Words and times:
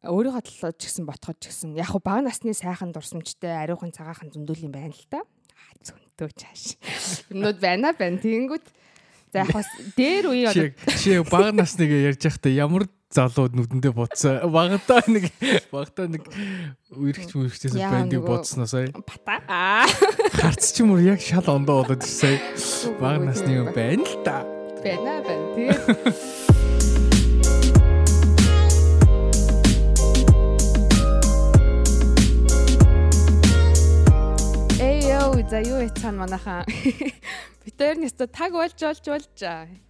өөрийнхөө 0.00 0.42
төлөө 0.48 0.72
ч 0.80 0.88
гэсэн 0.88 1.04
ботход 1.04 1.36
ч 1.36 1.52
гэсэн 1.52 1.76
яг 1.76 1.92
хуу 1.92 2.00
бага 2.00 2.24
насны 2.24 2.56
сайхан 2.56 2.92
дурсамжтай 2.96 3.52
ариухан 3.60 3.92
цагаахан 3.92 4.32
зөндөл 4.32 4.64
юм 4.64 4.72
байна 4.72 4.96
л 4.96 5.06
та. 5.12 5.20
Зөнтөө 5.84 6.30
чааш. 6.40 6.62
Юмнууд 7.28 7.60
байна 7.60 7.92
байна. 7.92 8.16
Тэнгүүд 8.16 8.64
за 9.32 9.44
яг 9.44 9.52
бас 9.52 9.68
дээр 9.96 10.32
үе 10.32 10.48
Чи 10.56 10.72
чи 10.96 11.20
бага 11.28 11.52
насныг 11.52 11.92
ярьж 11.92 12.24
байхдаа 12.24 12.48
ямар 12.48 12.88
залууд 13.12 13.52
нүдэндээ 13.58 13.92
буцаа 13.92 14.48
багтаа 14.48 15.04
нэг 15.10 15.28
багтаа 15.68 16.06
нэг 16.08 16.24
үерхч 16.94 17.34
мүрхчээс 17.36 17.76
Яа, 17.76 17.90
бандыг 17.90 18.22
бодсноо 18.24 18.70
сая. 18.70 18.88
бата. 18.94 19.42
Аа. 19.50 19.84
Харц 20.32 20.72
ч 20.72 20.80
юм 20.80 20.96
уу 20.96 21.02
яг 21.02 21.20
шал 21.20 21.44
ондоо 21.44 21.84
болоод 21.84 22.06
сая. 22.06 22.40
Бага 23.02 23.28
насны 23.28 23.52
юм 23.52 23.68
байна 23.74 24.06
л 24.06 24.16
та. 24.24 24.46
Байна 24.80 25.20
байна. 25.26 25.44
Тэгээд 25.58 26.38
за 35.50 35.58
юу 35.66 35.82
яцхан 35.82 36.14
манайхаа 36.14 36.62
битэрнээс 37.66 38.14
таг 38.14 38.54
болж 38.54 38.78
болж 38.78 39.02
болж 39.02 39.38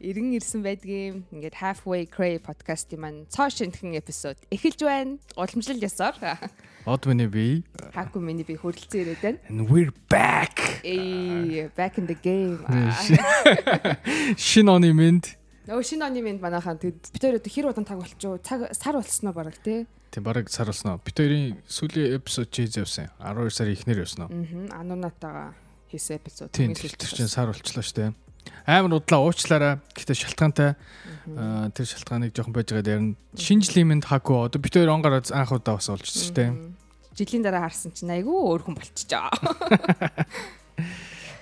эргэн 0.01 0.33
ирсэн 0.41 0.65
байдгийн 0.65 1.29
ингээд 1.29 1.61
halfway 1.61 2.09
cray 2.09 2.41
podcast 2.41 2.89
маань 2.97 3.29
цоо 3.29 3.53
шинхэн 3.53 3.93
эпизод 4.01 4.41
эхэлж 4.49 4.81
байна. 4.81 5.21
Уламжлал 5.37 5.85
ёсоор 5.85 6.17
Од 6.89 7.05
миний 7.05 7.29
би 7.29 7.61
хаку 7.93 8.25
миний 8.25 8.49
би 8.49 8.57
хөрөлцөн 8.57 9.05
ирээд 9.05 9.21
байна. 9.21 9.39
and 9.53 9.69
we're 9.69 9.93
back. 10.09 10.81
Эй 10.81 11.69
back 11.77 12.01
in 12.01 12.09
the 12.09 12.17
game. 12.17 12.65
Шин 14.41 14.73
оны 14.73 14.97
минь 14.97 15.29
Нөгөө 15.69 15.85
шинэ 15.85 16.09
оны 16.09 16.25
минь 16.25 16.41
манайхаа 16.41 16.81
тэгээд 16.81 17.13
битэр 17.13 17.37
хэр 17.37 17.69
удаан 17.69 17.85
таг 17.85 18.01
болчихоо 18.01 18.41
цаг 18.41 18.73
сар 18.73 18.97
болсноо 18.97 19.37
бараг 19.37 19.61
тий. 19.61 19.85
Тийм 20.11 20.25
бараг 20.27 20.51
сар 20.51 20.67
болсноо. 20.67 20.99
Бид 20.99 21.17
хоёрын 21.17 21.63
сүүлийн 21.71 22.19
эпизод 22.19 22.51
чийз 22.51 22.77
явсан. 22.77 23.11
12 23.23 23.55
сарын 23.55 23.75
эхнэр 23.79 24.03
явсан 24.03 24.27
уу? 24.27 24.31
Аа 24.75 24.83
ануунатаага 24.83 25.55
хийсэн 25.91 26.19
эпизод. 26.19 26.51
Тийм 26.51 26.75
тэр 26.75 26.91
чинь 26.91 27.31
сар 27.31 27.47
болчлоо 27.51 27.83
штэ. 27.83 28.13
Амар 28.67 28.99
удлаа 28.99 29.23
уучлаарай. 29.23 29.79
Гэтэ 29.95 30.15
шалтгаантай 30.15 30.75
аа, 31.37 31.71
тэр 31.71 31.87
шалтгааныг 31.87 32.35
жоохон 32.35 32.55
байж 32.55 32.75
байгаа 32.75 32.87
дэрн. 32.87 33.17
Шинэ 33.39 33.63
жилийн 33.71 33.89
минь 33.95 34.03
хаку 34.03 34.43
одоо 34.43 34.59
бид 34.59 34.75
хоёр 34.75 34.91
он 34.91 35.03
гараад 35.03 35.31
анх 35.31 35.53
удаа 35.55 35.79
бас 35.79 35.89
олж 35.89 36.11
штэ. 36.11 36.51
Жилийн 37.15 37.47
дараа 37.47 37.63
харсан 37.69 37.95
чинь 37.95 38.11
айгүй 38.11 38.35
өөр 38.35 38.63
хүн 38.67 38.75
болчихоо. 38.79 39.31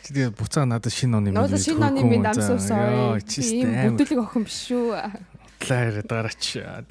Чи 0.09 0.17
тэгээ 0.17 0.33
буцаа 0.33 0.65
надад 0.65 0.93
шинэ 0.93 1.21
оны 1.21 1.31
минь. 1.31 1.37
Нөөс 1.37 1.69
шинэ 1.69 1.85
оны 1.85 2.01
минь 2.05 2.25
амсуусаа. 2.25 3.21
Ийм 3.21 3.93
бүдүүлэг 3.97 4.21
охин 4.25 4.45
биш 4.49 4.73
шүү. 4.73 4.97
Лаар 5.67 6.03
дараач. 6.07 6.45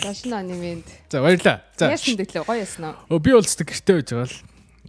За 0.04 0.12
шинэ 0.14 0.36
оны 0.44 0.56
минь. 0.60 0.84
За 1.10 1.22
баярлаа. 1.24 1.64
За 1.80 1.88
Яасан 1.94 2.20
дэглээ 2.20 2.44
гоё 2.44 2.60
яснаа. 2.60 3.00
Өө, 3.08 3.20
би 3.24 3.32
бол 3.32 3.48
зү 3.48 3.64
гэртээ 3.64 3.96
байж 3.96 4.10
байгаа 4.12 4.28
л 4.28 4.38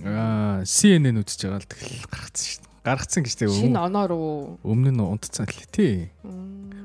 аа 0.03 0.63
CNN 0.67 1.23
үзэж 1.23 1.41
байгаа 1.47 1.63
л 1.63 1.71
тэгэл 1.71 2.07
гаргацсан 2.11 2.47
шүү 2.49 2.61
дээ. 2.63 2.87
Гаргацсан 2.87 3.23
гэж 3.27 3.35
тэгээ 3.39 3.59
Шинэ 3.63 3.79
оноор 3.79 4.11
уу. 4.15 4.59
өмнө 4.67 4.91
нь 4.95 5.03
унтцсан 5.03 5.47
л 5.47 5.63
тий. 5.71 6.11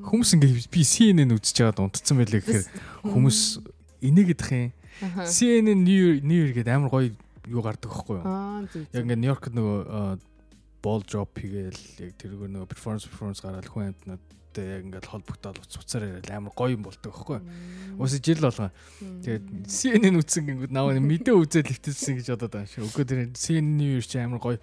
Хүмүүс 0.03 0.29
ингээ 0.37 0.69
би 0.69 0.81
CNN 0.85 1.33
үзэж 1.33 1.55
байгаад 1.65 1.81
унтцсан 1.81 2.15
байлээ 2.21 2.41
гэхээр 2.41 2.65
хүмүүс 3.09 3.39
инээгээд 4.03 4.41
их 4.45 4.51
юм. 4.53 4.71
CNN 5.25 5.81
New 5.81 6.21
Year 6.21 6.53
гэдэг 6.53 6.73
амар 6.73 6.91
гоё 6.93 7.09
юу 7.49 7.61
гардаг 7.65 7.89
байхгүй 7.91 8.21
юу? 8.21 8.25
Яг 8.93 9.03
ингээ 9.03 9.19
Нью-Йоркт 9.19 9.53
нөгөө 9.53 10.19
ball 10.83 11.01
drop 11.07 11.31
хийгээл 11.39 11.81
яг 12.03 12.11
тэргээр 12.19 12.51
нөгөө 12.51 12.67
performance 12.71 13.07
performance 13.07 13.39
гараад 13.39 13.67
хүн 13.67 13.95
амьтнуудтай 14.53 14.77
яг 14.77 14.85
ингээ 14.85 15.09
холбогдоод 15.09 15.57
уц 15.57 15.73
уцаар 15.77 16.03
яриад 16.05 16.29
амар 16.29 16.53
гоё 16.53 16.77
юм 16.77 16.83
болдог 16.85 17.09
байхгүй 17.09 17.41
юу? 17.41 17.45
Уус 17.97 18.13
жил 18.21 18.41
болгоо. 18.41 18.69
Тэгээд 19.01 19.45
CNN 19.65 20.19
үзсэн 20.21 20.45
гингүүд 20.45 20.73
наваа 20.73 21.01
мэдээ 21.01 21.33
үзэл 21.33 21.65
хөвтөлсөн 21.65 22.17
гэж 22.21 22.27
бодоод 22.37 22.53
байгаа 22.53 22.69
шүү. 22.69 22.85
Үгүй 22.85 23.05
тэр 23.09 23.19
CNN 23.33 23.77
New 23.77 23.91
Year 23.97 24.05
чи 24.05 24.17
амар 24.21 24.41
гоё 24.41 24.57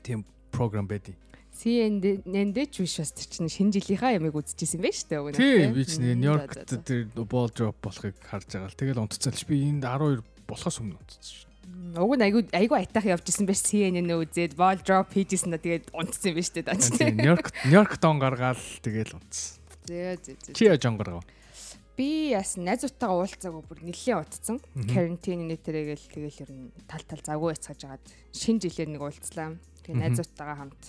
тийм 0.00 0.24
програм 0.48 0.88
байдیں۔ 0.88 1.16
CNN-д 1.52 2.58
ч 2.72 2.80
биш 2.80 2.96
бас 2.96 3.12
тэр 3.12 3.28
чинь 3.28 3.52
шинэ 3.52 3.76
жилийнхаа 3.76 4.16
ямиг 4.16 4.32
үзчихсэн 4.32 4.80
байх 4.80 4.96
шүү 4.96 5.08
дээ. 5.12 5.20
өгнө. 5.20 5.36
Тийм 5.36 5.76
би 5.76 5.84
ч 5.84 6.00
Нью-Йоркт 6.00 6.72
тэр 6.88 7.12
ball 7.28 7.52
drop 7.52 7.76
болохыг 7.84 8.16
харж 8.24 8.48
байгаа 8.56 8.72
л 8.72 8.80
тэгэл 8.80 9.02
унтцсан 9.04 9.36
л 9.36 9.44
би 9.44 9.60
энд 9.68 9.84
12 9.84 10.24
болохоос 10.48 10.80
өмнө 10.80 10.96
унтцсан 10.96 11.20
шүү. 11.20 11.51
Уг 11.92 12.12
нь 12.16 12.24
айгүй 12.24 12.42
айгүй 12.56 12.78
айтах 12.82 13.04
явжсэн 13.04 13.44
байж 13.46 13.60
CNN 13.68 14.08
үзээд 14.08 14.56
ball 14.56 14.80
drop 14.80 15.12
хийжсэн 15.12 15.52
да 15.52 15.60
тэгээд 15.60 15.92
унтсан 15.92 16.32
шүү 16.34 16.54
дээ. 16.58 16.66
даач. 16.66 16.82
Тийм 16.96 17.16
Нью-Йоркт 17.20 17.52
Нью-Йоркт 17.68 18.02
он 18.08 18.16
гаргаал 18.18 18.62
тэгэл 18.80 19.14
унтсан. 19.20 19.60
Зөө 19.86 20.16
зөө. 20.24 20.54
Чи 20.56 20.64
яаж 20.72 20.82
он 20.88 20.96
гаргав? 20.96 21.22
Би 21.92 22.32
яс 22.32 22.56
найзуудтайгаа 22.56 23.20
уулзаагүй 23.20 23.62
бүр 23.68 23.80
нэлээд 23.84 24.24
удцсан. 24.24 24.56
Мгм. 24.72 24.88
Карантин 24.88 25.44
нэтэрэгэл 25.52 26.06
тэгэл 26.08 26.40
ер 26.48 26.50
нь 26.50 26.72
тал 26.88 27.04
тал 27.04 27.20
завгүй 27.20 27.52
яцгааж 27.52 27.80
агаад 27.84 28.04
шинэ 28.32 28.64
жилээр 28.64 28.90
нэг 28.96 29.02
уулзлаа. 29.04 29.60
Тэгээ 29.84 29.92
Мгм. 29.92 30.00
найзуудтайгаа 30.00 30.56
хамт 30.56 30.82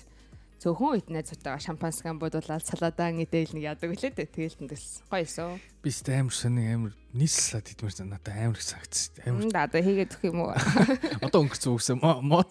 цөөхөн 0.63 0.95
үед 0.95 1.07
найзуудтайгаа 1.11 1.59
шампанскан 1.59 2.15
бодуулаад 2.23 2.63
саладаан 2.63 3.19
идэл 3.19 3.51
нэг 3.51 3.75
яадаг 3.75 3.91
үлээ 3.91 4.15
дээ. 4.15 4.31
Тэгэл 4.31 4.59
тэндээс 4.63 5.03
гоё 5.11 5.27
эсөө. 5.27 5.59
Би 5.83 5.91
ч 5.91 6.07
амар 6.07 6.31
сони 6.31 6.63
амар 6.71 6.95
нийслэлад 7.11 7.67
идмэр 7.67 7.91
надад 8.07 8.31
амар 8.31 8.55
их 8.55 8.63
сагц. 8.63 9.11
Амар 9.27 9.51
Да 9.51 9.67
одоо 9.67 9.83
хийгээд 9.83 10.15
өгөх 10.15 10.31
юм 10.31 10.47
уу? 10.47 10.55
одоо 11.27 11.39
өнгөрцөн 11.43 11.75
үгсэн 11.75 11.99
мод 11.99 12.47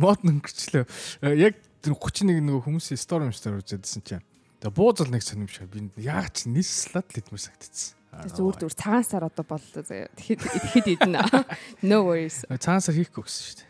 мод 0.00 0.20
өнгөрчлөө. 0.24 0.84
Э, 1.20 1.36
Яг 1.36 1.60
тэр 1.84 2.00
31 2.00 2.40
нөгөө 2.48 2.64
хүмүүсийн 2.64 2.96
стори 2.96 3.28
юм 3.28 3.36
стори 3.36 3.60
үзэдсэн 3.60 4.00
чинь. 4.08 4.24
Тэгээ 4.64 4.72
бууз 4.72 5.04
л 5.04 5.12
нэг 5.12 5.20
сонирмш 5.20 5.60
би 5.68 5.84
яг 6.00 6.32
ч 6.32 6.48
нийслэлад 6.48 7.12
л 7.12 7.20
идмэр 7.20 7.44
сагтцсан. 7.44 8.00
Зүгээр 8.24 8.56
зүгээр 8.56 8.76
цагаан 8.80 9.04
сар 9.04 9.24
одоо 9.28 9.44
боллоо 9.44 9.84
заяа. 9.84 10.08
Тэгэхэд 10.16 10.40
тэгэхэд 10.40 10.86
идэнэ. 10.96 11.20
No 11.88 12.08
worries. 12.08 12.42
Цаанасаа 12.48 12.96
хийхгүй 12.96 13.22
гэсэн 13.22 13.44
шүү 13.44 13.56
дээ. 13.62 13.68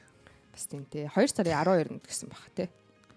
Бас 0.55 0.65
тийм 0.67 0.83
тий. 0.89 1.05
2 1.07 1.29
сарын 1.29 1.59
12-нд 1.61 2.03
гэсэн 2.09 2.29
баг 2.33 2.47
тий. 2.57 2.69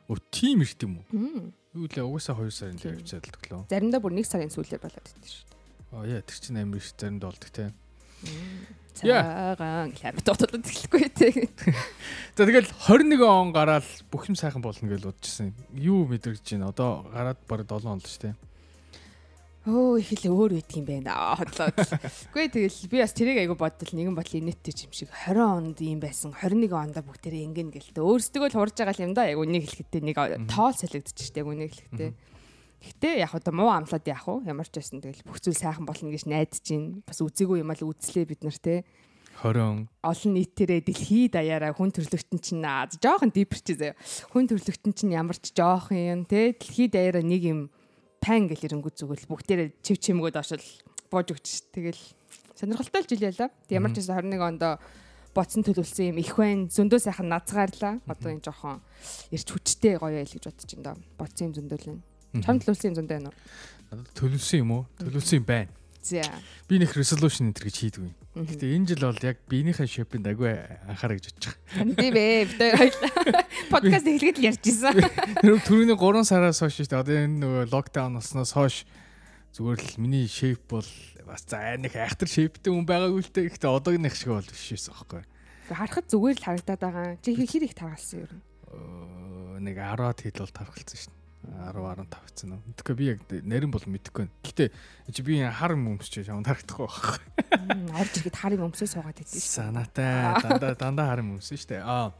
Өө 0.09 0.19
тийм 0.31 0.63
ирт 0.63 0.83
юм 0.83 0.99
уу? 0.99 1.51
Юу 1.73 1.87
лээ 1.87 2.03
угаасаа 2.03 2.35
2 2.37 2.51
сарын 2.51 2.77
дээр 2.77 2.99
явцаад 2.99 3.23
л 3.23 3.33
төглөө. 3.39 3.61
Заримдаа 3.71 4.01
бүр 4.03 4.13
1 4.19 4.27
сарын 4.27 4.51
сүүлээр 4.51 4.83
болоод 4.83 5.07
идэв 5.09 5.31
шүү 5.31 5.47
дээ. 5.47 5.59
Аа 5.95 6.05
яа 6.05 6.21
тэр 6.21 6.37
чинь 6.43 6.59
амар 6.59 6.77
их 6.77 6.87
заримдаа 6.91 7.29
болдог 7.31 7.49
те. 7.49 7.71
Цагаан 8.93 9.89
хэмэт 9.97 10.21
дотоод 10.21 10.61
эхлэхгүй 10.61 11.09
тий. 11.17 11.49
За 12.37 12.45
тэгэл 12.45 12.69
21 12.69 13.25
он 13.25 13.49
гараад 13.55 13.87
бүх 14.13 14.29
юм 14.29 14.37
сайхан 14.37 14.61
болно 14.61 14.85
гэж 14.85 15.07
бодчихсон. 15.09 15.55
Юу 15.73 16.05
мэдрэгж 16.05 16.45
байна? 16.45 16.69
Одоо 16.69 17.09
гараад 17.09 17.41
бараг 17.49 17.65
7 17.71 17.89
он 17.89 17.97
л 17.97 18.05
шүү 18.05 18.21
дээ. 18.29 18.35
Өө 19.63 20.03
их 20.03 20.11
л 20.19 20.35
өөр 20.35 20.59
үйдг 20.59 20.75
юм 20.75 20.87
байна. 20.89 21.39
Хотлоод. 21.39 21.79
Гүй 22.35 22.51
тэгэл 22.51 22.91
би 22.91 22.99
бас 22.99 23.15
тэрийг 23.15 23.39
айгу 23.39 23.55
бодтол 23.55 23.95
нэгэн 23.95 24.11
бодол 24.11 24.35
инээдтэй 24.43 24.75
юм 24.83 24.91
шиг 24.91 25.07
20 25.07 25.39
онд 25.39 25.79
юм 25.79 26.03
байсан. 26.03 26.35
21 26.35 26.67
онд 26.75 26.99
бүгдээрээ 26.99 27.47
ингэн 27.47 27.71
гэлтэй. 27.71 28.03
Өөрсдөө 28.03 28.51
л 28.51 28.59
хурж 28.59 28.75
байгаа 28.75 29.07
юм 29.07 29.15
да. 29.15 29.23
Айгу 29.23 29.47
нэг 29.47 29.63
хэлэхдээ 29.71 30.03
нэг 30.03 30.19
тоол 30.51 30.75
солигдчихжээ. 30.75 31.47
Айгу 31.47 31.55
нэг 31.55 31.71
хэлэхдээ. 31.71 32.11
Гэтэ 32.83 33.23
яг 33.23 33.31
одоо 33.31 33.55
муу 33.55 33.71
амлаад 33.71 34.03
яах 34.03 34.27
вэ? 34.27 34.51
Ямар 34.51 34.67
ч 34.67 34.75
байсан 34.83 34.99
тэгэл 34.99 35.23
бүх 35.23 35.39
зүйл 35.39 35.55
сайхан 35.55 35.87
болно 35.87 36.11
гэж 36.11 36.27
найдаж 36.27 36.59
байна. 36.67 36.99
Бас 37.07 37.23
үзээгүй 37.23 37.63
юм 37.63 37.71
аа 37.71 37.79
л 37.79 37.87
үзлээ 37.87 38.27
бид 38.27 38.43
нар 38.43 38.59
те. 38.59 38.83
20 39.39 39.87
олон 40.03 40.31
нийтээрээ 40.35 40.81
дэлхий 40.91 41.31
даяараа 41.31 41.71
хүн 41.71 41.95
төрлөختн 41.95 42.43
чинь 42.43 42.67
аа 42.67 42.91
жоохон 42.91 43.31
дипэрч 43.31 43.79
заяа. 43.79 43.95
Хүн 44.35 44.51
төрлөختн 44.51 44.91
чинь 44.91 45.15
ямар 45.15 45.39
ч 45.39 45.55
жоох 45.55 45.95
юм 45.95 46.27
те. 46.27 46.51
Дэлхий 46.51 46.91
даяараа 46.91 47.23
нэг 47.23 47.41
юм 47.47 47.59
пан 48.23 48.47
гэл 48.47 48.63
ирэнгүү 48.71 48.91
зүгэл 48.95 49.27
бүгдээрээ 49.27 49.83
чив 49.83 49.99
чимгүүд 49.99 50.39
очил 50.39 50.63
бууж 51.11 51.35
өгч 51.35 51.75
тэгэл 51.75 51.99
сонирхолтой 52.55 53.03
л 53.03 53.09
жил 53.11 53.27
ялаа. 53.27 53.51
Тэг 53.67 53.75
ямар 53.75 53.91
ч 53.91 53.99
байсан 53.99 54.23
21 54.23 54.39
онд 54.39 54.63
боцсон 55.35 55.65
төлөвлөсөн 55.65 56.13
юм 56.13 56.17
их 56.23 56.31
байн 56.37 56.69
зөндөө 56.71 56.99
сайхан 57.03 57.27
назгаарлаа. 57.27 57.99
Одоо 58.07 58.31
энэ 58.31 58.45
жоохон 58.47 58.79
ирч 59.33 59.47
хүчтэй 59.51 59.99
гоё 59.99 60.23
байл 60.23 60.31
гэж 60.31 60.45
бодож 60.47 60.71
байна. 60.79 61.01
Боцсон 61.19 61.51
юм 61.51 61.53
зөндөл 61.57 61.87
нь. 61.89 62.01
Чам 62.39 62.63
төлөвлөсөн 62.63 62.89
юм 62.93 62.97
зөндөө 63.01 63.17
байна 63.19 63.29
уу? 63.29 63.37
Надад 63.91 64.13
төлөвлөсөн 64.15 64.59
юм 64.63 64.71
уу? 64.71 64.83
Төлөвлөсөн 65.01 65.37
юм 65.41 65.47
байна. 65.49 65.71
За. 65.99 66.23
Би 66.69 66.79
нэг 66.79 66.95
resolution 66.95 67.49
энэ 67.49 67.59
гэж 67.59 67.75
хийдгүй. 67.81 68.07
Мгм. 68.07 68.22
Гэтэ 68.33 68.65
энэ 68.65 68.89
жил 68.89 69.05
бол 69.05 69.21
яг 69.21 69.37
биенийхээ 69.45 69.85
шопинд 69.85 70.25
агүй 70.25 70.57
анхаарах 70.89 71.21
гэж 71.21 71.37
байгаа. 71.37 71.53
Танд 71.69 71.93
бэ 72.01 72.49
бид 72.49 72.57
хоёр 72.57 72.77
хоёлаа. 72.81 73.45
Подкаст 73.77 74.09
эхлэхэд 74.09 74.37
л 74.41 74.47
ярьж 74.49 74.65
исэн. 74.65 74.97
Түрүүний 75.69 75.93
3 75.93 76.25
сараас 76.25 76.57
хойш 76.57 76.81
шүү 76.81 76.89
дээ. 76.89 77.01
Одоо 77.05 77.15
энэ 77.29 77.37
нөгөө 77.45 77.63
локдаун 77.69 78.17
болсноос 78.17 78.57
хойш 78.57 78.89
зүгээр 79.53 79.81
л 79.85 80.01
миний 80.01 80.25
шейп 80.25 80.65
бол 80.65 80.89
бас 81.29 81.45
за 81.45 81.77
нэг 81.77 81.93
айхтар 81.93 82.25
шейптэй 82.25 82.73
хүн 82.73 82.89
байгаагүй 82.89 83.21
л 83.21 83.29
дээ. 83.37 83.53
Гэтэ 83.53 83.69
одоогийн 83.69 84.09
шиг 84.09 84.33
бол 84.33 84.49
биш 84.49 84.65
байсан 84.73 84.97
байхгүй. 84.97 85.21
Харахад 85.69 86.09
зүгээр 86.09 86.37
л 86.41 86.45
харагдаад 86.49 86.81
байгаа. 86.81 87.07
Чи 87.21 87.37
хэр 87.37 87.69
их 87.69 87.77
таргалсан 87.77 88.25
юм. 88.25 88.41
Оо, 88.73 89.61
нэг 89.61 89.77
10-аад 89.77 90.25
хэд 90.25 90.41
бол 90.41 90.57
тархалцсан 90.57 90.97
шүү 90.97 91.13
дээ. 91.13 91.22
10 91.43 91.75
15 91.75 92.07
гэсэн 92.07 92.53
үү. 92.55 92.61
Тэгэхээр 92.79 92.97
би 92.97 93.05
яг 93.11 93.19
нарийн 93.43 93.71
бол 93.71 93.83
мэдэхгүй 93.83 94.23
байна. 94.25 94.35
Гэтэ 94.47 94.71
чи 95.11 95.21
би 95.23 95.43
хар 95.43 95.75
өмсч 95.75 96.23
шавн 96.23 96.47
тарагдахгүй 96.47 96.87
байхгүй. 96.87 97.21
Орж 97.99 98.13
ирэхэд 98.23 98.37
харыг 98.39 98.61
өмсөө 98.63 98.87
суугаад 98.87 99.19
идэв 99.19 99.35
шүү. 99.35 99.43
Санаатай 99.43 100.39
дандаа 100.39 100.73
дандаа 100.79 101.07
хар 101.11 101.19
юм 101.19 101.35
өмсөн 101.35 101.59
шүү 101.59 101.71
дээ. 101.75 101.83
Аа 101.83 102.15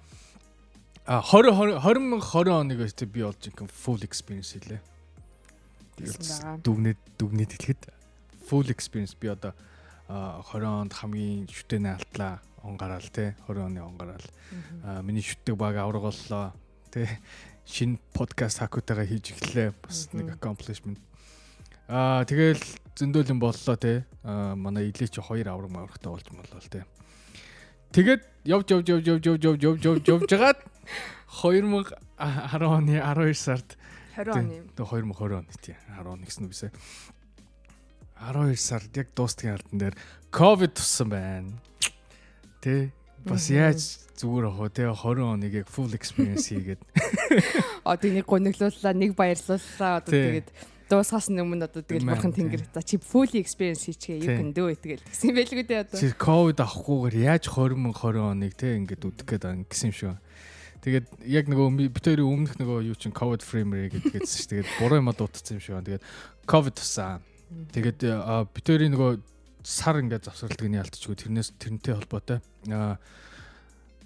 А 1.05 1.19
20 1.19 1.51
20 1.83 2.21
20 2.23 2.47
оныг 2.47 2.79
өстө 2.79 3.03
би 3.11 3.23
олж 3.27 3.51
инком 3.51 3.67
full 3.67 3.99
experience 4.07 4.55
хийлээ. 4.55 4.79
Дүгнээд 6.63 6.99
дүгнээд 7.19 7.51
хэлэхэд 7.59 7.91
full 8.47 8.71
experience 8.71 9.11
би 9.19 9.27
одоо 9.27 9.51
20 10.07 10.63
онд 10.63 10.93
хамгийн 10.95 11.51
шүтэнэ 11.51 11.99
алтлаа 11.99 12.39
он 12.63 12.79
гараал 12.79 13.03
те 13.11 13.35
20 13.51 13.67
оны 13.67 13.83
он 13.83 13.99
гараал 13.99 14.23
миний 15.03 15.19
шүтдэг 15.19 15.59
баг 15.59 15.75
авраг 15.75 16.07
боллоо 16.07 16.55
те 16.87 17.19
шинэ 17.65 17.99
подкаст 18.13 18.59
хакутайгаа 18.59 19.07
хийж 19.07 19.33
эхэллээ 19.33 19.73
бас 19.79 20.09
нэг 20.13 20.35
accomplishment. 20.35 20.99
Аа 21.87 22.23
тэгэл 22.27 22.59
зөндөөлөн 22.95 23.39
боллоо 23.39 23.75
те. 23.79 24.05
Манай 24.23 24.91
илээч 24.91 25.19
хоёр 25.19 25.47
авраг 25.49 25.71
маврагтай 25.71 26.11
болж 26.11 26.27
боллоо 26.27 26.61
те. 26.67 26.85
Тэгээд 27.95 28.21
явж 28.45 28.67
явж 28.71 28.87
явж 28.89 29.05
явж 29.07 29.23
явж 29.25 29.43
явж 29.43 29.61
явж 29.63 29.81
явж 29.85 30.03
явж 30.09 30.23
жагаад 30.29 30.59
2010 31.29 31.95
оны 32.67 32.99
12 32.99 33.33
сард 33.37 33.77
20 34.15 34.33
оны. 34.33 34.57
2020 34.75 35.37
он 35.39 35.47
тий. 35.61 35.75
11 35.97 36.25
гэсэн 36.27 36.45
үгүйсэ 36.49 36.71
12 38.23 38.55
сард 38.57 38.91
яг 38.97 39.07
дуустгийн 39.15 39.55
алдан 39.57 39.77
дээр 39.79 39.95
ковид 40.31 40.73
туссан 40.77 41.09
байна. 41.09 41.51
Тэ 42.61 42.91
бас 43.25 43.49
яаж 43.49 44.02
зүгээр 44.17 44.45
ах 44.49 44.59
вэ? 44.61 44.69
20 44.93 45.25
оныг 45.25 45.53
яг 45.63 45.67
full 45.69 45.93
experience 45.93 46.49
хийгээд. 46.49 46.81
Одоо 47.83 48.09
нэг 48.13 48.25
гониглууллаа, 48.29 48.93
нэг 48.93 49.17
баярлууллаа. 49.17 50.01
Одоо 50.01 50.11
тэгээд 50.13 50.47
дуусгаас 50.93 51.27
өмнө 51.31 51.65
одоо 51.65 51.81
тэгэл 51.81 52.05
бурхан 52.05 52.33
тэнгэр 52.35 52.69
за 52.69 52.83
чи 52.83 52.99
full 52.99 53.33
experience 53.39 53.87
хийчихээ 53.87 54.21
юу 54.21 54.35
гэн 54.37 54.51
дөө 54.53 54.77
тэгэл 54.77 55.03
гэсэн 55.07 55.33
байлгүй 55.33 55.65
дээ 55.65 55.81
одоо. 55.87 55.97
Чи 55.97 56.13
ковид 56.13 56.59
авахгүйгээр 56.61 57.15
яаж 57.33 57.43
20 57.49 57.81
20 57.97 58.21
оныг 58.21 58.53
те 58.53 58.77
ингээд 58.77 59.01
үдэх 59.01 59.25
гээд 59.25 59.43
байгаа 59.47 59.65
гэсэн 59.65 59.89
юм 59.89 59.95
шиг. 59.95 60.17
Тэгээд 60.83 61.05
яг 61.23 61.45
нөгөө 61.47 61.67
бит 61.87 62.03
хоёрын 62.03 62.27
өмнөх 62.27 62.53
нөгөө 62.59 62.79
юу 62.91 62.97
чин 62.99 63.15
covid 63.15 63.41
framer 63.41 63.87
гэдгээс 63.89 64.33
ш. 64.35 64.45
Тэгээд 64.51 64.69
буруу 64.83 64.99
юм 64.99 65.09
дутцсан 65.15 65.57
юм 65.57 65.63
шиг. 65.63 65.79
Тэгээд 65.79 66.03
covid 66.43 66.75
тусан. 66.75 67.23
Тэгээд 67.71 67.99
бит 68.51 68.65
хоёрын 68.67 68.91
нөгөө 68.91 69.11
сар 69.63 70.03
ингээд 70.03 70.27
завсралтыг 70.27 70.67
нь 70.67 70.75
ялтчихгүй 70.75 71.15
тэрнээс 71.15 71.55
тэрнтэй 71.55 71.95
холбоотой. 71.95 72.43
Аа 72.67 72.99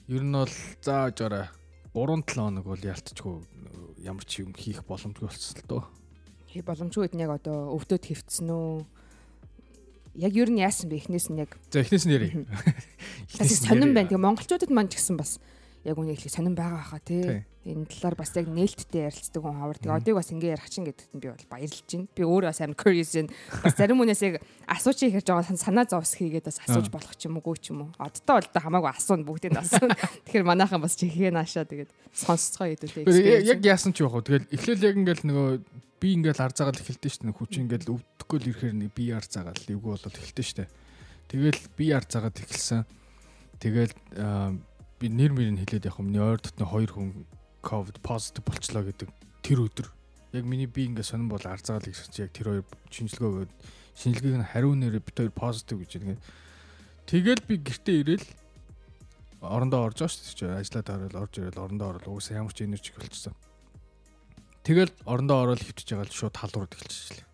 ер 0.07 0.23
нь 0.23 0.31
бол 0.31 0.53
зааж 0.81 1.19
орой 1.19 1.47
3 1.91 2.23
7 2.23 2.31
хоног 2.31 2.63
бол 2.63 2.79
ялтчихгүй 2.79 3.43
ямар 4.07 4.23
ч 4.23 4.39
юм 4.39 4.55
хийх 4.55 4.85
боломжгүй 4.87 5.27
болчихсон 5.27 5.59
л 5.59 5.67
дөө. 5.67 5.83
Хий 6.47 6.63
боломжгүй 6.63 7.11
гэдэг 7.11 7.17
нь 7.19 7.25
яг 7.27 7.33
одоо 7.35 7.75
өвдөд 7.75 8.07
хөвцсөн 8.07 8.47
үү? 8.47 8.85
Яг 10.15 10.33
ер 10.37 10.47
нь 10.47 10.63
яасан 10.63 10.87
бэ? 10.87 11.03
Эхнээс 11.03 11.27
нь 11.27 11.43
яг. 11.43 11.59
За 11.73 11.83
эхнээс 11.83 12.07
нь 12.07 12.15
ярив. 12.15 12.47
Эхнээс 13.35 13.67
сонирн 13.67 13.91
байна. 13.91 14.07
Тэгээ 14.07 14.23
монголчуудад 14.23 14.71
маань 14.71 14.87
ч 14.87 14.95
гэсэн 14.95 15.19
бас 15.19 15.43
яг 15.87 15.95
үнийг 15.95 16.19
хэлэх 16.19 16.35
сонирн 16.35 16.55
байгаа 16.59 16.83
хаа 16.83 16.99
тий. 16.99 17.47
Энэ 17.63 17.87
талаар 17.87 18.15
бас 18.19 18.31
яг 18.35 18.47
нээлттэй 18.47 19.07
ярилцдаг 19.07 19.39
хүн 19.43 19.55
хавар. 19.55 19.79
Тэгээ 19.79 19.97
одыг 19.99 20.15
бас 20.19 20.31
ингэ 20.31 20.51
ярих 20.51 20.67
чинь 20.67 20.87
гэдэгт 20.87 21.15
би 21.15 21.27
бол 21.31 21.47
баярлж 21.47 21.83
байна. 21.87 22.07
Би 22.11 22.23
өөрөө 22.27 22.47
бас 22.51 22.59
амар 22.63 22.79
curious 22.79 23.11
байна. 23.15 23.31
Бас 23.63 23.75
зарим 23.75 23.99
хүнээс 23.99 24.23
яг 24.23 24.35
асууж 24.67 24.99
ихэрж 25.03 25.27
байгаа 25.31 25.55
санаа 25.55 25.87
зовс 25.87 26.11
хийгээд 26.19 26.47
бас 26.47 26.59
асууж 26.63 26.87
болох 26.91 27.15
ч 27.15 27.27
юм 27.27 27.39
уу 27.39 27.55
ч 27.55 27.71
юм 27.71 27.87
уу. 27.87 27.91
Одтой 27.99 28.39
бол 28.39 28.51
та 28.51 28.59
хамаагүй 28.63 28.91
асууна 28.91 29.27
бүгдийг 29.27 29.51
нь 29.55 29.63
асууна. 29.63 29.95
Тэгэхээр 30.27 30.47
манайхан 30.47 30.79
бас 30.83 30.95
чихээ 30.95 31.31
наашаа 31.31 31.67
тэгээд 31.67 31.91
сонсцгоо 32.15 32.67
хэдүүлээ. 32.71 33.47
Яг 33.47 33.59
яасан 33.63 33.91
ч 33.91 34.03
яах 34.03 34.15
вэ? 34.15 34.47
Тэгэл 34.47 34.51
эхлээл 34.51 34.87
яг 34.87 34.95
ингээл 35.03 35.27
нөгөө 35.27 35.49
би 35.99 36.07
ингээл 36.19 36.43
ар 36.43 36.53
заагаал 36.55 36.83
эхэлдэж 36.83 37.19
штэ 37.19 37.35
хүч 37.35 37.51
ингээл 37.63 37.91
өвдөхгүй 37.95 38.37
л 38.43 38.49
ирэхээр 38.53 38.75
би 38.95 39.05
ар 39.11 39.25
заагаал 39.25 39.59
эвгүй 39.59 39.91
болоод 39.91 40.15
эхэлдэж 40.15 40.47
штэ. 40.47 40.71
Тэгэл 41.27 41.61
би 41.75 41.85
ар 41.91 42.05
заагаад 42.07 42.37
эхэлсэн. 42.37 42.85
Тэгэл 43.57 43.93
би 44.97 45.09
нэр 45.13 45.31
мөрийг 45.33 45.61
хэлээд 45.61 45.87
явах 45.93 46.01
миний 46.01 46.21
ойр 46.21 46.41
дотны 46.41 46.65
хоёр 46.65 46.91
хүн 46.91 47.09
ковид 47.61 48.01
позитив 48.01 48.43
болчлоо 48.45 48.81
гэдэг 48.81 49.09
тэр 49.45 49.59
өдөр. 49.69 49.87
Яг 50.33 50.43
миний 50.43 50.65
би 50.65 50.89
ингээд 50.89 51.05
сонирн 51.05 51.29
бол 51.29 51.45
арзагаал 51.45 51.85
гэж 51.85 52.09
чи 52.09 52.25
яг 52.25 52.33
тэр 52.33 52.47
хоёр 52.49 52.65
шинжилгээг 52.89 53.49
шинжилгээг 53.93 54.37
нь 54.41 54.49
хариу 54.49 54.73
нэрээ 54.73 55.05
бит 55.05 55.17
хоёр 55.17 55.33
позитив 55.33 55.77
гэж 55.85 55.91
ингээд 56.01 56.21
тэгэл 57.05 57.43
би 57.45 57.55
гэртээ 57.61 57.97
ирээл 58.01 58.27
орондоо 59.45 59.85
орж 59.85 60.01
байгаа 60.01 60.17
шүү 60.17 60.33
дээ. 60.41 60.59
Ажиллаад 60.65 60.87
хараад 60.89 61.15
орж 61.15 61.33
ирэл 61.37 61.61
орондоо 61.61 61.87
орол. 61.93 62.17
Угсаа 62.17 62.41
ямар 62.41 62.53
ч 62.57 62.65
энерги 62.65 62.89
болчихсон. 62.97 63.37
Тэгэл 64.65 64.91
орондоо 65.05 65.37
орол 65.45 65.61
хөвтөж 65.61 65.87
байгаа 65.93 66.09
л 66.09 66.17
шууд 66.17 66.35
халуурд 66.35 66.73
эхэлчихлээ 66.73 67.27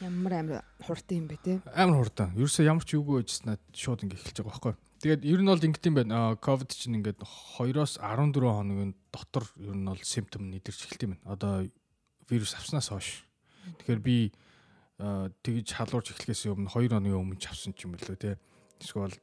ямар 0.00 0.32
амар 0.32 0.64
хурдан 0.80 1.18
юм 1.18 1.26
бэ 1.28 1.36
те? 1.44 1.60
Амар 1.76 2.00
хурдан. 2.00 2.32
Ерөөсөө 2.32 2.64
ямар 2.64 2.84
ч 2.88 2.96
юугүй 2.96 3.20
байжснаа 3.20 3.60
шууд 3.76 4.00
ингээд 4.08 4.24
эхэлж 4.24 4.38
байгаа 4.40 4.72
байхгүй 4.72 4.89
Тэгээд 5.00 5.24
ер 5.24 5.40
нь 5.40 5.48
бол 5.48 5.56
ингэт 5.64 5.88
юм 5.88 5.96
байна. 5.96 6.36
Ковид 6.36 6.76
чинь 6.76 7.00
ингээд 7.00 7.24
2-оос 7.24 7.96
14 8.04 8.36
хоногийн 8.36 8.92
дотор 9.08 9.48
ер 9.56 9.72
нь 9.72 9.88
бол 9.88 9.96
симптом 10.04 10.52
нэдэрч 10.52 10.84
эхэлт 10.84 11.04
юм 11.08 11.12
байна. 11.16 11.24
Одоо 11.32 11.52
вирус 12.28 12.52
авснаас 12.52 12.92
хойш. 12.92 13.24
Тэгэхээр 13.80 14.00
би 14.04 14.28
тэгж 15.00 15.72
халуурч 15.72 16.12
эхлэхээс 16.12 16.52
өмнө 16.52 16.68
2 16.68 16.92
хоногийн 16.92 17.16
өмнө 17.16 17.40
ч 17.40 17.48
авсан 17.48 17.72
ч 17.72 17.88
юм 17.88 17.96
билүү 17.96 18.20
те. 18.20 18.36
Эсвэл 18.76 19.16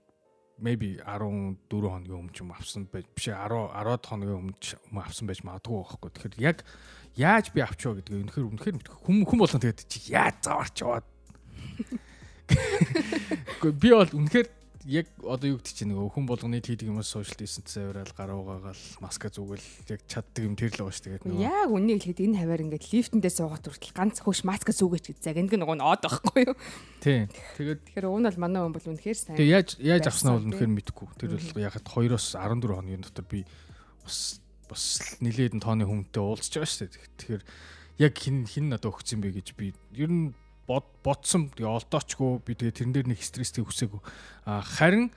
maybe 0.57 0.97
14 1.05 1.61
хоногийн 1.69 2.25
өмнө 2.25 2.33
ч 2.33 2.41
юм 2.41 2.57
авсан 2.57 2.89
байж 2.89 3.05
биш 3.13 3.29
10 3.29 3.37
10 3.37 4.01
хоногийн 4.01 4.41
өмнө 4.41 4.57
ч 4.57 4.81
авсан 4.81 5.29
байж 5.29 5.45
магадгүй 5.45 5.77
байхгүй. 5.77 6.09
Тэгэхээр 6.09 6.41
яг 6.41 6.65
яаж 7.13 7.53
би 7.53 7.61
авчгаа 7.61 8.01
гэдгийг 8.01 8.33
үнэхээр 8.33 8.49
үнэхээр 8.49 8.77
хүм 9.05 9.29
хүм 9.29 9.45
болгон 9.45 9.61
тэгээд 9.61 9.85
чи 9.85 10.09
яаж 10.09 10.41
заварч 10.41 10.81
яваад 10.81 11.05
би 13.77 13.89
бол 13.93 14.09
үнэхээр 14.09 14.56
яг 14.87 15.07
одоо 15.19 15.51
юу 15.51 15.59
гэдэг 15.59 15.75
чинь 15.75 15.91
нөгөө 15.91 16.15
хүн 16.15 16.25
болгоны 16.31 16.63
хийдэг 16.63 16.87
юмас 16.87 17.11
social 17.11 17.35
distance 17.35 17.75
аваад 17.75 18.11
гараа 18.15 18.39
угаагаал 18.39 18.83
маска 19.03 19.27
зүгэл 19.27 19.67
яг 19.91 19.99
чаддаг 20.07 20.43
юм 20.47 20.55
тэр 20.55 20.71
л 20.71 20.87
байгаа 20.87 20.95
шүү 20.95 21.05
тэгээд 21.11 21.23
нөгөө. 21.27 21.43
Яг 21.43 21.69
үнийг 21.75 21.99
хэлэхэд 22.07 22.23
энэ 22.23 22.39
хаваар 22.39 22.63
ингээд 22.63 22.87
лифтэндээ 22.95 23.33
суугаад 23.35 23.67
хүртэл 23.67 23.91
ганц 23.91 24.23
хөөш 24.23 24.41
маска 24.47 24.71
зүгээч 24.71 25.05
гэж 25.11 25.27
яг 25.27 25.37
энэ 25.43 25.59
нөгөө 25.59 25.75
нь 25.75 25.83
од 25.83 26.01
байхгүй 26.07 26.41
юу? 26.47 26.55
Тий. 27.03 27.27
Тэгээд 27.59 27.79
тэгэхээр 27.83 28.07
уг 28.07 28.19
нь 28.23 28.27
бол 28.31 28.39
манай 28.47 28.61
хүн 28.63 28.75
бол 28.79 28.89
үнэхээр 28.95 29.19
сайн 29.19 29.35
тэг 29.35 29.51
яаж 29.51 29.69
яаж 29.83 30.05
авснаа 30.07 30.39
бол 30.39 30.47
үнэхээр 30.47 30.71
мэдэхгүй. 30.71 31.07
Тэр 31.19 31.35
бол 31.35 31.67
яхад 31.67 31.83
2-оос 31.83 32.27
14 32.39 32.71
хоногийн 32.71 33.03
дотор 33.03 33.27
би 33.27 33.43
бас 34.07 34.39
бас 34.71 34.83
нилээдэн 35.19 35.59
тооны 35.59 35.83
хүнтэй 35.83 36.23
уулзж 36.23 36.63
байгаа 36.63 36.71
шүү 36.71 36.87
дээ. 36.87 37.11
Тэгэхээр 37.19 37.43
яг 38.07 38.13
хин 38.15 38.47
хин 38.47 38.71
надад 38.71 38.87
өгсөн 38.95 39.19
бэ 39.19 39.35
гэж 39.35 39.47
би 39.59 39.75
ер 39.95 40.11
нь 40.11 40.31
бодсон 40.67 41.47
тэгээ 41.55 41.71
олдоочгүй 41.71 42.43
би 42.43 42.53
тэгээ 42.59 42.75
тэрэн 42.75 42.93
дээр 42.93 43.07
нэг 43.15 43.23
стресстэй 43.23 43.63
хүсээгүй. 43.63 44.01
А 44.45 44.59
харин 44.61 45.09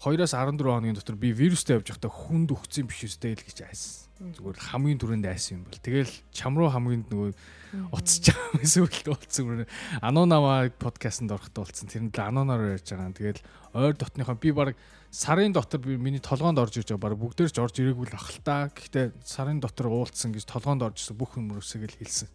2-оос 0.00 0.32
14 0.36 0.60
хоногийн 0.60 0.96
дотор 0.96 1.16
би 1.16 1.32
вирустэй 1.32 1.76
явж 1.76 1.92
байхдаа 1.92 2.12
хүнд 2.12 2.52
өгцсөн 2.52 2.88
биш 2.88 3.04
үстэй 3.08 3.36
л 3.36 3.44
гэж 3.44 3.64
айсан. 3.64 4.04
Зүгээр 4.20 4.58
хамгийн 4.72 5.00
түрүүнд 5.00 5.26
айсан 5.28 5.60
юм 5.60 5.68
бол. 5.68 5.80
Тэгэл 5.80 6.12
чам 6.32 6.56
руу 6.56 6.68
хамгийн 6.68 7.04
нөгөө 7.08 7.32
байгаа 7.74 8.48
юм 8.52 8.60
эсвэл 8.64 9.12
уулцсан. 9.12 9.66
Ануунаваа 10.04 10.68
подкастт 10.76 11.24
орохдоо 11.24 11.64
уулцсан. 11.64 11.88
Тэр 11.88 12.04
нь 12.08 12.12
л 12.12 12.20
ануунаар 12.20 12.76
ярьж 12.76 12.88
байгаа. 12.92 13.16
Тэгэл 13.16 13.40
ойр 13.74 13.94
дотныхоо 13.96 14.36
би 14.36 14.52
баг 14.52 14.76
сарын 15.10 15.52
дотор 15.56 15.80
би 15.80 15.96
миний 15.96 16.20
толгоонд 16.20 16.58
орж 16.58 16.78
ирж 16.78 16.94
байгаа. 16.94 17.10
Баг 17.10 17.18
бүгдээр 17.18 17.50
ч 17.50 17.58
орж 17.58 17.74
ирээгүй 17.80 18.06
л 18.10 18.18
ахaltaа. 18.18 18.70
Гэхдээ 18.70 19.06
сарын 19.24 19.58
дотор 19.58 19.88
уулцсан 19.88 20.30
гэж 20.36 20.46
толгоонд 20.46 20.84
орж 20.84 21.00
ирсэн 21.00 21.16
бүх 21.16 21.34
юм 21.34 21.54
өсөг 21.58 21.88
л 21.88 21.98
хэлсэн. 21.98 22.28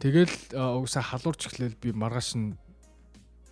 Тэгэл 0.00 0.32
угсаа 0.56 1.04
халуурч 1.04 1.52
эхлээл 1.52 1.76
би 1.76 1.92
маргааш 1.92 2.40
нь 2.40 2.56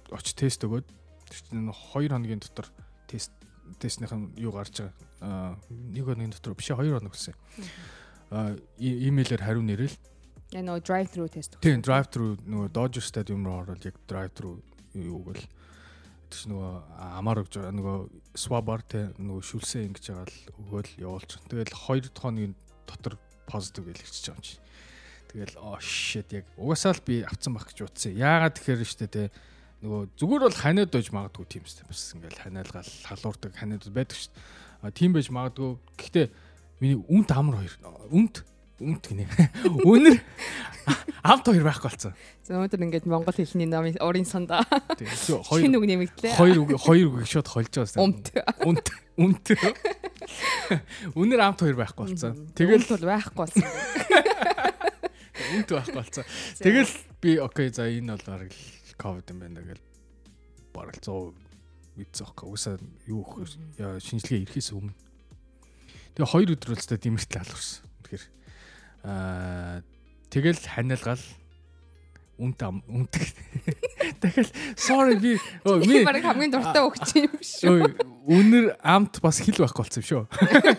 очи 0.09 0.33
тест 0.33 0.65
өгөөд 0.65 0.89
тэр 1.29 1.41
чинь 1.45 1.69
2 1.69 2.09
хоногийн 2.09 2.41
дотор 2.41 2.73
тест 3.05 3.37
тестнийхэн 3.77 4.33
юу 4.41 4.57
гарч 4.57 4.81
байгаа. 5.21 5.61
Нэг 5.69 6.09
хоногийн 6.09 6.33
дотор 6.33 6.57
биш 6.57 6.73
2 6.73 6.89
хоног 6.89 7.13
гэсэн. 7.13 7.37
Имэйлээр 8.81 9.45
хариу 9.45 9.61
нэрэл. 9.61 9.93
Я 10.57 10.65
нөө 10.65 10.81
drive 10.81 11.13
through 11.13 11.29
тест. 11.29 11.61
Тийм 11.61 11.85
drive 11.85 12.09
through 12.09 12.41
нөгөө 12.49 12.73
Dodger 12.73 13.05
Stadium 13.05 13.45
руу 13.45 13.69
ороод 13.69 13.85
яг 13.85 14.01
drive 14.09 14.33
through 14.33 14.57
юу 14.97 15.21
гэл 15.29 15.45
тэр 16.33 16.49
нөгөө 16.49 16.73
амар 17.21 17.45
өгж 17.45 17.61
байгаа 17.61 17.77
нөгөө 17.77 17.99
swab-аар 18.33 18.83
те 18.89 19.13
нөгөө 19.21 19.45
шүлсээ 19.45 19.85
ингэж 19.93 20.05
байгаа 20.09 20.25
л 20.25 20.41
өгөөл 20.65 20.93
явуулж. 21.05 21.31
Тэгэл 21.53 21.77
2 21.77 22.17
хоногийн 22.17 22.57
дотор 22.89 23.21
positive 23.45 23.93
гэж 23.93 24.01
хэлчихэж 24.01 24.25
байгаа 24.33 24.41
юм 24.41 24.45
чи. 24.49 24.57
Тэгэл 25.29 25.61
оо 25.61 25.77
shit 25.85 26.33
яг 26.33 26.49
угаасаа 26.57 26.97
л 26.97 27.05
би 27.05 27.21
авцсан 27.21 27.53
байх 27.53 27.69
гэж 27.69 27.85
утсан. 27.85 28.17
Яагаад 28.17 28.57
тэгэхээр 28.57 28.89
штэ 28.89 29.07
те 29.13 29.23
нөгөө 29.85 30.17
зүгээр 30.17 30.43
бол 30.49 30.57
ханиад 30.57 30.91
байж 30.91 31.09
магадгүй 31.13 31.45
тийм 31.45 31.65
штэ 31.69 31.85
бас 31.85 32.17
ингээл 32.17 32.43
ханиалгаал 32.49 32.93
халуурдаг 33.05 33.53
ханиад 33.53 33.85
байдаг 33.93 34.17
штэ. 34.17 34.33
А 34.81 34.89
тийм 34.89 35.13
байж 35.13 35.29
магадгүй. 35.29 35.77
Гэхдээ 36.01 36.27
миний 36.81 36.97
үнт 36.97 37.29
амар 37.37 37.61
хоёр 37.61 37.77
үнт 38.09 38.41
үнт 38.79 39.05
гинэ. 39.11 39.27
Үнэр 39.91 40.23
амт 41.27 41.47
хоёр 41.51 41.67
байхгүй 41.67 41.91
болсон. 41.91 42.15
За 42.47 42.55
өнөөдөр 42.55 42.85
ингээд 42.87 43.07
монгол 43.11 43.35
хэлний 43.35 43.67
намын 43.67 43.99
урын 43.99 44.23
санда. 44.23 44.63
Тийм. 44.95 45.43
Хоёр 45.43 45.83
үг 45.83 45.87
нэмэгдлээ. 45.91 46.33
Хоёр 46.39 46.59
үг 46.63 46.79
хоёр 46.79 47.11
үг 47.11 47.27
шууд 47.27 47.49
холж 47.51 47.75
байгаа. 47.75 47.99
Үнт. 47.99 48.31
Үнт. 48.63 48.87
Үнт. 49.19 49.47
Үнэр 51.19 51.41
амт 51.43 51.59
хоёр 51.67 51.75
байхгүй 51.75 52.15
болсон. 52.15 52.39
Тэгэл 52.55 52.87
бол 52.87 53.05
байхгүй 53.11 53.35
болсон 53.35 53.67
үнт 55.55 55.69
байхгүй 55.71 55.95
болцсон. 55.95 56.27
Тэгэл 56.59 56.93
би 57.23 57.31
окей 57.39 57.69
за 57.71 57.89
энэ 57.89 58.15
бол 58.17 58.27
бараг 58.27 58.51
ковид 58.99 59.31
юм 59.31 59.39
байна 59.43 59.63
гэл 59.63 59.83
бараг 60.75 60.97
100 60.99 61.35
мэдсэхгүй. 61.99 62.47
Угсаа 62.51 62.79
юу 63.07 63.23
шинжилгээ 63.79 64.47
ирэхээс 64.47 64.75
өмнө. 64.75 64.95
Тэгээ 66.15 66.33
хоёр 66.35 66.55
өдөр 66.55 66.71
л 66.75 66.79
өстой 66.79 66.99
димэртэл 66.99 67.43
алуурсан. 67.43 67.83
Тэгэхээр 68.07 68.25
аа 69.07 69.83
тэгэл 70.31 70.63
ханиалгаал 70.63 71.25
үнт 72.39 72.63
ам 72.63 72.79
үнт. 72.87 73.19
Дахиад 74.23 74.51
sorry 74.79 75.19
би 75.19 75.35
оо 75.67 75.83
Би 75.83 76.05
баг 76.07 76.23
хамгийн 76.23 76.55
дуртай 76.55 76.83
өгч 76.87 77.11
юм 77.19 77.35
шүү. 77.43 77.91
үнэр 78.31 78.79
амт 78.79 79.19
бас 79.25 79.43
хил 79.43 79.59
байхгүй 79.59 79.83
болсон 79.83 80.03
юм 80.03 80.07
шүү. 80.07 80.23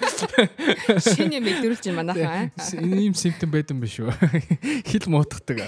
Шинэ 1.13 1.43
мэдэрүүлж 1.43 1.83
юм 1.91 1.99
манайхаа. 1.99 2.47
Ийм 2.79 3.13
симптом 3.13 3.51
байдсан 3.51 3.83
биш 3.83 3.99
үү? 3.99 4.11
Хил 4.89 5.05
муутгадаг. 5.11 5.67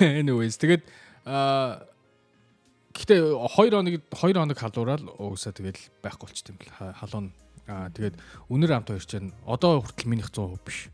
Anyways 0.00 0.56
тэгээд 0.62 0.86
аа 1.26 1.82
Гэхдээ 2.96 3.20
2 3.20 3.76
хоног 3.76 4.00
2 4.08 4.40
хоног 4.40 4.56
халуураад 4.56 5.02
уусаа 5.20 5.52
тэгэл 5.52 5.76
байхгүй 6.00 6.32
болчт 6.32 6.48
юм 6.48 6.56
бэл 6.56 6.72
халуун. 6.96 7.28
Аа 7.68 7.92
тэгээд 7.92 8.16
үнэр 8.48 8.72
амт 8.72 8.88
хоёр 8.88 9.04
чинь 9.04 9.36
одоо 9.44 9.84
хүртэл 9.84 10.08
минийх 10.08 10.32
100% 10.32 10.64
биш. 10.64 10.88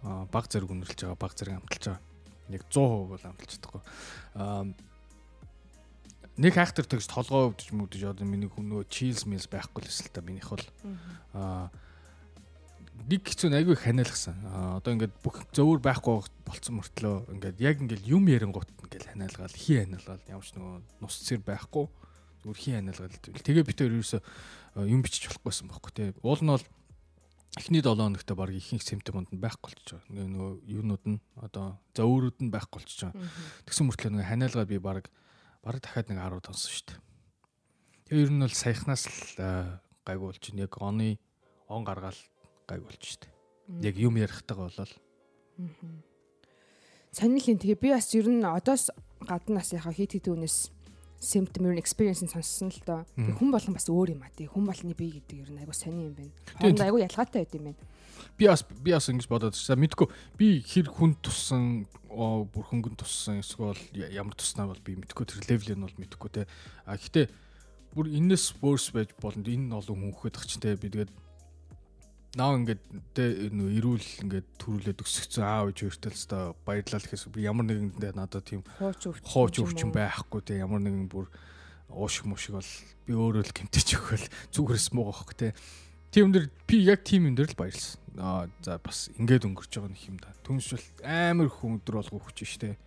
Аа 0.00 0.24
баг 0.32 0.48
зэрэг 0.48 0.72
үнэрлж 0.72 0.96
байгаа, 0.96 1.20
баг 1.20 1.36
зэрэг 1.36 1.60
амталж 1.60 1.84
байгаа. 1.92 2.00
Яг 2.54 2.64
100% 2.68 3.10
бол 3.10 3.26
амталж 3.30 3.50
чадахгүй. 3.56 3.82
Аа 4.34 4.64
нэг 6.40 6.56
хайхтар 6.56 6.88
тэгж 6.88 7.06
толгоо 7.10 7.50
өвдөж 7.52 7.68
мөгдөж 7.76 8.02
одоо 8.10 8.24
миний 8.24 8.48
нөө 8.48 8.88
чилс 8.88 9.26
милс 9.28 9.44
байхгүй 9.50 9.84
л 9.84 9.90
эсэл 9.92 10.08
та 10.08 10.24
минийх 10.24 10.48
бол 10.48 10.64
аа 11.36 11.68
нэг 13.08 13.28
хэцүү 13.28 13.52
айгүй 13.52 13.76
ханиалгасан. 13.76 14.36
Аа 14.48 14.80
одоо 14.80 14.96
ингээд 14.96 15.14
бүх 15.20 15.44
зөөр 15.52 15.80
байхгүй 15.84 16.24
болцсон 16.48 16.80
мөртлөө 16.80 17.16
ингээд 17.36 17.58
яг 17.60 17.76
ингээд 17.84 18.08
юм 18.08 18.24
ярингуут 18.28 18.72
ингээд 18.72 19.12
ханиалгаал 19.12 19.52
хий 19.52 19.84
ханиалгаал 19.84 20.24
ямар 20.28 20.46
ч 20.46 20.56
нөгөө 20.56 20.76
нус 21.04 21.16
цэр 21.28 21.44
байхгүй 21.44 21.84
зүгээр 22.44 22.60
хий 22.60 22.74
ханиалгаал 22.76 23.20
тэгээ 23.44 23.64
бид 23.68 23.78
хоёр 23.80 23.94
ерөөсө 24.00 24.18
юм 24.88 25.00
бичиж 25.04 25.28
болохгүйсэн 25.28 25.68
байхгүй 25.68 25.92
тий. 25.92 26.08
Уул 26.24 26.40
нь 26.40 26.52
бол 26.52 26.64
эхний 27.58 27.82
7 27.82 27.96
хоногт 27.98 28.30
баг 28.36 28.50
ихэнх 28.54 28.82
симптомууд 28.82 29.34
нь 29.34 29.42
байхгүй 29.42 29.74
болчихж 29.74 29.90
байгаа. 29.98 30.26
Нөгөө 30.30 30.50
юунууд 30.70 31.04
нь 31.08 31.18
одоо 31.34 31.80
зөөрүүд 31.98 32.46
нь 32.46 32.52
байхгүй 32.54 32.78
болчихж 32.78 33.00
байгаа. 33.10 33.26
Тэгсэн 33.66 33.86
мөртлөө 33.90 34.10
нөгөө 34.14 34.28
ханиалгаа 34.30 34.66
би 34.70 34.78
баг 34.78 35.10
баг 35.64 35.76
дахиад 35.82 36.10
нэг 36.14 36.18
10 36.22 36.46
тонсон 36.46 36.70
шүү 36.70 36.86
дээ. 36.86 36.98
Тэгээ 38.06 38.22
ер 38.22 38.30
нь 38.30 38.42
бол 38.42 38.54
саяхнаас 38.54 39.02
л 39.10 39.80
гайгүй 40.06 40.26
болж 40.30 40.42
байна. 40.46 40.62
Яг 40.62 40.74
оны 40.78 41.18
он 41.66 41.82
гаргаал 41.84 42.20
гайг 42.70 42.82
болж 42.86 43.02
штэ. 43.02 43.30
Яг 43.82 43.94
юм 43.98 44.14
ярихтайгаа 44.18 44.70
болол. 44.70 44.94
Сонирхолтой. 47.10 47.58
Тэгээ 47.58 47.82
би 47.82 47.90
бас 47.90 48.14
ер 48.14 48.26
нь 48.30 48.46
одоос 48.46 48.90
гадна 49.26 49.62
насынхаа 49.62 49.94
хит 49.94 50.14
хит 50.14 50.30
үнэс 50.30 50.70
symptom 51.20 51.68
ер 51.68 51.76
нь 51.76 51.82
experience 51.84 52.24
сонссон 52.24 52.72
л 52.72 52.80
доо. 52.88 53.04
Хүн 53.14 53.52
болгон 53.52 53.76
бас 53.76 53.86
өөр 53.92 54.16
юм 54.16 54.24
а 54.24 54.32
тий. 54.32 54.48
Хүн 54.48 54.64
болгоны 54.64 54.96
бие 54.96 55.20
гэдэг 55.20 55.36
ер 55.44 55.50
нь 55.52 55.60
айгу 55.60 55.76
сони 55.76 56.08
юм 56.08 56.16
байна. 56.16 56.32
Хоорондоо 56.56 56.86
айгу 56.88 57.04
ялгаатай 57.04 57.44
байд 57.44 57.54
юм 57.54 57.64
байна. 57.68 57.80
Би 58.40 58.48
бас 58.48 58.64
би 58.64 58.90
бас 58.96 59.08
ингэж 59.12 59.28
бодоод 59.28 59.52
байна. 59.52 59.82
Мэдгүй 59.84 60.08
би 60.40 60.48
хэр 60.64 60.88
хүн 60.88 61.12
туссан 61.20 61.84
бүр 62.08 62.64
хөнгөн 62.72 62.96
туссан 62.96 63.44
эсвэл 63.44 63.76
ямар 63.92 64.32
туснаа 64.32 64.72
бол 64.72 64.80
би 64.80 64.96
мэдгүй 64.96 65.24
тэр 65.28 65.44
левел 65.44 65.76
нь 65.76 65.84
бол 65.84 66.00
мэдгүй 66.00 66.30
те. 66.32 66.48
А 66.88 66.96
гэхдээ 66.96 67.28
бүр 67.92 68.08
энэс 68.08 68.56
worse 68.64 68.88
байж 68.96 69.12
болно. 69.20 69.44
Энэ 69.44 69.76
олон 69.76 70.00
хүн 70.00 70.16
хөөхөд 70.16 70.48
чинь 70.48 70.64
те. 70.64 70.72
Би 70.72 70.88
тэгээд 70.88 71.12
наа 72.38 72.54
ингээд 72.54 72.82
тэ 73.14 73.50
нөө 73.50 73.70
ирүүл 73.82 74.08
ингээд 74.26 74.48
төрүүлээд 74.62 75.02
өсгцэн 75.02 75.42
аав 75.42 75.74
ээж 75.74 75.98
та 76.30 76.54
баярлал 76.62 77.02
гэхээс 77.02 77.26
би 77.34 77.42
ямар 77.42 77.66
нэгэндээ 77.66 78.14
надад 78.14 78.46
тийм 78.46 78.62
хооч 78.78 79.58
өвчин 79.58 79.90
байхгүй 79.90 80.38
тэ 80.46 80.62
ямар 80.62 80.78
нэгэн 80.78 81.10
бүр 81.10 81.26
уушиг 81.90 82.26
мушиг 82.26 82.54
бол 82.54 82.70
би 83.06 83.12
өөрөө 83.14 83.42
л 83.44 83.54
гэмтэж 83.54 83.88
өгөөл. 83.98 84.26
Зүгээрс 84.54 84.94
муу 84.94 85.10
гохх 85.10 85.34
тэ. 85.34 85.54
Тийм 86.14 86.30
дэр 86.30 86.50
би 86.66 86.86
яг 86.86 87.02
тийм 87.02 87.26
юм 87.26 87.34
дээр 87.34 87.50
л 87.50 87.58
баярлсан. 87.58 87.98
Аа 88.18 88.46
за 88.62 88.78
бас 88.78 89.10
ингээд 89.18 89.46
өнгөрч 89.46 89.70
байгаа 89.74 89.90
нэг 89.90 90.02
юм 90.06 90.18
да. 90.22 90.30
Түншл 90.46 90.78
амар 91.02 91.50
хүн 91.50 91.82
өдөр 91.82 91.98
болго 92.02 92.22
өгч 92.22 92.46
штэ 92.46 92.78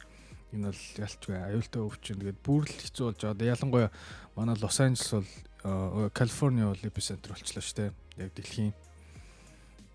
энэ 0.55 0.71
бол 0.71 0.83
ялчгүй 1.03 1.35
аюултай 1.35 1.81
өвчин. 1.83 2.19
Тэгээд 2.19 2.39
бүр 2.43 2.63
л 2.67 2.71
хэцүү 2.71 3.05
болж 3.11 3.19
байгаа. 3.23 3.51
Ялангуяа 3.55 3.89
манай 4.35 4.55
Лос 4.59 4.79
Анжелес 4.79 5.11
бол 5.19 6.11
Калифорни 6.11 6.63
бол 6.67 6.83
эпицентр 6.83 7.31
болчлаа 7.31 7.63
штэ 7.63 7.91
яг 8.19 8.31
дэлхийн 8.35 8.75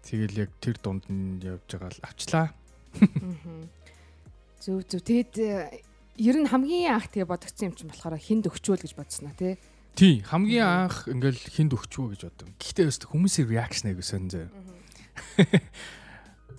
Тэгэл 0.05 0.49
яг 0.49 0.51
тэр 0.63 0.77
дунд 0.83 1.05
нь 1.11 1.43
явж 1.43 1.67
байгаа 1.67 1.91
л 1.93 2.05
авчлаа. 2.07 2.47
Зүг 4.63 4.87
зүг. 4.89 5.03
Тэгэд 5.03 5.35
э, 5.43 5.83
ер 6.19 6.37
нь 6.39 6.51
хамгийн 6.51 6.99
анх 6.99 7.11
тэгээ 7.11 7.31
бодогдсон 7.31 7.71
юм 7.71 7.75
чинь 7.79 7.91
болохоор 7.91 8.19
хинд 8.19 8.51
өгчүүл 8.51 8.83
гэж 8.83 8.95
бодсноо 8.99 9.35
тий. 9.39 9.59
Тий, 9.99 10.23
хамгийн 10.23 10.63
анх 10.63 11.11
ингээл 11.11 11.39
хинд 11.39 11.75
өгчвөө 11.75 12.15
гэж 12.15 12.23
бодсон. 12.31 12.55
Гэхдээ 12.63 12.87
өст 12.87 13.03
хүмүүсийн 13.11 13.51
реакшн 13.51 13.95
сонь 13.99 14.31
зөө. 14.31 14.47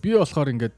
Би 0.04 0.16
болохоор 0.16 0.52
ингээд 0.56 0.76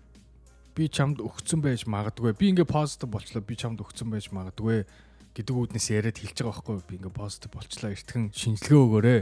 би 0.78 0.86
чамд 0.90 1.22
өгцөн 1.22 1.62
байж 1.62 1.86
магадгүй. 1.90 2.38
Би 2.38 2.54
ингээ 2.54 2.70
позитив 2.70 3.10
болчлоо. 3.10 3.42
Би 3.42 3.58
чамд 3.58 3.82
өгцөн 3.82 4.14
байж 4.14 4.30
магадгүй 4.30 4.86
гэдэг 5.34 5.54
үүднээс 5.58 5.88
яриад 5.90 6.18
хэлж 6.22 6.38
байгаа 6.42 6.54
байхгүй. 6.54 6.86
Би 6.86 6.96
ингээ 7.02 7.14
позитив 7.18 7.50
болчлаа. 7.54 7.94
Эртхэн 7.94 8.30
шинжилгээ 8.34 8.82
өгөөрэй. 8.82 9.22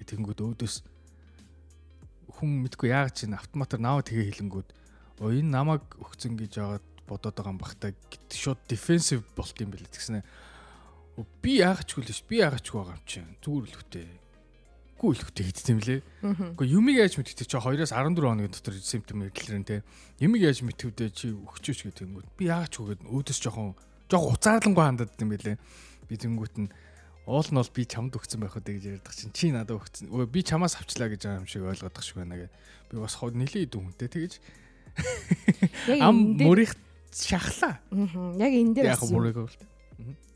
Гэтэнгүүд 0.00 0.40
өөдөөс 0.44 0.74
хүн 2.38 2.62
мэдгүй 2.62 2.94
яагаад 2.94 3.16
чинь 3.18 3.34
автоматар 3.34 3.82
наваа 3.82 4.06
тэгээ 4.06 4.30
хэлэнгүүд 4.38 4.68
оо 5.26 5.30
энэ 5.34 5.50
намайг 5.50 5.82
өгцөн 5.98 6.38
гэж 6.38 6.52
яагаад 6.62 6.86
бодоод 7.10 7.34
байгаа 7.34 7.52
юм 7.52 7.58
бахтай 7.58 7.92
шууд 8.30 8.62
дефенсив 8.70 9.26
болт 9.34 9.58
юм 9.58 9.74
бэлээ. 9.74 9.90
Тэгснэ 9.90 10.22
би 11.42 11.58
яагаад 11.58 11.86
ч 11.88 11.98
хүлээш 11.98 12.20
би 12.30 12.38
яагаад 12.38 12.62
ч 12.62 12.70
байгаа 12.70 12.94
юм 12.94 13.02
чинь 13.02 13.34
зүгээр 13.42 13.66
л 13.66 13.78
хөтэй 13.82 14.06
гүү 14.98 15.10
л 15.14 15.24
хөтэй 15.26 15.44
гэдэг 15.50 15.66
юм 15.74 15.80
лээ 15.82 16.00
үгүй 16.54 16.66
юмыг 16.70 16.96
яаж 16.98 17.14
мэдтээ 17.18 17.46
чи 17.46 17.58
2-оос 17.58 17.94
14 17.94 18.18
хоногийн 18.18 18.54
дотор 18.54 18.74
симптом 18.78 19.22
мэдлэрэн 19.22 19.66
те. 19.66 19.82
Юмыг 20.18 20.42
яаж 20.42 20.62
мэдтвдээ 20.62 21.10
чи 21.10 21.34
өгчөөч 21.34 21.90
гэдэг 21.90 22.06
юм 22.06 22.22
би 22.38 22.50
яагаад 22.50 22.70
ч 22.70 22.76
үгээд 22.82 23.02
өөдөөс 23.06 23.38
жоохон 23.42 23.74
жоохон 24.10 24.34
уцаарлангүй 24.34 24.84
хандаад 24.86 25.14
юм 25.22 25.30
бэлээ. 25.34 25.56
Би 26.06 26.14
тэнгүүт 26.18 26.54
нь 26.58 26.70
Уул 27.28 27.44
нь 27.44 27.60
бол 27.60 27.72
би 27.76 27.84
чамд 27.84 28.16
өгсөн 28.16 28.40
байх 28.40 28.56
үү 28.56 28.64
гэж 28.64 28.84
ярьдаг 28.88 29.12
чинь 29.12 29.36
чи 29.36 29.52
надад 29.52 29.76
өгсөн. 29.76 30.08
Өө 30.08 30.32
би 30.32 30.40
чамаас 30.40 30.80
авчлаа 30.80 31.12
гэж 31.12 31.28
байгаа 31.28 31.40
юм 31.44 31.48
шиг 31.48 31.60
ойлгодох 31.60 32.00
шиг 32.00 32.16
байна 32.24 32.40
гэ. 32.40 32.48
Би 32.88 32.96
бас 32.96 33.20
хоо 33.20 33.28
нилээ 33.28 33.68
идэв 33.68 33.84
хүнтэй 33.84 34.08
тэгэж. 34.08 34.32
Ам 36.00 36.40
мөрих 36.40 36.72
шахлаа. 37.12 37.84
Аа. 37.92 38.32
Яг 38.40 38.52
энэ 38.56 38.72
дээр 38.80 38.96
л. 38.96 39.52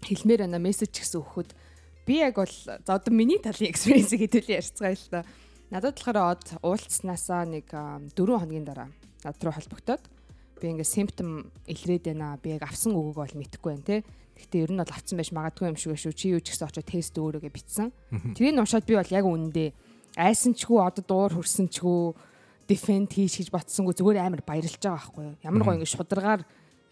Хэлмээр 0.05 0.45
байна 0.45 0.61
мессеж 0.61 0.93
гэсэн 0.93 1.25
өгөхөд 1.25 1.57
би 2.05 2.21
яг 2.21 2.37
бол 2.37 2.53
за 2.53 2.77
одоо 2.85 3.09
миний 3.09 3.41
талын 3.41 3.73
экспириенсийг 3.73 4.29
хэдүүлээ 4.29 4.61
ярьцгаая 4.61 4.93
л 4.93 5.09
та. 5.09 5.25
Надад 5.73 5.97
болохоор 5.97 6.37
од 6.37 6.45
уулцснаасаа 6.61 7.49
нэг 7.49 7.73
4 7.73 8.13
хоногийн 8.21 8.69
дараа 8.69 8.93
над 9.25 9.41
руу 9.41 9.57
холбогдоод 9.57 10.05
би 10.61 10.67
ингээ 10.69 10.85
симптом 10.85 11.49
илрээд 11.65 12.13
байна. 12.13 12.37
Би 12.37 12.53
яг 12.53 12.69
авсан 12.69 12.93
үгэг 12.93 13.17
бол 13.17 13.33
мэдэхгүй 13.33 13.71
байна 13.81 13.89
те 13.89 14.05
Гэтэ 14.43 14.67
ер 14.67 14.71
нь 14.75 14.81
бол 14.83 14.91
авцсан 14.91 15.17
байж 15.17 15.31
магадгүй 15.31 15.71
юм 15.71 15.79
шиг 15.79 15.95
шүү. 15.95 16.13
Чи 16.13 16.35
юу 16.35 16.43
ч 16.43 16.51
гэсэн 16.53 16.67
очоод 16.67 16.87
тест 16.91 17.15
өөрөөгөө 17.15 17.53
битсэн. 17.55 17.89
Тэрийг 18.35 18.59
уншаад 18.59 18.85
би 18.85 18.99
бол 18.99 19.15
яг 19.15 19.25
үнэндээ 19.25 19.69
айсан 20.19 20.53
ч 20.53 20.67
хүү 20.67 20.79
одоо 20.83 21.05
дуур 21.07 21.33
хөрсөн 21.41 21.71
ч 21.71 21.81
хүү 21.81 22.13
дефенд 22.69 23.11
хийж 23.15 23.41
гэж 23.41 23.49
батсангүй 23.55 23.95
зүгээр 23.97 24.19
амар 24.21 24.43
баярлж 24.45 24.77
байгаа 24.77 24.99
байхгүй 24.99 25.25
юу. 25.25 25.35
Ямар 25.47 25.63
гоо 25.63 25.75
ингэ 25.79 25.89
шударгаар 25.89 26.43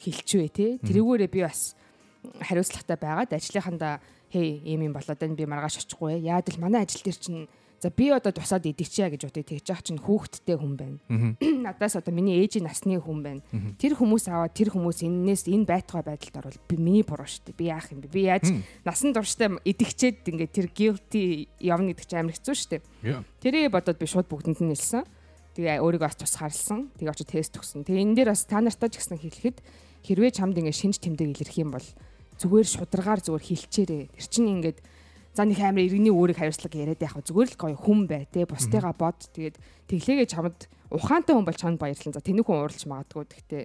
хилчвэ 0.01 0.49
те. 0.49 0.67
Тэрүүгээрээ 0.81 1.31
би 1.31 1.41
бас 1.45 1.77
хариуцлагатай 2.41 2.97
байгаад 2.97 3.37
ажлынхандаа 3.37 4.01
хей 4.33 4.63
ийм 4.65 4.89
юм 4.89 4.95
болоод 4.97 5.19
байна 5.21 5.37
би 5.37 5.45
маргааш 5.45 5.85
очихгүй. 5.85 6.21
Яад 6.25 6.49
л 6.49 6.61
манай 6.61 6.85
ажил 6.85 7.05
дээр 7.05 7.19
чинь 7.19 7.49
За 7.81 7.89
би 7.89 8.13
одоо 8.13 8.29
тусаад 8.29 8.69
идэгчээ 8.69 9.17
гэж 9.17 9.23
бодъё 9.25 9.41
тэгж 9.41 9.73
яах 9.73 9.81
чинь 9.81 9.97
хүүхэдтэй 9.97 10.53
хүн 10.53 10.77
байна. 10.77 11.01
Надаас 11.65 11.97
одоо 11.97 12.13
миний 12.13 12.37
ээжийн 12.45 12.69
насны 12.69 13.01
хүн 13.01 13.25
байна. 13.25 13.41
Тэр 13.81 13.97
хүмүүс 13.97 14.29
аваад 14.29 14.53
тэр 14.53 14.69
хүмүүс 14.77 15.01
энээс 15.01 15.49
энэ 15.49 15.65
байтугай 15.65 16.05
байдалд 16.05 16.37
орвол 16.45 16.61
би 16.69 16.77
миний 16.77 17.01
буруу 17.01 17.25
шүү 17.25 17.49
дээ. 17.49 17.57
Би 17.57 17.73
яах 17.73 17.89
юм 17.89 18.05
бэ? 18.05 18.13
Би 18.13 18.29
яаж 18.29 18.53
насан 18.85 19.17
туршдаа 19.17 19.57
идэгчээд 19.65 20.29
ингээд 20.29 20.53
тэр 20.53 20.69
guilty 20.69 21.49
явна 21.57 21.97
гэдэг 21.97 22.05
чинь 22.05 22.21
амар 22.21 22.37
хэцүү 22.37 22.53
шүү 22.53 22.71
дээ. 22.77 23.25
Тэрийг 23.41 23.73
бодоод 23.73 23.97
би 23.97 24.05
шууд 24.05 24.29
бүгдэнд 24.29 24.61
нь 24.61 24.77
хэлсэн. 24.77 25.09
Тэгээ 25.57 25.81
өөрийгөө 25.81 26.05
бас 26.05 26.21
тусгаарлсан. 26.21 26.93
Тэгээ 27.01 27.13
очиж 27.17 27.29
тест 27.33 27.57
өгсөн. 27.57 27.89
Тэгээ 27.89 28.05
энэ 28.05 28.17
дээр 28.21 28.29
бас 28.37 28.45
та 28.45 28.61
нартаа 28.61 28.93
ч 28.93 29.01
гэсэн 29.01 29.25
хэлэхэд 29.25 29.59
хэрвээ 30.05 30.37
чамд 30.37 30.61
ингээд 30.61 30.77
шинж 30.77 31.01
тэмдэг 31.01 31.33
илэрх 31.33 31.57
юм 31.57 31.73
бол 31.73 31.89
зүгээр 32.37 32.69
шударгаар 32.69 33.21
зүгээр 33.25 33.45
хилчээрээ. 33.49 34.05
Тэр 34.21 34.29
чинь 34.29 34.53
ингээд 34.61 34.79
за 35.35 35.47
нэг 35.47 35.59
амар 35.63 35.87
иргэний 35.87 36.11
өөрийг 36.11 36.39
хариуцлага 36.43 36.79
яриад 36.79 37.03
яхав 37.03 37.23
зүгээр 37.23 37.51
л 37.55 37.61
гоё 37.61 37.77
хүн 37.79 38.01
бай 38.11 38.27
те 38.27 38.47
бусдыгаа 38.47 38.95
бод. 38.95 39.19
Тэгээд 39.31 39.57
тэглээгээ 39.87 40.27
чамд 40.27 40.67
ухаантай 40.91 41.35
хүн 41.39 41.47
бол 41.47 41.59
чамд 41.59 41.79
баярлан 41.79 42.15
за 42.15 42.21
тэнэг 42.21 42.47
хүн 42.47 42.67
ууралж 42.67 42.83
магадгүй. 42.91 43.25
Гэхдээ 43.31 43.65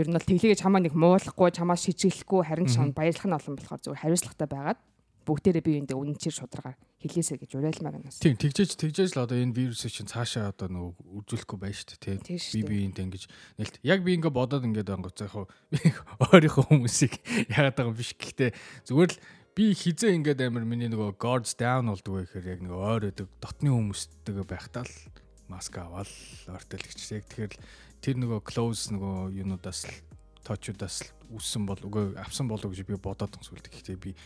ер 0.00 0.08
нь 0.08 0.16
бол 0.16 0.24
тэглээгээ 0.24 0.56
чамаа 0.56 0.80
нэг 0.80 0.96
муулахгүй 0.96 1.52
чамаа 1.52 1.76
шижиглэхгүй 1.76 2.48
харин 2.48 2.68
чамд 2.68 2.96
баярлах 2.96 3.28
нь 3.28 3.36
олон 3.36 3.54
болохоор 3.60 3.80
зүгээр 3.84 4.02
хариуцлагатай 4.08 4.48
байгаад 4.48 4.80
бүгдээрээ 5.22 5.62
бие 5.62 5.74
биендээ 5.84 5.98
үнэнчээр 6.00 6.34
шударгаар 6.34 6.76
хэлээсэй 7.02 7.38
гэж 7.38 7.50
уриалмаар 7.54 7.94
байна. 7.98 8.10
Тийм 8.10 8.38
тэгжээж 8.38 8.74
тэгжээж 8.74 9.10
л 9.14 9.22
одоо 9.26 9.38
энэ 9.38 9.54
вирусыг 9.54 9.90
чинь 9.94 10.10
цаашаа 10.10 10.50
одоо 10.50 10.66
нөгөө 10.66 10.92
үржүүлэхгүй 11.22 11.58
байна 11.58 11.78
шүү 11.78 11.98
дээ 11.98 12.18
тийм 12.26 12.38
би 12.42 12.62
биендээ 12.66 13.06
ингэж 13.06 13.24
нэлт. 13.58 13.74
Яг 13.86 14.00
би 14.02 14.18
ингээ 14.18 14.34
бодоод 14.34 14.66
ингээд 14.66 14.90
ангуцаа 14.90 15.30
яг 15.30 15.96
өөрийнхөө 16.26 16.64
хүмүүсийг 16.70 17.14
яагаад 17.54 17.76
байгаа 17.78 17.90
юм 17.90 17.98
биш. 17.98 18.14
Гэхдээ 18.18 18.50
зүгээр 18.86 19.10
л 19.14 19.18
би 19.52 19.72
хизээ 19.76 20.16
ингээд 20.16 20.40
амар 20.48 20.64
миний 20.64 20.88
нөгөө 20.88 21.20
guards 21.20 21.52
down 21.52 21.92
болдгоо 21.92 22.24
гэхээр 22.24 22.56
яг 22.56 22.60
нөгөө 22.64 22.80
ойр 22.88 23.04
өдөг 23.12 23.28
дотны 23.36 23.68
хүмүүстэйгээ 23.68 24.46
байхдаа 24.48 24.84
л 24.88 24.96
маск 25.52 25.76
аваад 25.76 26.08
ойртолгч 26.48 27.00
яг 27.12 27.28
тэгэхээр 27.28 27.54
тэр 28.00 28.16
нөгөө 28.16 28.40
close 28.48 28.88
нөгөө 28.96 29.36
юунуудаас 29.44 29.84
л 29.84 29.96
тоочудаас 30.48 31.12
үссэн 31.28 31.68
бол 31.68 31.76
үгүй 31.84 32.16
авсан 32.16 32.48
болов 32.48 32.72
гэж 32.72 32.88
би 32.88 32.96
бодоод 32.96 33.28
байгаа 33.28 33.44
сүлд. 33.44 33.68
Гэхдээ 33.68 33.98
би 34.00 34.16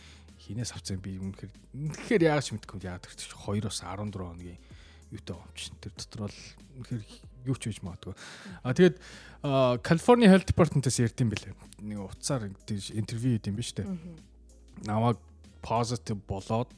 хинээс 0.47 0.71
авсан 0.73 1.03
би 1.03 1.19
үнэхээр 1.19 1.51
үнэхээр 1.75 2.23
яагаад 2.31 2.47
ч 2.47 2.55
мэдгүй 2.55 2.87
яагаад 2.87 3.11
тэр 3.11 3.35
2-оос 3.35 3.83
14 3.83 4.15
хоногийн 4.15 4.59
юутай 5.11 5.35
omч. 5.35 5.59
Тэр 5.83 5.93
дотор 5.93 6.21
бол 6.25 6.37
үнэхээр 6.79 7.03
юу 7.51 7.57
ч 7.59 7.63
хийж 7.69 7.83
магадгүй. 7.83 8.15
А 8.63 8.73
тэгээд 8.73 8.97
California 9.83 10.31
Health 10.31 10.47
Department-аас 10.49 10.97
ярьд 11.03 11.19
юм 11.21 11.31
бэлээ. 11.35 11.53
Нэг 11.83 11.99
утсаар 12.01 12.47
интервью 12.47 13.37
хийд 13.37 13.51
юм 13.51 13.59
биш 13.59 13.75
үү? 13.77 13.85
Намайг 14.85 15.17
positive 15.63 16.21
болоод 16.27 16.69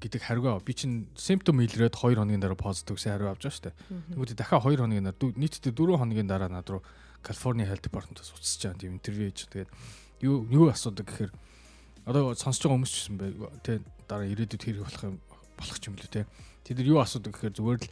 гэдэг 0.00 0.20
хариу 0.24 0.56
аваа. 0.56 0.64
Би 0.64 0.72
чинь 0.72 1.08
symptom 1.14 1.60
илрээд 1.60 1.96
2 1.96 2.16
хоногийн 2.16 2.40
дараа 2.40 2.56
positive 2.56 2.96
гэсэн 2.96 3.16
хариу 3.16 3.30
авч 3.30 3.44
байгаа 3.44 3.56
шүү 3.56 3.64
дээ. 3.68 3.76
Тэгвэл 4.16 4.36
дахиад 4.36 4.64
2 4.64 4.80
хоногийн 4.80 5.06
дараа 5.08 5.32
нийтдээ 5.36 5.72
4 5.76 6.00
хоногийн 6.00 6.28
дараа 6.28 6.48
над 6.48 6.68
руу 6.72 6.82
California 7.20 7.68
Health 7.68 7.84
Department-аас 7.84 8.32
уцсаж 8.32 8.64
байгаа 8.64 8.80
тийм 8.80 8.96
интервью 8.96 9.28
хийж. 9.28 9.48
Тэгээд 9.52 9.70
юу 10.24 10.48
юу 10.48 10.72
асуудаг 10.72 11.04
гэхээр 11.04 11.32
одоо 12.08 12.32
сонсож 12.32 12.64
байгаа 12.64 12.76
хүмүүс 12.80 12.92
ч 12.92 12.96
гэсэн 13.04 13.16
бай. 13.20 13.30
Тэ 13.60 13.84
дараа 14.08 14.26
ирээдүйд 14.28 14.64
хэрэг 14.64 14.84
болох 14.88 15.04
юм 15.04 15.16
болох 15.60 15.78
ч 15.78 15.84
юм 15.92 15.96
лээ 16.00 16.08
тэ. 16.08 16.28
Тэд 16.64 16.80
нар 16.80 16.88
юу 16.88 17.00
асуудаг 17.04 17.32
гэхээр 17.36 17.54
зүгээр 17.60 17.80
л 17.84 17.88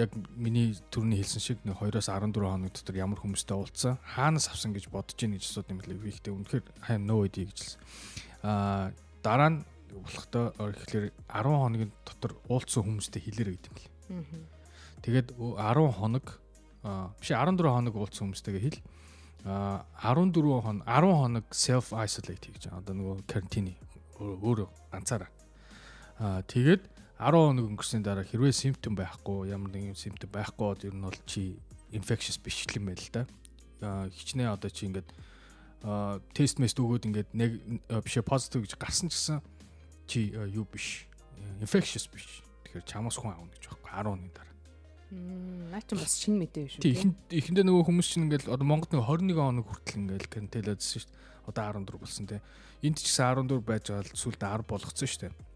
яг 0.00 0.10
миний 0.34 0.74
төрний 0.88 1.20
хэлсэн 1.20 1.42
шиг 1.44 1.58
2-оос 1.68 2.08
14 2.08 2.32
хоног 2.32 2.72
дотор 2.72 2.96
ямар 2.96 3.20
хүмүүстэй 3.20 3.56
уулзсан 3.56 4.00
хаанаас 4.02 4.48
авсан 4.48 4.72
гэж 4.72 4.88
бодож 4.88 5.20
ийн 5.20 5.36
гэж 5.36 5.44
асууд 5.44 5.68
юм 5.70 5.80
лээ. 5.84 6.00
Би 6.00 6.10
ихтэй 6.10 6.32
үнэхээр 6.32 6.64
хайм 6.88 7.04
no 7.04 7.20
idea 7.22 7.44
гэж 7.44 7.58
хэлсэн. 7.60 7.80
Аа 8.42 8.92
дараа 9.22 9.50
нь 9.52 9.58
болохдоо 9.92 10.44
ихлээр 10.56 11.12
10 11.28 11.60
хоногийн 11.60 11.92
дотор 12.08 12.32
уулзсан 12.48 12.82
хүмүүстэй 12.84 13.20
хэлээрэй 13.20 13.54
гэдэг 13.60 13.70
юм 14.08 14.24
лээ. 14.24 14.48
Тэгээд 15.04 15.28
10 15.36 15.96
хоног 15.96 16.26
биш 17.20 17.30
14 17.32 17.60
хоног 17.60 17.94
уулзсан 17.96 18.24
хүмүүстэйгээ 18.32 18.64
хэл. 18.64 18.80
А 19.44 19.84
14 20.00 20.36
хоног 20.36 20.84
10 20.84 21.20
хоног 21.20 21.46
self 21.52 21.92
isolate 21.92 22.48
хийж 22.48 22.68
байгаа. 22.68 22.80
Одоо 22.80 22.94
нөгөө 22.96 23.16
карантины 23.28 23.76
өөрөө 24.20 24.68
ганцаараа. 24.92 25.30
А 26.20 26.42
тэгээд 26.44 26.99
10 27.20 27.36
хоног 27.36 27.68
өнгөрсний 27.68 28.00
дараа 28.00 28.24
хэрвээ 28.24 28.48
симптом 28.56 28.96
байхгүй 28.96 29.52
ямар 29.52 29.68
нэгэн 29.68 29.92
симптом 29.92 30.32
байхгүй 30.32 30.56
бод 30.56 30.80
ер 30.88 30.96
нь 30.96 31.04
бол 31.04 31.20
чи 31.28 31.60
infectious 31.92 32.40
биш 32.40 32.64
л 32.64 32.80
юм 32.80 32.88
байл 32.88 32.96
л 32.96 33.12
да. 33.12 33.28
Хичнээн 34.08 34.56
одоо 34.56 34.72
чи 34.72 34.88
ингээд 34.88 35.04
тест 36.32 36.56
мест 36.56 36.80
өгөөд 36.80 37.12
ингээд 37.12 37.30
нэг 37.36 37.60
бишээ 37.92 38.24
позитив 38.24 38.64
гэж 38.64 38.72
гарсан 38.80 39.12
ч 39.12 39.20
гэсэн 39.20 39.38
чи 40.08 40.32
юу 40.32 40.64
биш 40.64 41.04
infectious 41.60 42.08
биш. 42.08 42.40
Тэгэхээр 42.64 42.88
чамаас 42.88 43.20
хүн 43.20 43.36
аавна 43.36 43.52
гэж 43.52 43.68
байхгүй 43.68 43.92
10 43.92 44.00
хоногийн 44.00 44.32
дараа. 44.32 44.56
Наа 45.76 45.84
чи 45.84 46.00
бас 46.00 46.16
шинэ 46.24 46.40
мэдээ 46.40 46.64
шүү. 46.72 46.80
Тий 46.80 46.96
ихэнд 46.96 47.16
ихэндээ 47.36 47.68
нөгөө 47.68 47.84
хүмүүс 47.84 48.08
чинь 48.16 48.32
ингээл 48.32 48.48
одоо 48.48 48.64
Монголд 48.64 48.96
нэг 48.96 49.04
21 49.04 49.36
хоног 49.36 49.68
хүртэл 49.68 50.00
ингээл 50.08 50.32
карантинлаадсэн 50.32 51.04
шүү 51.04 51.12
дээ. 51.12 51.52
Одоо 51.52 51.84
14 51.84 52.00
болсон 52.00 52.24
те. 52.32 52.40
Энд 52.80 52.96
ч 52.96 53.12
гэсэн 53.12 53.44
14 53.44 53.60
байж 53.60 53.84
байгаа 53.92 54.08
л 54.08 54.16
сүлд 54.16 54.40
10 54.40 54.64
болгоцсон 54.64 55.04
шүү 55.04 55.22
дээ 55.28 55.49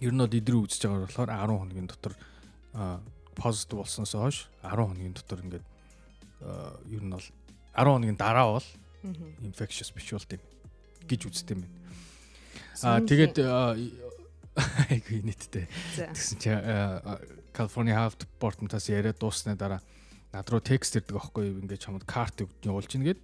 ер 0.00 0.12
нь 0.14 0.22
бол 0.22 0.38
идрүү 0.38 0.60
үзэж 0.66 0.82
байгаа 0.86 1.06
болохоор 1.06 1.30
10 1.34 1.58
хоногийн 1.58 1.88
дотор 1.90 2.14
позитив 3.34 3.78
болсноос 3.82 4.12
хойш 4.14 4.38
10 4.62 4.78
хоногийн 4.78 5.14
дотор 5.14 5.38
ингээд 5.42 5.66
ер 6.92 7.02
нь 7.02 7.12
бол 7.12 7.26
10 7.74 7.94
хоногийн 7.94 8.18
дараа 8.18 8.58
бол 8.58 8.68
infectious 9.42 9.90
биш 9.94 10.10
болт 10.14 10.32
юм 10.34 10.42
гэж 11.08 11.20
үздэг 11.26 11.54
юм 11.56 11.62
байна. 11.66 11.76
Аа 12.82 13.00
тэгээд 13.02 13.36
айгүй 14.90 15.22
нийтдээ 15.22 15.66
тэгсэн 16.14 16.38
чи 16.42 16.50
California 17.54 17.94
Health 17.94 18.18
Department-аас 18.22 18.90
яриад 18.90 19.18
дууссаны 19.18 19.54
дараа 19.58 19.82
над 20.32 20.50
руу 20.50 20.60
текст 20.60 20.98
ирдэг 20.98 21.18
аахгүй 21.18 21.50
юу 21.50 21.62
ингээд 21.62 21.82
чамд 21.82 22.04
карт 22.06 22.42
явуулж 22.62 22.90
ийн 22.94 23.06
гээд 23.06 23.20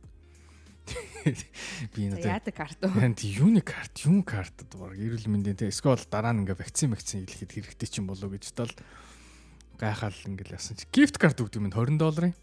Би 1.95 2.09
энэ 2.09 2.21
яадаг 2.21 2.55
карт 2.55 2.79
уу? 2.85 2.93
Энд 3.01 3.25
юуны 3.25 3.65
карт, 3.65 4.05
юм 4.05 4.21
карт 4.23 4.53
баг 4.77 4.93
эрүүл 4.95 5.29
мэндийн 5.29 5.57
те. 5.57 5.73
Эсвэл 5.73 6.05
дараа 6.11 6.37
нь 6.37 6.45
ингээ 6.45 6.61
вакцин 6.61 6.93
вакцин 6.93 7.25
хэлэхэд 7.25 7.53
хэрэгтэй 7.73 7.89
ч 7.89 8.05
юм 8.05 8.13
болоо 8.13 8.29
гэж 8.29 8.53
тал 8.53 8.73
гайхаал 9.81 10.15
ингээл 10.29 10.57
ясан 10.61 10.77
чи. 10.77 10.85
Gift 10.93 11.17
card 11.17 11.41
өгдөг 11.41 11.65
юм 11.65 11.73
20 11.73 11.97
долларын? 11.97 12.35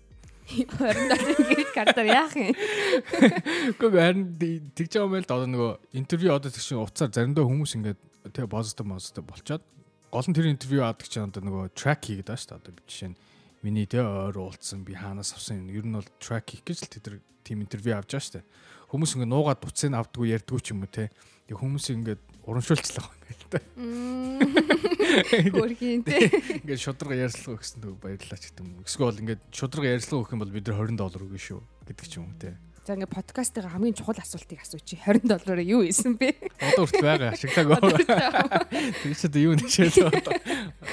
20 0.49 0.67
долларын 0.81 1.45
gift 1.53 1.71
card-аар 1.77 2.09
яах 2.09 2.33
юм? 2.33 2.51
Гэхдээ 3.77 4.01
харин 4.01 4.25
тэгж 4.73 4.91
байгаа 4.97 5.05
юм 5.05 5.13
байл 5.13 5.29
да 5.29 5.35
одоо 5.37 5.49
нөгөө 5.53 5.71
интервью 6.01 6.33
одоо 6.33 6.49
тэг 6.51 6.63
чинь 6.65 6.81
уцаар 6.81 7.13
заримдаа 7.13 7.45
хүмүүс 7.45 7.77
ингээд 7.77 7.99
тэг 8.33 8.49
positive 8.49 8.89
positive 8.89 9.25
болчоод 9.29 9.63
гол 10.11 10.27
нь 10.27 10.35
тэр 10.35 10.51
интервью 10.51 10.83
аадаг 10.83 11.07
чинь 11.07 11.29
одоо 11.29 11.41
нөгөө 11.45 11.71
track 11.77 12.09
хийгээд 12.09 12.27
байгаа 12.27 12.41
шүү 12.41 12.49
дээ. 12.51 12.59
Одоо 12.59 12.73
жишээ 12.89 13.09
нь 13.13 13.17
миний 13.61 13.85
тэ 13.85 14.01
ойр 14.01 14.37
уулцсан 14.37 14.83
би 14.83 14.97
хаанаас 14.97 15.33
авсан 15.37 15.65
юм 15.65 15.69
ер 15.69 15.85
нь 15.85 15.95
бол 15.97 16.09
track 16.17 16.49
хийх 16.49 16.65
гэж 16.65 16.77
л 16.85 16.91
тэд 16.97 17.05
тийм 17.45 17.61
интервью 17.61 17.97
авч 17.97 18.13
байгаа 18.13 18.41
дээ. 18.41 18.45
Хүмүүс 18.91 19.15
ингээ 19.15 19.29
нуугаад 19.29 19.61
буцыг 19.61 19.93
авдггүй 19.93 20.33
ярьдггүй 20.35 20.61
ч 20.61 20.73
юм 20.73 20.83
уу 20.83 20.91
те. 20.91 21.09
Тэг 21.47 21.57
хүмүүс 21.57 21.85
ингээд 21.95 22.21
урамшуулцлаа 22.45 23.05
байгаа 23.07 23.31
юм 23.31 23.39
л 23.39 23.49
та. 23.51 23.59
Хөрхийн 25.55 26.01
те. 26.03 26.17
Ингээд 26.61 26.81
шудраг 26.81 27.17
ярьслага 27.17 27.57
өгсөн 27.59 27.79
төв 27.81 27.95
баярлалаа 28.01 28.39
ч 28.39 28.51
гэдэг 28.51 28.61
юм. 28.65 28.83
Эсвэл 28.83 29.21
ингээд 29.21 29.41
шудраг 29.53 29.85
ярьслага 29.87 30.19
өгөх 30.25 30.33
юм 30.35 30.41
бол 30.41 30.53
бид 30.53 30.65
нар 30.67 30.79
20 30.83 30.99
доллар 30.99 31.21
өгнө 31.25 31.41
шүү 31.41 31.61
гэдэг 31.87 32.05
ч 32.09 32.13
юм 32.19 32.25
уу 32.27 32.37
те. 32.41 32.57
За 32.91 32.99
ингээ 32.99 33.07
подкастын 33.07 33.71
хамгийн 33.71 33.95
чухал 33.95 34.19
асуултыг 34.19 34.59
асуучих. 34.59 34.99
20 35.07 35.23
доллараар 35.23 35.63
юу 35.63 35.79
ийсэн 35.79 36.19
бэ? 36.19 36.35
Одоо 36.59 36.83
хүртэл 36.83 37.07
байгаа 37.07 37.31
ашиглаагүй. 37.31 38.03
Тэр 38.03 39.15
ч 39.15 39.23
одоо 39.31 39.41
юу 39.47 39.55
нэшээ 39.55 40.11
одоо 40.11 40.35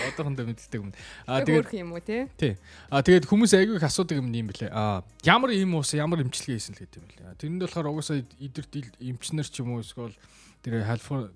одоохондоо 0.07 0.47
мэддэг 0.47 0.79
юм. 0.79 0.95
Аа 1.27 1.43
тэгээд 1.43 1.75
юм 1.75 1.91
уу 1.91 1.99
те? 1.99 2.31
Тий. 2.39 2.55
Аа 2.87 3.03
тэгээд 3.03 3.27
хүмүүс 3.27 3.51
айгүй 3.51 3.83
их 3.83 3.89
асуудаг 3.91 4.23
юм 4.23 4.31
юм 4.31 4.47
бэлээ. 4.47 4.71
Аа 4.71 5.03
ямар 5.27 5.51
юм 5.59 5.75
уус 5.75 5.91
ямар 5.99 6.23
имчилгээ 6.23 6.55
хийсэн 6.63 6.79
л 6.79 6.83
гэдэг 6.87 7.03
юм 7.03 7.07
бэлээ. 7.11 7.35
Тэрэнд 7.35 7.63
болохоор 7.67 7.91
угаасаа 7.91 8.23
эдэрт 8.23 8.73
эмчнэр 9.03 9.49
ч 9.51 9.59
юм 9.59 9.75
уу 9.75 9.83
эсвэл 9.83 10.15
тэр 10.63 10.87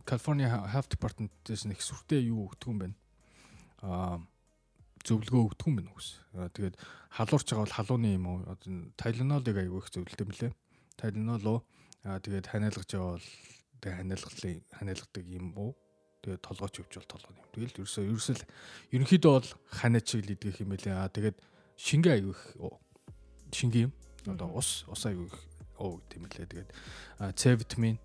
California 0.06 0.46
Health 0.46 0.94
Department-ээс 0.94 1.66
нэг 1.66 1.82
сүртэй 1.82 2.30
юу 2.30 2.46
өгдөг 2.46 2.70
юм 2.70 2.78
байна. 2.86 2.94
Аа 3.82 4.22
зөвлөгөө 5.06 5.42
өгдөг 5.52 5.66
юм 5.68 5.76
байна 5.78 5.90
үгүйс. 5.92 6.10
Тэгээд 6.32 6.76
халуурч 7.16 7.46
байгаа 7.50 7.64
бол 7.66 7.76
халууны 7.76 8.08
юм 8.14 8.26
уу 8.26 8.38
одоо 8.46 8.72
тайлнолыг 8.96 9.56
аягүй 9.58 9.80
их 9.82 9.88
зөвлөдөг 9.92 10.26
юм 10.26 10.32
лээ. 10.32 10.52
Тайлнол 10.96 11.46
уу 11.46 11.58
аа 12.06 12.18
тэгээд 12.22 12.46
ханиалгаж 12.50 12.90
бол 12.96 13.26
тэгээд 13.82 13.98
ханиалгалын 13.98 14.58
ханиалгадаг 14.78 15.24
юм 15.26 15.46
уу 15.58 15.70
тэгээд 16.22 16.42
толгойч 16.46 16.74
өвч 16.82 16.94
бол 16.98 17.10
толгой 17.10 17.34
юм. 17.34 17.46
Тэгэл 17.52 17.78
ерөөсөө 17.82 18.04
ерөөсөө 18.06 18.36
ерөнхийдөө 18.94 19.32
бол 19.32 19.50
ханиач 19.70 20.06
шиг 20.06 20.22
л 20.26 20.34
идэх 20.34 20.62
юм 20.62 20.70
байлээ. 20.70 20.94
Аа 20.94 21.10
тэгээд 21.10 21.36
шингээ 21.76 22.12
аягүй 22.16 22.34
их 22.34 22.42
шингээ 23.52 23.82
юм. 23.90 23.92
Одоо 24.30 24.48
ус 24.54 24.86
ус 24.86 25.02
аягүй 25.06 25.26
их 25.26 25.38
оо 25.82 25.98
гэдэм 25.98 26.26
лээ. 26.30 26.46
Тэгээд 26.46 26.70
С 27.36 27.42
витамин 27.50 27.98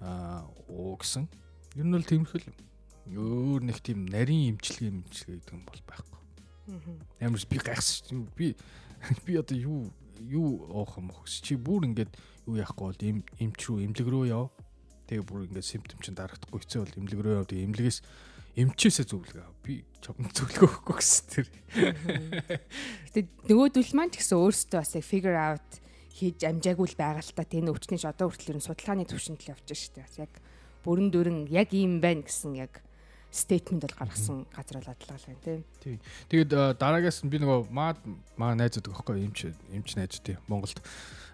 аа 0.00 0.48
уу 0.68 0.96
гэсэн. 0.96 1.28
Ер 1.76 1.86
нь 1.86 1.92
бол 1.92 2.04
тиймэрхүү 2.04 2.40
юм. 2.48 2.56
Өөр 3.12 3.60
нэг 3.68 3.78
тийм 3.84 4.06
нарийн 4.06 4.56
имчилгээ 4.56 4.90
имчилгээ 4.92 5.36
гэдэг 5.40 5.52
юм 5.52 5.64
бол 5.66 5.82
байхгүй. 5.86 6.21
Ямар 7.20 7.42
би 7.50 7.58
гайхсан. 7.58 8.28
Би 8.36 8.54
би 9.26 9.36
одоо 9.36 9.58
юу 9.58 9.90
юу 10.22 10.66
оох 10.70 10.98
юм 10.98 11.10
хөөс 11.10 11.42
чи 11.42 11.56
бүр 11.58 11.88
ингээд 11.90 12.12
юу 12.46 12.56
яахгүй 12.58 12.86
бол 12.86 13.02
им 13.02 13.18
имч 13.38 13.66
рүү 13.66 13.82
имлэг 13.90 14.06
рүү 14.06 14.24
яв. 14.30 14.50
Тэгээ 15.10 15.26
бүр 15.26 15.46
ингээд 15.50 15.66
симптом 15.66 15.98
чинь 15.98 16.14
дарагдахгүй 16.14 16.62
хэцүү 16.62 16.80
бол 16.86 16.98
имлэг 17.02 17.20
рүү 17.20 17.34
яв. 17.42 17.46
Тэгээ 17.50 17.66
имлэгээс 17.66 17.98
эмчээсээ 18.62 19.06
зөвлөгөө. 19.10 19.46
Би 19.66 19.82
чамд 19.98 20.30
зөвлөгөө 20.30 20.68
өгөхгүй 20.70 20.96
гэсэн 21.00 21.26
тэр. 21.32 21.46
Гэтэ 23.10 23.20
нөгөөдөл 23.50 23.92
маань 23.96 24.12
ч 24.12 24.22
гэсэн 24.22 24.38
өөрсдөө 24.38 24.78
бас 24.78 24.94
яг 24.94 25.06
figure 25.08 25.38
out 25.40 25.68
хийж 26.12 26.38
амжаагүй 26.44 26.86
л 26.92 27.00
байгаа 27.00 27.24
л 27.24 27.32
та 27.32 27.44
тэр 27.48 27.72
өвчний 27.72 27.98
одоо 28.04 28.28
хүртэл 28.28 28.52
ер 28.54 28.58
нь 28.60 28.66
судалгааны 28.68 29.08
төвшөнд 29.08 29.40
л 29.42 29.52
явж 29.56 29.66
дээ. 29.66 30.04
Бас 30.04 30.16
яг 30.20 30.32
бүрэн 30.84 31.08
дүрэн 31.10 31.38
яг 31.48 31.72
ийм 31.72 31.98
байна 32.04 32.22
гэсэн 32.28 32.52
яг 32.60 32.84
стейтмент 33.32 33.82
бол 33.88 33.96
гаргасан 33.98 34.44
газар 34.52 34.78
бол 34.78 34.92
адлаа 34.92 35.16
л 35.16 35.26
байна 35.26 35.40
тийм. 35.40 35.64
Тий. 35.80 35.96
Тэгээд 36.28 36.76
дараагаас 36.76 37.24
би 37.24 37.40
нөгөө 37.40 37.72
маа 37.72 37.96
маа 38.36 38.52
найзууд 38.52 38.92
өгөхгүй 38.92 39.24
эмч 39.24 39.48
эмч 39.72 39.96
найз 39.96 40.20
тий 40.20 40.36
Монголд 40.46 40.84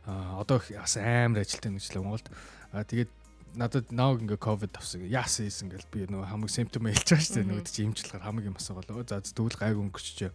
одоо 0.06 0.62
бас 0.62 0.96
амар 0.96 1.42
ажилтан 1.42 1.74
нэгжлээ 1.74 2.02
Монголд. 2.06 2.30
Тэгээд 2.70 3.11
надад 3.58 3.90
нааг 3.90 4.22
ингээ 4.22 4.38
ковид 4.38 4.78
авсан 4.78 5.02
яасан 5.11 5.50
ийсэн 5.50 5.68
гэл 5.74 5.90
би 5.90 6.06
нөгөө 6.06 6.30
хамаг 6.30 6.50
симптом 6.54 6.87
хэлж 6.87 7.08
байгаа 7.11 7.26
шүү 7.26 7.34
дээ 7.34 7.48
нөгөө 7.50 7.66
чи 7.66 7.82
эмчлэхээр 7.82 8.22
хамаг 8.22 8.44
юм 8.46 8.56
асуугаа. 8.56 9.02
За 9.02 9.18
тэгвэл 9.18 9.58
гайг 9.58 9.76
өнгөчч 9.82 10.30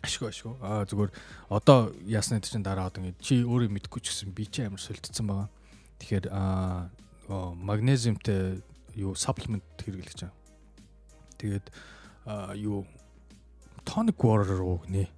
ашгүй 0.00 0.28
ашгүй. 0.30 0.54
Аа 0.62 0.86
зүгээр 0.88 1.12
одоо 1.50 1.92
ясны 2.06 2.40
чинь 2.40 2.64
дараа 2.64 2.88
одоо 2.88 3.04
ингээ 3.04 3.20
чи 3.20 3.42
өөрөө 3.42 3.68
мэдгүй 3.74 4.00
ч 4.00 4.14
гэсэн 4.14 4.32
би 4.32 4.46
чи 4.46 4.64
амар 4.64 4.80
солилцсон 4.80 5.26
байгаа. 5.26 5.48
Тэгэхээр 5.98 6.26
аа 6.30 6.88
магнезиумтэй 7.28 8.62
юу 8.94 9.18
саплимент 9.18 9.66
хэрэглэж 9.82 10.24
байгаа. 10.24 10.37
Тэгээд 11.38 11.66
юу 12.58 12.84
tonic 13.88 14.18
water 14.20 14.58
руу 14.58 14.82
гинэ. 14.84 15.08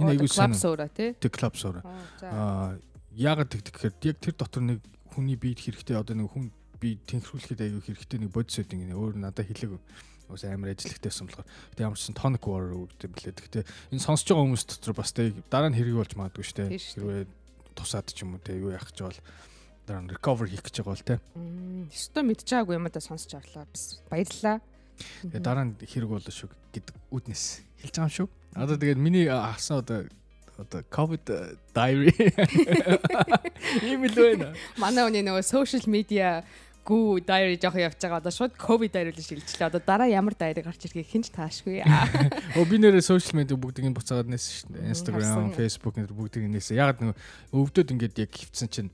Энэ 0.00 0.16
аягүй 0.16 0.30
сайн. 0.30 0.54
Клапсуура 0.54 0.88
тий. 0.88 1.12
Тэг 1.18 1.36
клапсуура. 1.36 1.82
Аа 2.22 2.78
яагаад 3.14 3.50
тэгдэг 3.52 3.74
гэхээр 3.74 3.94
яг 4.10 4.18
тэр 4.18 4.34
дотор 4.34 4.62
нэг 4.62 4.78
хүний 5.14 5.38
биед 5.38 5.62
хэрэгтэй 5.62 5.94
одоо 5.94 6.18
нэг 6.18 6.34
хүн 6.34 6.50
би 6.82 6.98
тэнхрүүлэхэд 7.06 7.62
аягүй 7.62 7.82
хэрэгтэй 7.94 8.18
нэг 8.18 8.30
бодис 8.34 8.58
үүд 8.58 8.74
ингэ 8.74 8.98
өөр 8.98 9.14
надад 9.22 9.46
хэлэг 9.46 9.78
ус 10.28 10.42
амар 10.42 10.74
ажиллахтайсан 10.74 11.28
болохоор 11.30 11.46
гэтээ 11.46 11.86
ямар 11.86 11.98
ч 12.00 12.02
сан 12.10 12.18
tonic 12.18 12.42
water 12.42 12.74
өгдөг 12.74 13.10
блээ. 13.14 13.38
Гэтээ 13.38 13.64
энэ 13.94 14.02
сонсож 14.02 14.26
байгаа 14.26 14.44
хүмүүс 14.50 14.64
дотор 14.66 14.94
бас 14.98 15.12
тэг 15.14 15.38
дараа 15.46 15.70
нь 15.70 15.78
хэрэг 15.78 15.94
болж 15.94 16.12
магадгүй 16.18 16.42
шүү 16.42 16.58
дээ. 16.58 16.70
Хэрвээ 16.74 17.22
тусаад 17.78 18.08
ч 18.10 18.26
юм 18.26 18.34
уу 18.34 18.42
те 18.42 18.58
юу 18.58 18.74
яах 18.74 18.88
гэж 18.90 18.98
бол 19.04 19.20
дараа 19.86 20.02
нь 20.02 20.10
recover 20.10 20.48
хийх 20.50 20.64
гэж 20.64 20.82
байгаа 20.82 20.96
бол. 20.96 21.22
Өстө 21.92 22.20
мэдж 22.24 22.48
байгаагүй 22.50 22.74
юм 22.74 22.88
да 22.90 23.00
сонсч 23.04 23.30
авлаа. 23.36 23.68
Бас 23.68 24.02
баярлалаа. 24.10 24.58
Тэгээ 25.28 25.42
дараа 25.42 25.64
нь 25.68 25.74
хэрэг 25.78 26.10
болоо 26.10 26.32
шүү 26.32 26.50
гэдэг 26.74 26.94
үднэс 27.10 27.44
хэлж 27.82 27.94
байгаа 27.98 28.10
юм 28.10 28.16
шүү. 28.18 28.28
Одоо 28.54 28.76
тэгээд 28.78 29.00
миний 29.00 29.26
авсан 29.28 29.82
одоо 29.82 30.06
одоо 30.58 30.80
covid 30.90 31.24
diary 31.74 32.14
ийм 33.88 34.06
л 34.06 34.14
байна. 34.14 34.54
Манай 34.78 35.02
хүний 35.06 35.24
нөгөө 35.26 35.42
social 35.42 35.82
media 35.90 36.44
гүү 36.84 37.24
diary 37.24 37.56
жоох 37.58 37.78
явж 37.80 37.98
байгаа. 37.98 38.20
Одоо 38.20 38.32
шууд 38.34 38.54
covid 38.60 38.92
diary 38.94 39.10
л 39.10 39.18
шилжлээ. 39.18 39.68
Одоо 39.72 39.80
дараа 39.82 40.06
ямар 40.06 40.36
diary 40.36 40.62
гарч 40.62 40.84
ирэхийг 40.84 41.08
хинч 41.08 41.32
таашгүй. 41.34 41.82
Өө 41.82 42.64
би 42.68 42.76
нэрээ 42.78 43.02
social 43.02 43.34
media 43.40 43.56
бүгдийг 43.56 43.88
нь 43.88 43.96
буцаагаад 43.96 44.28
нээсэн 44.28 44.52
шүү 44.54 44.68
дээ. 44.76 44.92
Instagram, 44.92 45.50
Facebook 45.56 45.94
нэр 45.96 46.12
бүгдийг 46.12 46.44
нь 46.46 46.54
нээсэн. 46.54 46.78
Яг 46.78 47.00
нөгөө 47.00 47.16
өвдөд 47.56 47.94
ингээд 47.96 48.22
яг 48.22 48.30
хөвцөн 48.30 48.68
чинь 48.70 48.92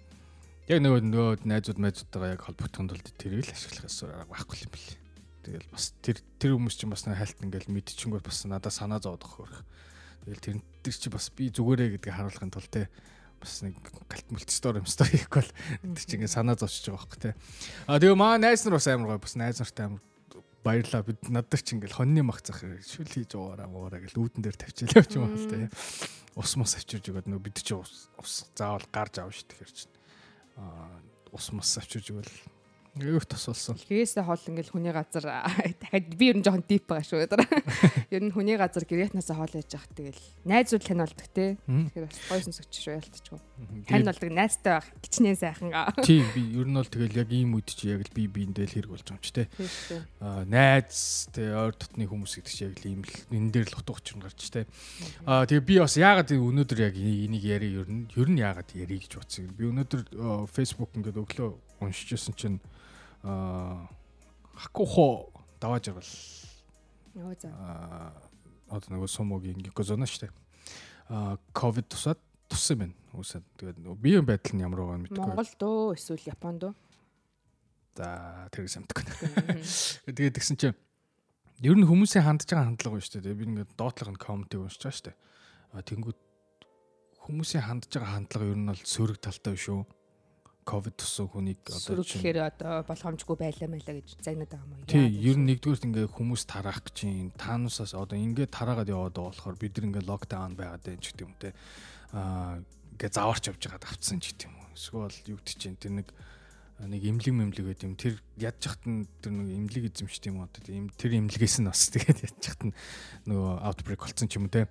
яг 0.71 0.79
нөгөө 0.81 1.03
нөгөө 1.03 1.31
найзууд 1.51 1.83
найзуудтайгаа 1.83 2.35
яг 2.39 2.47
холбогдохын 2.47 2.89
тулд 2.95 3.09
тэрийг 3.19 3.43
л 3.43 3.53
ашиглах 3.53 3.91
ёсоор 3.91 4.25
байхгүй 4.31 4.65
юм 4.65 4.71
бэл. 4.71 5.00
Тэгэл 5.41 5.69
бас 5.73 5.93
тэр 6.05 6.21
тэр 6.37 6.57
хүмүүс 6.57 6.77
чинь 6.77 6.93
бас 6.93 7.09
хальт 7.09 7.41
ингээл 7.41 7.73
мэдчихэнгүүт 7.73 8.25
бас 8.27 8.45
надад 8.45 8.75
санаа 8.77 9.01
зовдох 9.01 9.41
хөрх. 9.41 9.65
Тэгэл 10.29 10.45
тэр 10.45 10.57
тэр 10.85 10.95
чи 10.97 11.09
бас 11.09 11.33
би 11.33 11.49
зүгээрээ 11.49 11.97
гэдгийг 11.97 12.17
харуулахын 12.17 12.53
тулд 12.53 12.69
те 12.69 12.93
бас 13.41 13.65
нэг 13.65 13.81
галт 14.05 14.29
мөлтстор 14.29 14.77
юм 14.77 14.87
стор 14.87 15.09
хийхгүй 15.09 15.41
бол 15.41 15.53
тэр 15.97 16.05
чи 16.05 16.15
ингээ 16.21 16.29
санаа 16.29 16.61
зовчихж 16.61 16.93
байгаа 16.93 17.09
байхгүй 17.09 17.21
те. 17.25 17.31
А 17.89 17.97
тэгээ 17.97 18.21
маа 18.21 18.37
найз 18.37 18.69
нар 18.69 18.77
бас 18.77 18.89
амар 18.93 19.17
гоё 19.17 19.25
бас 19.25 19.35
найз 19.41 19.65
нартай 19.65 19.89
амар 19.89 20.05
баярлаа 20.61 21.03
бид 21.09 21.25
надад 21.33 21.65
чи 21.65 21.73
ингээл 21.73 21.97
хоньны 21.97 22.21
мах 22.21 22.45
зах 22.45 22.61
шүл 22.61 23.09
хийж 23.09 23.33
уугараа 23.33 23.65
муураа 23.65 24.05
гэл 24.05 24.21
үүдэн 24.21 24.45
дээр 24.45 24.61
тавьчихлаа 24.61 25.05
ч 25.09 25.17
юм 25.17 25.33
уу 25.33 25.49
те. 25.49 25.73
Ус 26.37 26.53
мус 26.61 26.77
авчирж 26.77 27.09
өгöd 27.09 27.33
нөө 27.33 27.41
бид 27.41 27.65
чи 27.65 27.73
ус 27.73 28.13
заавал 28.53 28.85
гарч 28.93 29.25
авна 29.25 29.33
ш 29.33 29.49
тэгэхээр 29.49 29.73
чинь. 29.73 29.97
А 30.61 31.01
ус 31.33 31.49
мус 31.57 31.73
авчирж 31.81 32.13
өгвөл 32.13 32.29
Юу 32.99 33.23
тас 33.23 33.47
болсон. 33.47 33.79
Гэрээсээ 33.87 34.27
хоол 34.27 34.43
ингээл 34.51 34.75
хүний 34.75 34.91
газар 34.91 35.23
дахиад 35.23 36.11
би 36.19 36.35
ер 36.35 36.37
нь 36.37 36.43
жоохон 36.43 36.67
дип 36.67 36.91
байгаа 36.91 37.07
шүү 37.07 37.23
дээ. 37.23 37.47
Ер 38.19 38.23
нь 38.27 38.35
хүний 38.35 38.59
газар 38.59 38.83
гэрээтнасаа 38.83 39.39
хоол 39.39 39.55
яаж 39.55 39.71
явах 39.79 39.87
тэгэл 39.95 40.23
найзууд 40.43 40.83
тань 40.83 40.99
болдог 41.07 41.29
те. 41.31 41.55
Тэгэхээр 41.71 42.07
бас 42.11 42.19
гойсон 42.27 42.55
сөгч 42.59 42.75
шүү 42.83 42.99
ялтчихгүй. 42.99 43.41
Тань 43.87 44.07
болдог 44.11 44.31
найзтай 44.35 44.73
байх 44.83 44.89
гिचнээ 45.07 45.37
сайхан. 45.39 45.71
Тийм 46.03 46.27
би 46.35 46.43
ер 46.59 46.67
нь 46.67 46.75
бол 46.75 46.91
тэгэл 46.91 47.21
яг 47.23 47.31
ийм 47.31 47.55
үед 47.55 47.71
чи 47.71 47.95
яг 47.95 48.03
л 48.03 48.11
би 48.11 48.27
биендээ 48.27 48.67
л 48.67 48.75
хэрэг 48.75 48.91
болж 48.91 49.07
байгаа 49.07 49.15
юм 49.15 49.23
чи 49.23 49.33
те. 49.39 49.45
Аа 50.19 50.43
найз 50.51 51.31
те 51.31 51.47
ойр 51.55 51.79
дотны 51.79 52.11
хүмүүс 52.11 52.43
гэдэг 52.43 52.51
чи 52.51 52.67
яг 52.67 52.75
л 52.75 52.91
ийм 52.91 53.01
л 53.07 53.15
энэ 53.31 53.51
дээр 53.55 53.69
л 53.71 53.79
утга 53.79 53.95
учир 53.95 54.19
гарч 54.19 54.51
те. 54.51 54.67
Аа 55.31 55.47
тэгээ 55.47 55.63
би 55.63 55.75
бас 55.79 55.95
яагаад 55.95 56.35
өнөөдөр 56.35 56.79
яг 56.91 56.99
энийг 56.99 57.47
яри 57.47 57.71
ер 57.71 57.87
нь 57.87 58.11
ер 58.19 58.27
нь 58.27 58.43
яагаад 58.43 58.75
яри 58.75 58.99
гэж 58.99 59.15
бодсон. 59.15 59.55
Би 59.55 59.71
өнөөдөр 59.71 60.51
Facebook 60.51 60.91
ингээд 60.99 61.23
өглөө 61.23 61.70
уншиж 61.81 62.13
байсан 62.15 62.35
чинь 62.37 62.59
аа 63.23 63.89
хакухо 64.55 65.33
даваа 65.61 65.81
жаргал. 65.81 66.13
Йоо 67.15 67.35
за. 67.41 67.49
Аа 67.51 68.13
одоо 68.71 68.97
нөгөө 68.97 69.09
сумогийн 69.11 69.59
гикозоно 69.59 70.07
штэ. 70.07 70.31
Аа 71.09 71.39
ковид 71.53 71.89
тусаад 71.89 72.21
туссан 72.49 72.79
байна. 72.79 72.95
Үсээд 73.13 73.45
тэгээд 73.59 73.79
нөгөө 73.83 73.99
биеийн 73.99 74.27
байдал 74.27 74.55
нь 74.55 74.63
ямар 74.63 74.81
байгаа 74.85 74.99
нь 74.99 75.05
мэдэхгүй. 75.09 75.27
Монгол 75.27 75.53
дөө 75.59 75.95
эсвэл 75.99 76.31
Японд 76.31 76.59
дөө? 76.63 76.73
За 77.99 78.49
тэрийг 78.55 78.71
самтдаг. 78.71 79.03
Тэгээд 80.07 80.37
тэгсэн 80.39 80.57
чинь 80.57 80.79
ер 81.67 81.75
нь 81.75 81.89
хүмүүсийн 81.89 82.23
хандж 82.23 82.47
байгаа 82.47 82.71
хандлага 82.71 82.95
байна 82.97 83.07
шүү 83.11 83.23
дээ. 83.27 83.35
Би 83.35 83.45
ингээд 83.51 83.75
доотлогын 83.75 84.19
комментиг 84.21 84.63
уншиж 84.63 84.83
байгаа 84.87 84.95
шүү 84.95 85.07
дээ. 85.11 85.17
А 85.75 85.83
тэнгууд 85.83 86.21
хүмүүсийн 87.27 87.67
хандж 87.67 87.91
байгаа 87.91 88.15
хандлага 88.15 88.51
ер 88.55 88.59
нь 88.63 88.71
бол 88.71 88.83
сөрөг 88.87 89.19
талтай 89.19 89.59
шүү 89.59 89.83
ковид 90.65 90.95
туссан 90.97 91.27
хүнийг 91.27 91.61
одоо 91.67 92.05
гэхээр 92.05 92.39
одоо 92.45 92.85
болгоомжгүй 92.85 93.37
байлаа 93.37 93.69
мэлаа 93.71 93.95
гэж 93.99 94.09
загнаад 94.21 94.51
байгаа 94.53 94.67
юм 94.69 94.75
уу? 94.77 94.89
Тий, 94.91 95.07
ер 95.09 95.37
нь 95.41 95.47
нэгдүгээрт 95.49 95.87
ингээ 95.89 96.07
хүмүүс 96.13 96.43
тараах 96.47 96.85
гэж 96.85 96.97
юм. 97.09 97.33
Таанусаас 97.35 97.97
одоо 97.97 98.17
ингээ 98.17 98.49
тараагаад 98.53 98.93
яваад 98.93 99.17
болохоор 99.17 99.57
бид 99.57 99.75
нар 99.81 99.87
ингээ 99.89 100.09
локдаун 100.09 100.55
байгаад 100.55 100.85
байна 100.85 101.01
ч 101.01 101.13
гэдэг 101.13 101.25
юм 101.25 101.35
те. 101.41 101.57
Аа 102.13 102.61
ингээ 103.01 103.11
заварч 103.11 103.45
явж 103.49 103.63
байгаад 103.65 103.89
авцсан 103.89 104.21
ч 104.21 104.37
гэдэг 104.37 104.47
юм 104.47 104.57
уу. 104.61 104.69
Эсвэл 104.77 105.17
юу 105.33 105.39
гэдэг 105.41 105.57
чинь 105.57 105.81
тэр 105.81 105.93
нэг 105.97 106.09
нэг 106.81 107.03
имлэг 107.05 107.35
мэмлэг 107.35 107.67
гэдэг 107.77 107.85
юм. 107.89 107.97
Тэр 107.97 108.15
ядж 108.41 108.63
хат 108.65 108.85
нь 108.89 109.05
тэр 109.21 109.33
нэг 109.37 109.49
имлэг 109.53 109.85
эзэмшдэг 109.93 110.33
юм 110.33 110.45
уу? 110.45 110.49
Тэр 110.97 111.13
имлэгээс 111.21 111.61
нь 111.61 111.69
бас 111.69 111.93
тэгээд 111.93 112.25
ядж 112.25 112.45
хат 112.45 112.63
нь 112.69 112.77
нөгөө 113.29 113.53
outbreak 113.65 114.01
болсон 114.01 114.29
ч 114.29 114.41
юм 114.41 114.49
уу 114.49 114.55
те. 114.55 114.65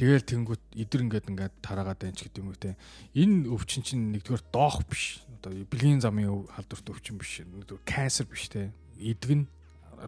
Тэгэл 0.00 0.24
тэнгүүт 0.24 0.80
идэр 0.80 1.04
ингээд 1.04 1.28
ингээд 1.28 1.54
тараагаад 1.60 2.00
байна 2.00 2.16
ч 2.16 2.24
гэдэг 2.24 2.40
юм 2.40 2.48
уу 2.48 2.56
те. 2.56 2.80
Энэ 3.12 3.52
өвчин 3.52 3.84
чинь 3.84 4.16
нэгдүгээр 4.16 4.48
доох 4.48 4.80
биш. 4.88 5.20
Одоо 5.28 5.52
бэлгийн 5.68 6.00
замын 6.00 6.48
халдварт 6.56 6.88
өвчин 6.88 7.20
биш. 7.20 7.44
Нэгдүгээр 7.44 7.84
канцер 7.84 8.24
биш 8.24 8.48
те. 8.48 8.72
Идгэн 8.96 9.44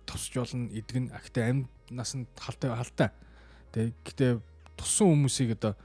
тусч 0.08 0.32
болно, 0.32 0.72
идгэн 0.72 1.12
ахтай 1.12 1.52
амьнаас 1.52 2.16
нь 2.16 2.24
халтай 2.40 2.72
халтай. 2.72 3.08
Тэ 3.76 3.92
гэтээ 4.00 4.40
туссан 4.80 5.12
хүмүүсийг 5.12 5.60
одоо 5.60 5.76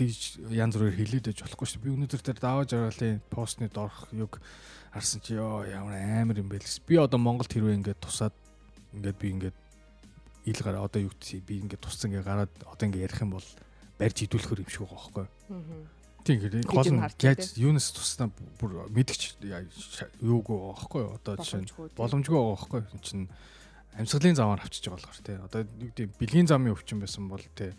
тийж 0.00 0.40
янз 0.48 0.72
бүрээр 0.72 0.96
хилээд 0.96 1.28
байж 1.28 1.44
болохгүй 1.44 1.68
шүү. 1.68 1.84
Би 1.84 1.92
өнөөдөр 1.92 2.22
тэр 2.24 2.40
даваа 2.40 2.64
жаргалын 2.64 3.20
постны 3.28 3.68
дорх 3.68 4.08
юг 4.16 4.40
харсан 4.96 5.20
чи 5.20 5.36
ёо 5.36 5.68
ямар 5.68 6.00
амар 6.00 6.40
юм 6.40 6.48
бэ 6.48 6.56
л. 6.56 6.80
Би 6.88 6.96
одоо 6.96 7.20
Монголд 7.20 7.52
хэрвээ 7.52 7.84
ингээд 7.84 8.00
тусаад 8.00 8.32
ингээд 8.96 9.20
би 9.20 9.28
ингээд 9.36 9.56
ил 10.44 10.60
гараа 10.60 10.84
одоо 10.84 11.00
юу 11.08 11.12
гэсэн 11.16 11.40
би 11.44 11.60
ингээд 11.64 11.80
тусцсан 11.80 12.12
ингээ 12.12 12.24
гараад 12.24 12.52
одоо 12.68 12.84
ингээ 12.84 13.04
ярих 13.08 13.20
юм 13.24 13.36
бол 13.36 13.48
барьж 13.98 14.16
идүүлэхөр 14.28 14.62
юм 14.62 14.70
шиг 14.70 14.84
байгаа 14.84 15.00
байхгүй. 15.00 15.26
Тийм 16.24 16.36
ингээд 16.40 16.68
гол 16.68 16.90
нь 16.92 17.00
яаж 17.00 17.42
юунаас 17.56 17.88
туснаа 17.92 18.28
бүр 18.60 18.88
мэдгч 18.92 19.40
юугүй 20.20 20.56
байгаа 20.56 20.76
байхгүй. 20.76 21.04
Одоо 21.16 21.34
жишээ 21.40 21.62
нь 21.64 21.70
боломжгүй 21.96 22.36
байгаа 22.36 22.56
байхгүй. 22.60 22.80
Энэ 22.92 23.04
чинь 23.04 23.26
амьсгалын 23.96 24.36
замаар 24.36 24.60
авчиж 24.60 24.84
байгаа 24.88 25.00
болохоор 25.00 25.24
тий. 25.24 25.36
Одоо 25.40 25.60
юу 25.64 25.90
гэдэг 25.92 26.06
бэлгийн 26.20 26.48
замын 26.48 26.74
өвчин 26.76 27.00
байсан 27.00 27.28
бол 27.28 27.44
тий. 27.56 27.72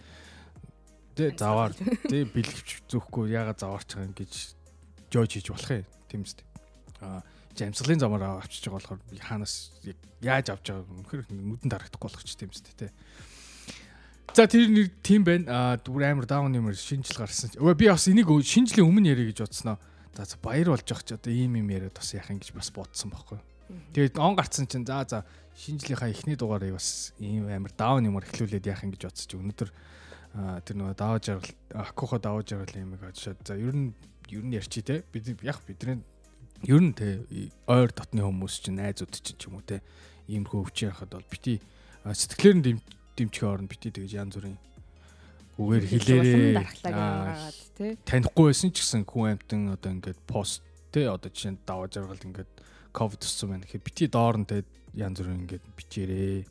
Тэ 1.13 1.37
заваар 1.37 1.73
тий 2.09 2.23
бэлгэвч 2.25 2.89
зөөхгүй 2.89 3.33
ягаад 3.33 3.61
заваарч 3.61 3.93
байгаа 3.93 4.09
юм 4.09 4.17
гэж 4.17 4.33
жойж 5.13 5.31
хийж 5.37 5.47
болох 5.53 5.71
юм. 5.71 5.85
Тийм 6.09 6.21
үст. 6.25 6.41
Аа 7.01 7.21
амсгалын 7.63 8.01
замаар 8.03 8.41
авчиж 8.43 8.67
байгаа 8.67 8.99
болохоор 8.99 9.01
хаанаас 9.23 9.71
яаж 10.19 10.51
авч 10.51 10.65
байгааг 10.73 10.89
үнэхээр 10.91 11.23
нүдэн 11.31 11.69
дарагдахгүй 11.71 12.07
болох 12.09 12.23
ч 12.27 12.35
тийм 12.35 12.51
үстэй 12.51 12.75
те. 12.75 12.91
За 14.35 14.47
тэр 14.49 14.67
нэг 14.67 14.91
тийм 14.99 15.23
байна. 15.23 15.45
Аа 15.47 15.79
бүр 15.79 16.03
амар 16.11 16.27
даун 16.27 16.51
юм 16.51 16.67
шинжил 16.75 17.23
гарсан. 17.23 17.55
Өө 17.55 17.77
би 17.79 17.87
бас 17.87 18.07
энийг 18.11 18.27
шинжлийн 18.27 18.83
өмнө 18.83 19.15
яриа 19.15 19.31
гэж 19.31 19.47
бодсноо. 19.47 19.79
За 20.11 20.35
баяр 20.43 20.75
болж 20.75 20.83
явах 20.83 21.07
ч 21.07 21.15
одоо 21.15 21.31
ийм 21.31 21.55
юм 21.55 21.69
яриад 21.71 21.95
бас 21.95 22.11
юм 22.11 22.39
гэж 22.41 22.51
бас 22.51 22.73
бодсон 22.75 23.15
байхгүй. 23.15 23.39
Тэгээд 23.93 24.19
он 24.19 24.35
гарцсан 24.35 24.67
чинь 24.67 24.85
за 24.85 25.05
за 25.07 25.25
шинжлийнхаа 25.55 26.09
эхний 26.11 26.35
дугаарыг 26.35 26.75
бас 26.75 27.13
ийм 27.19 27.47
амар 27.47 27.71
даун 27.77 28.05
юмар 28.05 28.27
эхлүүлээд 28.27 28.67
юм 28.67 28.91
гэж 28.91 29.01
бодсон 29.07 29.27
чи 29.29 29.37
өнөөдөр 29.39 29.69
тэр 30.67 30.75
нөгөө 30.75 30.95
даваа 30.99 31.19
жаргал 31.23 31.55
акухо 31.71 32.19
даваа 32.19 32.43
жаргал 32.43 32.75
юм 32.75 32.99
гэж 32.99 33.39
за 33.39 33.55
ер 33.55 33.71
нь 33.71 33.95
ер 34.29 34.43
нь 34.43 34.51
ярьчи 34.51 34.83
те 34.83 35.03
бид 35.15 35.31
яг 35.41 35.63
бидний 35.63 36.03
ер 36.63 36.79
нь 36.79 36.95
те 36.95 37.27
ойр 37.67 37.91
дотны 37.91 38.23
хүмүүс 38.23 38.63
чинь 38.63 38.79
найзууд 38.79 39.11
чинь 39.11 39.35
ч 39.35 39.51
юм 39.51 39.59
уу 39.59 39.67
те 39.67 39.83
иймэрхүү 40.31 40.63
өвчин 40.63 40.95
яхад 40.95 41.11
бол 41.11 41.27
бити 41.27 41.59
сэтгэлээр 42.05 42.55
нь 42.55 42.79
дэмжих 43.15 43.43
оронд 43.43 43.69
бити 43.69 43.91
тэгж 43.91 44.15
янз 44.15 44.39
бүрийн. 44.39 44.57
Үгээр 45.55 45.85
хэлээрээ 45.87 46.59
танихгүй 48.03 48.51
байсан 48.51 48.75
ч 48.75 48.83
гэсэн 48.83 49.07
хүн 49.07 49.39
амтан 49.39 49.71
одоо 49.71 49.91
ингээд 49.95 50.19
пост 50.27 50.59
те 50.91 51.07
одоо 51.07 51.31
жишээ 51.31 51.55
нь 51.55 51.63
даваа 51.63 51.87
жаргал 51.87 52.19
ингээд 52.19 52.51
ковид 52.91 53.23
туссан 53.23 53.55
байна 53.55 53.63
гэхэд 53.63 53.87
бити 53.87 54.11
доор 54.11 54.35
нь 54.35 54.49
те 54.49 54.67
янз 54.95 55.23
бүрийн 55.23 55.47
ингээд 55.47 55.63
бичээрээ. 55.79 56.43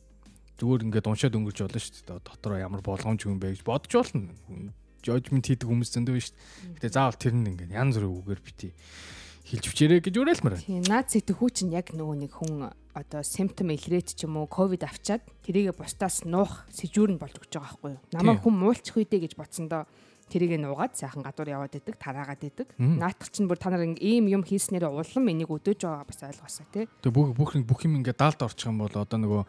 Зүгээр 0.57 0.85
ингээд 0.89 1.09
уншаад 1.11 1.37
өнгөрч 1.37 1.59
болно 1.61 1.81
шүү 1.83 2.09
дээ. 2.09 2.25
Дотроо 2.25 2.57
ямар 2.57 2.81
болгоомж 2.81 3.29
юм 3.29 3.43
бэ 3.43 3.59
гэж 3.59 3.67
бодож 3.67 3.93
болно. 3.93 4.33
Жожмент 5.05 5.53
хийдэг 5.53 5.69
хүмүүс 5.69 5.93
зөндөө 5.93 6.17
шүү 6.17 6.33
дээ. 6.33 6.81
Гэтээ 6.81 6.97
заавал 6.97 7.21
тэр 7.21 7.37
нь 7.37 7.53
ингээд 7.53 7.77
янз 7.77 8.01
бүрийн 8.01 8.17
үгээр 8.25 8.41
бити 8.41 8.73
хэлж 9.45 9.65
өчээрэй 9.69 10.01
гэж 10.01 10.15
уриалмаар 10.17 10.57
байна. 10.57 10.65
Тийм, 10.65 10.85
наад 10.89 11.13
сэтгхүү 11.13 11.49
чинь 11.53 11.77
яг 11.77 11.93
нөгөө 11.93 12.17
нэг 12.25 12.33
хүн 12.33 12.73
одоо 12.97 13.21
симптом 13.21 13.69
илрээд 13.75 14.17
ч 14.17 14.25
юм 14.25 14.41
уу 14.41 14.49
ковид 14.49 14.89
авчаад 14.89 15.21
тэрийгэ 15.45 15.77
бусдаас 15.77 16.25
нуух 16.25 16.65
сэжүүр 16.73 17.15
нь 17.15 17.21
болж 17.21 17.37
өгч 17.37 17.53
байгаа 17.53 17.77
байхгүй 17.77 17.91
юу. 17.93 18.03
Намайг 18.17 18.41
хүн 18.41 18.57
муулчих 18.57 18.97
үедээ 18.97 19.29
гэж 19.29 19.33
бодсондоо 19.37 19.85
тэрийг 20.33 20.57
нуугаад 20.57 20.97
сайхан 20.97 21.21
гадуур 21.21 21.49
яваад 21.53 21.77
идэг, 21.77 22.01
тараагаад 22.01 22.41
идэг. 22.41 22.69
Наатах 22.81 23.29
чинь 23.29 23.49
бүр 23.51 23.61
та 23.61 23.69
нар 23.69 23.85
ийм 23.85 24.31
юм 24.33 24.41
хийснээр 24.47 24.89
улам 24.89 25.29
энийг 25.29 25.53
өдөөж 25.53 25.81
байгаа 25.85 26.09
бас 26.09 26.25
ойлгосоо 26.25 26.67
тий. 26.73 26.89
Тэгээ 27.05 27.13
бүх 27.13 27.37
бүх 27.37 27.53
бүх 27.61 27.85
юм 27.85 28.01
ингээд 28.01 28.17
даалд 28.17 28.41
орчих 28.41 28.73
юм 28.73 28.81
бол 28.81 28.95
одоо 28.95 29.19
нөгөө 29.21 29.43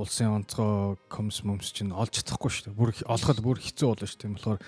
улсын 0.00 0.32
онцгой 0.40 0.96
комс 1.12 1.44
момс 1.44 1.68
чинь 1.76 1.92
олж 1.92 2.24
чадахгүй 2.24 2.48
шүү 2.48 2.72
дээ. 2.72 2.78
Бүр 2.80 2.90
олоход 3.04 3.44
бүр 3.44 3.60
хэцүү 3.60 3.86
болно 3.92 4.08
шүү 4.08 4.20
дээ. 4.24 4.32
Тэгэхээр 4.40 4.58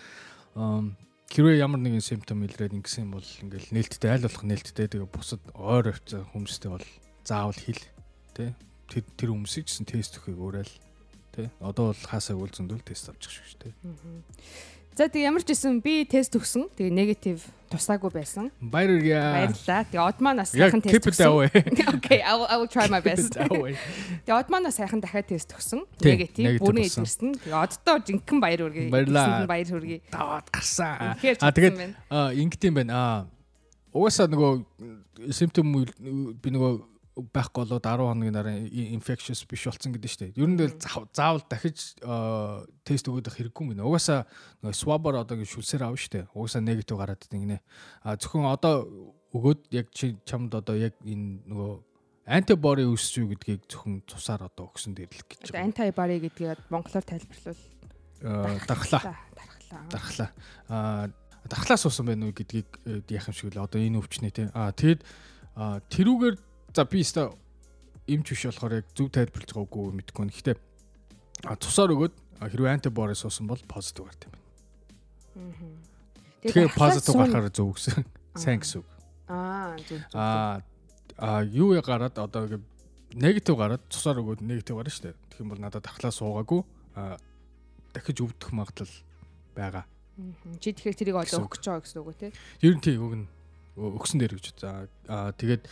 хэрвээ 1.30 1.62
ямар 1.64 1.80
нэгэн 1.80 2.04
симптом 2.04 2.44
илрээд 2.44 2.76
ингэсэн 2.76 3.08
бол 3.08 3.24
ингээл 3.24 3.72
нээлттэй 3.72 4.10
аль 4.10 4.26
болох 4.26 4.44
нээлттэй 4.44 4.86
тэгээ 4.90 5.08
бусад 5.08 5.42
ойр 5.56 5.92
хавцаа 5.94 6.22
хүмүүстэй 6.32 6.70
бол 6.70 6.86
заавал 7.24 7.56
хэл 7.56 7.84
тэ? 8.36 8.52
Тэр 8.90 9.04
тэр 9.16 9.30
хүмүүсийг 9.32 9.66
гэсэн 9.66 9.88
тест 9.88 10.20
өгөхийг 10.20 10.38
уурал 10.38 10.72
тэ? 11.32 11.50
Одоо 11.58 11.90
бол 11.90 12.02
хаасаа 12.04 12.36
үл 12.36 12.52
зөндөл 12.52 12.84
тест 12.84 13.08
авчих 13.08 13.32
шүү 13.32 13.72
дээ 13.72 13.74
За 14.94 15.10
тэгээ 15.10 15.26
ямар 15.26 15.42
ч 15.42 15.50
байсан 15.50 15.82
би 15.82 16.06
тест 16.06 16.38
өгсөн. 16.38 16.70
Тэгээ 16.78 16.94
негатив 16.94 17.42
тусаагүй 17.66 18.14
байсан. 18.14 18.54
Баяр 18.62 18.94
үргээ. 18.94 19.18
Баярлалаа. 19.18 19.82
Тэгээ 19.90 20.06
одмаанаас 20.06 20.54
Яг 20.54 20.70
сайхан 20.70 20.80
тест 20.86 21.18
way. 21.34 21.50
Okay, 21.98 22.22
I 22.22 22.32
will, 22.38 22.46
I 22.46 22.54
will 22.62 22.70
try 22.70 22.86
my 22.86 23.02
best. 23.02 23.34
Тэгээ 23.34 24.30
одмаанаас 24.30 24.78
сайхан 24.78 25.02
дахиад 25.02 25.26
тест 25.26 25.50
өгсөн. 25.50 25.82
Негатив 25.98 26.62
болсон. 26.62 26.78
эдгэрсэн. 26.78 27.30
Тэгээ 27.42 27.58
оддоо 27.58 27.96
жинхэнэ 28.06 28.38
баяр 28.38 28.60
үргээ. 28.70 28.86
Баярлалаа. 28.94 29.50
Баяр 29.50 29.66
хүргэе. 29.66 29.98
Даваад 30.14 30.46
гарсан. 30.54 31.18
А 31.42 31.50
тэгээд 31.50 31.82
ингэдэм 32.14 32.72
байна. 32.78 33.26
Угаасаа 33.90 34.30
нөгөө 34.30 35.34
симптом 35.34 35.74
би 36.38 36.48
нөгөө 36.54 36.93
байхгүй 37.14 37.62
болоод 37.62 37.86
10 37.86 38.02
хоногийн 38.10 38.34
дараа 38.34 38.54
infectious 38.96 39.46
биш 39.46 39.64
болсон 39.70 39.94
гэдэг 39.94 40.10
шүү 40.10 40.20
дээ. 40.34 40.38
Ер 40.40 40.48
нь 40.50 40.58
л 40.58 40.74
зав- 40.82 41.06
заавал 41.14 41.42
дахиж 41.46 41.94
а, 42.02 42.66
тест 42.82 43.06
өгөх 43.06 43.30
хэрэггүй 43.30 43.62
юм 43.62 43.70
байна. 43.74 43.86
Угаасаа 43.86 44.26
swab-аар 44.74 45.22
одоо 45.22 45.38
ингэ 45.38 45.46
шүлсээр 45.46 45.86
авна 45.86 45.94
шүү 46.00 46.10
дээ. 46.10 46.24
Угаасаа 46.34 46.62
негатив 46.66 46.98
гараад 46.98 47.22
ингэнэ. 47.30 47.58
А 48.02 48.18
зөвхөн 48.18 48.50
одоо 48.50 48.74
өгөөд 49.30 49.60
яг 49.70 49.94
чи 49.94 50.18
чамд 50.26 50.54
одоо 50.58 50.74
яг 50.74 50.98
энэ 51.06 51.46
нөгөө 51.46 51.72
антибори 52.34 52.82
өсч 52.88 53.22
юу 53.22 53.30
гэдгийг 53.30 53.62
зөвхөн 53.70 54.02
цусаар 54.10 54.50
одоо 54.50 54.72
өгсөн 54.74 54.94
дээр 54.98 55.14
л 55.14 55.22
гэж 55.30 55.54
байгаа. 55.54 55.66
Антибари 55.70 56.18
гэдгийг 56.18 56.58
монголоор 56.70 57.04
тайлбарлавал 57.06 57.62
А, 58.24 58.56
Дархлаа. 58.66 59.02
дархлаа. 59.36 59.82
дархлаа. 59.92 60.30
Аа 60.72 61.06
дархлаас 61.46 61.84
уусан 61.84 62.06
байна 62.08 62.26
уу 62.26 62.32
гэдгийг 62.32 62.66
э, 62.88 63.02
яах 63.12 63.28
юм 63.28 63.34
шиг 63.36 63.52
л 63.54 63.60
одоо 63.62 63.76
энэ 63.78 64.00
өвчнээ 64.00 64.32
те. 64.32 64.48
Аа 64.56 64.72
тэгэд 64.72 65.04
тэрүүгээр 65.92 66.36
за 66.74 66.84
би 66.84 67.00
өстой 67.00 67.30
эмч 68.10 68.26
биш 68.34 68.44
болохоор 68.50 68.82
яг 68.82 68.86
зөв 68.92 69.08
тайлбарлаж 69.14 69.50
байгаагүй 69.54 69.92
мэдэхгүй. 69.94 70.28
Гэхдээ 70.34 70.56
аа, 71.48 71.56
цусаар 71.56 71.94
өгөөд 71.94 72.14
хэрвээ 72.42 72.74
антиборис 72.76 73.24
уусан 73.24 73.46
бол 73.46 73.62
позитив 73.64 74.04
гарт 74.10 74.26
юм 74.28 74.32
байна. 74.34 74.44
Тэгэхээр 76.44 76.74
позитив 76.76 77.14
гарахаар 77.16 77.48
зөв 77.48 77.72
гэсэн. 77.78 78.04
Сайн 78.36 78.60
гэсэн 78.60 78.82
үг. 78.82 78.88
Аа 79.30 79.78
зүг 79.80 80.02
зүг. 80.12 80.62
Аа 81.16 81.40
юу 81.48 81.72
я 81.78 81.80
гараад 81.80 82.18
одоо 82.18 82.44
ингэ 82.44 82.60
негатив 83.14 83.56
гараад 83.56 83.82
цусаар 83.88 84.20
өгөөд 84.20 84.42
негатив 84.42 84.76
гарна 84.76 84.90
шүү 84.92 85.04
дээ. 85.08 85.16
Тэгэх 85.30 85.40
юм 85.40 85.50
бол 85.54 85.62
надад 85.62 85.86
дархлаа 85.86 86.12
суугаагүй 86.12 86.60
аа 86.98 87.16
дахиж 87.94 88.18
өвдөх 88.20 88.50
магадлал 88.52 88.90
байгаа. 89.54 89.86
Чи 90.60 90.74
тэгэхээр 90.74 90.98
тэрийг 90.98 91.16
үг. 91.40 91.54
өгч 91.54 91.64
байгаа 91.64 91.82
гэсэн 91.86 91.98
үг 92.02 92.08
үү 92.10 92.18
те? 92.18 92.28
Ер 92.60 92.74
нь 92.74 92.82
тийм 92.82 93.26
ö- 93.78 93.94
өгсөн 93.98 94.18
дээр 94.18 94.34
гэж 94.38 94.46
за 94.58 94.86
тэгээд 95.38 95.62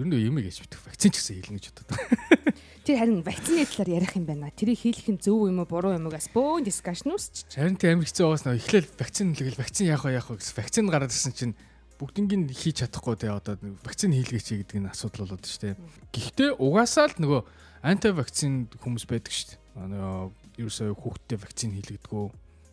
ер 0.00 0.08
нь 0.08 0.16
юм 0.16 0.40
гэж 0.40 0.64
битэх 0.64 0.80
вакцин 0.88 1.12
ч 1.12 1.20
гэсэн 1.20 1.36
хийлнэ 1.44 1.60
гэж 1.60 1.66
бодод. 1.76 1.92
Тэр 2.88 2.96
харин 2.96 3.20
вакцины 3.20 3.68
талаар 3.68 3.90
ярих 4.00 4.16
юм 4.16 4.24
байна. 4.24 4.48
Тэрийг 4.48 4.80
хийх 4.80 5.04
нь 5.12 5.20
зөв 5.20 5.44
юм 5.44 5.60
уу 5.60 5.68
буруу 5.68 5.92
юм 5.92 6.08
угаас 6.08 6.32
бөөн 6.32 6.64
дискшн 6.64 7.12
үсч. 7.12 7.44
Харин 7.52 7.76
тийм 7.76 8.00
хэцүү 8.00 8.24
уус 8.24 8.48
нөө 8.48 8.56
эхлээл 8.56 8.88
вакцин 8.96 9.36
хэлгээл 9.36 9.60
вакцин 9.60 9.92
яах 9.92 10.08
вэ 10.08 10.16
яах 10.16 10.32
вэ 10.32 10.40
гэсэн 10.40 10.56
вакцин 10.56 10.88
гараад 10.88 11.12
ирсэн 11.12 11.36
чинь 11.36 11.54
бүгднийг 12.00 12.32
нь 12.32 12.48
хийж 12.48 12.80
чадахгүй 12.80 13.20
тэгээ 13.20 13.36
одоо 13.36 13.54
вакцин 13.84 14.16
хийлгээч 14.16 14.48
гэдэг 14.64 14.78
нь 14.80 14.88
асуудал 14.88 15.28
болоод 15.28 15.44
шүү 15.44 15.76
дээ. 15.76 15.76
Гэхдээ 16.16 16.50
угаасаа 16.56 17.12
л 17.12 17.20
нөгөө 17.20 17.40
анти 17.84 18.08
вакцин 18.16 18.72
хүмүүс 18.80 19.04
байдаг 19.04 19.32
шүү 19.36 19.52
дээ. 19.52 19.60
Нөгөө 19.92 20.64
ерөөсөө 20.64 20.96
хүүхдтэй 20.96 21.38
вакцин 21.44 21.76
хийлгдэггүй 21.76 22.24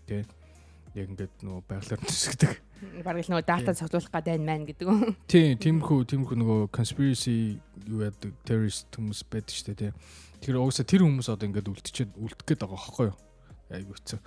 тий. 0.07 0.23
Яг 0.95 1.07
ингээд 1.11 1.35
нөгөө 1.43 1.61
байгалаар 1.67 2.01
төсгдөг. 2.07 2.66
Бараг 3.01 3.25
л 3.25 3.31
нөгөө 3.33 3.45
дата 3.47 3.73
цогцолох 3.73 4.11
гэдэг 4.13 4.41
маань 4.41 4.65
гэдэг 4.69 4.87
үү? 4.87 4.99
Тийм, 5.25 5.57
тиймэрхүү 5.57 5.99
тиймэрхүү 6.13 6.37
нөгөө 6.37 6.59
conspiracy 6.69 7.57
юу 7.89 8.05
яадаг 8.05 8.31
terrorist 8.45 8.89
хүмүүс 8.93 9.25
байдаг 9.25 9.53
шүү 9.53 9.67
дээ 9.73 9.79
тий. 9.81 9.91
Тэр 10.45 10.61
угаасаа 10.61 10.85
тэр 10.85 11.01
хүмүүс 11.05 11.29
одоо 11.33 11.47
ингээд 11.49 11.71
үлдчихэд 11.73 12.11
үлдэх 12.13 12.45
гээд 12.45 12.61
байгаа 12.61 12.77
байхгүй 12.77 13.05
юу? 13.09 13.17
Айгу 13.73 13.93
хэцүү. 13.97 14.19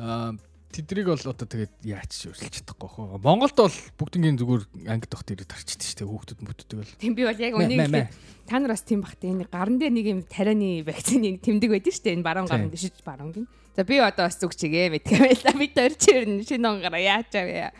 Аа 0.00 0.32
тэдрийг 0.72 1.08
бол 1.08 1.24
одоо 1.32 1.46
тэгээд 1.48 1.72
яаж 1.84 2.10
ч 2.12 2.28
өөрчилж 2.28 2.60
чадахгүй 2.60 2.88
хоо. 2.88 3.16
Монголд 3.18 3.56
бол 3.56 3.76
бүгднгийн 3.96 4.36
зүгээр 4.36 4.62
ангид 4.92 5.10
тохт 5.10 5.32
ирээд 5.32 5.48
тарчдаг 5.48 5.80
шүү 5.80 5.98
дээ. 6.04 6.10
Хүүхдүүд 6.12 6.40
мөддөг 6.44 6.76
бол. 6.76 6.92
Тийм 7.00 7.12
би 7.16 7.22
бол 7.24 7.40
яг 7.40 7.54
үнийг. 7.56 8.12
Та 8.48 8.60
нар 8.60 8.72
бас 8.76 8.84
тийм 8.84 9.00
бахтай 9.00 9.32
энэ 9.32 9.48
гаран 9.48 9.80
дээр 9.80 9.92
нэг 9.92 10.06
юм 10.08 10.20
тарианы 10.28 10.84
вакцины 10.84 11.40
тэмдэг 11.40 11.68
байдаг 11.72 11.92
шүү 11.92 12.04
дээ. 12.04 12.16
Энэ 12.20 12.24
баруун 12.24 12.48
гаран 12.48 12.68
Тийм. 12.68 12.74
дэшиж 12.76 13.00
баруун 13.04 13.32
гин. 13.32 13.46
За 13.76 13.84
би 13.84 13.96
одоо 14.00 14.24
бас 14.28 14.36
зүгчгээ 14.40 14.88
мэдгээ 14.92 15.18
байла. 15.20 15.52
Би 15.56 15.66
төр 15.72 15.92
чирнэ 15.96 16.44
шинэ 16.48 16.68
онгараа 16.68 17.00
яаж 17.00 17.32
авъя. 17.36 17.72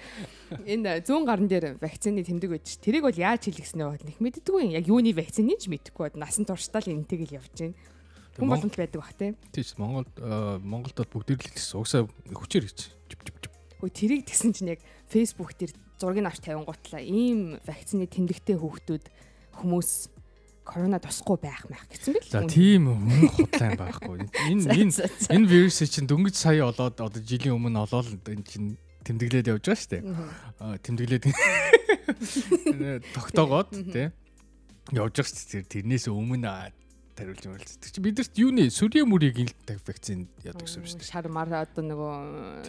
Энэ 0.65 1.05
зүүн 1.05 1.25
гаран 1.25 1.49
дээр 1.49 1.81
вакцины 1.81 2.25
тэмдэг 2.25 2.65
ш. 2.65 2.81
Тэрийг 2.81 3.05
бол 3.05 3.17
яаж 3.17 3.49
хийлгэснэ 3.49 3.85
бол 3.85 4.05
нэг 4.05 4.17
мэддэггүй. 4.21 4.77
Яг 4.77 4.85
юуны 4.89 5.13
вакцины 5.17 5.57
ч 5.57 5.69
мэдэхгүй 5.73 6.13
бод 6.13 6.17
насан 6.21 6.45
туршдаа 6.45 6.85
л 6.85 6.93
энтэйг 6.93 7.29
л 7.29 7.37
явж 7.41 7.53
байна. 7.57 7.77
Хүн 8.39 8.49
боломж 8.55 8.75
байдаг 8.79 9.03
бах 9.03 9.15
тийм. 9.19 9.35
тийш 9.51 9.75
Монголд 9.75 10.13
аа, 10.23 10.63
Монголд 10.63 10.95
бүгд 11.11 11.35
л 11.35 11.43
хэлсэн. 11.43 11.83
Угаасаа 11.83 12.07
хүчээр 12.31 12.71
жип. 12.71 12.95
Хөөе 13.83 13.91
тэрийг 13.95 14.23
тэгсэн 14.31 14.55
чинь 14.55 14.73
яг 14.75 14.83
Facebook 15.11 15.55
дээр 15.59 15.75
зургийг 15.99 16.27
авч 16.27 16.43
тавингуутлаа. 16.43 17.03
Ийм 17.03 17.59
вакцины 17.67 18.07
тэмдэгтэй 18.07 18.59
хүүхдүүд 18.59 19.05
хүмүүс 19.59 19.91
корона 20.69 20.99
тусахгүй 21.03 21.39
байх 21.43 21.65
маяг 21.67 21.89
гэсэн 21.91 22.13
бил. 22.15 22.29
За 22.31 22.43
тийм 22.47 22.91
хүн 22.91 23.31
худлаа 23.35 23.69
юм 23.73 23.79
байхгүй. 23.79 24.17
Энэ 24.53 24.67
энэ 24.87 24.93
энэ 25.33 25.47
вирус 25.49 25.81
чинь 25.83 26.07
дөнгөж 26.07 26.35
сая 26.37 26.63
олоод 26.69 27.01
одоо 27.01 27.23
жилийн 27.23 27.57
өмнө 27.57 27.87
олоод 27.89 28.23
энэ 28.23 28.45
чинь 28.45 28.77
тэмдэглээд 29.07 29.49
явж 29.49 29.65
байгаа 29.65 29.81
шүү 29.81 29.93
дээ. 29.97 30.03
Тэмдэглээд 30.85 31.25
тогтоогоод 33.17 33.71
тий 33.73 34.13
явж 34.93 35.13
байгаа 35.17 35.33
шүү 35.33 35.65
дээ. 35.65 35.73
Тэрнээс 35.73 36.07
өмнө 36.13 36.49
тариулж 37.19 37.43
мөрөлц. 37.51 37.73
Тэг 37.83 37.91
чи 37.91 38.03
бидэрт 38.05 38.39
юуны 38.39 38.69
сүрийн 38.71 39.11
мөрийг 39.11 39.43
ил 39.43 39.53
вакцин 39.83 40.29
яадаг 40.47 40.63
гэсэн 40.63 40.87
шүү 40.87 41.03
дээ. 41.03 41.11
шар 41.11 41.27
мар 41.27 41.51
одоо 41.51 41.83
нөгөө 41.83 42.15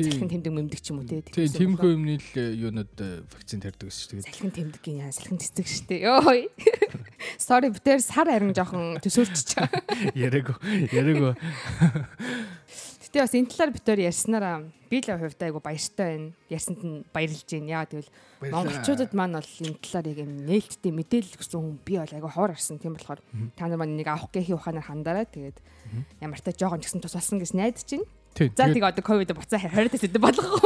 салхин 0.02 0.30
тэмдэг 0.34 0.54
мэмдэг 0.58 0.82
ч 0.82 0.90
юм 0.90 1.02
уу 1.02 1.08
те. 1.08 1.22
Тийм 1.22 1.78
тиймэрхүү 1.78 1.92
юмны 1.94 2.18
л 2.18 2.30
э, 2.34 2.46
юунууд 2.58 2.94
э, 2.98 3.22
вакцин 3.30 3.62
тарьдаг 3.62 3.94
гэсэн 3.94 4.02
шүү 4.02 4.14
дээ. 4.18 4.26
салхин 4.26 4.54
тэмдэг 4.58 4.84
яа 4.90 5.14
салхин 5.14 5.38
цэцэг 5.38 5.68
штэ. 5.70 5.96
Йой. 6.02 6.50
Sorry 7.38 7.70
битэр 7.70 8.02
сар 8.02 8.26
харин 8.26 8.58
жоохон 8.58 8.98
төсөөлчих. 9.06 9.70
Яриаг 10.18 10.58
яриаг 10.90 11.38
Гэтэ 13.10 13.26
бас 13.26 13.34
энэ 13.34 13.50
талаар 13.50 13.74
битэр 13.74 14.00
ярьснараа 14.06 14.70
би 14.86 15.02
л 15.02 15.10
хувьдаа 15.10 15.50
айгу 15.50 15.58
баяртай 15.66 16.08
байна. 16.14 16.30
Ярьсанд 16.46 16.82
нь 16.86 17.02
баярлж 17.10 17.50
байна. 17.50 17.82
Яа 17.82 17.90
тэгвэл 17.90 18.14
монголчуудад 18.54 19.18
маань 19.18 19.34
бол 19.34 19.50
энэ 19.66 19.82
талаар 19.82 20.08
яг 20.14 20.20
юм 20.22 20.34
нээлттэй 20.46 20.94
мэдээлэл 20.94 21.38
өгсөн 21.42 21.58
хүн 21.58 21.78
би 21.82 21.98
бол 21.98 22.14
айгу 22.14 22.30
хоор 22.30 22.54
арсан. 22.54 22.78
Тийм 22.78 22.94
болохоор 22.94 23.18
та 23.58 23.66
нар 23.66 23.82
маань 23.82 23.98
нэг 23.98 24.14
авах 24.14 24.30
гэхийн 24.30 24.62
ухаанаар 24.62 24.86
хандараа 24.86 25.26
тэгээд 25.26 25.58
ямар 26.22 26.38
та 26.38 26.54
жоохон 26.54 26.86
ч 26.86 26.94
гэсэн 26.94 27.02
тус 27.02 27.18
болсон 27.18 27.42
гэж 27.42 27.58
найдаж 27.58 27.90
байна. 27.90 28.06
За 28.54 28.70
тэгээ 28.70 28.94
одоо 28.94 29.02
ковид 29.02 29.34
буцаа 29.34 29.58
20 29.58 29.90
дэс 29.90 30.06
өдөө 30.06 30.22
болгох. 30.22 30.62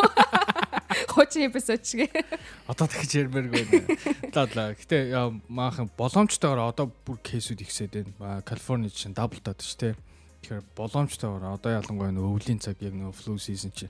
Хочин 1.16 1.48
эпизод 1.48 1.80
чигээ. 1.80 2.12
Одоо 2.70 2.92
дахиж 2.92 3.24
ярмааргүй 3.24 3.64
байна. 3.72 3.88
За. 4.34 4.74
Гэтэ 4.76 5.14
яа, 5.14 5.32
maaхан 5.48 5.90
боломжтойгоор 5.96 6.74
одоо 6.74 6.92
бүр 7.06 7.18
кейсүүд 7.24 7.64
ихсээд 7.64 7.94
байна. 8.20 8.42
Калифорни 8.46 8.90
чинь 8.90 9.14
дабл 9.14 9.40
таад 9.42 9.62
шүү 9.62 9.80
дээ. 9.80 9.96
Тэгэхээр 10.44 10.64
боломжтойгоор 10.76 11.56
одоо 11.56 11.72
ялангуяа 11.80 12.12
нөгөө 12.12 12.36
өвлийн 12.36 12.60
цаг 12.60 12.84
яг 12.84 12.92
нөгөө 12.92 13.16
флу 13.16 13.40
сизон 13.40 13.72
чи. 13.72 13.88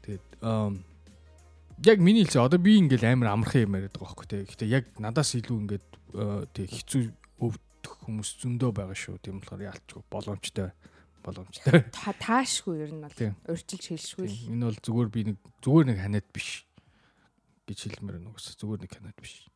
Тэгээд 0.00 0.24
яг 1.84 1.98
миний 2.00 2.24
хэлсэн 2.24 2.40
одоо 2.48 2.56
би 2.56 2.80
ингээл 2.80 3.12
амар 3.12 3.36
амархан 3.36 3.68
юм 3.68 3.76
яриад 3.76 3.92
байгаа 3.92 4.16
байхгүй 4.16 4.28
те. 4.32 4.48
Гэтэ 4.48 4.64
яг 4.72 4.84
надаас 4.96 5.36
илүү 5.36 5.56
ингээд 5.60 5.86
тэг 6.56 6.66
хэцүү 6.72 7.02
өвдөх 7.44 7.92
хүмүүс 8.08 8.30
зөндөө 8.40 8.70
байгаа 8.72 8.96
шүү. 8.96 9.20
Тийм 9.20 9.44
болохоор 9.44 9.68
яалчгүй 9.68 10.02
боломжтой 10.08 10.72
боломжтой. 11.24 11.84
Та 11.92 12.12
таашгүй 12.16 12.84
ер 12.84 12.92
нь 12.92 13.04
бол 13.04 13.16
Тийм. 13.16 13.36
урьдчилж 13.48 13.84
хэлшгүй 13.92 14.28
л. 14.28 14.40
Энэ 14.52 14.68
бол 14.68 14.80
зүгээр 14.80 15.08
би 15.12 15.20
нэг 15.32 15.36
зүгээр 15.64 15.86
нэг 15.92 15.98
ханаад 16.00 16.28
биш 16.32 16.64
гэж 17.68 17.78
хэлмээр 17.92 18.20
нэг 18.24 18.36
ус 18.36 18.56
зүгээр 18.56 18.80
нэг 18.84 18.92
ханаад 18.92 19.18
биш. 19.20 19.48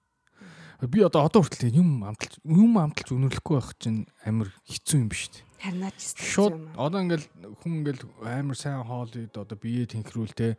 Би 0.78 1.02
одоо 1.04 1.26
одоо 1.26 1.42
хүртэл 1.44 1.76
юм 1.76 2.06
амталж 2.06 2.40
юм 2.44 2.78
амталж 2.78 3.12
өнөрлөхгүй 3.12 3.54
байх 3.58 3.72
чинь 3.80 4.06
амар 4.24 4.48
хэцүү 4.64 4.96
юм 5.02 5.08
биш 5.12 5.28
үү? 5.28 5.47
Харнаач 5.58 5.98
Шууд 6.14 6.54
юм 6.54 6.64
одоо 6.78 7.02
ингээл 7.02 7.26
хүн 7.62 7.82
ингээл 7.82 8.02
амар 8.22 8.56
сайн 8.58 8.86
хоолыг 8.86 9.34
одоо 9.34 9.58
бие 9.58 9.90
тэнхрүүл 9.90 10.34
те 10.34 10.54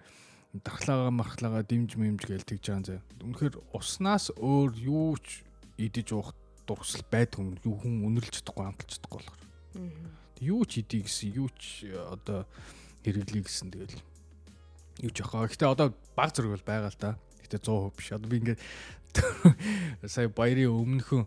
дархлаагаа 0.53 1.13
мархлаагаа 1.13 1.63
дэмж 1.63 1.95
мэмж 1.95 2.25
гээл 2.25 2.43
тэгж 2.43 2.65
байгаа 2.67 2.85
зэ. 2.85 3.01
Үнэхээр 3.23 3.55
уснаас 3.71 4.33
өөр 4.35 4.71
юу 4.81 5.15
ч 5.21 5.47
идэж 5.79 6.09
уух 6.17 6.33
дурсал 6.67 7.05
байдгүй 7.07 7.63
юу 7.63 7.75
хүн 7.79 8.03
өнөрлж 8.09 8.41
чадахгүй 8.41 8.65
амталж 8.65 8.91
чадахгүй 8.97 9.19
болохоор. 9.23 9.41
Юу 10.41 10.61
ч 10.65 10.83
идий 10.83 11.01
гэсэн 11.05 11.31
юу 11.37 11.49
ч 11.55 11.87
одоо 11.93 12.49
хэрэглэе 13.05 13.43
гэсэн 13.45 13.69
тэгэл 13.71 13.97
юу 15.05 15.11
ч 15.13 15.17
яхаа. 15.23 15.47
Гэтэ 15.47 15.69
одоо 15.69 15.93
баг 16.17 16.33
зэрэг 16.35 16.59
бол 16.59 16.65
байгаа 16.65 16.91
л 16.91 16.99
да. 16.99 17.11
Гэтэ 17.45 17.57
100% 17.63 17.95
биш. 17.95 18.09
Одоо 18.11 18.27
би 18.27 18.37
ингээд 18.41 18.61
сая 20.13 20.29
баярын 20.29 20.73
өмнөхөн 20.73 21.23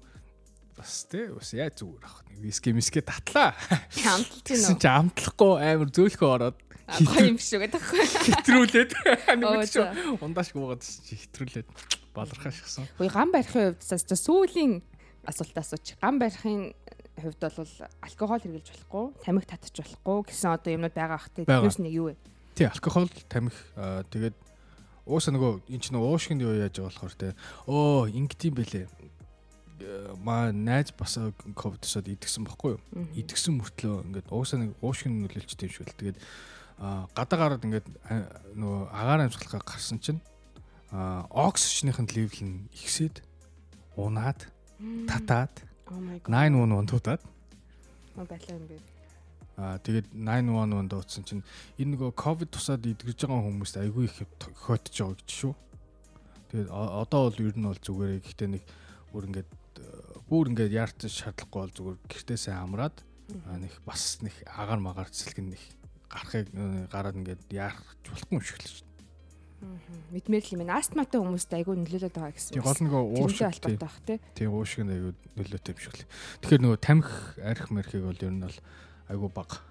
бас 0.83 1.07
тий 1.07 1.31
бас 1.31 1.55
яа 1.55 1.71
зүгээр 1.71 2.03
ах. 2.03 2.19
Нэг 2.27 2.39
виски 2.43 2.75
миски 2.75 3.01
татлаа. 3.01 3.55
Гэсэн 3.95 4.27
гинөө. 4.43 4.77
чи 4.83 4.89
амтлахгүй 4.91 5.53
амар 5.63 5.89
зөөлхөө 5.95 6.31
ороод 6.35 6.59
Гоё 6.93 7.31
юм 7.31 7.39
шүү 7.39 7.63
гэдэг 7.63 7.81
байхгүй. 7.81 8.05
хэтрүүлээд 8.27 8.91
Оо, 9.47 9.55
нэг 9.57 9.71
ч 9.71 9.81
за. 9.81 9.95
ундааш 10.21 10.51
гуугаад 10.53 10.83
чи 10.83 11.15
хэтрүүлээд 11.17 11.69
балархаа 12.13 12.53
шигсэн. 12.53 12.85
Хөөе 12.99 13.09
ган 13.09 13.31
барихын 13.33 13.73
хувьд 13.73 13.81
цаас 13.81 14.05
сүүлийн 14.05 14.83
асуултаа 15.25 15.63
асууч. 15.65 15.97
Ган 16.03 16.21
барихын 16.21 16.75
хувьд 17.17 17.41
бол 17.41 17.73
алкогол 18.03 18.43
хэрэглэж 18.43 18.69
болохгүй, 18.69 19.05
тамхи 19.25 19.47
татчих 19.49 19.87
болохгүй 19.87 20.19
гэсэн 20.29 20.51
одоо 20.53 20.71
юмнууд 20.75 20.97
байгаа 20.97 21.21
хэ. 21.23 21.47
Байгаа. 21.47 21.65
Тэрнээс 21.65 21.81
нэг 21.81 21.93
юу 21.97 22.07
вэ? 22.13 22.15
Тий, 22.59 22.67
алкогол, 22.69 23.09
тамхи 23.31 23.57
тэгээд 24.13 24.37
уусаа 25.07 25.33
нөгөө 25.35 25.53
эн 25.73 25.81
чинь 25.81 25.95
нөгөө 25.97 26.11
уушгины 26.13 26.45
юу 26.45 26.55
яаж 26.61 26.77
байгаа 26.77 26.93
болохоор 26.93 27.15
те. 27.17 27.35
Оо, 27.67 28.07
ингэдэм 28.11 28.53
бэлээ. 28.53 28.87
Маа 30.23 30.53
найз 30.53 30.93
бас 30.97 31.19
ковидсод 31.55 32.09
идгсэн 32.09 32.47
баггүй 32.47 32.77
юу? 32.77 32.83
Идгсэн 33.19 33.59
мөртлөө 33.59 34.07
ингээд 34.07 34.29
уусаа 34.31 34.63
нэг 34.63 34.77
уушгины 34.81 35.27
нөлөөлчтэй 35.27 35.69
юм 35.69 35.75
шиг 35.75 35.91
л. 35.91 35.99
Тэгээд 35.99 36.19
аа, 36.79 37.09
гадаа 37.15 37.39
гараад 37.39 37.67
ингээд 37.67 37.87
нөгөө 38.55 38.83
агаар 38.91 39.27
амсгалахаа 39.27 39.63
гарсан 39.65 39.99
чинь 39.99 40.21
оксижныхын 40.93 42.09
левел 42.13 42.41
нь 42.47 42.69
ихсээд 42.77 43.25
унаад, 43.97 44.49
татаад, 45.09 45.53
Oh 45.93 46.01
my 46.01 46.19
god. 46.25 46.33
911 46.33 46.87
дуудаад 46.89 47.21
байлаа 48.17 48.39
юм 48.57 48.65
бэ. 48.69 48.77
Аа 49.61 49.77
тэгээд 49.85 50.07
911 50.17 50.89
дуудсан 50.89 51.25
чинь 51.29 51.43
энэ 51.77 51.93
нөгөө 51.97 52.11
ковид 52.17 52.49
тусаад 52.49 52.87
идэгж 52.89 53.29
байгаа 53.29 53.45
хүмүүст 53.45 53.77
айгүй 53.77 54.09
их 54.09 54.17
хойдож 54.57 54.97
байгаа 54.97 55.17
гэж 55.21 55.29
шүү. 55.29 55.53
Тэгээд 56.49 56.69
одоо 56.73 57.21
бол 57.29 57.45
ер 57.45 57.57
нь 57.61 57.69
бол 57.69 57.81
зүгээрээ 57.85 58.25
гэхдээ 58.25 58.49
нэг 58.57 58.65
бүр 59.13 59.29
ингээд 59.29 59.49
бүр 60.29 60.53
ингээд 60.53 60.73
яарч 60.73 61.07
шаардлагагүй 61.09 61.61
бол 61.61 61.77
зүгээр 61.77 61.99
гэртээсээ 62.09 62.57
амраад 62.57 62.97
аа, 63.49 63.59
нэг 63.61 63.73
бас 63.85 64.21
нэг 64.25 64.35
агаар 64.49 64.81
магаар 64.81 65.11
цэлгэн 65.13 65.53
нэг 65.53 65.63
гарахыг 66.09 66.49
э, 66.53 66.87
гараад 66.93 67.17
ингээд 67.21 67.43
яарч 67.53 67.79
болохгүй 68.09 68.37
юм 68.37 68.45
шиг 68.45 68.61
л 68.61 68.69
шүү. 68.69 68.91
Мэдмээр 70.11 70.43
л 70.43 70.55
юм. 70.59 70.71
Астматай 70.75 71.21
хүмүүст 71.23 71.55
айгүй 71.55 71.79
нөлөөлөд 71.79 72.15
байгаа 72.19 72.35
гэсэн. 72.35 72.55
Тийм 72.59 72.67
гол 72.67 72.83
нөгөө 72.83 73.03
уушиг 73.23 73.55
тийм 73.63 73.79
тийм 74.35 74.51
уушиг 74.59 74.83
нь 74.83 74.93
айгүй 74.93 75.13
нөлөөтэй 75.39 75.73
юм 75.73 75.81
шиг 75.81 75.95
л. 76.03 76.09
Тэгэхээр 76.43 76.63
нөгөө 76.67 76.81
тамхи 76.83 77.17
арх 77.47 77.69
мархийг 77.71 78.03
бол 78.03 78.25
ер 78.27 78.35
нь 78.35 78.43
бол 78.43 78.59
айгүй 79.07 79.31
бага. 79.31 79.63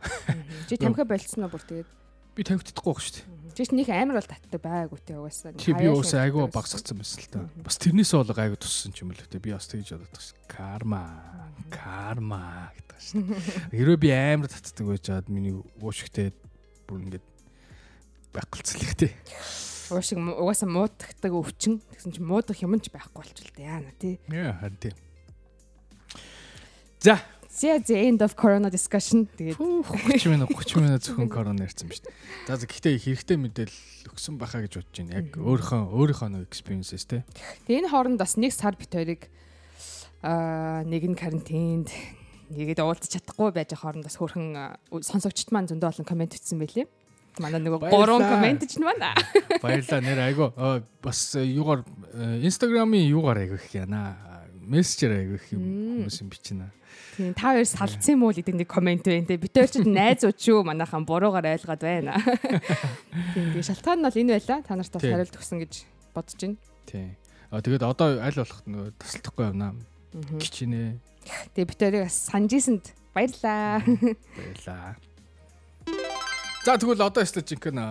Чи 0.71 0.79
тамхи 0.79 1.03
болцсон 1.03 1.43
уу 1.43 1.51
бүр 1.51 1.63
тэгээд. 1.67 1.89
Би 2.35 2.45
тамхи 2.47 2.71
чадахгүй 2.71 2.93
байх 2.95 3.03
шүү 3.03 3.15
дээ. 3.19 3.31
Ч 3.51 3.75
нэг 3.75 3.89
амар 3.91 4.17
бол 4.21 4.29
татдаг 4.31 4.61
байгаагүй 4.63 4.99
тий 5.03 5.15
угаасаа. 5.19 5.51
Чи 5.59 5.75
би 5.75 5.91
шиг 5.91 6.19
айгүй 6.23 6.47
татдаг 6.47 6.55
багсгцсан 6.55 6.97
байсан 6.97 7.19
л 7.19 7.27
та. 7.27 7.39
Бас 7.59 7.75
тэрнээс 7.75 8.13
бол 8.15 8.31
айгүй 8.31 8.59
туссан 8.63 8.95
ч 8.95 9.03
юм 9.03 9.11
л 9.11 9.19
те. 9.19 9.43
Би 9.43 9.51
бас 9.51 9.67
тэгж 9.67 9.91
бодоод 9.99 10.07
байгаа 10.07 10.23
ш. 10.23 10.31
Карма. 10.47 11.03
Карма 11.67 12.71
гэдэг 12.71 12.99
ш. 13.03 13.19
Хэрвээ 13.75 13.99
би 13.99 14.09
амар 14.15 14.47
татдаг 14.47 14.87
байж 14.87 15.03
чад 15.03 15.27
миний 15.27 15.59
уушигтэй 15.83 16.31
бүр 16.87 17.03
ингээд 17.03 17.25
байгалцлах 18.31 18.95
те. 18.95 19.11
Уушиг 19.91 20.15
угаасаа 20.23 20.71
муудахдаг 20.71 21.35
өвчин 21.35 21.83
гэсэн 21.91 22.15
чи 22.15 22.23
муудах 22.23 22.63
юм 22.63 22.79
ч 22.79 22.87
байхгүй 22.87 23.19
болчихвол 23.19 23.51
та 23.51 23.67
яана 23.67 23.91
тий. 23.99 24.15
Яа 24.31 24.55
харин 24.55 24.79
те. 24.79 24.95
За 27.03 27.19
See 27.51 27.67
the 27.83 27.97
end 28.07 28.21
of 28.23 28.35
corona 28.39 28.71
discussion. 28.71 29.27
Тэгээд 29.35 29.59
30 29.59 30.31
минут 30.31 30.47
30 30.55 30.79
минут 30.79 31.03
зөвхөн 31.03 31.27
корона 31.27 31.67
ярьсан 31.67 31.91
ба 31.91 31.99
ш. 31.99 32.07
За 32.47 32.63
гэхдээ 32.63 32.95
хэрэгтэй 32.95 33.35
мэдээлэл 33.35 34.07
өгсөн 34.07 34.39
баха 34.39 34.63
гэж 34.63 34.79
бодож 34.79 34.95
байна. 34.95 35.19
Яг 35.19 35.35
өөрийнхөө 35.35 35.81
өөрийнхөө 35.91 36.29
нэг 36.31 36.47
experiences 36.47 37.03
те. 37.03 37.27
тэгээ 37.67 37.83
энэ 37.83 37.91
хооронд 37.91 38.23
бас 38.23 38.39
нэг 38.39 38.55
сар 38.55 38.79
бит 38.79 38.95
хоёрыг 38.95 39.27
аа 40.23 40.87
нэг 40.87 41.03
нь 41.11 41.19
карантинд 41.19 41.91
нэгэд 42.55 42.79
уулзах 42.79 43.11
чадахгүй 43.19 43.51
байж 43.51 43.75
хооронд 43.75 44.07
бас 44.07 44.15
хөрхэн 44.15 44.47
аа, 44.55 44.79
сонсогчд 45.03 45.51
маань 45.51 45.67
зөндөө 45.67 45.91
олон 45.91 46.07
комент 46.07 46.31
бичсэн 46.31 46.55
байлээ. 46.55 46.87
Манай 47.39 47.59
нөгөө 47.59 47.91
гурван 47.91 48.31
комент 48.31 48.63
ч 48.63 48.79
байна. 48.79 49.11
Баярлалаа 49.59 49.99
нэр 49.99 50.19
Аа, 50.55 50.83
бас 51.03 51.35
э, 51.35 51.43
юугаар 51.51 51.83
инстаграмын 52.43 53.07
юугаар 53.11 53.43
айгүй 53.43 53.59
их 53.59 53.71
яана. 53.75 54.30
Мессежээр 54.61 55.13
айгүй 55.17 55.37
их 55.41 55.47
юм 55.53 55.61
хүмүүс 56.05 56.17
юм 56.21 56.29
бичнэ. 56.29 56.67
Тийм 57.17 57.33
та 57.33 57.53
хоёр 57.57 57.65
салцсан 57.65 58.13
юм 58.15 58.23
уу 58.27 58.33
гэдэг 58.35 58.55
нэг 58.61 58.69
комент 58.69 59.05
байна 59.05 59.25
те. 59.25 59.41
Бид 59.41 59.53
хоёр 59.55 59.69
ч 59.71 59.81
найзууд 59.81 60.37
шүү 60.37 60.63
манайхан 60.63 61.05
буруугаар 61.05 61.57
ойлгоод 61.57 61.81
байна. 61.81 62.15
Тийм 63.33 63.51
тийм 63.57 63.63
шалтгаан 63.65 63.99
нь 63.99 64.05
бол 64.05 64.21
энэ 64.21 64.33
байла. 64.37 64.61
Та 64.63 64.73
нарт 64.77 64.93
бас 64.93 65.01
Тийм. 65.01 65.11
хариулт 65.17 65.35
өгсөн 65.35 65.59
гэж 65.65 65.73
бодож 66.13 66.39
байна. 66.39 66.57
Тий. 66.85 67.07
А 67.51 67.59
тэгээд 67.59 67.83
одоо 67.83 68.07
аль 68.21 68.37
болох 68.37 68.61
нөгөө 68.63 68.89
тасалдахгүй. 69.01 69.45
Мгм. 69.51 70.37
Гिचнэ. 70.39 70.99
Тэгээ 71.55 71.67
бид 71.67 71.79
хоёрыг 71.79 72.03
бас 72.07 72.17
санджисэнд 72.31 72.85
баярлаа. 73.11 73.83
Баярлаа. 73.83 74.95
За 76.61 76.77
тэгвэл 76.77 77.01
одоо 77.01 77.25
ястаа 77.25 77.41
жинхэнэ 77.41 77.81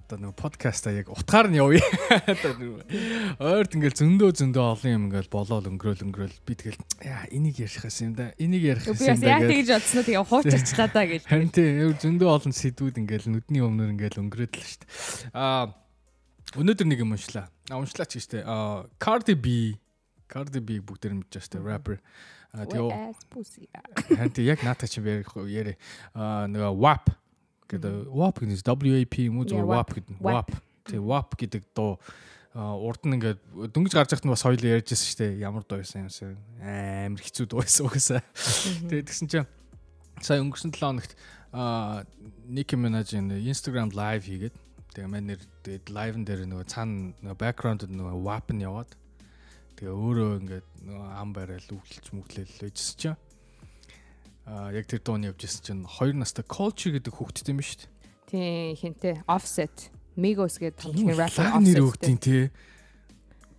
одоо 0.00 0.16
нөгөө 0.16 0.36
подкаста 0.40 0.88
яг 0.96 1.12
утгаар 1.12 1.52
нь 1.52 1.60
явъя. 1.60 1.84
Одоо 2.32 2.56
нөгөө 2.56 3.36
ойрд 3.36 3.76
ингээл 3.76 4.00
зөндөө 4.00 4.30
зөндөө 4.40 4.64
олон 4.64 4.92
юм 4.96 5.04
ингээл 5.12 5.28
болоод 5.28 5.68
өнгөрөөл 5.68 6.08
өнгөрөөл 6.08 6.38
би 6.48 6.56
тэгэл 6.56 6.80
яа 7.04 7.28
энийг 7.28 7.60
ярих 7.60 7.84
гэсэн 7.84 8.08
юм 8.08 8.14
да. 8.16 8.32
Энийг 8.40 8.64
ярих 8.64 8.88
Би 8.88 8.96
гэсэн 8.96 9.12
бас 9.12 9.20
юм 9.20 9.28
да. 9.28 9.36
гэж. 9.44 9.52
тэгж 9.52 9.68
бодсноо 9.76 10.04
тэгээ 10.08 10.24
хуучирчлаа 10.24 10.88
даа 10.88 11.04
гэж. 11.04 11.22
Харин 11.28 11.52
тий 11.52 11.68
өөр 11.84 11.96
зөндөө 12.00 12.28
олон 12.32 12.54
сэдвүүд 12.56 12.96
ингээл 13.04 13.28
нүдний 13.28 13.60
өмнөр 13.60 13.92
ингээл 13.92 14.20
өнгөрөөд 14.24 14.52
л 14.56 14.64
шүү 14.72 14.80
дээ. 14.80 14.88
А 15.36 15.68
өнөөдөр 16.56 16.86
нэг 16.88 17.04
юм 17.04 17.12
уншлаа. 17.12 17.52
А 17.68 17.76
уншлаа 17.76 18.08
ч 18.08 18.24
гэжтэй. 18.24 18.40
А 18.48 18.88
Cardi 18.96 19.36
B 19.36 19.76
Cardi 20.32 20.64
B 20.64 20.80
бүгдээр 20.80 21.20
мэдэж 21.20 21.44
штэ 21.44 21.60
rapper. 21.60 22.00
А 22.56 22.64
тэгээ 22.64 24.32
тий 24.32 24.48
яг 24.48 24.64
наата 24.64 24.88
чи 24.88 25.04
ярих 25.04 25.28
яриа. 25.44 25.76
А 26.16 26.48
нөгөө 26.48 26.72
WAP 26.80 27.12
гэдэг 27.68 28.12
WAP 28.12 28.36
гэдэг 28.44 28.62
WAP 28.64 29.14
юм 29.24 29.40
уу 29.40 29.48
зөв 29.48 29.64
WAP 29.64 29.90
гэдэг 29.96 30.16
WAP. 30.20 30.50
Тий 30.84 31.00
WAP 31.00 31.30
гэдэг 31.38 31.62
дуу 31.74 31.98
урд 32.54 33.02
нь 33.02 33.18
ингээд 33.18 33.40
дөнгөж 33.74 33.94
гарч 33.94 34.14
байхад 34.14 34.26
нь 34.28 34.34
бас 34.34 34.46
хоёул 34.46 34.62
ярьжсэн 34.62 35.08
шүү 35.10 35.18
дээ. 35.18 35.42
Ямар 35.42 35.64
дуу 35.66 35.82
байсан 35.82 36.06
юмсан. 36.06 36.38
Амар 36.62 37.22
хэцүү 37.24 37.46
дуу 37.50 37.64
байсан 37.64 37.88
угаасаа. 37.90 38.22
Тэгээд 38.86 39.08
тэгсэн 39.10 39.28
чинь 39.32 39.48
сая 40.22 40.38
өнгөрсөн 40.38 40.70
7 40.70 40.78
хоногт 40.78 41.12
Nicki 42.46 42.76
Minaj-ийн 42.78 43.30
Instagram 43.42 43.90
live 43.94 44.26
хийгээд 44.26 44.56
тэгээ 44.94 45.10
манер 45.10 45.40
тэгээд 45.66 45.86
live-н 45.90 46.22
дээр 46.22 46.46
нөгөө 46.46 46.66
цаана 46.70 47.14
нөгөө 47.22 47.38
background-д 47.42 47.90
нөгөө 47.90 48.22
WAP 48.22 48.46
нь 48.54 48.62
яваад 48.62 48.90
тэгээ 49.78 49.94
өөрөө 49.94 50.30
ингээд 50.42 50.68
нөгөө 50.86 51.08
ам 51.18 51.30
барайл 51.34 51.68
үглэлж 51.74 52.06
мүглэл 52.14 52.54
байжсэн 52.62 52.96
чинь 52.98 53.18
а 54.46 54.70
яг 54.72 54.84
тэр 54.86 55.00
дууны 55.00 55.32
явж 55.32 55.40
ирсэн 55.44 55.62
чинь 55.64 55.82
2 55.88 56.14
настай 56.20 56.44
Culture 56.44 56.92
гэдэг 57.00 57.12
хүүхдтэй 57.16 57.52
юм 57.52 57.60
шүү 57.64 57.78
дээ. 57.80 57.90
Тийм 58.28 58.76
хинтээ 58.76 59.14
offset. 59.28 59.88
Migos 60.16 60.60
гэдэг 60.60 60.84
Тийм 60.84 61.08
хамтлагийн 61.08 61.18
rapper 61.18 61.44
лаг 61.48 61.62
нэр 61.64 61.80
offset. 61.80 61.88
өгдیں 61.88 62.18
те. 62.20 62.38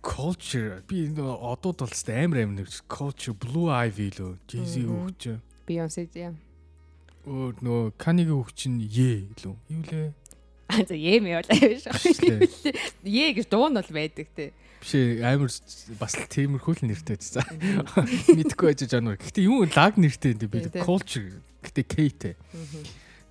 Culture 0.06 0.82
би 0.86 1.10
нөгөө 1.10 1.36
одууд 1.42 1.82
бол 1.82 1.90
тест 1.90 2.08
амар 2.14 2.46
амар 2.46 2.62
нэр 2.62 2.70
Culture 2.86 3.34
Blue 3.34 3.66
Ivy 3.74 4.14
лөө 4.14 4.38
Jay-Z 4.46 4.74
хүүхч. 4.86 5.22
Beyoncé 5.66 6.06
тийм. 6.06 6.38
Өөр 7.26 7.58
нөгөө 7.58 7.98
Kanye-гийн 7.98 8.38
хүүхч 8.38 8.60
нь 8.70 8.78
Ye 8.86 9.26
лөө. 9.42 9.56
Юу 9.66 9.82
лээ? 9.90 10.14
А 10.70 10.82
за 10.86 10.94
юм 10.94 11.26
яа 11.26 11.42
биш. 11.42 11.86
Ашлаа. 11.90 12.38
Е 13.02 13.34
гэж 13.34 13.46
дуу 13.50 13.66
нь 13.66 13.74
бол 13.74 13.90
байдаг 13.90 14.30
те. 14.38 14.54
Биш 14.86 15.18
амар 15.26 15.50
бас 15.98 16.14
л 16.14 16.30
тиймэрхүү 16.30 16.74
л 16.78 16.86
нэртэй 16.86 17.18
за. 17.18 17.42
Мэдхгүй 18.38 18.70
байж 18.70 18.86
жанр. 18.86 19.18
Гэхдээ 19.18 19.50
юу 19.50 19.66
лаг 19.66 19.98
нэртэй 19.98 20.38
Тийм, 20.38 20.46
тийм. 20.46 20.86
Culture 20.86 21.42
гэдэг 21.66 21.86
K-тэй. 21.90 22.34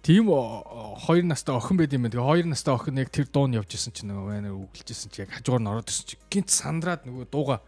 Тийм 0.03 0.27
хоёр 0.27 1.23
настай 1.23 1.55
охин 1.55 1.79
байд 1.79 1.95
юм 1.95 2.03
байна. 2.03 2.19
Тэгээ 2.19 2.27
хоёр 2.27 2.45
настай 2.51 2.75
охин 2.75 2.99
яг 2.99 3.07
тэр 3.07 3.31
дуун 3.31 3.55
явж 3.55 3.71
исэн 3.71 3.95
чинь 3.95 4.11
нөгөө 4.11 4.35
байна 4.35 4.51
үгэлжсэн 4.51 5.09
чинь 5.15 5.23
яг 5.23 5.31
хажуугаар 5.31 5.63
нь 5.63 5.71
ороод 5.71 5.87
ирсэн 5.87 6.05
чинь 6.11 6.23
гинт 6.27 6.51
сандраад 6.51 7.07
нөгөө 7.07 7.25
дууга 7.31 7.63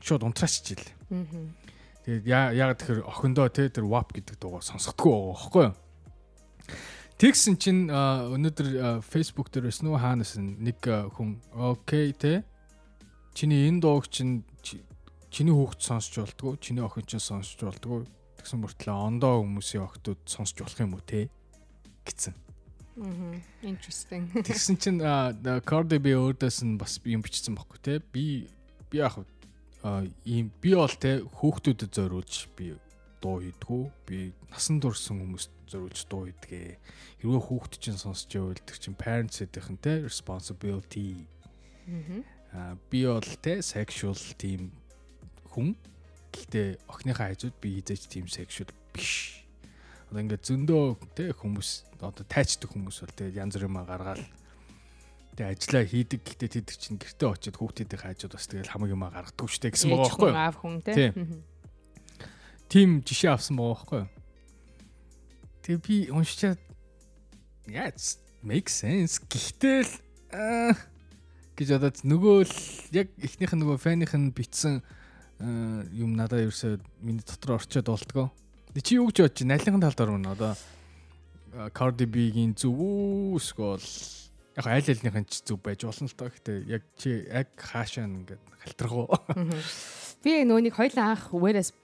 шууд 0.00 0.24
унтраачж 0.24 0.72
ийл. 0.72 0.88
Мгм. 1.12 1.54
Тэгээд 2.08 2.24
яа 2.24 2.56
яагаад 2.56 2.80
тэгэхээр 2.80 3.04
охиндоо 3.04 3.46
те 3.52 3.68
тэр 3.68 3.84
WAP 3.84 4.16
гэдэг 4.16 4.40
дуугаа 4.40 4.64
сонсохдгүй 4.64 5.12
байхгүй 5.12 5.62
юу? 5.68 5.76
Тэгсэн 7.20 7.54
чинь 7.60 7.92
өнөөдөр 7.92 9.04
Facebook 9.04 9.52
дээр 9.52 9.68
уу 9.68 10.00
хаанаас 10.00 10.40
нь 10.40 10.56
нэг 10.56 10.80
хүн 10.88 11.38
окей 11.52 12.16
те 12.16 12.48
чиний 13.38 13.70
энэ 13.70 13.78
дууг 13.86 14.10
чинь 14.10 14.42
чи- 14.66 14.82
чиний 15.30 15.54
хүүхд 15.54 15.78
сонсч 15.78 16.18
болтгоо 16.18 16.58
чиний 16.58 16.82
охин 16.82 17.06
чинь 17.06 17.22
сонсч 17.22 17.54
болтгоо 17.62 18.02
тэгсэн 18.42 18.58
мөртлөө 18.66 18.96
ондоо 18.98 19.46
хүмүүсийн 19.46 19.86
охтууд 19.86 20.18
сонсч 20.26 20.58
болох 20.58 20.80
юм 20.82 20.98
уу 20.98 21.04
те 21.06 21.30
гэсэн. 22.02 22.34
Мгм. 22.98 23.38
Interesting. 23.62 24.26
Тэгсэн 24.48 24.74
чинь 24.82 24.98
Cardi 25.62 26.02
B 26.02 26.18
өөрдөөс 26.18 26.66
нь 26.66 26.74
бас 26.82 26.98
юм 27.06 27.22
бичсэн 27.22 27.54
байхгүй 27.54 27.78
те. 27.78 28.02
Би 28.02 28.50
би 28.90 28.98
яг 28.98 29.22
ийм 30.26 30.50
би 30.58 30.74
бол 30.74 30.90
те 30.90 31.22
хүүхдүүдэд 31.22 31.94
зориулж 31.94 32.50
би 32.58 32.74
дуу 33.22 33.38
хийдгүү. 33.38 33.82
Би 34.02 34.34
насан 34.50 34.82
турш 34.82 35.06
хүмүүст 35.14 35.54
зориулж 35.70 36.00
дуу 36.10 36.26
хийдгээ. 36.26 36.74
Хэрвээ 37.22 37.42
хүүхд 37.46 37.78
чинь 37.78 37.94
сонсч 38.02 38.34
байвал 38.34 38.58
тэр 38.66 38.78
чинь 38.82 38.98
parents 38.98 39.38
эдийнхэн 39.46 39.78
те 39.78 40.02
responsibility. 40.02 41.22
Мгм. 41.86 42.26
Би 42.90 43.04
бол 43.04 43.28
те 43.42 43.60
sexual 43.60 44.16
team 44.40 44.72
хүн. 45.52 45.76
Гэхдээ 46.32 46.78
охиныхаа 46.88 47.32
хажууд 47.32 47.56
би 47.60 47.80
хизээч 47.80 48.08
team 48.08 48.26
sexual 48.28 48.72
биш. 48.94 49.44
Одоо 50.08 50.24
ингээд 50.24 50.44
зөндөө 50.48 50.84
те 51.12 51.32
хүмүүс 51.36 52.00
одоо 52.00 52.24
тайчдаг 52.24 52.72
хүмүүс 52.72 53.04
бол 53.04 53.14
те 53.16 53.28
янз 53.34 53.60
бүрийн 53.60 53.84
гаргаал 53.84 54.24
тэгээ 55.38 55.54
ажиллаа 55.54 55.84
хийдэг 55.86 56.20
гэхдээ 56.24 56.50
тэд 56.50 56.68
чинь 56.74 56.98
гэртээ 56.98 57.28
очиод 57.30 57.56
хүүхдүүдийн 57.62 58.02
хажууд 58.02 58.34
бас 58.34 58.46
тэгэл 58.50 58.72
хамаг 58.74 58.90
юм 58.90 59.06
гаргадаг 59.06 59.46
штэ 59.46 59.70
гэсэн 59.70 59.90
байгаа 59.94 60.10
байхгүй 60.10 60.30
юу? 60.30 60.34
аав 60.34 60.56
хүн 60.58 60.76
те. 60.82 61.14
Тим 62.66 62.88
жишээ 63.06 63.30
авсан 63.36 63.54
байгаа 63.54 63.78
байхгүй 63.78 63.98
юу? 64.02 64.10
Тэгээ 65.62 65.80
би 65.86 65.96
уншичаад 66.10 66.60
яац 67.70 68.18
make 68.42 68.66
sense. 68.66 69.22
Гэхдээ 69.30 69.78
л 69.86 69.92
гэж 71.58 71.74
одоо 71.74 71.90
нөгөө 72.06 72.36
л 72.46 72.54
яг 72.94 73.10
эхнийх 73.18 73.50
нь 73.50 73.60
нөгөө 73.66 73.82
фэних 73.82 74.14
нь 74.14 74.30
битсэн 74.30 74.78
аа, 74.78 75.82
юм 75.90 76.14
надад 76.14 76.46
ерөөсөө 76.46 76.78
миний 77.02 77.26
дотор 77.26 77.58
орчоод 77.58 77.90
болтгоо. 77.90 78.30
Чи 78.78 79.02
юу 79.02 79.10
гэж 79.10 79.26
бодож 79.26 79.42
байна? 79.42 79.58
Алинхан 79.58 79.82
талд 79.82 80.00
орно 80.06 80.30
одоо 80.38 80.54
а, 81.54 81.66
Cardi 81.74 82.06
B-гийн 82.06 82.54
зүв 82.54 82.78
эсвэл 83.42 83.82
яг 84.54 84.66
аль 84.70 84.86
альнийхэн 84.86 85.26
ч 85.26 85.42
зүв 85.42 85.58
байж 85.58 85.82
болно 85.82 86.06
л 86.06 86.14
тоо. 86.14 86.30
Гэтэ 86.30 86.52
яг 86.70 86.82
чи 86.94 87.26
яг 87.26 87.50
хаашаа 87.58 88.06
ингээд 88.06 88.42
халтрах 88.62 88.94
уу? 88.94 89.10
Би 90.22 90.46
нөгөөнийг 90.46 90.78
хоёлаа 90.78 91.18
анх 91.18 91.34
whereas 91.34 91.74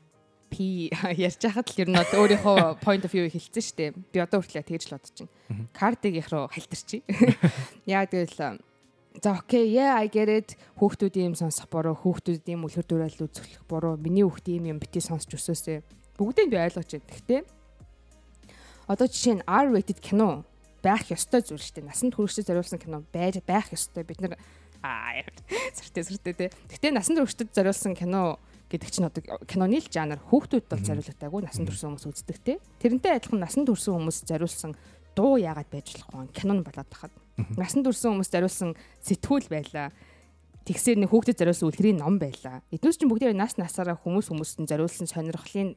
P 0.54 0.86
ярьж 1.18 1.42
хахад 1.42 1.66
л 1.74 1.80
ер 1.82 1.90
нь 1.90 1.98
өөрийнхөө 1.98 2.78
point 2.78 3.02
of 3.02 3.10
view 3.10 3.26
хэлсэн 3.26 3.58
шүү 3.58 3.76
дээ. 3.78 3.90
Би 4.14 4.18
одоо 4.22 4.38
хүртэл 4.38 4.62
тэгж 4.62 4.86
л 4.86 4.94
бодож 4.94 5.18
байна. 5.74 6.14
Их 6.14 6.28
руу 6.30 6.46
халтарчи. 6.46 7.02
Яа 7.90 8.06
тэгэл 8.06 8.62
за 9.22 9.32
окей, 9.38 9.74
yeah 9.74 9.98
I 9.98 10.08
get 10.08 10.28
it. 10.28 10.56
Хүүхдүүд 10.78 11.14
ийм 11.16 11.34
сонсох 11.38 11.68
буруу, 11.70 11.94
хүүхдүүд 11.94 12.44
ийм 12.50 12.66
үлгэр 12.66 12.86
дуурайлал 12.86 13.28
үзүүлэх 13.30 13.62
буруу. 13.70 13.94
Миний 13.98 14.26
хүүхд 14.26 14.46
ийм 14.50 14.74
юм 14.74 14.78
бити 14.82 15.00
сонсч 15.00 15.30
өсөөсэй. 15.38 15.82
Бүгдийг 16.18 16.50
би 16.50 16.58
ойлгож 16.58 16.90
байна. 16.90 17.08
Гэхдээ 17.10 17.40
одоо 18.90 19.06
жишээ 19.08 19.40
нь 19.40 19.46
R 19.46 19.66
rated 19.72 20.00
кино 20.02 20.44
байх 20.84 21.08
ёстой 21.08 21.40
зүйл 21.40 21.62
шүү 21.62 21.80
дээ. 21.80 21.88
Насанд 21.88 22.12
хүрэгчдэд 22.14 22.48
зориулсан 22.52 22.78
кино 22.82 23.02
байж 23.08 23.40
байх 23.46 23.72
ёстой. 23.72 24.04
Бид 24.04 24.20
нар 24.20 24.36
аа 24.84 25.24
сэртэ 25.72 26.04
сэртэ 26.04 26.32
тэ. 26.36 26.52
Гэхдээ 26.68 26.92
насанд 26.92 27.24
хүрэгчдэд 27.24 27.56
зориулсан 27.56 27.96
кино 27.96 28.36
гэдэг 28.68 28.90
чинь 28.92 29.08
одоо 29.08 29.22
киноны 29.48 29.80
л 29.80 29.88
жанр 29.88 30.20
хүүхдүүд 30.28 30.68
бол 30.68 30.84
зориулагдаагүй 30.84 31.40
насан 31.40 31.64
турш 31.64 31.80
хүмүүс 31.88 32.04
үздэг 32.04 32.38
те. 32.44 32.52
Тэрнтэй 32.82 33.16
адилхан 33.16 33.40
насан 33.40 33.64
турш 33.64 33.88
хүмүүс 33.88 34.28
зориулсан 34.28 34.76
дуу 35.16 35.40
яагаад 35.40 35.70
байж 35.72 35.96
болох 35.96 36.28
вэ? 36.28 36.36
Кинон 36.36 36.60
болоод 36.60 36.88
тахад. 36.92 37.12
Насан 37.58 37.82
турш 37.82 38.02
хүмүүс 38.04 38.30
зориулсан 38.30 38.74
сэтгүүл 39.02 39.50
байлаа. 39.50 39.90
Тэгсээр 40.64 41.02
нэг 41.02 41.10
хүүхдэд 41.10 41.40
зориулсан 41.42 41.68
үлгэрийн 41.68 41.98
ном 42.00 42.16
байлаа. 42.16 42.62
Эднээс 42.70 42.96
чинь 42.96 43.10
бүгдээ 43.10 43.34
нас 43.34 43.58
насаараа 43.60 43.98
хүмүүс 43.98 44.30
хүмүүстэн 44.30 44.70
зориулсан 44.70 45.10
сонирхлын 45.10 45.74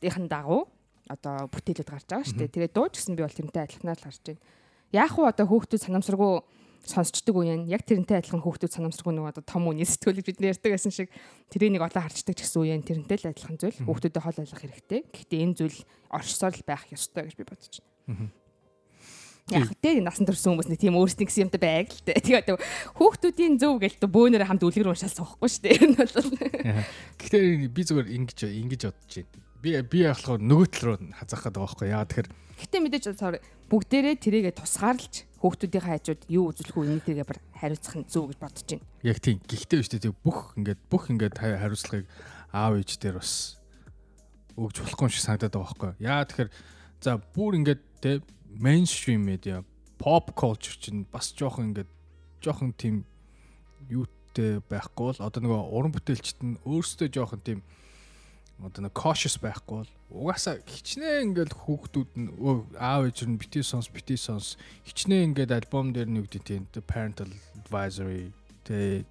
ийн 0.00 0.26
дагуу 0.26 0.66
одоо 1.10 1.46
бүтээлүүд 1.52 1.90
гарч 1.90 2.06
байгаа 2.08 2.26
шүү 2.26 2.38
дээ. 2.40 2.54
Тэгээд 2.54 2.74
дуу 2.74 2.88
ч 2.88 3.02
гэсэн 3.02 3.14
би 3.18 3.22
бол 3.22 3.38
тэрнтэй 3.38 3.62
адилханаар 3.66 3.98
л 4.00 4.06
харж 4.08 4.22
байна. 4.24 4.42
Яг 4.90 5.12
уу 5.14 5.26
одоо 5.28 5.46
хүүхдүүд 5.46 5.84
санамсаргүй 5.86 6.32
сонсчдөг 6.86 7.36
үе 7.36 7.54
нь 7.60 7.68
яг 7.68 7.84
тэрнтэй 7.84 8.18
адилхан 8.18 8.40
хүүхдүүд 8.40 8.72
санамсаргүй 8.72 9.12
нэг 9.14 9.30
одоо 9.36 9.44
том 9.44 9.68
үний 9.68 9.84
сэтгүүлийг 9.84 10.26
бид 10.26 10.40
ярьдаг 10.40 10.72
гэсэн 10.74 10.94
шиг 10.94 11.08
тэрийг 11.52 11.76
нэг 11.76 11.84
олон 11.84 12.02
харчдаг 12.08 12.34
ч 12.34 12.40
гэсэн 12.46 12.60
үе 12.64 12.74
нь 12.78 12.86
тэрнтэй 12.86 13.18
л 13.20 13.30
адилхан 13.30 13.58
зүйл 13.60 13.78
хүүхдүүдэд 13.84 14.24
хол 14.24 14.40
ойлгох 14.40 14.62
хэрэгтэй. 14.64 15.00
Гэхдээ 15.12 15.40
энэ 15.44 15.56
зүйл 15.60 15.78
оршсоор 16.08 16.54
л 16.56 16.64
байх 16.64 16.88
ёстой 16.88 17.28
гэж 17.28 17.34
би 17.36 17.44
бодож 17.44 17.74
байна. 18.08 18.32
Яг 19.50 19.74
тэ 19.82 19.98
насан 19.98 20.26
турсан 20.28 20.54
хүмүүс 20.54 20.70
нэг 20.70 20.80
тийм 20.80 20.94
өөрсдийн 20.94 21.26
гэсэн 21.26 21.44
юмтай 21.50 21.60
байг 21.60 21.90
л 21.90 22.02
тэ. 22.06 22.22
Тэгээд 22.22 22.54
хүүхдүүдийн 22.94 23.58
зөв 23.58 23.82
гэлт 23.82 24.02
бөөнөр 24.06 24.46
хамт 24.46 24.62
үлгэр 24.62 24.94
уншаал 24.94 25.10
суухгүй 25.10 25.48
шүү 25.50 25.62
дээ. 25.66 25.78
Энэ 25.84 25.96
бол. 25.98 26.28
Гэхдээ 27.18 27.70
би 27.70 27.82
зүгээр 27.82 28.08
ингэж 28.14 28.38
ингэж 28.46 28.82
бодож 28.88 29.14
байна 29.18 29.50
би 29.60 29.76
би 29.84 30.04
болохоор 30.08 30.40
нөгөө 30.40 30.68
тал 30.72 30.86
руу 30.88 30.98
хазаах 31.12 31.44
гэдэг 31.44 31.60
байгаа 31.60 31.68
байхгүй 31.68 31.88
яа 31.92 32.04
тэгэхээр 32.08 32.28
гэтээ 32.60 32.80
мэдээж 32.80 33.06
бүгдээрээ 33.70 34.16
тэрийгэ 34.16 34.52
тусгаарлаж 34.56 35.14
хүүхдүүдийн 35.40 35.84
хажууд 35.84 36.22
юу 36.32 36.44
үзүүлэх 36.48 36.76
үү 36.76 36.84
энийг 36.88 37.04
тэргээ 37.04 37.28
хариуцах 37.60 37.96
нь 37.96 38.08
зөв 38.08 38.32
гэж 38.32 38.38
бодож 38.40 38.66
байна. 38.66 38.84
Яг 39.04 39.18
тийм. 39.20 39.36
Гэхдээ 39.44 39.78
биш 39.80 39.88
тийм 39.92 40.16
бүх 40.24 40.56
ингээд 40.56 40.80
бүх 40.88 41.04
ингээд 41.12 41.36
хариуцлагыг 41.36 42.04
аав 42.52 42.72
ээж 42.80 42.90
дээр 43.00 43.20
бас 43.20 43.60
өгж 44.56 44.76
болохгүй 44.80 45.04
юм 45.06 45.12
шиг 45.12 45.24
санагдаад 45.28 45.54
байгаа 45.54 45.68
байхгүй 45.76 45.92
яа 46.00 46.24
тэгэхээр 46.24 46.50
за 47.04 47.10
бүр 47.20 47.52
ингээд 47.60 47.80
те 48.00 48.10
мейнстрим 48.58 49.26
медиа 49.26 49.64
pop 49.98 50.32
culture 50.34 50.78
чинь 50.80 51.06
бас 51.12 51.32
жоохон 51.36 51.70
ингээд 51.70 51.90
жоохон 52.42 52.72
тийм 52.72 53.04
юутэй 53.88 54.60
байхгүй 54.70 55.12
бол 55.12 55.20
одоо 55.26 55.40
нөгөө 55.44 55.60
уран 55.76 55.92
бүтээлчд 55.94 56.38
нь 56.42 56.56
өөрсдөө 56.64 57.08
жоохон 57.12 57.44
тийм 57.44 57.60
одоо 58.60 58.88
нэг 58.88 58.94
cautious 58.96 59.36
байхгүй 59.40 59.84
бол 59.84 59.92
угаасаа 60.10 60.60
хичнээн 60.64 61.32
ингээл 61.32 61.54
хүүхдүүд 61.54 62.10
нь 62.16 62.28
аав 62.76 63.08
ээж 63.08 63.24
нь 63.24 63.40
бити 63.40 63.62
сонс 63.64 63.88
бити 63.88 64.16
сонс 64.16 64.56
хичнээн 64.84 65.32
ингээд 65.32 65.54
альбом 65.54 65.92
дээр 65.94 66.08
нэг 66.08 66.28
үгдээ 66.28 66.44
тийм 66.44 66.64
parental 66.84 67.30
advisory 67.56 68.32
тэ 68.64 69.04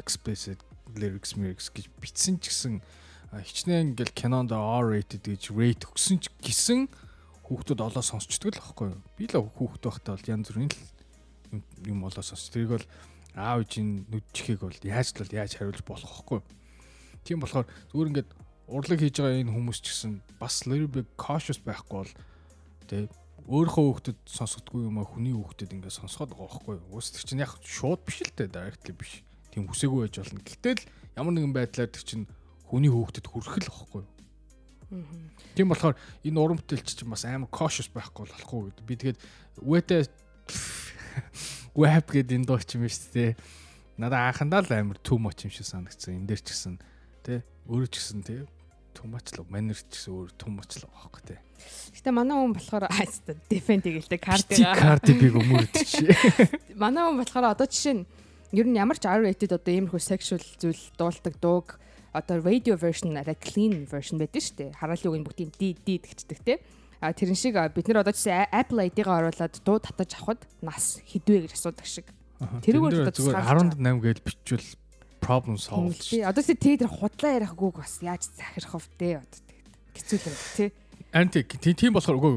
explicit 0.00 0.60
lyrics 0.96 1.36
lyrics 1.38 1.72
гэж 1.72 1.88
бичсэн 2.00 2.36
ч 2.42 2.52
гэсэн 2.52 2.74
хичнээн 3.32 3.96
ингээл 3.96 4.12
кинонд 4.12 4.52
R 4.52 4.84
rated 4.92 5.24
гэж 5.24 5.56
rate 5.56 5.88
өгсөн 5.88 6.20
ч 6.20 6.28
гэсэн 6.44 6.88
хүүхдүүд 7.52 7.80
олоо 7.84 8.00
сонсчдөг 8.00 8.56
л 8.56 8.60
байхгүй 8.64 8.88
юу 8.96 9.00
би 9.20 9.24
л 9.28 9.44
хүүхд 9.44 9.82
байхдаа 9.84 10.16
бол 10.16 10.30
янз 10.32 10.48
бүрийн 10.48 10.72
л 10.72 10.80
юм 11.84 12.00
олоо 12.08 12.24
сонсч 12.24 12.48
тэрийг 12.48 12.80
бол 12.80 12.86
аав 13.36 13.60
ээжийн 13.60 14.08
нүдчихийг 14.08 14.64
бол 14.64 14.78
яаж 14.80 15.12
л 15.20 15.36
яаж 15.36 15.52
хариулж 15.60 15.84
болох 15.84 16.24
вэ 16.32 16.40
тийм 17.28 17.44
болохоор 17.44 17.68
зүгээр 17.92 18.10
ингээд 18.10 18.30
урлаг 18.72 18.98
хийж 18.98 19.16
байгаа 19.20 19.42
энэ 19.44 19.52
хүмүүс 19.52 19.78
ч 19.84 19.86
гэсэн 19.92 20.12
бас 20.40 20.64
little 20.64 20.88
bit 20.88 21.08
cautious 21.20 21.60
байхгүй 21.60 21.96
бол 22.00 22.12
тий 22.88 23.04
өөрийнхөө 23.50 23.84
хүүхдэд 23.90 24.18
сонсгодгүй 24.26 24.86
юм 24.86 25.02
а 25.02 25.04
хүний 25.04 25.34
хүүхдэд 25.34 25.74
ингээд 25.74 25.98
сонсгоод 25.98 26.30
байгаа 26.30 26.46
байхгүй 26.46 26.74
юу. 26.78 27.02
Тэр 27.02 27.26
чинь 27.26 27.42
яг 27.42 27.52
шууд 27.66 28.00
биш 28.06 28.22
л 28.22 28.30
дээ 28.38 28.48
directly 28.54 28.94
биш. 28.94 29.12
Тийм 29.50 29.66
хүсээгүй 29.66 30.06
байж 30.06 30.14
болно. 30.22 30.40
Гэтэл 30.46 30.82
ямар 31.18 31.32
нэгэн 31.34 31.54
байдлаар 31.54 31.90
тэр 31.90 32.04
чинь 32.06 32.24
хүний 32.70 32.90
хүүхдэд 32.92 33.26
хүрэх 33.26 33.54
л 33.58 33.66
байхгүй 33.66 34.00
юу. 34.06 34.10
Тийм 35.56 35.72
болохоор 35.72 35.96
энэ 36.24 36.40
уран 36.40 36.60
бүтээлч 36.60 36.92
чинь 37.00 37.08
бас 37.12 37.24
амар 37.24 37.48
cautious 37.48 37.88
байхгүй 37.88 38.28
болохгүй 38.28 38.60
гэдэг. 38.68 38.84
Би 38.84 38.94
тэгээд 39.00 39.18
үетэй 39.64 40.02
web 41.80 42.06
гэдэг 42.08 42.36
энэ 42.36 42.48
дуу 42.48 42.60
юм 42.60 42.84
шүү 42.88 43.12
дээ. 43.16 43.32
Надаа 43.96 44.28
анхандаа 44.28 44.60
л 44.60 44.72
амар 44.72 45.00
too 45.00 45.16
much 45.16 45.48
юм 45.48 45.52
шиг 45.52 45.64
санагдсан. 45.64 46.20
Энд 46.20 46.28
дээр 46.28 46.40
ч 46.44 46.52
гэсэн 46.52 46.76
тий 47.24 47.40
өөрөө 47.68 47.88
ч 47.88 47.94
гэсэн 48.00 48.20
тий 48.24 48.40
түмачлав 48.92 49.48
манер 49.48 49.80
ч 49.80 49.88
гэсэн 49.88 50.12
өөр 50.12 50.30
түмачлав 50.36 50.90
аахгүй 50.92 51.22
тий. 51.24 51.38
Гэтэ 51.96 52.10
манай 52.12 52.36
хүн 52.36 52.52
болохоор 52.56 52.84
айста 52.92 53.36
дефенд 53.48 53.88
гэлтэй 53.88 54.20
карти 54.20 55.12
биг 55.16 55.36
өмөрдөж. 55.36 55.90
Манай 56.82 57.02
хүн 57.08 57.20
болохоор 57.22 57.56
одоо 57.56 57.66
жишээ 57.68 57.96
нь 57.96 58.04
ер 58.52 58.66
нь 58.68 58.76
ямар 58.76 59.00
ч 59.00 59.08
R-rated 59.08 59.56
одоо 59.56 59.72
иймэрхүү 59.72 60.00
sexual 60.02 60.42
зүйл 60.60 60.82
дуулдаг 61.00 61.34
дууг 61.40 61.80
одоо 62.12 62.40
radio 62.44 62.76
version 62.76 63.16
арай 63.16 63.36
clean 63.36 63.88
version 63.88 64.20
байдаг 64.20 64.44
шүү 64.44 64.56
дээ. 64.60 64.70
Хараалын 64.76 65.08
үг 65.08 65.18
нь 65.20 65.26
бүгдийн 65.26 65.50
D 65.56 65.62
D 65.80 65.88
тэгчдэг 65.98 66.38
тий. 66.44 66.58
А 67.00 67.12
тэрэн 67.12 67.34
шиг 67.34 67.56
бид 67.56 67.88
нар 67.88 68.04
одоо 68.04 68.12
жишээ 68.12 68.52
Apple 68.52 68.86
ID-гаа 68.92 69.26
оруулаад 69.26 69.54
дуу 69.64 69.80
татаж 69.80 70.14
авахд 70.20 70.46
нас 70.62 71.00
хідвэ 71.02 71.48
гэж 71.48 71.52
асуудаг 71.56 71.88
шиг. 71.88 72.06
Тэрүүгээр 72.38 73.10
зүгээр 73.10 73.80
18 73.80 74.04
гэж 74.04 74.18
бичвэл 74.22 74.68
problem 75.18 75.56
solved. 75.56 75.98
Тий. 75.98 76.22
Одоо 76.22 76.42
тий 76.44 76.76
тэр 76.76 76.90
худлаа 76.92 77.42
ярих 77.42 77.56
гүг 77.56 77.80
бас 77.80 77.98
яаж 78.04 78.28
захирах 78.36 78.76
вэ 78.76 78.86
дээ 78.98 79.14
одоо 79.18 79.40
хэцүү 79.98 80.18
юм 80.20 80.36
тий. 80.54 80.68
Анти 81.12 81.42
тийм 81.42 81.94
болохоор 81.96 82.18
үгүй 82.18 82.34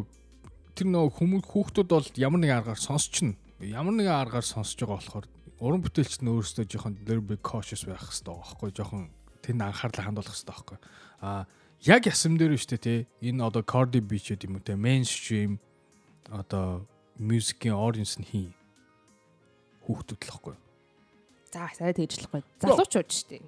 тэр 0.75 0.87
нөө 0.91 1.13
хүмүүс 1.15 1.45
хүүхдүүд 1.49 1.89
бол 1.89 2.07
ямар 2.19 2.39
нэгэн 2.43 2.59
аргаар 2.59 2.79
сонсч 2.79 3.23
нь 3.23 3.33
ямар 3.63 3.95
нэгэн 3.95 4.11
аргаар 4.11 4.43
сонсож 4.45 4.75
байгаа 4.75 4.99
болохоор 4.99 5.25
уран 5.63 5.81
бүтээлч 5.81 6.19
нь 6.19 6.29
өөрөөсөө 6.29 6.67
жоохон 6.67 6.99
little 7.07 7.23
bit 7.23 7.39
cautious 7.39 7.87
байх 7.87 8.03
хэрэгтэй 8.03 8.27
байгаа 8.27 8.43
байхгүй 8.43 8.71
жоохон 8.75 9.03
тэнд 9.45 9.61
анхаарлаа 9.61 10.05
хандуулах 10.09 10.33
хэрэгтэй 10.33 10.49
байхгүй 10.49 10.77
а 11.21 11.45
яг 11.85 12.03
ясам 12.09 12.35
дээр 12.41 12.57
шүү 12.57 12.75
дээ 12.75 12.81
тий 12.81 12.99
энэ 13.29 13.45
одоо 13.45 13.61
Cardi 13.61 14.01
B 14.01 14.17
ч 14.17 14.33
гэдэг 14.33 14.49
юм 14.49 14.57
уу 14.57 14.65
те 14.65 14.73
mainstream 14.73 15.61
одоо 16.33 16.83
мюзикийн 17.21 17.77
audience 17.77 18.17
нь 18.17 18.25
хий 18.25 18.49
хүүхдүүд 19.85 20.21
л 20.25 20.29
байхгүй 20.33 20.55
За 21.55 21.69
сая 21.71 21.93
тэгж 21.95 22.19
болохгүй. 22.19 22.43
Залуучууд 22.59 23.11
шүү 23.15 23.27
дээ. 23.31 23.43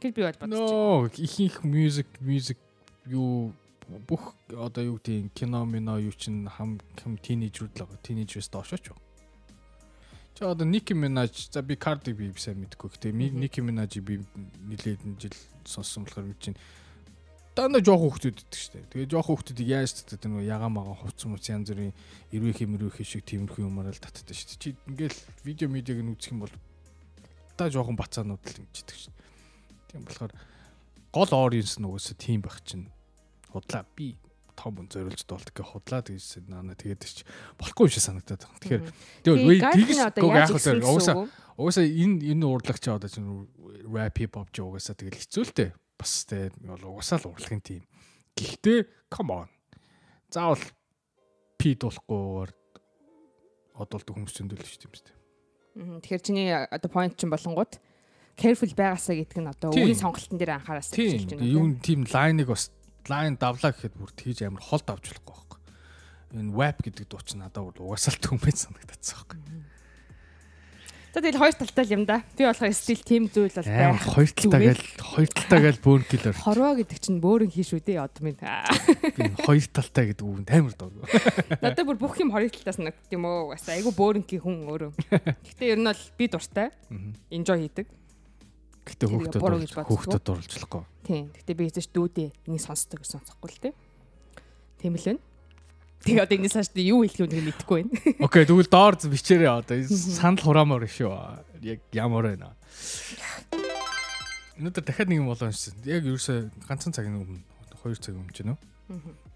Гэл 0.00 0.14
би 0.16 0.22
байна. 0.24 0.48
Нөө 0.48 1.12
ихэнх 1.20 1.60
music 1.60 2.08
music 2.24 2.56
юу 3.04 3.52
бүх 4.08 4.32
одоо 4.48 4.96
юу 4.96 4.96
гэдэг 4.96 5.28
кино 5.36 5.60
мино 5.68 5.98
юу 6.00 6.16
чин 6.16 6.48
хам 6.48 6.80
хам 6.96 7.20
тинейжрүүд 7.20 7.76
л 7.76 7.84
байгаа. 7.84 8.00
Тинейжерс 8.00 8.48
доошоо 8.48 8.80
ч. 8.80 8.96
Чи 10.34 10.44
одоо 10.44 10.66
Nicki 10.66 10.94
Minaj 10.94 11.52
за 11.52 11.62
би 11.62 11.76
Cardi 11.76 12.12
B 12.16 12.32
сайн 12.36 12.64
мэдгүй. 12.64 12.88
Гэтэ 12.96 13.12
Nicki 13.12 13.60
Minaj 13.60 14.00
би 14.00 14.24
нилээд 14.64 15.04
жил 15.20 15.36
сонссон 15.64 16.04
болохоор 16.08 16.26
мэдэж 16.32 16.56
байна. 16.56 16.60
Дандаа 17.52 17.84
жоох 17.84 18.00
хүүхдүүд 18.16 18.40
иддэг 18.40 18.64
дээ. 18.72 18.88
Тэгээ 18.96 19.12
жоох 19.12 19.28
хүүхдүүдийг 19.28 19.68
яаж 19.68 19.92
татдаг 19.92 20.32
вэ? 20.32 20.48
Ягаан 20.48 20.72
магаан 20.72 20.96
хувц 20.96 21.20
муц 21.28 21.52
янз 21.52 21.68
бүрийн 21.68 21.92
эрвээх 22.32 22.64
мөрөөх 22.64 22.96
шиг 23.04 23.28
тиймэрхүү 23.28 23.68
юмараа 23.68 23.92
л 23.92 24.00
татдаг 24.00 24.24
дээ. 24.24 24.56
Чи 24.56 24.72
ингээл 24.88 25.20
видео 25.44 25.68
медиаг 25.68 26.00
нь 26.00 26.16
үзэх 26.16 26.32
юм 26.32 26.48
бол 26.48 26.54
та 27.60 27.68
жоохон 27.68 28.00
бацаанууд 28.00 28.40
л 28.40 28.56
хэмждэг 28.56 28.96
шин. 28.96 29.12
Тийм 29.92 30.08
болохоор 30.08 30.32
гол 31.12 31.32
audience 31.36 31.76
нь 31.76 31.84
угаасаа 31.84 32.16
тийм 32.16 32.40
байх 32.40 32.56
чинь 32.64 32.88
худлаа 33.52 33.84
би 33.92 34.16
том 34.62 34.78
хүн 34.78 34.86
зориулж 34.86 35.26
дуулдаг 35.26 35.54
гэх 35.58 35.74
худлаа 35.74 36.06
тэгсэн 36.06 36.46
наа 36.46 36.78
тэгээд 36.78 37.02
ч 37.02 37.26
болохгүй 37.58 37.90
юм 37.90 37.92
шиг 37.92 38.06
санагдаад 38.06 38.42
байна. 38.46 38.62
Тэгэхээр 38.62 38.82
тэгээд 39.26 39.58
яг 39.58 40.14
л 40.14 40.30
угаасаа 40.30 41.26
угаасаа 41.58 41.86
энэ 41.90 42.30
энэ 42.30 42.46
урлагч 42.46 42.84
одоо 42.86 43.10
чинь 43.10 43.50
rap 43.90 44.14
hip 44.22 44.38
hop 44.38 44.54
ч 44.54 44.62
угаасаа 44.62 44.94
тэгэл 44.94 45.18
хэцүү 45.18 45.42
л 45.50 45.54
дээ. 45.58 45.70
Бас 45.98 46.12
тэгээд 46.30 46.54
бол 46.62 46.94
угаасаа 46.94 47.18
л 47.18 47.34
урлагийн 47.34 47.62
тийм. 47.66 47.82
Гэхдээ 48.38 49.10
come 49.10 49.34
on. 49.34 49.48
Заавал 50.30 50.62
пи 51.58 51.74
дуулахгүйгээр 51.74 52.50
одолдог 53.82 54.14
хүмүүс 54.14 54.34
зөндөл 54.38 54.62
шүү 54.62 54.86
дээ. 54.86 55.18
Тэгэхээр 56.06 56.22
чиний 56.22 56.48
одоо 56.54 56.90
point 56.92 57.18
чинь 57.18 57.32
болонгууд 57.32 57.82
careful 58.36 58.72
байгаасаа 58.72 59.16
гэдэг 59.16 59.38
нь 59.40 59.50
одоо 59.50 59.70
үгийн 59.72 60.00
сонголтын 60.00 60.38
дээр 60.40 60.56
анхаараас 60.56 60.92
Тийм. 60.92 61.28
Юу 61.40 61.68
тийм 61.80 62.08
лайныг 62.08 62.48
бас 62.48 62.72
лайн 63.08 63.34
давлаа 63.40 63.72
гэхэд 63.72 63.94
бүр 63.98 64.10
тийж 64.14 64.42
амар 64.46 64.62
холд 64.62 64.86
авч 64.86 65.10
болохгүй 65.10 65.34
байхгүй. 65.34 65.60
Энэ 66.38 66.54
web 66.54 66.76
гэдэг 66.82 67.06
дууч 67.08 67.34
надад 67.34 67.64
бол 67.66 67.92
угаасаа 67.92 68.14
л 68.14 68.22
түмэн 68.22 68.56
санагдчихсан 68.56 69.18
байхгүй. 69.26 69.70
За 71.12 71.20
тэгэл 71.20 71.44
хоёр 71.44 71.52
талтай 71.52 71.84
юм 71.92 72.08
да. 72.08 72.24
Би 72.40 72.48
болохоор 72.48 72.72
стил 72.72 72.96
тийм 73.04 73.28
зүйл 73.28 73.52
бол 73.52 73.68
байх. 73.68 74.00
хоёр 74.00 74.32
талтай 74.32 74.60
гээл 74.64 74.84
хоёр 74.96 75.28
талтай 75.28 75.60
гээл 75.60 75.84
бөөн 75.84 76.04
киллер. 76.08 76.32
Хорвоо 76.40 76.72
гэдэг 76.80 76.98
чинь 77.04 77.20
бөөрн 77.20 77.52
хийш 77.52 77.76
үү 77.76 77.84
дээ 77.84 78.00
одоо 78.00 78.22
минь. 78.24 78.40
Би 78.40 79.28
хоёр 79.44 79.68
талтай 79.68 80.08
гэдэг 80.08 80.24
үгэнд 80.24 80.48
амар 80.48 80.72
дург. 80.72 81.04
Надад 81.60 81.84
бүр 81.84 82.00
бүх 82.00 82.16
юм 82.16 82.32
хоёр 82.32 82.48
талаас 82.48 82.80
санагдд 82.80 83.12
юм 83.12 83.28
уу? 83.28 83.52
Бас 83.52 83.68
айгу 83.68 83.92
бөөрнгийн 83.92 84.40
хүн 84.40 84.64
өөрөө. 84.72 84.90
Гэхдээ 85.52 85.68
ер 85.76 85.80
нь 85.84 85.88
бол 85.92 86.04
би 86.16 86.24
дуртай. 86.32 86.72
Enjoy 87.28 87.60
хийдэг. 87.60 87.92
Тэр 88.82 89.08
дурлж- 89.08 89.38
боддоггүй. 89.38 89.86
хүүхдүүд 89.86 90.24
дурлжлахгүй. 90.26 90.82
Тийм. 91.06 91.24
Гэхдээ 91.32 91.56
би 91.58 91.64
эзэж 91.70 91.86
дүүдээ 91.94 92.28
энийг 92.50 92.62
сонсдог 92.62 92.98
гэж 93.02 93.10
сонсохгүй 93.14 93.48
л 93.50 93.60
дээ. 93.62 93.74
Тийм 94.82 94.94
л 94.98 95.06
байна. 95.06 95.22
Тэгээ 96.02 96.22
одоо 96.26 96.36
энэс 96.38 96.54
хааш 96.58 96.68
юу 96.82 97.06
хэлэх 97.06 97.20
юм 97.22 97.30
нэг 97.30 97.44
мэдэхгүй 97.46 97.78
байна. 97.78 97.92
Окей, 98.26 98.42
тэгвэл 98.42 98.66
доор 98.66 98.94
бичээрэй 98.98 99.50
одоо 99.54 99.78
санал 100.18 100.42
хураамаар 100.42 100.86
шүү. 100.90 101.14
Яг 101.62 101.78
ямар 101.94 102.26
байна. 102.34 102.58
Өнөөдөр 104.58 104.82
дахиад 104.82 105.08
нэг 105.08 105.22
юм 105.22 105.30
болоо 105.30 105.50
шин. 105.54 105.78
Яг 105.86 106.02
ерөөсө 106.02 106.50
ганцхан 106.66 106.90
цагийн 106.92 107.22
өмнө 107.22 107.40
2 107.86 108.02
цаг 108.02 108.14
өмнө 108.18 108.34
ч 108.34 108.42
нөө. 108.42 108.58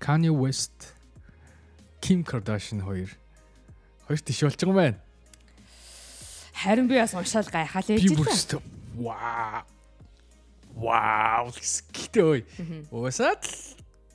Kanye 0.03 0.35
West, 0.35 0.93
Kim 2.03 2.21
Kardashian 2.27 2.83
хоёр 2.83 3.09
хоёр 4.11 4.21
тийш 4.21 4.43
болж 4.43 4.59
байгаа 4.59 4.75
юм 4.75 4.77
байна. 4.77 4.99
Харин 6.57 6.87
би 6.91 6.99
бас 6.99 7.15
уншаал 7.15 7.47
гайхаад 7.49 7.87
Би 7.89 7.97
ээж 7.97 8.11
бүр 8.13 8.27
л. 8.27 8.61
Вау. 8.97 9.63
Вау, 10.77 11.53
ой. 12.17 12.45
Уусаад 12.91 13.45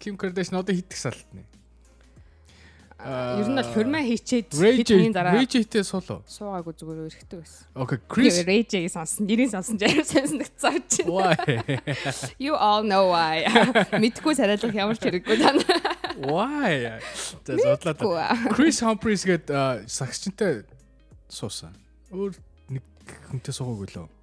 Kim 0.01 0.17
Kardashian 0.17 0.57
одоо 0.57 0.73
хитэх 0.75 0.97
салтны. 0.97 1.45
Ер 3.01 3.49
нь 3.49 3.57
бол 3.57 3.65
хурмаа 3.73 4.05
хийчээд 4.05 4.53
хогийн 4.53 5.09
дараа 5.13 5.33
Ray 5.33 5.49
J-тэй 5.49 5.81
соло. 5.81 6.21
суугаагүй 6.29 6.73
зүгээр 6.77 6.99
өрхтөг 7.09 7.41
байсан. 7.41 7.65
Okay, 7.73 7.97
Chris 8.05 8.45
J 8.45 8.85
сонсон, 8.93 9.25
нэрийг 9.25 9.49
сонсон 9.49 9.81
жаа 9.81 10.05
сонсногдсон 10.05 10.77
чинь. 10.85 11.09
Why? 11.09 11.33
You 12.45 12.53
all 12.53 12.85
know 12.85 13.09
why. 13.09 13.41
Мэдгүй 14.01 14.37
сарайлах 14.37 14.73
ямар 14.77 15.01
ч 15.01 15.09
хэрэггүй 15.09 15.37
тань. 15.41 15.65
Why? 16.29 17.01
Зодлоо. 17.41 18.21
та. 18.21 18.37
Chris 18.53 18.85
Humphries 18.85 19.25
гээд 19.25 19.49
а, 19.49 19.81
сагчтай 19.89 20.61
суусан. 21.25 21.73
Өөр 22.13 22.37
нэг 22.69 22.85
хүнтэй 23.33 23.49
суугаагүй 23.49 23.97
лөө. 23.97 24.20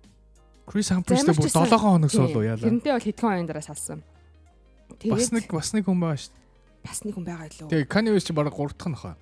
Chris 0.69 0.93
Humphries-тэй 0.93 1.33
бүр 1.33 1.49
7 1.49 1.81
хоног 1.81 2.11
суулуу 2.13 2.45
яалаа. 2.45 2.69
Тэрнтэй 2.69 2.93
бол 2.93 3.07
хэдхэн 3.09 3.29
хогийн 3.33 3.49
дараа 3.49 3.65
салсан. 3.65 4.05
Бас 4.05 5.33
Тэгээд 5.33 5.33
нэг 5.33 5.45
бас 5.49 5.69
нэг 5.73 5.85
хүн 5.89 6.01
байгаа 6.01 6.21
шүү. 6.21 6.35
бас 6.85 6.99
нэг 7.09 7.13
хүн 7.17 7.25
байгаа 7.25 7.47
илүү. 7.49 7.69
Тэгээ 7.73 7.89
Kanye 7.89 8.11
West 8.13 8.27
чи 8.29 8.33
бараг 8.37 8.53
3 8.53 8.77
дахь 8.77 8.91
нь 8.93 8.99
хаа. 9.01 9.17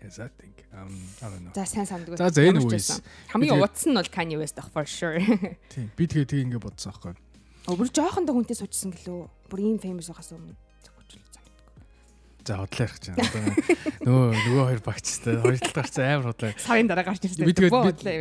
Yes, 0.00 0.16
I 0.22 0.30
think. 0.32 0.64
Um, 0.72 0.94
I 1.20 1.26
don't 1.28 1.42
know. 1.44 1.52
За 1.52 1.66
сайн 1.66 1.84
санддаг. 1.84 2.16
За, 2.16 2.30
за, 2.30 2.40
anyways. 2.46 2.72
байсан. 2.72 3.02
Хамгийн 3.34 3.58
удсан 3.60 3.90
нь 3.92 3.98
бол 3.98 4.08
Kanye 4.08 4.36
West 4.38 4.56
ах 4.62 4.70
for 4.72 4.86
sure. 4.86 5.18
Тийм. 5.68 5.90
Би 5.98 6.06
тэгээ 6.06 6.24
тэгээ 6.30 6.44
ингэ 6.46 6.58
бодсон 6.62 6.94
аахгүй. 6.94 7.14
Бүр 7.68 7.90
жоохон 7.92 8.24
да 8.24 8.32
хүнтэй 8.32 8.56
суучсан 8.56 8.94
гэлөө. 8.96 9.28
Бүр 9.50 9.60
ийм 9.60 9.76
famous 9.82 10.08
байхаас 10.08 10.32
өмнө. 10.32 10.56
За 12.50 12.56
хотлоо 12.58 12.82
ярих 12.82 12.98
чинь. 12.98 13.14
Одоо 13.14 13.40
нөгөө 14.02 14.26
нөгөө 14.34 14.64
хоёр 14.66 14.80
багчтай 14.82 15.36
хоёр 15.38 15.58
талд 15.62 15.76
гарцсан 15.78 16.02
амар 16.10 16.26
хотлоо. 16.34 16.50
Сарын 16.58 16.88
дараа 16.90 17.04
гарч 17.06 17.22
ирсэн. 17.22 17.46
Би 17.46 17.54
тэгээ 17.54 17.70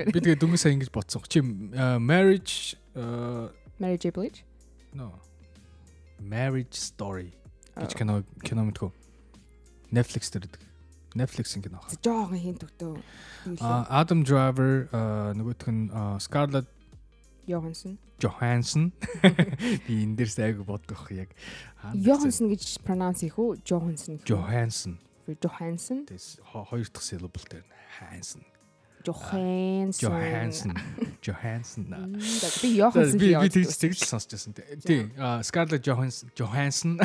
би- 0.05 0.11
би 0.13 0.19
тэгээ 0.21 0.37
дөнгөж 0.37 0.59
сая 0.61 0.73
ингэж 0.77 0.91
бодсон. 0.93 1.25
Чи 1.25 1.41
а, 1.73 1.97
marriage 1.97 2.77
Mary 3.81 3.97
J 3.97 4.13
Blige. 4.13 4.45
no 4.93 5.17
marriage 6.21 6.77
story 6.77 7.33
гэж 7.73 7.97
кино 7.97 8.21
кино 8.45 8.69
мэдгүй. 8.69 8.91
Netflix 9.89 10.29
дээр 10.29 10.45
идэг. 10.45 10.61
Netflix-ийн 11.17 11.63
кино. 11.65 11.81
За 11.89 11.97
жоохон 11.97 12.37
хин 12.37 12.53
төгтөө. 12.61 13.01
Adam 13.89 14.21
Driver 14.21 14.89
а, 14.93 15.33
нөгөөх 15.33 15.65
нь 15.73 15.89
Scarlett 16.21 16.69
Johansson. 17.49 17.97
Johansson 18.23 18.91
би 19.87 19.93
энэ 20.05 20.15
дээр 20.21 20.29
сайг 20.29 20.61
бодох 20.63 21.09
яг 21.11 21.33
Johansson 21.97 22.47
гэж 22.53 22.79
pronounce 22.85 23.25
хийх 23.25 23.35
үү? 23.41 23.59
Johansson. 23.65 24.21
Johansson 24.29 24.95
Johansson. 25.41 26.05
Тэс 26.05 26.37
хо- 26.45 26.65
хоёр 26.69 26.85
дахь 26.93 27.03
syllable 27.05 27.45
дээр 27.49 27.65
нь 27.65 27.73
Hansen 27.99 28.45
Johansson. 29.07 30.11
Johansson 30.11 30.75
Johansson 31.23 31.85
Би 32.61 32.75
Johansson 32.77 33.17
би 33.17 33.31
би 33.31 33.47
тэгж 33.49 33.71
тэгж 33.79 33.99
сонсч 34.05 34.27
байсан. 34.35 34.51
Тийм. 34.83 35.11
Scarlett 35.41 35.83
Johansson 35.87 36.27
Johansson 36.35 36.99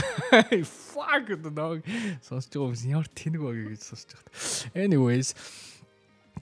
fuck 0.67 1.27
the 1.31 1.51
dog 1.55 1.87
сонсч 2.21 2.51
байгаа 2.51 2.75
юм 2.75 2.99
ямар 2.99 3.09
тэнэг 3.15 3.41
баг 3.41 3.57
гэж 3.71 3.83
сонсч 3.87 4.09
байгаа. 4.11 4.35
Anyways 4.75 5.29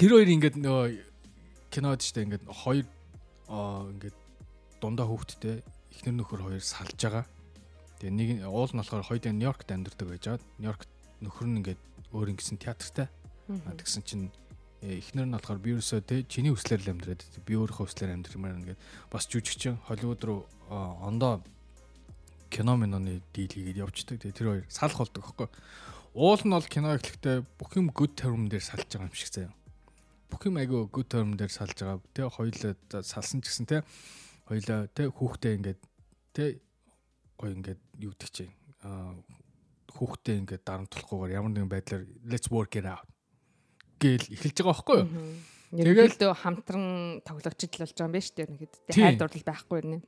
тэр 0.00 0.10
хоёр 0.16 0.28
ингээд 0.32 0.56
нөгөө 0.56 0.88
кинод 1.68 2.00
штэ 2.00 2.24
ингээд 2.26 2.44
хоёр 2.48 2.84
аа 3.52 3.92
ингээд 3.92 4.16
дундаа 4.80 5.06
хүүхдтэй 5.06 5.60
эхнэр 5.92 6.16
нөхөр 6.16 6.40
хоёр 6.48 6.64
салж 6.64 6.96
байгаа. 6.96 7.28
Тэгээ 8.00 8.16
нэг 8.16 8.28
нь- 8.40 8.44
уул 8.48 8.72
нь 8.72 8.80
болохоор 8.80 9.04
хоёул 9.04 9.28
нь 9.28 9.38
Нью-Йоркт 9.38 9.68
амьдардаг 9.68 10.08
байж 10.08 10.24
байгаа. 10.24 10.42
Нью-Йоркт 10.58 10.88
нөхөр 11.20 11.46
нь 11.52 11.58
ингээд 11.60 11.80
өөр 12.16 12.28
ингэсэн 12.32 12.56
театртай. 12.58 13.06
А 13.52 13.76
тэгсэн 13.76 14.02
чинь 14.02 14.32
э, 14.80 14.98
эхнэр 14.98 15.28
нь 15.28 15.36
болохоор 15.36 15.60
би 15.60 15.76
ерөөсөө 15.76 16.00
те 16.02 16.24
чиний 16.24 16.50
хүслээр 16.56 16.80
л 16.88 16.92
амьдраад 16.96 17.20
би 17.44 17.52
өөрийнхөө 17.54 17.86
хүслээр 17.86 18.16
амьдрмаар 18.16 18.56
ингээд 18.58 18.80
бас 19.12 19.28
жүжигчин 19.28 19.76
Холливуд 19.86 20.24
руу 20.24 20.40
ондоо 20.72 21.44
кино 22.48 22.76
миноны 22.76 23.20
дийл 23.32 23.52
хийгээд 23.52 23.80
явждаг. 23.84 24.16
Тэгээ 24.20 24.36
тэр 24.36 24.48
хоёр 24.48 24.64
салах 24.72 24.98
болдог 25.04 25.22
байхгүй. 25.22 25.48
Уул 26.16 26.42
нь 26.44 26.52
бол 26.52 26.68
кино 26.68 26.96
эхлэхдээ 26.96 27.36
бүх 27.56 27.72
юм 27.76 27.88
good 27.92 28.12
term 28.16 28.48
дээр 28.48 28.64
салж 28.64 28.88
байгаа 28.88 29.08
юм 29.08 29.16
шиг 29.16 29.30
заяа. 29.32 29.52
Бүх 30.32 30.48
юм 30.48 30.56
айгүй 30.56 30.88
good 30.88 31.08
term 31.12 31.36
дээр 31.36 31.52
салж 31.52 31.76
байгаа. 31.76 32.00
Тэгээ 32.16 32.32
хоёулаа 32.32 33.04
салсан 33.04 33.44
ч 33.44 33.52
гэсэн 33.52 33.68
те 33.68 33.84
хоёулаа 34.48 34.88
те 34.96 35.12
хүүхдээ 35.12 35.52
ингээд 35.60 35.80
те 36.32 36.44
гоё 37.36 37.52
ингээд 37.52 37.80
юу 38.00 38.16
гэдэг 38.16 38.30
чинь 38.32 38.54
а 38.80 39.12
хүүхдээ 39.92 40.40
ингээд 40.40 40.64
дарамтлахгүйгээр 40.64 41.36
ямар 41.36 41.52
нэгэн 41.52 41.68
байдлаар 41.68 42.04
let's 42.24 42.48
work 42.48 42.72
it 42.80 42.88
out 42.88 43.04
гээл 44.00 44.32
эхэлж 44.32 44.56
байгаа 44.56 44.72
байхгүй 44.72 44.98
юу? 45.04 45.08
Тэгэл 45.72 46.34
хамтран 46.34 46.86
тоглогчд 47.24 47.72
л 47.76 47.84
болж 47.84 47.92
байгаа 47.92 48.08
юм 48.08 48.14
байна 48.16 48.26
шүү 48.26 48.36
дээ. 48.36 48.48
Тийм. 48.90 49.04
хайр 49.04 49.16
дурлал 49.20 49.46
байхгүй 49.46 49.78
юм. 49.84 50.02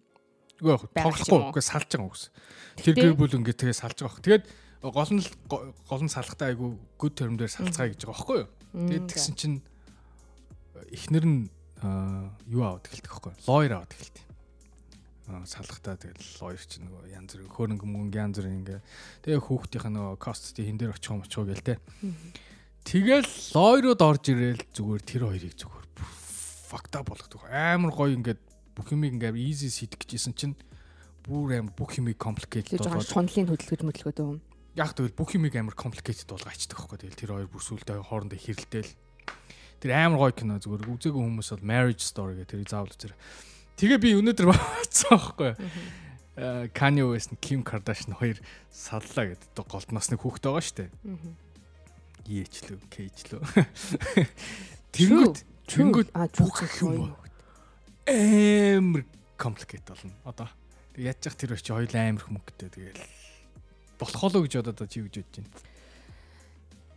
Үгүй 0.61 0.73
яг 0.73 0.83
тоглохгүй 0.93 1.41
үгүй 1.53 1.65
салж 1.65 1.89
байгаа 1.95 2.09
үгс. 2.11 2.25
Тэр 2.81 2.95
гэр 2.99 3.15
бүл 3.17 3.37
ингээд 3.39 3.61
тэгээ 3.61 3.77
салж 3.77 3.99
байгаа. 4.03 4.13
хөх. 4.13 4.25
Тэгээд 4.25 4.45
гол 4.85 5.13
нь 5.17 5.25
гол 5.49 6.03
нь 6.05 6.13
салахтаа 6.13 6.53
айгу 6.53 6.77
good 7.01 7.15
term 7.17 7.39
дээр 7.41 7.49
салцгаа 7.49 7.89
гэж 7.89 8.05
байгаа 8.05 8.13
байхгүй 8.13 8.39
юу? 8.45 8.49
Тэгээд 8.75 9.07
тэгсэн 9.09 9.35
чинь 9.39 9.57
эхнэр 10.95 11.25
нь 11.25 11.41
юу 12.51 12.63
аваад 12.65 12.87
эхэлдэг 12.91 13.13
юу? 13.13 13.35
Lawyer 13.47 13.73
аваад 13.79 13.93
эхэлдэг. 13.95 14.25
Аа 15.25 15.45
салахтаа 15.49 15.97
тэгээд 15.97 16.21
lawyer 16.41 16.61
чинь 16.61 16.85
нөгөө 16.85 17.15
янз 17.15 17.31
бүрийн 17.33 17.53
хөрөнгө 17.55 17.87
мөнгө 17.89 18.19
янз 18.21 18.37
бүрийн 18.41 18.61
ингээ 18.61 18.81
тэгээ 19.25 19.41
хүүхдийнх 19.41 19.87
нь 19.89 19.97
нөгөө 19.97 20.19
cost 20.21 20.53
хин 20.53 20.77
дээр 20.77 20.93
очих 20.93 21.13
юм 21.13 21.25
очих 21.25 21.45
гээл 21.49 21.65
те. 21.65 21.75
Тэгэл 22.85 23.33
лойрууд 23.57 24.01
орж 24.05 24.25
ирээл 24.29 24.65
зүгээр 24.77 25.03
тэр 25.09 25.23
хоёрыг 25.25 25.55
зүгээр 25.57 25.87
бүр 25.97 26.11
up 26.77 27.07
болгодог. 27.09 27.41
Амар 27.49 27.93
гоё 27.97 28.13
ингээд 28.13 28.41
бүх 28.77 28.93
юмыг 28.93 29.17
ингээд 29.17 29.41
easy 29.41 29.73
хийх 29.73 29.97
гэжсэн 29.97 30.37
чинь 30.37 30.55
бүр 31.25 31.65
амар 31.65 31.73
бүх 31.73 31.97
юмыг 31.97 32.21
complicated 32.21 32.77
болгоод 32.77 33.09
шунлын 33.09 33.49
хөдөлгөж 33.49 33.81
möдөлгөөд 33.81 34.21
юм. 34.21 34.45
яг 34.75 34.91
тэгвэл 34.93 35.17
бүх 35.17 35.31
юмыг 35.39 35.55
амар 35.57 35.79
complicated 35.79 36.27
болгоочдөг 36.29 36.77
байхгүй. 36.77 36.99
Тэгэл 37.01 37.21
тэр 37.21 37.31
хоёр 37.33 37.49
бүр 37.49 37.63
сүултээ 37.63 38.03
хоорондоо 38.05 38.39
хэрэлдээл. 38.39 38.93
Тэр 39.85 39.93
амар 39.93 40.17
гоё 40.17 40.33
кино 40.33 40.57
зүгээр 40.57 40.89
үзээгүй 40.97 41.21
хүмүүс 41.21 41.53
бол 41.53 41.69
marriage 41.69 42.01
story 42.01 42.41
гэх 42.41 42.49
тэрийг 42.49 42.73
заавал 42.73 42.89
үзэр. 42.89 43.13
Тэгээ 43.77 44.01
би 44.01 44.17
өнөөдөр 44.17 44.49
бацсан 44.57 45.13
байхгүй. 45.13 45.53
Э, 46.41 46.73
Kanye 46.73 47.05
West, 47.05 47.37
Kim 47.45 47.61
Kardashian 47.61 48.17
хоёр 48.17 48.41
саллаа 48.73 49.37
гэдэг 49.37 49.61
голдноос 49.61 50.09
нэг 50.09 50.25
хүүхэд 50.25 50.49
байгаа 50.49 50.65
шүү 50.65 50.77
дээ. 50.81 50.91
Ийчлүү, 52.25 52.81
кейчлүү. 52.89 53.45
Тэнгүүт 54.97 55.45
тэнгүүт 55.69 56.09
а 56.17 56.33
бүх 56.33 56.65
юм 56.81 57.13
амар 58.09 59.05
complicated 59.37 59.93
болно. 59.93 60.17
Одоо 60.25 60.49
яаж 60.97 61.21
ч 61.21 61.37
тэр 61.37 61.61
очи 61.61 61.77
хоёул 61.77 61.93
амар 61.93 62.25
хүмүүсттэй 62.25 62.73
тэгэл 62.73 63.05
болох 64.01 64.21
болоо 64.33 64.49
гэж 64.49 64.65
бодоод 64.65 64.89
чи 64.89 65.05
гэж 65.05 65.15
бодож 65.21 65.45
байна. 65.45 65.53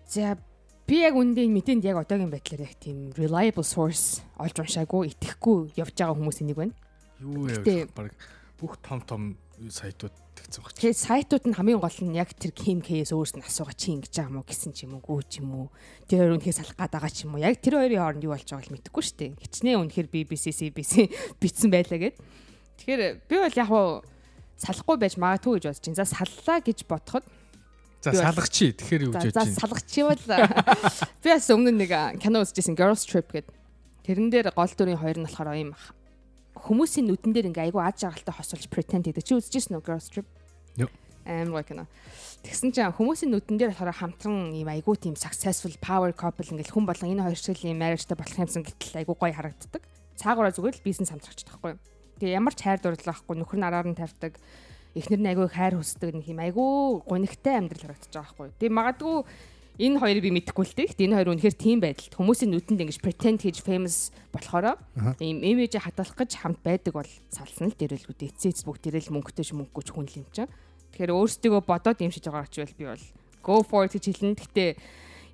За 0.07 0.39
би 0.87 1.03
яг 1.03 1.19
үндэ 1.19 1.43
мэдээнд 1.51 1.83
яг 1.83 1.99
одоогийн 1.99 2.31
байдлаар 2.31 2.63
яг 2.63 2.75
тийм 2.79 3.11
reliable 3.19 3.67
source 3.67 4.23
олж 4.39 4.55
уншаагүй, 4.55 5.11
итгэхгүй 5.11 5.75
явж 5.75 5.93
байгаа 5.99 6.15
хүмүүсийн 6.15 6.47
нэг 6.47 6.57
байна. 6.57 6.75
Юу 7.19 7.51
яа 7.51 7.91
баг 7.91 8.15
бүх 8.55 8.79
том 8.79 9.03
том 9.03 9.21
сайтууд 9.67 10.15
итгэсэн 10.15 10.63
баг. 10.63 10.71
Тэгэхээр 10.79 10.95
сайтууд 10.95 11.43
нь 11.43 11.57
хамгийн 11.59 11.83
гол 11.83 11.99
нь 12.07 12.15
яг 12.15 12.31
тэр 12.39 12.55
Kim 12.55 12.79
K-с 12.79 13.11
өөрөөс 13.11 13.35
нь 13.35 13.43
асуугаа 13.43 13.75
чи 13.75 13.99
ингэж 13.99 14.15
байгаа 14.15 14.31
мó 14.31 14.47
гэсэн 14.47 14.71
ч 14.71 14.87
юм 14.87 14.95
уу, 14.95 15.03
гүү 15.03 15.21
ч 15.27 15.43
юм 15.43 15.51
уу. 15.51 15.67
Тэр 16.07 16.23
хоёр 16.23 16.39
үнэхээр 16.39 16.55
салах 16.55 16.77
гээд 16.79 16.93
байгаа 16.95 17.11
ч 17.11 17.17
юм 17.27 17.35
уу. 17.35 17.43
Яг 17.43 17.59
тэр 17.59 17.75
хоёрын 17.83 17.99
хооронд 17.99 18.23
юу 18.23 18.31
болж 18.31 18.47
байгааг 18.47 18.71
мэдэхгүй 18.71 19.03
шүү 19.03 19.17
дээ. 19.17 19.31
Хичнээн 19.43 19.81
үнэхээр 19.83 20.07
BBC 20.07 20.45
CBC 20.55 20.93
битсэн 21.41 21.67
байлаа 21.67 21.99
гэд. 21.99 22.15
Тэгэхээр 22.79 23.01
би 23.27 23.35
бол 23.35 23.59
яг 23.59 23.71
уу 23.75 23.89
салахгүй 24.55 24.97
байж 24.97 25.19
магадгүй 25.19 25.59
гэж 25.59 25.65
бодож 25.67 25.83
байна. 25.83 25.99
За 25.99 26.05
саллаа 26.07 26.57
гэж 26.63 26.79
бодоход 26.87 27.25
За 28.13 28.31
салгах 28.31 28.49
чи. 28.49 28.71
Тэгэхээр 28.71 29.03
юу 29.07 29.11
гэж 29.11 29.21
За 29.21 29.27
бодож 29.27 29.43
байна? 29.43 29.59
салгах 29.59 29.83
чи 29.87 30.01
бол 30.03 30.23
би 31.23 31.27
бас 31.33 31.47
өмнө 31.51 31.71
нэг 31.75 31.91
кино 32.21 32.43
үзчихсэн 32.45 32.75
Girls 32.77 33.03
Trip 33.03 33.27
гэдэг. 33.27 33.55
Тэрэн 34.07 34.27
дээр 34.31 34.51
гол 34.55 34.71
дүрийн 34.71 35.01
хоёр 35.01 35.17
нь 35.19 35.25
болохоор 35.27 35.51
ийм 35.57 35.71
хүмүүсийн 36.57 37.05
нүдэн 37.07 37.31
дээр 37.35 37.49
ингээ 37.51 37.65
айгүй 37.69 37.81
аз 37.83 37.99
жаргалтай 38.01 38.33
хосолж 38.33 38.65
pretend 38.71 39.05
хийдэг. 39.07 39.23
Чи 39.23 39.35
үзчихсэн 39.37 39.77
үү 39.77 39.85
Girls 39.85 40.07
Trip? 40.09 40.27
Юу. 40.79 40.89
Амар 41.27 41.61
гоё 41.61 41.67
кино. 41.67 41.83
Тэгсэн 42.43 42.71
чинь 42.71 42.93
хүмүүсийн 42.95 43.31
нүдэн 43.35 43.57
дээр 43.59 43.71
болохоор 43.75 43.93
хамтран 43.99 44.55
ийм 44.55 44.69
айгүй 44.71 44.95
тийм 44.95 45.15
successful 45.19 45.75
power 45.83 46.15
couple 46.15 46.47
ингээл 46.47 46.71
хүн 46.71 46.87
болон 46.87 47.11
энэ 47.11 47.25
хоёр 47.27 47.39
шиг 47.39 47.59
ийм 47.65 47.81
marriageтай 47.81 48.15
болох 48.15 48.37
юмсан 48.39 48.63
гэтэл 48.63 49.03
айгүй 49.03 49.15
гоё 49.15 49.33
харагддаг. 49.35 49.83
Цаагаараа 50.15 50.55
зүгээр 50.55 50.77
л 50.79 50.85
бизнес 50.87 51.11
хамтрагч 51.11 51.43
тахгүй 51.43 51.75
юу? 51.75 51.81
Тэгээ 52.17 52.37
ямар 52.39 52.55
ч 52.55 52.63
хайр 52.63 52.79
дурлал 52.81 53.11
байхгүй 53.11 53.35
нөхөр 53.37 53.59
нь 53.59 53.67
араар 53.67 53.87
нь 53.91 53.99
тавьдаг. 53.99 54.33
Эхнэр 54.97 55.21
нь 55.21 55.29
айгүй 55.29 55.47
хайр 55.53 55.77
хүсдэг 55.77 56.09
нэг 56.17 56.25
юм 56.25 56.41
айгүй 56.41 57.05
гонигтай 57.05 57.61
амьдрал 57.61 57.93
харагдаж 57.93 58.09
байгаа 58.09 58.33
байхгүй? 58.33 58.57
Тэгээ 58.57 58.73
магадгүй 58.73 59.15
энэ 59.77 59.99
хоёрыг 60.01 60.23
би 60.25 60.31
мэдэхгүй 60.33 60.65
л 60.65 60.73
дээ. 60.73 60.97
Энэ 61.05 61.15
хоёр 61.21 61.29
үнэхээр 61.37 61.53
тийм 61.53 61.77
байдалд 61.85 62.17
хүмүүсийн 62.17 62.49
нүдэнд 62.49 62.81
ингэж 62.81 62.97
pretend 62.97 63.45
хийж 63.45 63.61
famous 63.61 64.09
болохоро 64.33 64.73
ийм 65.21 65.45
имижээ 65.45 65.85
хадгалах 65.85 66.17
гэж 66.17 66.41
хамт 66.41 66.59
байдаг 66.65 66.97
бол 66.97 67.11
салсан 67.29 67.69
л 67.69 67.77
дэрэлгүүд 67.77 68.25
эцээц 68.25 68.65
бүгд 68.65 68.89
дэрэл 68.89 69.13
мөнгөтэй 69.13 69.45
ч 69.45 69.53
мөнгөгүй 69.53 69.83
ч 69.85 69.89
хүн 69.93 70.09
л 70.09 70.17
юм 70.17 70.27
чинь. 70.33 70.49
Тэгэхээр 70.97 71.13
өөрсдөө 71.13 71.61
бодоод 71.61 72.01
юм 72.01 72.09
шиж 72.09 72.25
байгаа 72.25 72.49
ч 72.49 72.65
би 72.73 72.89
бол 72.89 73.05
go 73.45 73.61
for 73.61 73.85
it 73.85 73.93
гэж 73.93 74.17
хэлнэ. 74.17 74.33
Гэхдээ 74.33 74.69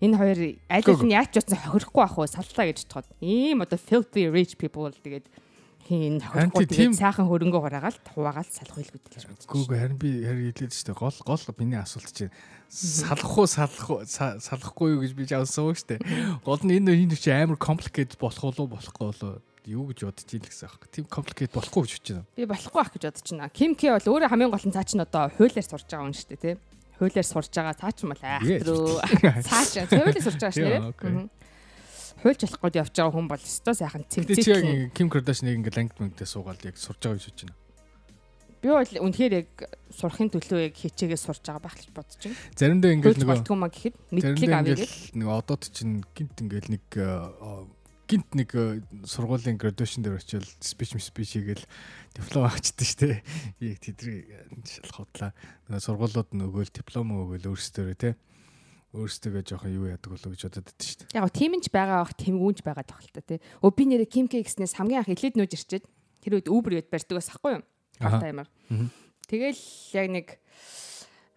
энэ 0.04 0.18
хоёр 0.20 0.40
аль 0.68 0.88
аль 0.92 1.04
нь 1.08 1.16
яач 1.16 1.40
утсан 1.40 1.64
хохирохгүй 1.64 2.04
ах 2.04 2.20
уу 2.20 2.28
саллаа 2.28 2.68
гэж 2.68 2.84
бодоход 2.84 3.08
ийм 3.24 3.64
одоо 3.64 3.80
filthy 3.80 4.28
rich 4.28 4.60
people 4.60 4.92
тэгээд 4.92 5.32
тийм- 5.88 6.20
тэгээд 6.72 6.96
сайхан 6.96 7.28
хөрөнгө 7.28 7.60
гараагаал 7.60 7.98
хуваагаал 8.16 8.48
гэж 8.48 8.90
бодож 8.96 9.24
байна. 9.28 9.44
Гүүг 9.52 9.72
харин 9.76 9.98
би 10.00 10.10
хэлээд 10.24 10.72
дээ. 10.72 10.96
Гол 10.96 11.18
гол 11.28 11.44
миний 11.60 11.80
асуулт 11.80 12.12
чинь 12.16 12.32
салах 12.70 13.38
уу 13.38 13.46
салах 13.48 13.90
уу 13.92 14.02
са- 14.08 14.40
салахгүй 14.40 14.96
юу 14.96 15.02
гэж 15.04 15.12
би 15.14 15.24
жаасан 15.28 15.76
шүү 15.76 15.88
дээ. 16.00 16.00
Гол 16.44 16.62
нь 16.64 16.74
энэ 16.80 16.96
энэ 17.04 17.16
чи 17.20 17.32
амар 17.32 17.60
complicated 17.60 18.16
болох 18.18 18.44
уу 18.56 18.68
болохгүй 18.72 19.06
болоо 19.12 19.42
юу 19.68 19.88
гэж 19.92 20.00
бодож 20.08 20.28
ийн 20.32 20.44
гэсэн 20.44 20.68
аах. 20.72 20.80
Тийм 20.92 21.06
complicated 21.12 21.52
болохгүй 21.52 21.84
гэж 21.84 21.92
бодож 22.00 22.10
байна. 22.16 22.26
Би 22.36 22.44
болохгүй 22.48 22.80
ах 22.80 22.92
гэж 22.96 23.04
бодож 23.12 23.28
байна. 23.32 23.50
Ким 23.52 23.76
К 23.76 23.84
бол 24.00 24.08
өөрөө 24.16 24.30
хамгийн 24.32 24.52
гол 24.52 24.66
нь 24.68 24.76
цаа 24.76 24.84
чинь 24.88 25.04
одоо 25.04 25.28
хуулиар 25.36 25.68
сурж 25.68 25.88
байгаа 25.88 26.12
шүү 26.16 26.28
дээ 26.32 26.42
тий. 26.44 26.56
Хуулиар 27.00 27.28
сурж 27.28 27.52
байгаа 27.52 27.76
цаа 27.76 27.92
чинь 27.92 28.10
бол 28.12 28.24
айх 28.24 28.44
Yes. 28.44 28.64
рүү 28.64 28.84
цаа 29.44 29.64
чинь 29.68 29.88
хуулиар 29.92 30.24
сурж 30.24 30.40
байгаа 30.40 30.56
шүү 30.56 30.68
дээ. 30.72 31.30
Хуульч 32.24 32.40
болохгүй 32.48 32.72
явж 32.80 32.94
байгаа 32.96 33.12
хүн 33.12 33.28
бол 33.28 33.44
өстой 33.44 33.76
сайхан 33.76 34.08
Тэ 34.08 34.24
чи 34.40 34.48
яг 34.48 34.64
цэмцэг. 34.64 34.96
Kim 34.96 35.12
Kardashian-ыг 35.12 35.60
ингээд 35.60 35.76
ангид 35.76 36.00
мэнгдээ 36.00 36.28
суугаад 36.32 36.64
яг 36.64 36.80
сурж 36.80 37.04
байгаа 37.04 37.20
гэж 37.20 37.28
бодож 37.28 37.44
байна. 37.44 37.60
Би 38.64 38.68
бол 38.72 38.96
үнэхээр 39.04 39.34
яг 39.44 39.52
сурахын 39.92 40.32
төлөө 40.32 40.60
яг 40.72 40.76
хичээгээ 40.80 41.20
сурж 41.20 41.44
байгаа 41.44 41.68
байх 41.68 41.76
л 41.84 41.92
бодож 41.92 42.16
байна. 42.24 42.40
Заримдаа 42.56 42.96
ингээд 42.96 43.20
нөгөө 43.20 43.32
болтгүй 43.44 43.58
маа 43.60 43.72
гэхэд 43.76 43.96
мэдлэг 44.16 44.56
авъя 44.56 44.76
гэж. 44.80 44.92
нөгөө 45.20 45.36
одоод 45.36 45.64
чинь 45.68 46.00
гинт 46.16 46.36
ингээд 46.40 46.68
нэг 46.72 46.86
э, 46.96 47.12
гинт 48.08 48.30
нэг 48.40 48.50
э, 48.56 48.80
сургуулийн 49.04 49.60
graduation 49.60 50.08
дээр 50.08 50.16
очил 50.16 50.48
speech 50.64 50.96
speech 51.04 51.44
хийгээл 51.44 51.68
диплом 52.16 52.48
авчихдээ 52.48 52.88
штэ. 52.88 53.10
Яг 53.68 53.84
тэдрийг 53.84 54.32
шалхуудлаа. 54.64 55.36
Нөгөө 55.68 55.84
сургуулиуд 55.84 56.32
нөгөөл 56.32 56.72
диплом 56.72 57.12
өгөөл 57.20 57.52
өөрсдөө 57.52 57.96
те. 58.00 58.16
Өөрсдөө 58.94 59.42
жоохон 59.42 59.74
юу 59.74 59.90
яадаг 59.90 60.14
болоо 60.14 60.30
гэж 60.30 60.42
бодод 60.46 60.70
байдсан 60.70 61.10
штэ. 61.10 61.18
Яг 61.18 61.34
тийм 61.34 61.58
ч 61.58 61.74
байгаа 61.74 62.06
бах 62.06 62.14
тэмгүүнч 62.14 62.62
байгаа 62.62 62.86
тоххол 62.86 63.10
та 63.10 63.26
тий. 63.26 63.42
Өө 63.66 63.74
би 63.74 63.84
нэрээ 63.90 64.06
Ким 64.06 64.30
К 64.30 64.38
гэснээс 64.38 64.78
хамгийн 64.78 65.02
анх 65.02 65.10
илээд 65.10 65.34
нүүж 65.34 65.52
ирчээд 65.58 65.86
тэр 66.22 66.38
үед 66.38 66.46
Uber 66.46 66.78
гээд 66.78 66.94
барьдаг 66.94 67.18
бас 67.18 67.34
ахгүй 67.34 67.58
юу? 67.58 67.64
Таймаар. 67.98 68.50
Мгм. 68.70 68.94
Тэгэл 69.26 69.62
яг 69.98 70.08
нэг 70.14 70.28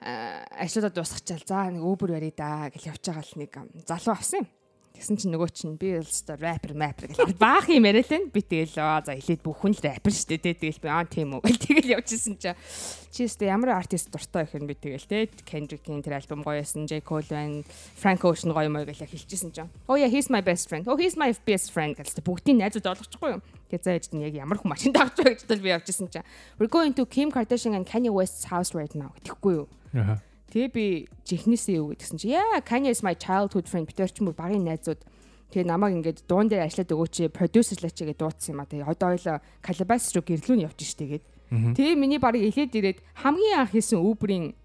аа, 0.04 0.44
ажлуудаа 0.52 0.92
дуусгачаал 0.92 1.48
за 1.48 1.72
нэг 1.72 1.80
Uber 1.80 2.12
барья 2.12 2.36
да 2.36 2.68
гэж 2.68 2.92
явж 2.92 3.02
байгаа 3.08 3.24
л 3.24 3.40
нэг 3.40 3.52
залуу 3.88 4.12
авсан 4.12 4.44
юм. 4.44 4.48
Тэгсэн 4.96 5.20
чинь 5.20 5.32
нөгөө 5.36 5.50
чинь 5.52 5.76
би 5.76 5.92
л 6.00 6.08
өстой 6.08 6.40
рэпер 6.40 6.72
мэпер 6.72 7.12
гэж 7.12 7.36
баах 7.36 7.68
юм 7.68 7.84
яриа 7.84 8.00
л 8.00 8.16
энэ. 8.16 8.32
Би 8.32 8.40
тэгэл 8.40 8.80
аа 8.80 9.04
за 9.04 9.12
хэлээд 9.12 9.44
бүх 9.44 9.60
хүн 9.60 9.76
л 9.76 9.84
рэпер 9.84 10.08
шүү 10.08 10.40
дээ. 10.40 10.56
Тэгэл 10.56 10.80
би 10.80 10.88
аа 10.88 11.04
тийм 11.04 11.36
үү. 11.36 11.44
Гэл 11.44 11.60
тэгэл 11.60 11.92
явжсэн 12.00 12.40
чинь 12.40 12.56
чи 13.12 13.28
өстой 13.28 13.52
ямар 13.52 13.76
артист 13.76 14.08
дуртай 14.08 14.48
их 14.48 14.56
юм 14.56 14.64
би 14.64 14.72
тэгэл 14.72 15.04
те 15.04 15.28
Kendrick-ийн 15.44 16.00
тэр 16.00 16.16
альбом 16.16 16.40
гоё 16.40 16.64
байсан. 16.64 16.88
J 16.88 17.04
Cole 17.04 17.28
байна. 17.28 17.60
Frank 18.00 18.24
Ocean 18.24 18.56
гоё 18.56 18.72
мой 18.72 18.88
гэж 18.88 19.04
хэлчихсэн 19.04 19.52
чинь. 19.52 19.68
Oh 19.84 20.00
yeah, 20.00 20.08
he's 20.08 20.32
my 20.32 20.40
best 20.40 20.72
friend. 20.72 20.88
Oh 20.88 20.96
he's 20.96 21.12
my 21.12 21.28
best 21.44 21.76
friend 21.76 21.92
гэж 21.92 22.16
бүгдийн 22.24 22.56
найзууд 22.64 22.88
олгочихгүй 22.88 23.36
юу. 23.36 23.44
Тэгээ 23.68 23.84
зааж 23.84 24.08
чинь 24.08 24.24
яг 24.24 24.32
ямар 24.32 24.56
хүн 24.56 24.72
машин 24.72 24.96
тавьж 24.96 25.20
байгаа 25.20 25.36
гэж 25.36 25.60
би 25.60 25.76
явжсэн 25.76 26.08
чинь. 26.08 26.24
We're 26.56 26.72
going 26.72 26.96
to 26.96 27.04
Kim 27.04 27.28
Kardashian 27.28 27.76
and 27.76 27.84
Kanye 27.84 28.08
West's 28.08 28.48
house 28.48 28.72
right 28.72 28.92
now 28.96 29.12
гэхгүй 29.20 29.60
юу. 29.60 29.68
Аха. 29.92 30.24
Тэгээ 30.52 30.70
би 30.70 30.84
жихнээсээ 31.26 31.76
юу 31.82 31.90
гэдгсэн 31.92 32.18
чи 32.22 32.30
яа 32.30 32.62
Kanye 32.62 32.94
is 32.94 33.02
my 33.02 33.18
childhood 33.18 33.66
friend. 33.66 33.90
Бид 33.90 33.98
нар 33.98 34.10
ч 34.10 34.22
мөр 34.22 34.36
багын 34.36 34.62
найзууд. 34.62 35.02
Тэгээ 35.50 35.66
намайг 35.66 35.98
ингээд 35.98 36.26
дуун 36.26 36.46
дээр 36.46 36.66
ажиллаад 36.66 36.94
өгөөч 36.94 37.16
продюсерлаач 37.34 37.98
гэж 37.98 38.18
дуудсан 38.18 38.54
юм 38.54 38.62
а 38.62 38.70
тэгээ 38.70 38.86
одоо 38.86 39.08
ойлоо 39.14 39.38
Calabas 39.62 40.10
руу 40.14 40.22
гэрлүүн 40.26 40.66
явж 40.66 40.80
штэ 40.82 41.06
гээд 41.06 41.24
тэгээ 41.78 41.94
миний 41.94 42.18
барыг 42.18 42.42
илээд 42.42 42.74
ирээд 42.74 42.98
хамгийн 43.22 43.62
анх 43.62 43.70
хийсэн 43.70 44.02
Uber-ийн 44.02 44.58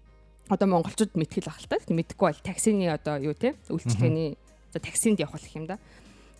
одоо 0.50 0.66
монголчууд 0.66 1.14
мэдгэл 1.14 1.50
ах 1.50 1.62
л 1.62 1.70
та 1.70 1.78
мэдхгүй 1.86 2.26
бол 2.34 2.42
таксины 2.42 2.90
одоо 2.90 3.22
юу 3.22 3.34
те 3.34 3.54
үйлчлэгээний 3.70 4.34
за 4.74 4.78
таксинд 4.82 5.22
явах 5.22 5.46
юм 5.54 5.70
да. 5.70 5.78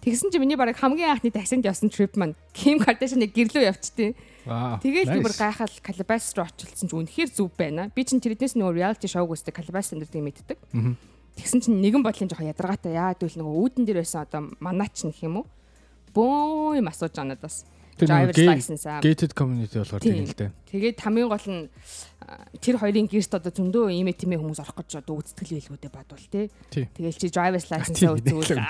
Тэгсэн 0.02 0.34
чи 0.34 0.38
миний 0.42 0.58
барыг 0.58 0.76
хамгийн 0.82 1.14
анхны 1.14 1.30
таксинд 1.30 1.62
явсан 1.62 1.86
trip 1.86 2.18
маань 2.18 2.34
Kim 2.50 2.82
Kardashian-ыг 2.82 3.30
гэрлөө 3.30 3.70
явчтیں۔ 3.70 4.18
Вау. 4.46 4.82
Тэгэл 4.82 5.12
би 5.12 5.20
бүр 5.22 5.30
nice. 5.30 5.38
гайхал 5.38 5.74
Calabas 5.86 6.26
руу 6.34 6.46
очилсан 6.46 6.88
чи 6.90 6.94
үнэхээр 6.98 7.30
зүв 7.30 7.50
байна. 7.54 7.90
Би 7.94 8.02
чинь 8.02 8.18
тэрнээс 8.18 8.58
нөгөө 8.58 8.74
reality 8.74 9.06
show 9.06 9.22
үздэг 9.22 9.54
Calabas 9.54 9.94
өндөрдгийг 9.94 10.26
мэддэг. 10.26 10.58
Мгм. 10.74 10.94
Тэгсэн 11.38 11.60
чинь 11.62 11.78
нэгэн 11.80 12.02
бодлын 12.02 12.28
жоохон 12.28 12.50
ядаргаатай 12.50 12.98
яа 12.98 13.14
гэвэл 13.14 13.38
нөгөө 13.38 13.54
үүдэн 13.62 13.84
дээр 13.86 14.02
байсан 14.02 14.26
одоо 14.26 14.50
манаач 14.58 15.06
нэх 15.06 15.22
юм 15.22 15.42
уу? 15.42 15.46
Бөө 16.12 16.76
юм 16.82 16.90
асууж 16.90 17.14
байгаа 17.14 17.38
надаас. 17.38 17.64
Driver's 17.98 18.38
license 18.38 18.84
аа. 18.88 19.00
gated 19.00 19.32
community 19.36 19.78
болохоор 19.78 20.02
тийм 20.02 20.24
л 20.24 20.34
дээ. 20.34 20.50
Тэгээд 20.72 20.98
хамгийн 21.00 21.28
гол 21.28 21.48
нь 21.48 21.68
тэр 22.62 22.76
хоёрын 22.80 23.08
гэрт 23.10 23.32
одоо 23.36 23.52
зөндөө 23.52 23.92
ийм 23.92 24.08
тимээ 24.10 24.40
хүмүүс 24.40 24.60
орох 24.62 24.80
гэж 24.80 25.02
одоо 25.02 25.20
үздэгэл 25.20 25.58
байлгүүдээ 25.60 25.92
бадвал 25.92 26.26
тий. 26.32 26.46
Тэгэл 26.70 27.18
чи 27.20 27.28
driver's 27.28 27.68
license 27.68 27.98
Тийм, 27.98 28.16
үзүүл. 28.16 28.62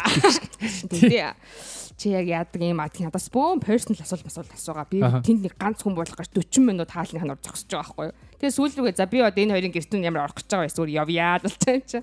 Тэгээ 0.91 1.31
чи 2.01 2.07
яг 2.11 2.27
яадаг 2.27 2.63
юм 2.63 2.81
аа 2.83 2.91
тийм 2.91 3.07
надаас 3.09 3.29
бөөн 3.31 3.63
personal 3.63 4.01
асуулт 4.03 4.27
асуулт 4.27 4.53
асуугаа. 4.53 4.89
Би 4.91 4.99
тэнд 5.01 5.47
нэг 5.47 5.55
ганц 5.55 5.85
хүн 5.85 5.95
болох 5.95 6.17
гэж 6.17 6.33
40 6.35 6.67
минут 6.67 6.91
хаалны 6.91 7.21
ханаар 7.21 7.41
зогсож 7.41 7.71
байгаа 7.71 7.95
байхгүй 7.95 8.07
юу. 8.11 8.17
Тэгээ 8.43 8.57
сүүл 8.57 8.75
рүүгээ 8.83 8.97
за 8.99 9.07
би 9.07 9.19
одоо 9.23 9.43
энэ 9.43 9.55
хоёрын 9.55 9.75
гэрт 9.77 9.93
нь 9.95 10.07
ямар 10.09 10.27
орох 10.27 10.37
гэж 10.41 10.49
байгаа 10.51 10.67
вэ? 10.67 10.75
Зүгээр 10.75 10.97
явъя 10.99 11.39
л 11.39 11.57
чинь 11.63 11.85
чи. 11.87 11.99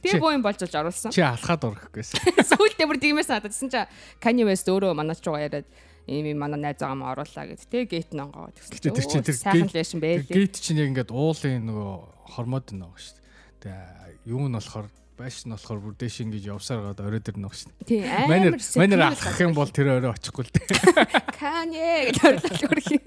Тэгээ 0.00 0.20
бөөн 0.22 0.44
болж 0.44 0.60
болж 0.62 0.74
оруулсан. 0.76 1.12
Чи 1.12 1.20
алхаад 1.20 1.64
орох 1.64 1.88
гэсэн. 1.92 2.20
Сүүлдээ 2.50 2.88
бүр 2.88 3.00
тиймээс 3.00 3.28
надад 3.28 3.52
гэсэн 3.52 3.68
чи 3.68 3.80
Kanye 4.22 4.48
West 4.48 4.64
өөрөө 4.70 4.96
манайч 4.96 5.20
руу 5.26 5.36
яриад 5.36 5.68
ийм 6.06 6.24
ийм 6.30 6.38
манай 6.38 6.60
найз 6.60 6.78
байгаа 6.80 6.96
маа 6.96 7.12
оруулаа 7.18 7.44
гэж. 7.50 7.68
Тэгээ 7.68 7.88
гейт 7.90 8.10
нонгоо. 8.16 8.48
Гэтэ 8.54 8.94
тэр 8.94 9.06
чинь 9.08 9.26
тэр 9.26 9.36
сайхан 9.36 9.68
Тэр 9.68 10.00
байлээ. 10.00 10.32
гейт 10.32 10.54
чинь 10.56 10.80
яг 10.80 10.88
ингээд 10.94 11.10
уулын 11.12 11.64
нөгөө 11.68 11.92
хормоод 12.36 12.68
нэг 12.72 12.94
шүү 12.96 13.16
дээ. 13.18 13.20
Тэгээ 13.60 14.30
юу 14.32 14.48
нь 14.48 14.56
болохоор 14.56 14.88
байш 15.20 15.44
нь 15.44 15.52
болохоор 15.52 15.80
бүр 15.84 15.94
дээш 16.00 16.16
ингэж 16.24 16.44
явсаар 16.48 16.80
гад 16.94 17.04
орой 17.04 17.20
дээр 17.20 17.36
шүү 17.52 17.68
дээ. 17.68 17.88
Тийм 17.88 18.02
амар 18.08 18.56
манер 18.56 19.00
алхах 19.04 19.40
юм 19.44 19.52
бол 19.52 19.68
тэр 19.68 20.00
орой 20.00 20.12
очихгүй 20.16 20.44
л 20.48 20.54
дээ. 20.56 20.68
Kanye 21.40 22.08
гэж 22.08 22.18
орлол 22.24 22.60
хөрхи. 22.64 22.98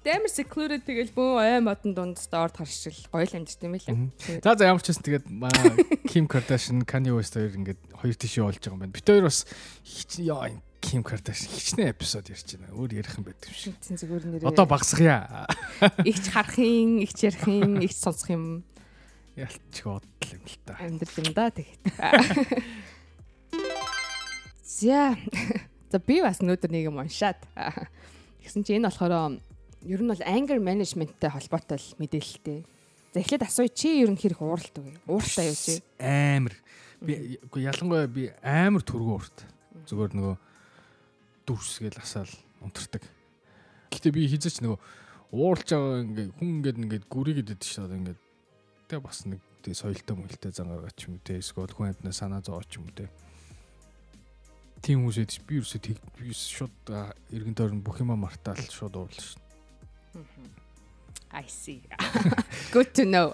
Гэтэ 0.00 0.16
амар 0.16 0.32
secluded 0.32 0.82
тэгэл 0.82 1.14
бөө 1.14 1.30
ой 1.38 1.60
модон 1.62 1.94
дунд 1.94 2.18
орд 2.34 2.56
харшил 2.58 2.96
гоё 3.12 3.28
л 3.28 3.36
амьд 3.38 3.54
тийм 3.54 3.76
ээ. 3.78 4.40
За 4.42 4.56
за 4.58 4.66
ямар 4.66 4.82
ч 4.82 4.90
байсан 4.90 5.04
тэгээд 5.06 5.28
Kim 6.10 6.26
Kardashian, 6.26 6.82
Kanye 6.82 7.14
West 7.14 7.38
хоёр 7.38 7.54
ингээд 7.54 7.80
хоёр 8.00 8.16
тишээ 8.18 8.42
болж 8.48 8.58
байгаа 8.58 8.74
юм 8.74 8.82
байна. 8.82 8.96
Бид 8.96 9.06
хоёр 9.06 9.28
бас 9.30 9.46
хич 9.84 10.18
яа 10.24 10.50
Kim 10.80 11.04
Kardashian 11.04 11.52
хичнээн 11.52 11.92
эпизод 11.92 12.26
ярьж 12.32 12.56
байна. 12.56 12.72
Өөр 12.72 12.90
ярих 12.98 13.14
юм 13.20 13.24
байдаг 13.28 13.52
шиг. 13.52 13.76
Тин 13.84 14.00
зүгээр 14.00 14.24
нэрээ. 14.40 14.48
Одоо 14.48 14.64
багсгая. 14.64 15.46
ихч 16.08 16.32
харахын, 16.32 17.04
ихч 17.04 17.20
ярихын, 17.28 17.84
ихч 17.84 18.00
сонсох 18.00 18.32
юм 18.32 18.44
Ялч 19.36 19.84
бодол 19.84 20.30
юм 20.32 20.42
л 20.44 20.56
та. 20.64 20.74
амьдрал 20.80 21.16
юм 21.20 21.32
да 21.36 21.52
тэгээд. 21.52 21.82
За. 24.64 25.16
За 25.90 25.98
би 25.98 26.20
бас 26.22 26.40
өнөөдөр 26.40 26.70
нэг 26.72 26.88
юм 26.88 26.98
уншаад. 27.02 27.38
Тэгсэн 28.42 28.64
чи 28.64 28.74
энэ 28.78 28.88
болохоор 28.88 29.38
ер 29.84 30.00
нь 30.00 30.10
бол 30.10 30.22
anger 30.24 30.58
management-тэй 30.62 31.30
холбоотой 31.30 31.80
мэдээлэлтэй. 31.98 32.64
За 33.14 33.18
эхлээд 33.20 33.44
асууя 33.46 33.70
чи 33.70 34.02
ер 34.02 34.10
нь 34.10 34.18
хэрэг 34.18 34.40
ууралдаг 34.40 34.82
вэ? 34.86 34.96
Ууралтай 35.10 35.50
юу 35.50 35.58
чи? 35.58 35.82
Амар. 35.98 36.54
Би 37.02 37.38
ялангуяа 37.58 38.06
би 38.06 38.30
амар 38.42 38.84
төргөө 38.86 39.16
урт. 39.18 39.38
Зүгээр 39.88 40.14
нөгөө 40.14 40.34
дүрсгээл 41.50 41.98
асаал 41.98 42.30
унтардаг. 42.62 43.02
Гэтэ 43.90 44.14
би 44.14 44.30
хизээч 44.30 44.62
нөгөө 44.62 44.78
Ууралж 45.30 45.70
байгаа 45.70 46.02
ингээд 46.06 46.30
хүн 46.38 46.48
ингээд 46.58 46.78
ингээд 46.78 47.04
гүрийгээд 47.06 47.52
идэж 47.54 47.62
шүү 47.66 47.86
дээ 47.86 48.00
ингээд 48.02 48.20
тэг 48.90 48.98
бас 49.02 49.22
нэг 49.26 49.38
тэг 49.62 49.74
соёлтой 49.78 50.14
мөлтэй 50.18 50.50
зан 50.50 50.70
гаргаач 50.74 50.98
юм 51.06 51.22
те 51.22 51.38
эсвэл 51.38 51.70
хүн 51.70 51.94
амтнаа 51.94 52.14
санаа 52.14 52.42
зовооч 52.42 52.70
юм 52.78 52.90
те. 52.90 53.06
Тийм 54.82 55.06
хүмүүс 55.06 55.22
эдэж 55.22 55.46
би 55.46 55.62
ерөөсөө 55.62 55.80
тэг 55.86 55.98
би 56.18 56.34
шууд 56.34 56.74
эргэн 57.30 57.54
тойрон 57.54 57.78
бүх 57.78 58.02
юма 58.02 58.18
мартаал 58.18 58.58
шууд 58.58 58.98
уурлаа 58.98 59.22
шүү. 59.22 59.38
I 61.30 61.46
see. 61.46 61.78
Good 62.74 62.90
to 62.98 63.06
know. 63.06 63.30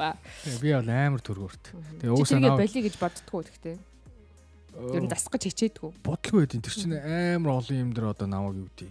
Би 0.60 0.76
бол 0.76 0.90
амар 0.92 1.24
төргөөрт. 1.24 1.72
Тэгээ 2.04 2.12
уусаа 2.12 2.44
наа 2.44 2.60
болиё 2.60 2.84
гэж 2.84 3.00
боддгоо 3.00 3.40
гэхдээ. 3.40 3.95
Ер 4.76 5.02
нь 5.04 5.10
засах 5.10 5.32
гэж 5.32 5.42
хичээдгүү. 5.48 5.90
Бодлого 6.04 6.44
байдیں۔ 6.44 6.60
Тэр 6.60 6.74
чинь 6.76 6.96
амар 6.96 7.60
олон 7.64 7.76
юм 7.80 7.90
дээр 7.96 8.12
одоо 8.12 8.28
намайг 8.28 8.56
юу 8.60 8.68
гэдэг 8.72 8.90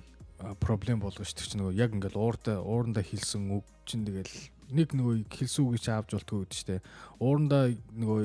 проблем 0.59 0.99
болгож 0.99 1.31
тэр 1.31 1.47
чинь 1.47 1.61
нөгөө 1.61 1.77
яг 1.77 1.91
ингээл 1.93 2.19
уурдаа 2.19 2.59
уурандаа 2.61 3.05
хэлсэн 3.05 3.53
үг 3.55 3.65
чинь 3.85 4.05
тэгэл 4.05 4.33
нэг 4.73 4.91
нөгөө 4.91 5.29
хэлсэн 5.31 5.63
үгийг 5.65 5.85
авч 5.89 6.09
болтгоо 6.17 6.43
гэдэг 6.43 6.57
чинь 6.57 6.85
уурандаа 7.21 7.71
нөгөө 7.93 8.19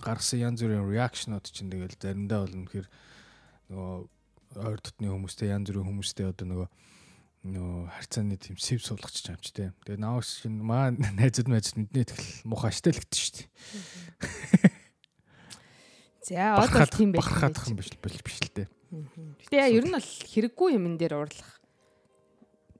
гаргасан 0.00 0.40
янз 0.40 0.60
бүрийн 0.64 0.88
реакшнууд 0.88 1.46
чинь 1.46 1.70
тэгэл 1.70 1.96
заримдаа 2.00 2.44
бол 2.44 2.56
үнэхээр 2.64 2.88
нөгөө 3.70 3.98
ойр 4.58 4.80
дотны 4.82 5.06
хүмүүстэй 5.08 5.52
янз 5.54 5.70
бүрийн 5.70 5.88
хүмүүстэй 5.88 6.26
одоо 6.28 6.46
нөгөө 6.48 6.68
нөө 7.40 7.88
харьцааны 7.96 8.36
тийм 8.36 8.58
сэв 8.60 8.84
суулгач 8.84 9.24
юм 9.24 9.40
ч 9.40 9.54
тийм. 9.54 9.72
Тэгээ 9.88 10.02
наавс 10.02 10.44
шин 10.44 10.60
маа 10.60 10.92
найзууд 11.20 11.48
найзууд 11.48 11.78
мэднэ 11.88 12.04
тэгэл 12.12 12.44
мухаштай 12.44 12.92
л 12.92 13.00
гэдэг 13.00 13.16
шүү 13.16 13.34
дээ. 13.40 14.76
За 16.30 16.54
одоо 16.62 16.86
тийм 16.86 17.10
байх. 17.10 17.26
Бахархах 17.26 17.66
юм 17.66 17.76
биш 17.76 17.90
биш 17.98 18.38
л 18.38 18.54
дээ. 18.54 18.68
Гэтэ 19.50 19.74
ер 19.74 19.82
нь 19.82 19.94
бол 19.98 20.06
хэрэггүй 20.06 20.78
юмн 20.78 20.94
дээр 20.94 21.18
уурлах. 21.18 21.58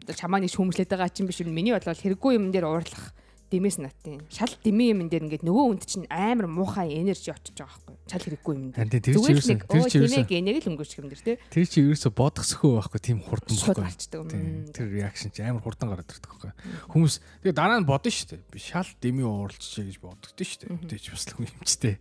Чамаа 0.06 0.38
нэг 0.38 0.54
шүүмжлээд 0.54 0.90
байгаа 0.90 1.10
чинь 1.10 1.26
биш 1.26 1.42
миний 1.42 1.74
бодлол 1.74 1.98
хэрэггүй 1.98 2.38
юмн 2.38 2.54
дээр 2.54 2.70
уурлах 2.70 3.10
дэмээс 3.50 3.82
натын. 3.82 4.22
Шал 4.30 4.54
дэмий 4.62 4.94
юм 4.94 5.10
дээр 5.10 5.26
ингээд 5.26 5.42
нөгөө 5.42 5.64
хүнд 5.66 5.82
чинь 5.82 6.06
амар 6.06 6.46
муухай 6.46 6.94
энержи 6.94 7.34
очиж 7.34 7.58
байгаа 7.58 7.74
байхгүй. 7.74 7.94
Шал 8.06 8.22
хэрэггүй 8.22 8.54
юм 8.54 8.70
дээр. 8.70 8.86
Тэр 8.86 9.18
чинь 9.18 9.34
ерөөсөө 9.34 9.58
тэр 9.66 9.82
чинь 9.90 10.02
ерөөсөө 10.06 10.26
гэнэг 10.30 10.56
л 10.62 10.70
өнгөрч 10.70 10.92
юм 11.02 11.10
дээр 11.10 11.22
тий. 11.26 11.36
Тэр 11.50 11.66
чинь 11.66 11.86
ерөөсөө 11.90 12.12
бодгосхөө 12.14 12.70
байхгүй 12.78 13.00
тийм 13.02 13.18
хурдан 13.26 13.58
байхгүй. 13.58 14.70
Тэр 14.70 14.86
реакшн 14.94 15.34
чинь 15.34 15.50
амар 15.50 15.66
хурдан 15.66 15.90
гараад 15.90 16.06
ирдэг 16.06 16.30
байхгүй. 16.30 16.54
Хүмүүс 16.94 17.14
тэгээ 17.42 17.58
дараа 17.58 17.82
нь 17.82 17.90
бодно 17.90 18.10
шүү 18.14 18.38
дээ. 18.38 18.46
Би 18.54 18.58
шал 18.62 18.86
дэмий 19.02 19.26
ууралчжээ 19.26 19.90
гэж 19.90 19.98
боддогдсон 19.98 20.46
шүү 20.46 20.58
дээ. 20.70 20.86
Тэ 20.86 21.02
ч 21.02 21.10
бас 21.10 21.26
л 21.26 21.34
хүн 21.34 21.50
юмчтэй. 21.50 21.98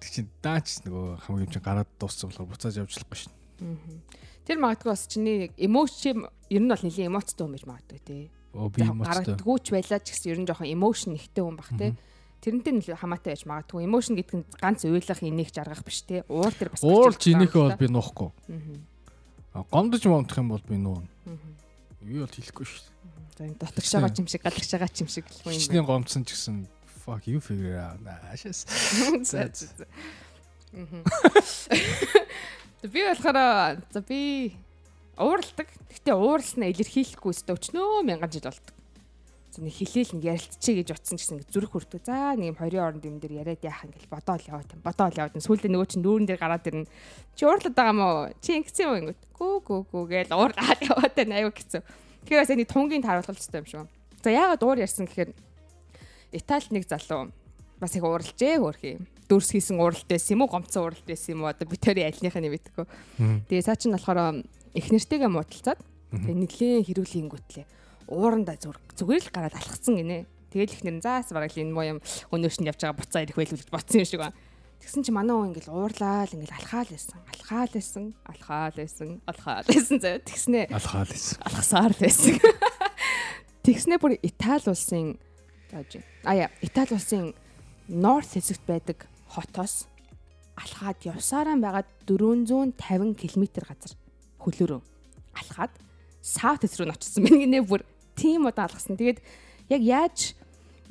Тэг 0.00 0.10
чинь 0.12 0.30
даач 0.42 0.82
нөгөө 0.84 1.06
хамгийн 1.24 1.46
юм 1.48 1.52
чинь 1.52 1.64
гараад 1.64 1.90
дууссан 1.96 2.28
болохоор 2.30 2.50
буцааж 2.52 2.76
явжлахгүй 2.80 3.18
шүү. 3.26 3.32
Тэр 4.46 4.58
магадгүй 4.60 4.90
бас 4.92 5.06
чиний 5.08 5.50
эмоци 5.56 6.12
ер 6.14 6.62
нь 6.62 6.70
бол 6.70 6.84
нэлийн 6.84 7.10
эмоцтой 7.10 7.48
юм 7.48 7.54
байж 7.56 7.64
магадгүй 7.66 8.00
тий 8.04 8.24
би 8.56 8.82
эмоцтой. 8.82 9.36
Гаргадгүйч 9.36 9.66
байлаа 9.70 10.00
ч 10.00 10.06
гэсэн 10.12 10.32
ер 10.32 10.38
нь 10.40 10.48
жоохон 10.48 10.72
эмошн 10.72 11.12
ихтэй 11.16 11.44
хүн 11.44 11.56
бах 11.60 11.70
те. 11.76 11.92
Тэрнтэй 12.40 12.72
нь 12.72 12.82
хамаатай 12.82 13.36
байж 13.36 13.44
магадгүй. 13.44 13.84
Эмошн 13.84 14.16
гэдэг 14.16 14.36
нь 14.40 14.44
ганц 14.56 14.84
уйлах 14.88 15.20
энийг 15.20 15.50
жаргах 15.52 15.84
биш 15.84 16.02
те. 16.08 16.24
Уур 16.28 16.52
дээр 16.52 16.72
бас 16.72 16.80
Уурж 16.80 17.20
инээхээ 17.28 17.62
бол 17.68 17.80
би 17.80 17.86
нуухгүй. 17.92 18.30
Аа. 19.52 19.64
Гомдож 19.68 20.04
момдох 20.08 20.38
юм 20.40 20.48
бол 20.52 20.64
би 20.64 20.76
нуун. 20.80 21.04
Би 22.00 22.20
бол 22.20 22.32
хэлэхгүй 22.32 22.64
шүү. 22.64 22.84
За 23.36 23.44
энэ 23.44 23.60
дотогш 23.60 23.92
байгаа 23.92 24.16
юм 24.16 24.28
шиг 24.28 24.42
галагш 24.44 24.70
байгаа 24.72 25.00
юм 25.00 25.10
шиг 25.10 25.26
л 25.28 25.52
юм. 25.52 25.60
Чиний 25.60 25.84
гомдсон 25.84 26.24
ч 26.24 26.32
гэсэн 26.32 26.56
fuck 27.06 27.26
you 27.26 27.40
figure 27.40 27.78
out. 27.78 27.98
Ашаас. 28.32 28.66
Би 32.82 33.02
болохоор 33.06 33.80
за 33.90 34.00
би 34.02 34.54
ууралдаг. 35.16 35.68
Гэхдээ 35.90 36.14
ууралснаа 36.14 36.70
илэрхийлэхгүй 36.70 37.32
өстө 37.32 37.56
өчнөө 37.56 38.04
мянган 38.04 38.30
жил 38.30 38.46
болдог. 38.46 38.74
За 39.50 39.64
нэг 39.64 39.74
хилээл 39.74 40.12
нэг 40.18 40.24
ярилцчихъя 40.28 40.84
гэж 40.84 40.90
утсан 40.92 41.16
гэсэн 41.16 41.40
зүрх 41.48 41.72
хүртдэг. 41.72 42.04
За 42.04 42.36
нэг 42.36 42.52
юм 42.52 42.60
хоёрын 42.60 42.84
оронд 42.84 43.08
юм 43.08 43.16
дээр 43.18 43.40
яриад 43.42 43.64
яах 43.64 43.88
ингээл 43.88 44.12
бодоол 44.12 44.44
яваад 44.44 44.70
юм. 44.76 44.84
Бодоол 44.84 45.16
яваад 45.16 45.40
сүүлдээ 45.40 45.72
нөгөө 45.72 45.88
чинь 45.88 46.04
дүүрэн 46.04 46.28
дээр 46.28 46.42
гараад 46.42 46.68
ирнэ. 46.68 46.90
Чи 47.34 47.42
уурлаад 47.48 47.74
байгаа 47.74 47.96
мó? 47.96 48.28
Чи 48.44 48.60
ингэсэн 48.60 48.86
юм 48.86 48.96
ингээд. 49.08 49.20
Гүү 49.34 49.54
гүү 49.66 49.80
гүү 49.90 50.04
гээл 50.12 50.36
уурлаад 50.36 50.80
яваад 50.92 51.14
байна 51.16 51.40
аюу 51.40 51.52
гэсэн. 51.56 51.82
Тэгэхээр 52.28 52.42
бас 52.44 52.52
энэ 52.52 52.68
тунгийн 52.68 53.02
тааруулгалт 53.02 53.40
хэрэгтэй 53.40 53.60
юм 53.64 53.70
шүү. 53.72 53.84
За 54.20 54.30
яагаад 54.30 54.62
уур 54.62 54.78
ярьсан 54.84 55.08
гэхээр 55.08 55.32
Италид 56.36 56.72
нэг 56.72 56.84
залуу 56.84 57.32
бас 57.80 57.92
их 57.96 58.04
ууралжээ 58.04 58.60
хөөрхий. 58.60 59.00
Дөрс 59.28 59.50
хийсэн 59.56 59.80
ууралт 59.80 60.06
байсан 60.06 60.36
юм 60.36 60.44
уу? 60.44 60.52
Гомцсон 60.52 60.84
ууралт 60.84 61.04
байсан 61.08 61.34
юм 61.34 61.44
уу? 61.44 61.50
Одоо 61.50 61.66
би 61.66 61.76
тэрийн 61.80 62.12
альныхаа 62.12 62.40
нь 62.44 62.52
мэдгүй. 62.52 62.86
Тэгээ 63.48 63.66
цаа 63.66 63.76
чинь 63.76 63.96
болохоор 63.96 64.44
их 64.76 64.86
нэртэйгээ 64.92 65.30
муудалцаад 65.32 65.80
тэгээ 66.12 66.36
нэлээ 66.44 66.76
хэрүүлэнгүүтлээ 66.86 67.66
уурандаа 68.06 68.56
зүгээр 68.56 69.24
л 69.26 69.34
гараад 69.34 69.58
алхацсан 69.58 69.98
гинэ. 69.98 70.26
Тэгэл 70.50 70.72
их 70.72 70.82
нэр 70.86 71.02
заас 71.02 71.34
бараг 71.34 71.50
л 71.52 71.62
энэ 71.62 71.74
муу 71.74 71.84
юм 71.84 71.98
өнөөш 72.30 72.62
нь 72.62 72.68
явж 72.70 72.86
байгаа 72.86 72.98
буцаа 73.02 73.26
ирэх 73.26 73.36
байл 73.36 73.50
гэж 73.50 73.66
бодсон 73.66 74.00
юм 74.02 74.06
шиг 74.06 74.22
байна. 74.22 74.38
Тэгсэн 74.78 75.02
чи 75.02 75.10
манай 75.10 75.34
хүн 75.34 75.50
ингээл 75.50 75.74
уурлаа 75.74 76.22
л 76.22 76.34
ингээл 76.38 76.54
алхаал 76.54 76.86
байсан. 76.86 77.18
Алхаал 77.26 77.70
байсан. 77.74 78.04
Алхаал 78.22 78.74
байсан. 78.78 79.08
Алхаал 79.26 79.66
байсан 79.66 79.98
заяа. 79.98 80.22
Тэгснэ. 80.22 80.60
Алхаал 80.70 81.10
байсан. 81.10 81.36
Алхасаар 81.42 81.92
л 81.92 82.00
байсан. 82.00 82.34
Тэгснэ 83.66 83.98
бүр 83.98 84.14
Итали 84.22 84.70
улсын 84.70 85.18
зааж. 85.76 86.02
А 86.24 86.34
яа, 86.34 86.50
Итали 86.62 86.96
улсын 86.96 87.34
Норт 87.88 88.32
хэсэгт 88.32 88.64
байдаг 88.66 89.06
хотоос 89.28 89.86
алхаад 90.56 90.98
явсараа 91.04 91.56
байгаад 91.60 91.88
450 92.08 93.14
км 93.14 93.44
газар 93.62 93.92
хөлөөрөө 94.40 94.80
алхаад 95.36 95.72
саут 96.24 96.64
хэс 96.64 96.80
рүү 96.80 96.90
очсон 96.90 97.28
байна 97.28 97.38
гинэ 97.44 97.60
бүр 97.62 97.84
тийм 98.16 98.48
удаан 98.48 98.66
алхсан. 98.72 98.96
Тэгээд 98.96 99.20
яг 99.70 99.82
яаж 99.84 100.18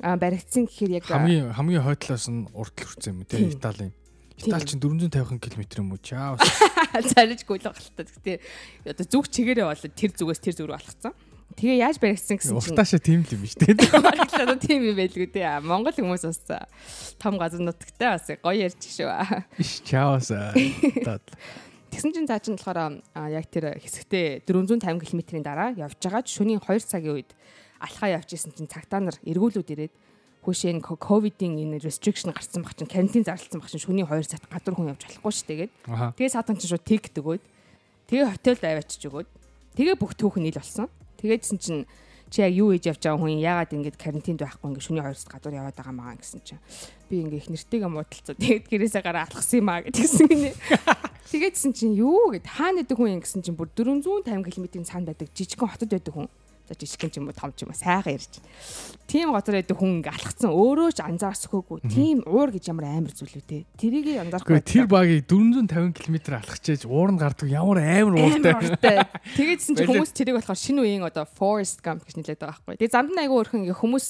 баригдсан 0.00 0.70
гэхээр 0.70 1.02
яг 1.02 1.04
хамгийн 1.04 1.52
хамгийн 1.52 1.84
хойдлоос 1.84 2.26
нь 2.30 2.48
урт 2.54 2.76
л 2.80 2.86
хүрсэн 2.86 3.12
юм 3.12 3.20
тий 3.26 3.50
Италийн. 3.50 3.92
Итали 4.36 4.64
чинь 4.68 4.80
450 4.80 5.40
км 5.40 5.62
юм 5.80 5.92
уу 5.92 6.00
чаа. 6.00 6.36
Зарижгүй 7.12 7.60
л 7.60 7.72
багтал. 7.72 8.04
Гэтэ 8.04 8.40
одоо 8.84 9.04
зүг 9.08 9.32
чигээрээ 9.32 9.64
бол 9.64 9.80
тэр 9.80 10.12
зүгээс 10.12 10.40
тэр 10.44 10.54
зүг 10.56 10.68
рүү 10.68 10.76
алхацсан. 10.76 11.12
Тэгээ 11.54 11.78
яаж 11.78 11.96
баригдсан 12.02 12.36
гэсэн 12.36 12.52
чинь 12.52 12.74
уртаашаа 12.74 13.00
тийм 13.00 13.22
л 13.22 13.32
юм 13.32 13.40
биш 13.46 13.54
тий. 13.54 13.72
Баригдлаа 14.10 14.58
тийм 14.58 14.82
юм 14.82 14.96
байлгүй 14.98 15.30
тий. 15.30 15.46
Монгол 15.62 15.94
хүмүүс 15.94 16.26
бас 16.26 16.42
том 17.16 17.38
газар 17.40 17.62
нутагтай 17.62 18.12
бас 18.12 18.26
гоё 18.42 18.66
ярьж 18.66 18.82
шүү. 18.82 19.08
Иш 19.56 19.80
чаос. 19.86 20.34
Тэгсэн 21.96 22.12
чинь 22.12 22.28
цаа 22.28 22.44
чинь 22.44 22.60
болохоор 22.60 23.00
яг 23.32 23.46
тэр 23.48 23.80
хэсэгтээ 23.80 24.44
450 24.44 25.00
км-ийн 25.00 25.40
дараа 25.40 25.72
явж 25.72 25.96
байгаад 25.96 26.28
шөнийн 26.28 26.60
2 26.60 26.82
цагийн 26.82 27.24
үед 27.24 27.30
алхаа 27.80 28.20
явж 28.20 28.36
исэн 28.36 28.52
чинь 28.52 28.68
цагтаа 28.68 29.00
нар 29.00 29.16
эргүүлүүд 29.24 29.72
ирээд 29.72 29.94
хөөшөө 30.44 30.98
ковидын 31.00 31.56
энэ 31.56 31.80
restriction 31.80 32.36
гарсан 32.36 32.62
баг 32.62 32.76
чинь 32.76 32.90
карантин 32.90 33.24
зарласан 33.24 33.64
баг 33.64 33.70
чинь 33.72 33.80
шөнийн 33.80 34.06
2 34.06 34.28
цагт 34.28 34.46
гадуур 34.46 34.76
хүн 34.76 34.92
явж 34.92 35.02
болохгүй 35.08 35.32
шүү 35.32 35.48
тэгээд. 35.50 35.72
Тэгээ 36.20 36.34
саатан 36.36 36.60
чинь 36.60 36.70
шууд 36.70 36.84
тэгдэг 36.86 37.22
өгөөд 37.24 37.44
тэгээ 38.12 38.30
хотелд 38.30 38.62
аваачиж 38.62 39.02
өгөөд 39.08 39.28
тэгээ 39.74 39.96
бүх 39.98 40.12
түүх 40.14 40.38
нийл 40.38 40.60
болсон. 40.60 40.86
Тэгээдсэн 41.20 41.58
чинь 41.58 41.82
чи 42.30 42.42
яг 42.42 42.52
юу 42.52 42.74
хийж 42.74 42.90
явж 42.90 43.00
байгаа 43.06 43.20
хүн 43.22 43.38
яагаад 43.38 43.72
ингэж 43.76 43.96
карантинд 43.96 44.40
байхгүй 44.42 44.68
ингэ 44.74 44.82
шүний 44.82 45.02
2-т 45.02 45.30
гадуур 45.30 45.54
яваад 45.54 45.78
байгаа 45.78 45.94
маа 45.94 46.18
гэсэн 46.18 46.42
чинь. 46.42 46.62
Би 47.06 47.22
ингэ 47.22 47.38
их 47.38 47.48
нэртэйгээ 47.50 47.90
муудалцаа 47.90 48.34
тэгээд 48.34 48.66
гэрээсээ 48.66 49.02
гараа 49.06 49.30
алхсан 49.30 49.62
юм 49.62 49.70
аа 49.70 49.86
гэдгсэн 49.86 50.26
гинэ 50.26 50.50
тэгээдсэн 51.30 51.72
чинь 51.74 51.94
юу 51.94 52.34
гэд 52.34 52.46
хаана 52.46 52.82
идэг 52.82 52.98
хүн 52.98 53.22
ингэсэн 53.22 53.46
чинь 53.46 53.54
бүр 53.54 53.70
450 53.74 54.26
км-ийн 54.42 54.86
цаанд 54.86 55.06
байдаг 55.06 55.30
жижигхэн 55.34 55.70
хотод 55.70 55.90
байдаг 55.90 56.14
хүн 56.14 56.26
за 56.66 56.74
жижигхэн 56.74 57.10
ч 57.10 57.14
юм 57.22 57.30
уу 57.30 57.38
том 57.38 57.54
ч 57.54 57.62
юм 57.62 57.70
уу 57.70 57.78
сайхан 57.78 58.18
ярьж. 58.18 58.42
Тийм 59.06 59.30
газар 59.30 59.54
байдаг 59.62 59.78
хүн 59.78 60.02
ингээ 60.02 60.14
алхацсан 60.18 60.50
өөрөө 60.50 60.90
ч 60.92 61.00
анзаарсхөөгүй. 61.06 61.78
Тийм 61.86 62.26
уур 62.26 62.50
гэж 62.50 62.64
ямар 62.74 62.86
амар 62.90 63.14
зүйл 63.14 63.38
үү 63.38 63.46
те. 63.46 63.58
Тэрийг 63.78 64.18
анзаарахгүй. 64.26 64.60
Тэр 64.66 64.86
багийг 64.90 65.30
450 65.30 65.94
км 65.94 66.16
алхачээж 66.42 66.82
уур 66.90 67.14
нь 67.14 67.20
гардаг 67.22 67.46
ямар 67.46 67.78
амар 67.78 68.18
ууртай. 68.18 69.06
Тэгээдсэн 69.38 69.78
чи 69.78 69.86
хүмүүс 69.86 70.10
тэрийг 70.10 70.42
болохоор 70.42 70.58
шинэ 70.58 70.82
үеийн 70.82 71.06
одоо 71.06 71.22
Forest 71.22 71.86
Gump 71.86 72.02
гэж 72.02 72.18
нэлээд 72.18 72.42
байгаа 72.42 72.58
байхгүй. 72.66 72.82
Тэгээ 72.82 72.94
замд 72.94 73.14
айгүй 73.14 73.36
өөрхөн 73.38 73.62
ингээ 73.62 73.78
хүмүүс 73.78 74.06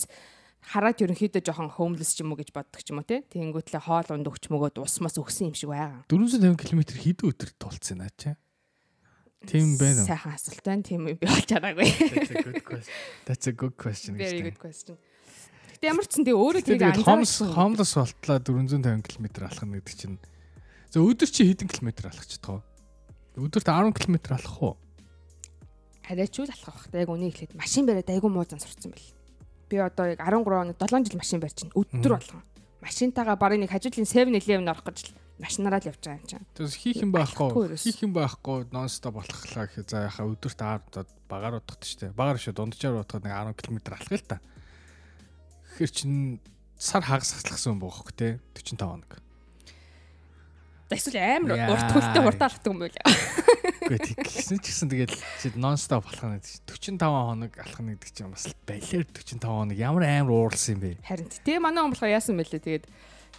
хараад 0.73 0.99
ерөнхийдөө 1.05 1.43
жоохон 1.47 1.71
homeless 1.77 2.17
ч 2.17 2.25
юм 2.25 2.35
уу 2.35 2.41
гэж 2.41 2.51
боддог 2.51 2.83
ч 2.83 2.91
юм 2.91 2.99
уу 3.01 3.07
те. 3.07 3.23
Тэнгүүтлээ 3.23 3.83
хоол 3.87 4.09
унд 4.11 4.27
өгч 4.27 4.51
мөгөөд 4.51 4.83
ус 4.83 4.99
мас 4.99 5.15
өгсөн 5.15 5.53
юм 5.53 5.57
шиг 5.57 5.71
байгаа. 5.71 6.03
450 6.11 6.59
км 6.59 6.81
хэд 6.83 7.19
өдөр 7.23 7.51
тулцсан 7.55 8.03
аа 8.03 8.11
чи? 8.19 8.35
Тийм 9.45 9.77
байна. 9.77 10.07
Сайхан 10.07 10.33
асуулт 10.33 10.65
байна. 10.65 10.83
Тийм 10.83 11.05
би 11.05 11.15
болж 11.21 11.45
чадаагүй. 11.45 11.87
That's 13.29 13.47
a 13.47 13.53
good 13.53 13.77
question. 13.77 14.17
Very 14.17 14.41
good 14.49 14.57
question. 14.57 14.97
Гэтэ 15.77 15.93
ямар 15.93 16.09
ч 16.09 16.17
юм 16.17 16.25
тэгээ 16.25 16.41
өөрөө 16.41 16.63
тэрийг 16.65 16.97
анзаарсан. 17.05 17.53
Хомлос 17.53 17.93
болтлоо 18.01 18.39
450 18.41 19.05
км 19.05 19.27
алхах 19.45 19.69
гэдэг 19.69 19.93
чинь. 19.93 20.17
За 20.89 21.05
өдөр 21.05 21.29
чи 21.29 21.45
хэдэн 21.45 21.69
километр 21.69 22.09
алхах 22.09 22.25
чадах 22.25 22.65
вэ? 23.37 23.45
Өдөрт 23.45 23.69
10 23.69 23.93
км 23.93 24.17
алхах 24.33 24.57
уу? 24.65 24.75
Хараач 26.09 26.35
үл 26.41 26.49
алхах 26.49 26.89
байх. 26.89 27.05
Яг 27.05 27.13
үнийг 27.13 27.37
хэлээд 27.37 27.61
машин 27.61 27.85
бариад 27.85 28.09
айгүй 28.09 28.31
муу 28.33 28.49
зан 28.49 28.57
сурцсан 28.57 28.97
бэл. 28.97 29.13
Би 29.69 29.77
одоо 29.77 30.17
яг 30.17 30.25
13 30.25 30.49
он 30.49 30.73
7 30.73 31.05
жил 31.05 31.21
машин 31.21 31.45
барьж 31.45 31.69
байна. 31.69 31.77
Өдөр 31.77 32.17
болгон 32.17 32.43
машинтайгаа 32.87 33.37
барыг 33.37 33.61
нэг 33.61 33.71
хажуудлын 33.75 34.07
7-Eleven 34.07 34.71
орох 34.71 34.85
гэж 34.87 35.11
л 35.11 35.26
машинаараа 35.37 35.81
л 35.85 35.91
явж 35.93 36.01
байгаа 36.01 36.21
юм 36.21 36.29
чинь. 36.29 36.47
Тэгээс 36.57 36.77
хийх 36.81 37.01
юм 37.05 37.13
байхгүй. 37.13 37.77
Хийх 37.77 38.01
юм 38.01 38.13
байхгүй 38.17 38.59
нонстоп 38.73 39.21
болохлаа 39.21 39.69
гэхэд 39.69 39.89
за 39.93 40.09
яхаа 40.09 40.27
өдөрт 40.33 40.61
аардад 40.65 41.09
багаар 41.29 41.61
удахт 41.61 41.85
штэ. 41.85 42.17
Багаар 42.17 42.41
шүү 42.41 42.57
дунджаар 42.57 43.05
удахад 43.05 43.25
нэг 43.29 43.37
10 43.37 43.61
км 43.61 43.79
алхах 43.93 44.17
л 44.17 44.25
та. 44.25 44.41
Тэгэхээр 45.77 45.93
чин 45.93 46.41
сар 46.81 47.05
хагас 47.05 47.37
хаслахсан 47.37 47.77
юм 47.77 47.81
боохоо 47.85 48.09
те 48.17 48.41
45 48.57 48.81
хоног. 48.81 49.13
За 50.89 50.97
эсвэл 50.97 51.21
амар 51.21 51.69
урт 51.69 51.91
хөлтэй 51.93 52.23
хурдаалдаг 52.25 52.67
юм 52.71 52.79
байл. 52.81 52.97
Үгүй 53.87 53.99
тэгсэн 53.99 54.59
ч 54.63 54.67
гэсэн 54.71 54.89
тэгэл 54.89 55.17
чи 55.43 55.53
нонстоп 55.59 56.07
алхах 56.07 56.33
нь 56.33 56.41
45 56.41 56.97
хоног 56.97 57.53
алхах 57.61 57.83
нь 57.85 57.93
гэдэг 57.93 58.11
чинь 58.15 58.33
бас 58.33 58.49
балиар 58.65 59.05
45 59.05 59.43
хоног 59.43 59.77
ямар 59.77 60.05
амар 60.07 60.33
ууралсан 60.33 60.79
юм 60.79 60.97
бэ? 60.97 61.05
Харин 61.05 61.29
тэгээ 61.29 61.61
манай 61.61 61.83
хүн 61.83 61.93
болохоор 61.93 62.15
яасан 62.15 62.39
мэлээ 62.39 62.63
тэгээд 62.63 62.85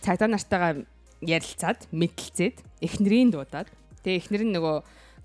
цагдаа 0.03 0.27
нартайгаа 0.27 0.73
ярилцаад 1.21 1.89
мэдлцээд 1.91 2.61
эхнэрийн 2.81 3.33
дуудаад 3.33 3.69
тэгээ 4.03 4.19
эхнэр 4.21 4.43
нь 4.45 4.55
нөгөө 4.55 4.75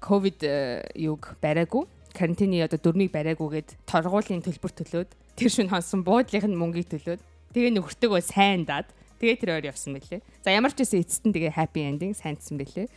ковид 0.03 0.41
э, 0.43 0.83
юг 0.97 1.37
бариагүй 1.39 1.87
карантины 2.13 2.65
одоо 2.65 2.81
дөрмийг 2.81 3.13
бариагүйгээд 3.13 3.77
торгуулийн 3.89 4.45
төлбөр 4.45 4.73
төлөөд 4.73 5.11
тэр 5.37 5.51
шин 5.53 5.69
хонсон 5.73 6.05
буудлын 6.05 6.57
мөнгийг 6.57 6.89
төлөөд 6.93 7.21
тэгээ 7.53 7.73
нөхөртөөгөө 7.77 8.23
сайн 8.25 8.65
даад 8.69 8.89
тэгээ 9.23 9.39
тэр 9.39 9.51
өөр 9.55 9.71
явсан 9.71 9.95
мэлээ. 9.95 10.21
За 10.43 10.51
ямар 10.51 10.75
ч 10.75 10.83
байсан 10.83 10.99
эцэст 10.99 11.23
нь 11.23 11.33
тэгээ 11.33 11.55
happy 11.55 11.87
ending 11.87 12.13
сайнсан 12.13 12.59
мэлээ. 12.59 12.91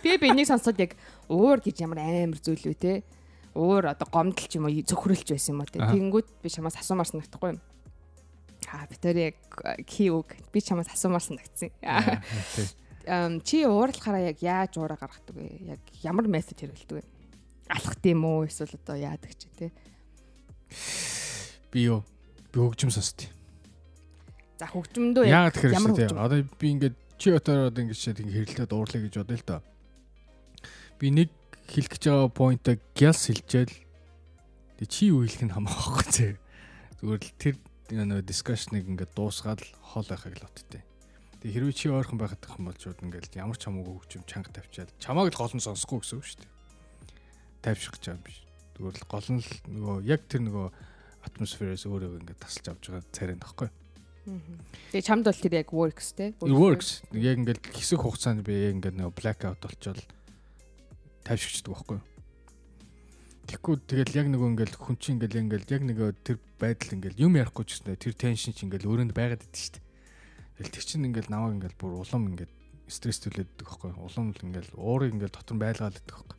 Тэгээ 0.00 0.18
би 0.24 0.28
энийг 0.32 0.48
сонсоод 0.48 0.80
яг 0.80 0.96
уур 1.28 1.60
гэж 1.60 1.84
ямар 1.84 2.00
амар 2.00 2.40
зүйл 2.40 2.72
үү 2.72 2.76
те. 2.80 3.04
Уур 3.52 3.84
одоо 3.92 4.08
гомдол 4.08 4.48
ч 4.48 4.56
юм 4.56 4.64
уу 4.64 4.72
зөвхөрлж 4.72 5.28
байсан 5.28 5.52
юм 5.52 5.60
уу 5.60 5.68
те. 5.68 5.84
Тэнгүүд 5.84 6.26
би 6.40 6.48
чамаас 6.48 6.80
асуумаар 6.80 7.12
санагдахгүй 7.12 7.52
юм. 7.52 7.60
Аа 8.68 8.86
битэр 8.88 9.16
яг 9.32 9.36
ки 9.88 10.10
үг 10.12 10.36
би 10.52 10.60
чамаас. 10.60 10.92
Яа, 10.92 12.20
тий. 12.54 12.66
Ам 13.08 13.40
чи 13.40 13.64
уурлахаараа 13.64 14.28
яг 14.28 14.42
яаж 14.44 14.76
уура 14.76 15.00
гаргадаг 15.00 15.32
вэ? 15.32 15.72
Яг 15.72 15.82
ямар 16.04 16.28
метод 16.28 16.60
хэрэглэдэг 16.60 17.00
вэ? 17.00 17.04
Алхах 17.72 17.96
тийм 18.04 18.24
үү 18.28 18.52
эсвэл 18.52 18.76
одоо 18.76 18.96
яадаг 19.00 19.32
чи 19.32 19.48
те. 19.56 19.72
Би 21.72 21.88
юу? 21.88 22.04
Би 22.52 22.60
хөгжим 22.60 22.92
сонсдیں۔ 22.92 23.32
За 24.60 24.68
Яагаад 24.68 25.54
тэгэхээр 25.56 25.76
ямар 25.78 25.92
хөгжим? 25.96 26.18
Одоо 26.20 26.38
би 26.60 26.66
ингээд 26.76 26.96
чи 27.16 27.32
өтөрөд 27.32 27.78
ингээд 27.78 28.20
ингээд 28.20 28.36
хэрэлдээд 28.36 28.72
уурлаа 28.76 29.00
гэж 29.00 29.14
бодъё 29.22 29.38
л 29.40 29.48
доо. 29.48 29.60
Би 31.00 31.06
нэг 31.14 31.30
хэлэх 31.70 31.96
гэж 31.96 32.02
байгаа 32.10 32.28
поинтаа 32.28 32.76
гялс 32.92 33.22
хэлжээл 33.28 33.74
тэг 34.78 34.88
чи 34.90 35.08
юу 35.14 35.22
хэлэх 35.24 35.46
нь 35.46 35.54
хамаагүй 35.54 35.78
байхгүй 35.78 36.06
зэ. 36.12 36.28
Зүгээр 36.98 37.22
л 37.22 37.32
тэр 37.38 37.54
нэг 37.90 38.24
дискшныг 38.28 38.84
ингээд 38.84 39.12
дуусгаад 39.16 39.64
л 39.64 39.70
хоол 39.80 40.08
байхыг 40.08 40.36
л 40.36 40.44
бодтыг. 40.44 40.84
Тэг 41.40 41.50
хэрвээ 41.54 41.72
чи 41.72 41.86
ойрхон 41.88 42.18
байхад 42.18 42.42
юм 42.58 42.68
бол 42.68 42.76
шууд 42.76 43.00
ингээд 43.00 43.38
ямар 43.38 43.56
ч 43.56 43.70
хамаагүй 43.70 43.94
хөгжим 44.04 44.24
чанга 44.28 44.52
тавьчаал 44.52 44.92
чамааг 45.00 45.32
л 45.32 45.38
гол 45.38 45.54
нь 45.56 45.64
сонсохгүй 45.64 45.98
гэсэн 46.02 46.18
үг 46.18 46.26
шүү 46.26 46.40
дээ. 46.42 46.52
Тайвшрах 47.64 47.94
гэж 47.96 48.04
юм 48.12 48.22
биш. 48.26 48.38
Зүгээр 48.76 48.96
л 48.98 49.08
гол 49.08 49.28
нь 49.32 49.40
л 49.40 49.50
нөгөө 49.72 49.96
яг 50.04 50.22
тэр 50.28 50.42
нөгөө 50.44 50.66
атмосферээс 51.30 51.84
өөрөө 51.88 52.20
ингээд 52.26 52.42
тасалж 52.42 52.66
авч 52.68 52.84
байгаа 52.90 53.12
царай 53.14 53.36
нөхгүй. 53.38 53.68
Тэгээ 54.92 55.06
чамд 55.08 55.24
бол 55.24 55.40
тэр 55.40 55.54
яг 55.56 55.68
works 55.72 56.12
те. 56.12 56.36
It 56.36 56.52
works. 56.52 57.00
Яг 57.16 57.40
ингээд 57.40 57.64
хэсэг 57.64 58.02
хугацаанд 58.04 58.44
би 58.44 58.52
яг 58.68 58.76
ингээд 58.82 58.96
нэг 59.00 59.16
blackout 59.16 59.62
болчоод 59.62 60.02
тайвшигчдаг 61.24 61.72
байхгүй 61.72 61.96
юу? 61.96 62.04
Тэгэхгүй 63.48 63.74
тэгэл 63.88 64.18
яг 64.20 64.26
нөгөө 64.28 64.48
ингээд 64.52 64.74
хүн 64.76 64.96
чинь 65.00 65.16
ингээд 65.16 65.40
ингээд 65.40 65.72
яг 65.72 65.82
нөгөө 65.88 66.08
тэр 66.20 66.36
байдал 66.60 66.94
ингээд 67.00 67.16
юм 67.16 67.32
ярихгүй 67.40 67.64
ч 67.64 67.80
гэсэн 67.80 67.96
тэр 67.96 68.12
теншн 68.12 68.52
чинь 68.52 68.68
ингээд 68.68 68.84
өрөөнд 68.84 69.16
байгаад 69.16 69.40
идэв 69.40 69.56
шүү 69.56 69.72
дээ. 69.80 69.84
Тэгэл 70.60 70.74
тэр 70.76 70.84
чинь 70.84 71.06
ингээд 71.08 71.32
намайг 71.32 71.56
ингээд 71.56 71.76
бүр 71.80 71.96
улам 71.96 72.28
ингээд 72.28 72.52
стресс 72.92 73.24
төлөөддөг 73.24 73.64
байхгүй? 73.64 73.92
Улам 73.96 74.36
л 74.36 74.44
ингээд 74.44 74.68
уурыг 74.76 75.16
ингээд 75.16 75.32
дотор 75.32 75.56
нь 75.56 75.62
байлгаалдаг 75.64 76.04
байхгүй? 76.04 76.36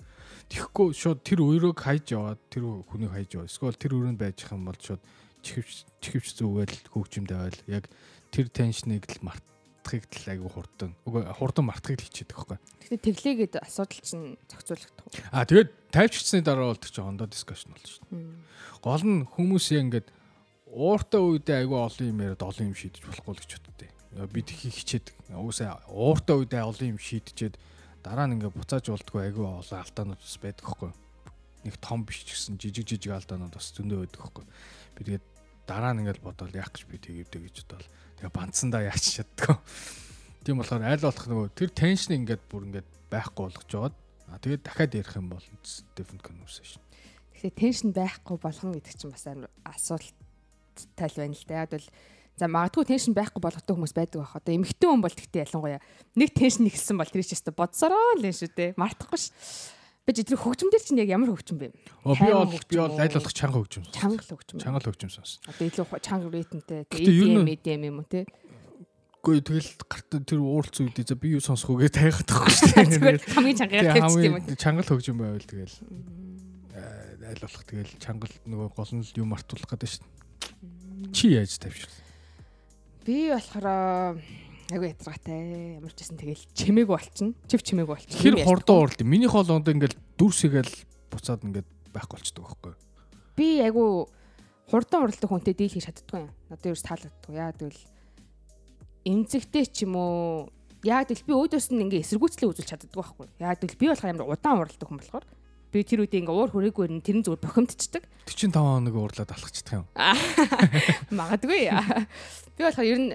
Тэгэхгүй 0.53 0.87
шууд 0.93 1.19
тэр 1.25 1.39
өрөөг 1.41 1.77
хайж 1.81 2.05
яваад 2.13 2.41
тэр 2.53 2.63
хүнийг 2.89 3.13
хайж 3.13 3.29
яваа. 3.37 3.49
Эсвэл 3.49 3.77
тэр 3.77 3.93
өрөөнд 3.97 4.21
байж 4.21 4.37
их 4.45 4.53
юм 4.53 4.69
бол 4.69 4.77
шууд 4.77 5.01
чихвч 5.41 5.89
чихвч 6.01 6.29
зүгээл 6.37 6.93
хөгжимдээ 6.93 7.37
байл. 7.41 7.61
Яг 7.69 7.85
тэр 8.29 8.53
теншнийг 8.53 9.09
л 9.09 9.25
мартахыг 9.89 10.05
л 10.13 10.29
айгүй 10.29 10.49
хурдан. 10.53 10.91
Үгүй 11.05 11.23
хурдан 11.33 11.65
мартахыг 11.65 11.99
л 11.99 12.05
хичээдэг 12.05 12.37
байхгүй? 12.37 12.57
Тэгэхээр 12.85 13.05
тэглээгээд 13.09 13.53
асуудал 13.57 14.01
чинь 14.05 14.37
зохицуулагдах 14.45 15.05
уу? 15.09 15.13
А 15.33 15.45
тэгээд 15.45 15.69
тайвччихсны 15.89 16.41
дараа 16.45 16.69
бол 16.69 16.77
тэр 16.77 16.93
чинь 16.93 17.07
хондоо 17.09 17.27
дискшн 17.27 17.73
дээ. 17.73 17.97
Мм. 18.13 18.45
Гол 18.85 19.03
нь 19.03 19.25
хүмүүс 19.25 19.65
яг 19.73 19.81
ингээд 19.89 20.07
ууртай 20.69 21.21
үедээ 21.21 21.57
айгүй 21.65 21.79
олон 21.81 22.05
юм 22.05 22.21
яриад 22.21 22.45
олон 22.45 22.69
юм 22.69 22.77
шийдэж 22.77 23.01
болохгүй 23.01 23.33
л 23.33 23.41
гэж 23.41 23.51
боддөө. 23.57 24.29
Би 24.29 24.41
тхий 24.45 24.69
хичээдэг. 24.69 25.15
Уусаа 25.33 25.81
ууртай 25.89 26.35
үедээ 26.37 26.61
олон 26.61 26.87
юм 26.93 26.99
шийдчихэд 27.01 27.57
дараа 28.05 28.29
нь 28.29 28.37
ингээд 28.37 28.53
буцааж 28.53 28.85
болдгоо 28.93 29.21
айгүй 29.25 29.45
олон 29.45 29.81
алдаанууд 29.81 30.21
бас 30.21 30.37
байдаг 30.37 30.65
байхгүй? 30.65 30.91
Нэг 31.65 31.75
том 31.81 32.05
биш 32.05 32.23
ч 32.23 32.37
гэсэн 32.37 32.61
жижиг 32.61 32.85
жижиг 32.85 33.13
алдаанууд 33.17 33.53
бас 33.57 33.73
зөндөө 33.73 34.05
байдаг 34.05 34.21
байхгүй? 34.21 34.45
Би 34.97 35.01
тэгээд 35.09 35.25
дараа 35.69 35.93
нь 35.93 36.01
ингээд 36.01 36.25
бодвол 36.25 36.57
яах 36.57 36.73
гэж 36.73 36.89
би 36.89 36.97
тэгээвдэ 36.97 37.37
гэж 37.45 37.55
бодвол 37.69 37.87
тэгээ 38.17 38.33
банцсандаа 38.33 38.81
яач 38.89 39.21
чаддгаа. 39.21 39.61
Тийм 40.41 40.57
болохоор 40.57 40.81
аль 40.81 41.05
болох 41.05 41.25
нөгөө 41.29 41.47
тэр 41.53 41.69
теншн 41.69 42.17
ингээд 42.17 42.43
бүр 42.49 42.65
ингээд 42.73 42.89
байхгүй 43.13 43.43
болгож 43.45 43.67
жоод 43.69 43.95
а 44.29 44.41
тэгээд 44.41 44.65
дахиад 44.65 44.97
ярих 44.97 45.13
юм 45.13 45.29
бол 45.29 45.45
different 45.93 46.25
conversation. 46.25 46.81
Тэгэхээр 47.37 47.55
теншн 47.55 47.89
байхгүй 47.93 48.37
болгон 48.41 48.73
гэдэг 48.73 48.93
чинь 48.97 49.13
бас 49.13 49.25
амар 49.29 49.49
асуудалтай 49.65 51.07
л 51.09 51.19
байна 51.21 51.37
л 51.37 51.45
да. 51.45 51.61
Яг 51.61 51.69
бол 51.69 51.87
за 52.39 52.45
магадгүй 52.47 52.85
теншн 52.89 53.13
байхгүй 53.17 53.41
болгодог 53.41 53.75
хүмүүс 53.75 53.93
байдаг 53.93 54.21
байх. 54.23 54.37
Одоо 54.37 54.53
эмэгтэй 54.55 54.87
хүн 54.89 55.03
бол 55.03 55.13
тэгтээ 55.13 55.43
ялангуяа 55.49 55.81
нэг 56.15 56.29
теншн 56.33 56.69
ихсэн 56.69 56.97
бол 56.97 57.09
тэр 57.09 57.25
чинь 57.25 57.37
өстө 57.37 57.53
бодсороо 57.53 58.17
л 58.17 58.25
юм 58.25 58.35
шүү 58.35 58.51
дээ. 58.53 58.69
Мартахгүй 58.79 59.19
ш. 59.19 59.33
Тэр 60.09 60.37
хөгжим 60.41 60.69
дээр 60.73 60.83
чинь 60.83 60.99
яг 61.01 61.09
ямар 61.13 61.29
хөгжим 61.33 61.57
бэ? 61.61 61.69
Оо 62.05 62.13
би 62.17 62.29
бол 62.33 62.49
би 62.49 62.75
бол 62.77 62.93
үү? 62.93 62.99
аль 62.99 63.13
болох 63.13 63.33
чанга 63.33 63.57
хөгжим. 63.61 63.83
Чангал 63.93 64.25
хөгжим. 64.25 64.57
үү? 64.57 64.63
Чангал 64.63 64.85
хөгжим 64.89 65.09
сонсон. 65.13 65.39
Одоо 65.45 65.65
илүү 65.69 65.85
чанга 66.01 66.27
ритмтэй. 66.33 66.81
Нь- 66.89 67.53
EDM 67.53 67.83
юм 67.85 67.97
уу 68.01 68.07
те? 68.09 68.25
Үгүй 69.19 69.43
тэгэл 69.43 69.69
гарт 69.85 70.09
тэр 70.25 70.39
ууралц 70.39 70.79
үедээ 70.79 71.05
за 71.11 71.15
би 71.19 71.35
юу 71.35 71.43
сонсох 71.43 71.75
үгээ 71.75 71.91
тайхад 71.91 72.23
тахгүй 72.23 72.55
шүү 72.55 72.71
дээ. 72.71 73.19
Хамгийн 73.35 73.57
тавьчих 73.59 73.99
юм 73.99 74.07
уу? 74.07 74.23
хамгийн 74.23 74.57
чангал 74.57 74.87
хөгжим 74.87 75.17
байвал 75.19 75.43
тэгэл 75.43 75.75
э, 76.71 77.27
аль 77.27 77.43
болох 77.43 77.63
тэгэл 77.67 77.93
чангал 77.99 78.31
нөгөө 78.47 78.67
гол 78.73 78.91
нь 78.95 79.03
юу 79.19 79.27
мартуулах 79.27 79.67
гэдэг 79.75 79.89
шүү 79.91 80.01
дээ. 80.07 81.11
Чи 81.11 81.35
яаж 81.35 81.51
тавьчихсан? 81.59 81.99
Би 83.03 83.27
болохоор 83.35 84.23
айгу 84.69 84.85
ятрагатай 84.85 85.77
ямар 85.81 85.93
ч 85.93 86.05
гэсэн 86.05 86.17
тэгэл 86.21 86.43
чимээгүй 86.53 86.93
болчихно. 86.93 87.33
Чив 87.49 87.61
чимээгүй 87.65 87.93
болчихно. 87.95 88.21
Хэр 88.21 88.35
хурдан 88.45 88.75
ууралт. 88.77 89.01
Миний 89.01 89.29
хоол 89.29 89.49
онд 89.49 89.69
ингээл 89.69 89.97
дүрсгээл 90.17 90.73
буцаад 91.09 91.41
ингээд 91.45 91.67
байхгүй 91.93 92.15
болчдөг 92.17 92.43
байхгүй. 92.45 92.73
би 93.39 93.47
айгу 93.65 94.09
хурдан 94.69 95.07
уралдаг 95.07 95.29
хүнтэй 95.29 95.55
дийлхий 95.57 95.81
шатдаггүй 95.81 96.27
юм. 96.27 96.31
Надад 96.51 96.69
ерөөс 96.69 96.85
таалагддаг. 96.85 97.33
Яа 97.33 97.51
гэвэл 97.55 97.81
эмзэгтэй 99.09 99.65
ч 99.65 99.87
юм 99.87 99.97
уу 99.97 100.51
яг 100.85 101.09
л 101.09 101.25
би 101.25 101.33
өөдөөс 101.33 101.73
нь 101.73 101.83
ингээ 101.87 102.03
эсэргүүцлээ 102.05 102.49
үзүүлж 102.53 102.69
чаддаггүй 102.69 102.99
байхгүй. 102.99 103.27
Яг 103.41 103.63
л 103.63 103.79
би 103.79 103.85
болохоор 103.89 104.11
амар 104.13 104.29
удаан 104.29 104.59
уралдаг 104.61 104.87
хүн 104.87 104.99
болохоор 105.01 105.25
би 105.73 105.83
тэр 105.85 106.05
үедээ 106.05 106.21
ингээ 106.23 106.35
уур 106.35 106.51
хүрээгүй 106.53 106.85
нь 106.93 107.01
тэрэн 107.01 107.23
зүгээр 107.25 107.43
бохимдчихдаг. 107.45 108.03
45 108.27 108.53
хоног 108.53 108.95
уурлаад 108.95 109.31
алхацдаг 109.33 109.73
юм. 109.81 109.85
Магадгүй. 111.19 111.69
Би 112.57 112.61
болохоор 112.61 112.89
ер 112.89 112.99
нь 112.99 113.09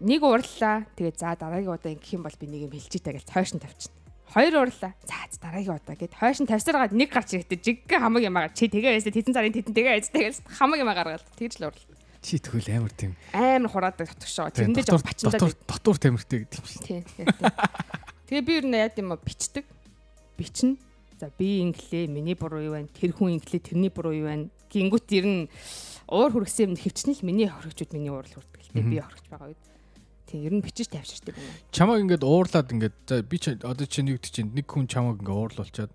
нэг 0.00 0.20
урлаа. 0.24 0.88
Тэгээ 0.96 1.14
за 1.16 1.36
дараагийн 1.36 1.76
удаа 1.76 1.92
ингэх 1.92 2.16
юм 2.16 2.24
бол 2.24 2.36
би 2.40 2.46
нэг 2.48 2.60
юм 2.68 2.72
хэлчихээ 2.72 3.20
гэж 3.20 3.28
хойш 3.28 3.52
нь 3.52 3.62
тавьчихна. 3.62 4.00
Хоёр 4.32 4.54
урлаа. 4.64 4.92
За 5.04 5.16
дараагийн 5.38 5.76
удаа 5.76 5.96
гэд 5.96 6.14
хойш 6.16 6.38
нь 6.40 6.48
тавьсараад 6.48 6.96
нэг 6.96 7.12
гарч 7.12 7.36
ирэхдээ 7.36 7.60
жиггэн 7.60 8.00
хамаг 8.00 8.24
юм 8.24 8.36
агаар 8.40 8.54
чи 8.56 8.70
тэгээ 8.72 8.96
байсаа 8.96 9.12
тэтэн 9.12 9.34
царын 9.36 9.54
тэтэн 9.54 9.74
тэгээ 9.76 9.92
байсаа 10.00 10.14
тэгээс 10.16 10.38
хамаг 10.56 10.78
юм 10.80 10.90
агаар 10.90 11.20
тэгж 11.36 11.54
л 11.60 11.68
урлаа. 11.68 11.98
Чи 12.20 12.36
тэгвэл 12.36 12.68
амар 12.76 12.92
тийм. 12.92 13.12
Амар 13.32 13.70
хураадаг 13.72 14.08
дотгошоо. 14.08 14.52
Тэрэндээ 14.52 14.84
жоо 14.88 15.00
бачиндаа. 15.00 15.40
дотор 15.40 15.52
дотор 15.64 15.96
тамиртай 15.96 16.44
гэдэг 16.44 16.60
юм 16.60 16.68
шиг. 16.68 16.84
Тий. 16.84 17.00
тий, 17.16 17.24
тий. 17.24 17.48
Тэгээ 18.28 18.44
би 18.44 18.52
ер 18.60 18.66
нь 18.68 18.76
яа 18.76 18.92
гэм 18.92 19.16
бичдэг. 19.24 19.64
Бичнэ. 20.36 20.76
За 21.16 21.32
би 21.32 21.64
инглээ, 21.64 22.12
миний 22.12 22.36
буруу 22.36 22.60
юу 22.60 22.72
байна? 22.76 22.92
Тэр 22.92 23.16
хүн 23.16 23.40
инглээ, 23.40 23.72
тэрний 23.72 23.88
буруу 23.88 24.12
юу 24.12 24.28
байна? 24.28 24.52
Гингүүт 24.68 25.08
ер 25.16 25.26
нь 25.28 25.40
уур 26.08 26.32
хүргэсэн 26.32 26.72
юм 26.72 26.76
хөвчнө 26.76 27.16
л 27.16 27.24
миний 27.24 27.48
хоригчуд 27.48 27.92
миний 27.96 28.12
уурал 28.12 28.28
хүрдэг 28.28 28.62
л 28.68 28.72
дээ. 28.76 28.84
Би 28.84 29.00
хоригч 29.00 29.26
байгаа 29.32 29.48
үед. 29.48 29.69
Тий, 30.30 30.46
ер 30.46 30.54
нь 30.54 30.62
бичиж 30.62 30.86
тавьширдаг 30.94 31.34
юм. 31.34 31.50
Чамаг 31.74 31.98
ингээд 32.06 32.22
уурлаад 32.22 32.70
ингээд 32.70 33.26
би 33.26 33.36
чи 33.42 33.58
одоо 33.58 33.86
чи 33.90 34.06
нэг 34.06 34.22
чинь 34.22 34.54
нэг 34.54 34.70
хүн 34.70 34.86
чамаг 34.86 35.18
ингээд 35.18 35.58
уурлуулчаад 35.58 35.90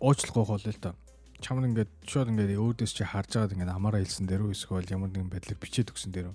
уучлахгүй 0.00 0.44
хол 0.48 0.64
л 0.64 0.80
та. 0.80 0.96
Чамд 1.44 1.68
ингээд 1.68 1.92
шууд 2.08 2.32
ингээд 2.32 2.56
өөдөөс 2.56 2.92
чи 2.96 3.04
харж 3.04 3.36
байгаад 3.36 3.52
ингээд 3.52 3.76
амаараа 3.76 4.00
хэлсэн 4.00 4.24
дээрөө 4.24 4.56
эсвэл 4.56 4.88
ямар 4.88 5.12
нэгэн 5.12 5.28
байдлаар 5.28 5.60
бичээд 5.60 5.92
өгсөн 5.92 6.16
дээрөө. 6.16 6.34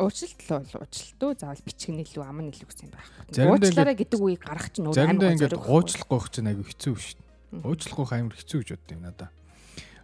Уучлалт 0.00 0.40
л 0.40 0.52
бол 0.56 0.72
уучлалт 0.88 1.20
уу 1.20 1.32
заавал 1.36 1.66
бичгэн 1.68 2.00
илүү 2.00 2.24
ам 2.24 2.38
нь 2.40 2.50
илүү 2.56 2.68
гэсэн 2.72 2.86
юм 2.88 2.94
байхгүй. 2.96 3.20
Заримдаа 3.36 3.68
Уучлаарай 3.68 3.96
гэдэг 4.00 4.20
үгийг 4.24 4.40
гаргах 4.40 4.70
чинь 4.72 4.86
өөр 4.88 4.96
Заримдаа 4.96 5.30
ингээд 5.36 5.52
зориг 5.52 5.60
байхгүй. 5.60 5.76
уучлахгүй 5.76 6.16
байх 6.16 6.28
чинь 6.32 6.48
айгүй 6.48 6.66
хэцүү 6.70 6.94
шүү 6.96 7.18
дээ. 7.20 7.66
Уучлахгүй 7.68 8.06
амар 8.16 8.36
хэцүү 8.40 8.58
гэж 8.64 8.68
боддог 8.72 8.94
юм 8.96 9.02
надаа. 9.04 9.28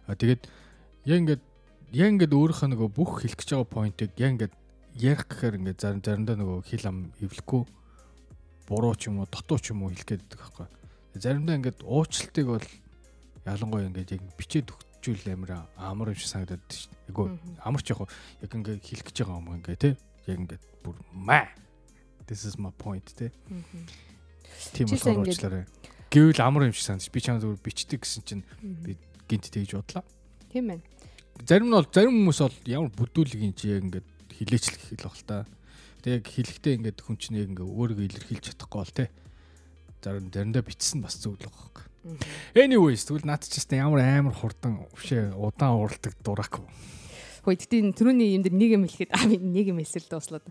А 0.05 0.13
тэгээд 0.13 0.41
яг 1.09 1.17
ингээд 1.25 1.43
яг 1.95 2.09
ингээд 2.11 2.33
өөрийнхөө 2.37 2.69
нөгөө 2.69 2.89
бүх 2.91 3.11
хэлэх 3.23 3.39
гэж 3.39 3.49
байгаа 3.55 3.71
поинтыг 3.71 4.11
яг 4.19 4.31
ингээд 4.35 4.53
ярих 4.97 5.29
гэхээр 5.29 5.57
ингээд 5.61 5.79
зарим 5.81 6.01
заримдаа 6.01 6.35
нөгөө 6.37 6.59
хил 6.65 6.85
ам 6.89 6.97
эвлэхгүй 7.21 7.63
буруу 8.67 8.95
ч 8.97 9.07
юм 9.07 9.21
уу 9.21 9.29
дутуу 9.29 9.61
ч 9.61 9.71
юм 9.71 9.85
уу 9.85 9.93
хэлэх 9.93 10.09
гээд 10.09 10.23
байдаг 10.25 10.39
байхгүй. 10.41 10.67
Заримдаа 11.21 11.55
ингээд 11.61 11.79
уучлалтыг 11.85 12.45
бол 12.49 12.67
ялангуяа 13.45 13.87
ингээд 13.87 14.13
яг 14.17 14.23
бичээд 14.35 14.73
өгчүүл 14.73 15.31
амир 15.31 15.51
амар 15.77 16.11
юм 16.11 16.19
шиг 16.19 16.33
санагдаад 16.33 16.65
шүү 16.67 16.89
дээ. 16.89 17.07
Айгу 17.13 17.23
амар 17.63 17.81
ч 17.81 17.87
яг 17.93 17.99
яг 18.41 18.51
ингээд 18.51 18.83
хэлэх 18.83 19.05
гэж 19.07 19.17
байгаа 19.21 19.39
юм 19.39 19.49
ингээд 19.55 19.81
тий. 19.85 19.93
Яг 20.27 20.37
ингээд 20.41 20.63
бүр 20.83 20.97
маа. 21.13 21.47
This 22.27 22.43
is 22.43 22.59
my 22.59 22.73
point 22.75 23.07
тий. 23.15 23.31
Тийм 24.73 24.91
болохоор 24.91 25.23
уучлаарай. 25.23 25.63
Гэвэл 26.11 26.43
амар 26.43 26.67
юм 26.67 26.75
шиг 26.75 26.89
санагдаж 26.89 27.07
би 27.13 27.21
чамд 27.23 27.41
зүгээр 27.45 27.63
бичдэг 27.63 28.03
гэсэн 28.03 28.23
чинь 28.27 28.43
би 28.83 28.99
гинт 29.31 29.47
тэгж 29.47 29.79
бодлоо. 29.79 30.03
Тийм 30.51 30.75
байна. 30.75 30.83
Зарим 31.45 31.71
нь 31.71 31.75
бол 31.77 31.87
зарим 31.87 32.15
хүмүүс 32.17 32.39
бол 32.43 32.57
ямар 32.65 32.91
бүдүүлэг 32.91 33.41
юм 33.47 33.53
чи 33.55 33.71
яг 33.71 33.83
ингээд 33.87 34.16
хилээчлэх 34.37 34.83
хэл 34.93 35.03
баг 35.03 35.15
л 35.17 35.25
та. 35.25 35.37
Тэг 36.05 36.21
яг 36.21 36.25
хэлэхдээ 36.29 36.73
ингээд 36.77 36.99
хүн 37.01 37.17
чинь 37.17 37.41
яг 37.41 37.49
ингээд 37.51 37.67
өөрийгөө 37.67 38.05
илэрхийлж 38.05 38.45
чадахгүй 38.53 38.79
бол 38.79 38.93
тий. 38.93 39.09
Зарим 40.05 40.29
заримдаа 40.29 40.63
бичсэн 40.63 41.01
бас 41.01 41.17
зөв 41.17 41.35
л 41.35 41.43
байгаа 41.43 41.83
юм. 41.83 42.21
Anyways 42.55 43.03
тэгвэл 43.03 43.27
наад 43.27 43.43
чи 43.43 43.59
ямар 43.75 43.99
амар 43.99 44.31
хурдан 44.31 44.87
өвшөө 44.95 45.35
удаан 45.35 45.75
уралдаг 45.81 46.13
дурак. 46.23 46.63
Хөөе 47.43 47.59
тэгтээ 47.59 47.91
түрүүний 47.99 48.37
юм 48.39 48.43
дээр 48.47 48.55
нэг 48.55 48.71
юм 48.79 48.83
хэлэхэд 48.87 49.11
аа 49.11 49.27
нэг 49.27 49.65
юм 49.67 49.79
хэлсэл 49.83 50.07
дуслаад. 50.07 50.45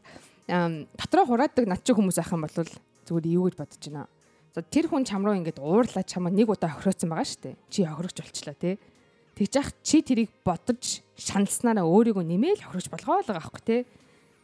Аа 0.52 0.84
дотроо 1.00 1.24
хураадаг 1.24 1.64
над 1.64 1.80
чи 1.80 1.96
хүмүүс 1.96 2.20
ах 2.20 2.32
юм 2.36 2.44
бол 2.44 2.52
зүгээр 2.52 3.26
юу 3.32 3.48
гэж 3.48 3.56
бодож 3.56 3.80
байна. 3.88 4.04
За 4.52 4.60
тэр 4.60 4.88
хүн 4.92 5.08
чам 5.08 5.24
руу 5.24 5.36
ингээд 5.36 5.60
уурлаа 5.60 6.04
чамаа 6.04 6.32
нэг 6.32 6.48
удаа 6.52 6.76
хохироцсон 6.76 7.08
байгаа 7.12 7.24
шүү 7.24 7.40
дээ. 7.40 7.56
Чи 7.72 7.84
хохирогч 7.88 8.16
болчлаа 8.20 8.56
тий. 8.56 8.76
Тэгж 9.36 9.52
яах 9.52 9.70
чи 9.84 10.00
тэрийг 10.00 10.32
бодож 10.40 11.04
шаналснараа 11.20 11.84
өөрийгөө 11.84 12.24
нэмээл 12.24 12.64
хохирч 12.64 12.88
болгоо 12.88 13.20
л 13.20 13.28
байгаа 13.28 13.44
аахгүй 13.44 13.62
те. 13.68 13.76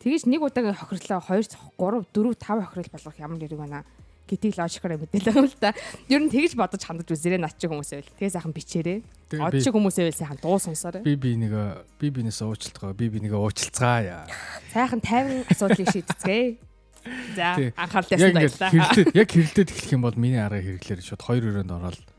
Тэгэж 0.05 0.29
нэг 0.29 0.45
удаагийн 0.45 0.77
хохирлоо 0.77 1.25
2 1.33 1.49
3 1.81 2.05
4 2.13 2.37
5 2.37 2.61
хохирол 2.61 2.93
болгох 2.93 3.17
ямар 3.17 3.41
нэрийг 3.41 3.57
байна 3.57 3.89
гэдгийг 4.29 4.61
логикоор 4.61 5.01
мэдээлээ 5.01 5.33
юм 5.33 5.49
л 5.49 5.57
да. 5.57 5.73
Ер 6.13 6.21
нь 6.21 6.29
тэгж 6.29 6.53
бодож 6.61 6.85
хандаж 6.85 7.09
үзээрэй 7.09 7.41
над 7.41 7.57
чи 7.57 7.73
хүмүүсээ 7.73 8.01
л. 8.05 8.13
Тэгээ 8.21 8.37
сайхан 8.37 8.53
бичээрэй. 8.53 8.99
Од 9.41 9.53
чи 9.65 9.73
хүмүүсээ 9.73 10.13
л 10.13 10.21
сайхан 10.21 10.39
дуу 10.45 10.61
сонсоорой. 10.61 11.01
Би 11.09 11.17
би 11.17 11.41
нэг 11.41 11.57
би 11.97 12.13
бинээс 12.13 12.45
уучлалгаа 12.45 12.93
би 12.93 13.09
би 13.09 13.25
нэг 13.25 13.33
уучлалцгаая. 13.33 14.29
Сайхан 14.77 15.01
50 15.01 15.49
асуудлыг 15.57 15.89
шийдэцгээе. 15.89 16.61
За 17.33 17.57
анхаарал 17.81 18.09
тавьсан 18.13 18.37
баярлалаа. 18.37 18.71
Яг 19.17 19.29
хэрэлдээд 19.33 19.73
эхлэх 19.73 19.97
юм 19.97 20.05
бол 20.05 20.21
миний 20.21 20.37
арга 20.37 20.61
хэрэглээр 20.61 21.01
шууд 21.01 21.25
2 21.25 21.49
өрөөнд 21.49 21.73
ороод 21.73 22.12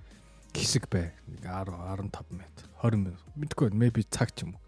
хэсэг 0.54 0.88
бай. 0.90 1.12
10 1.42 1.74
15 1.74 2.32
минут 2.32 2.58
20 2.82 2.98
минут. 3.00 3.22
Мэдгүй 3.36 3.74
maybe 3.74 4.06
цаг 4.10 4.32
ч 4.36 4.46
юм 4.46 4.56
уу. 4.56 4.62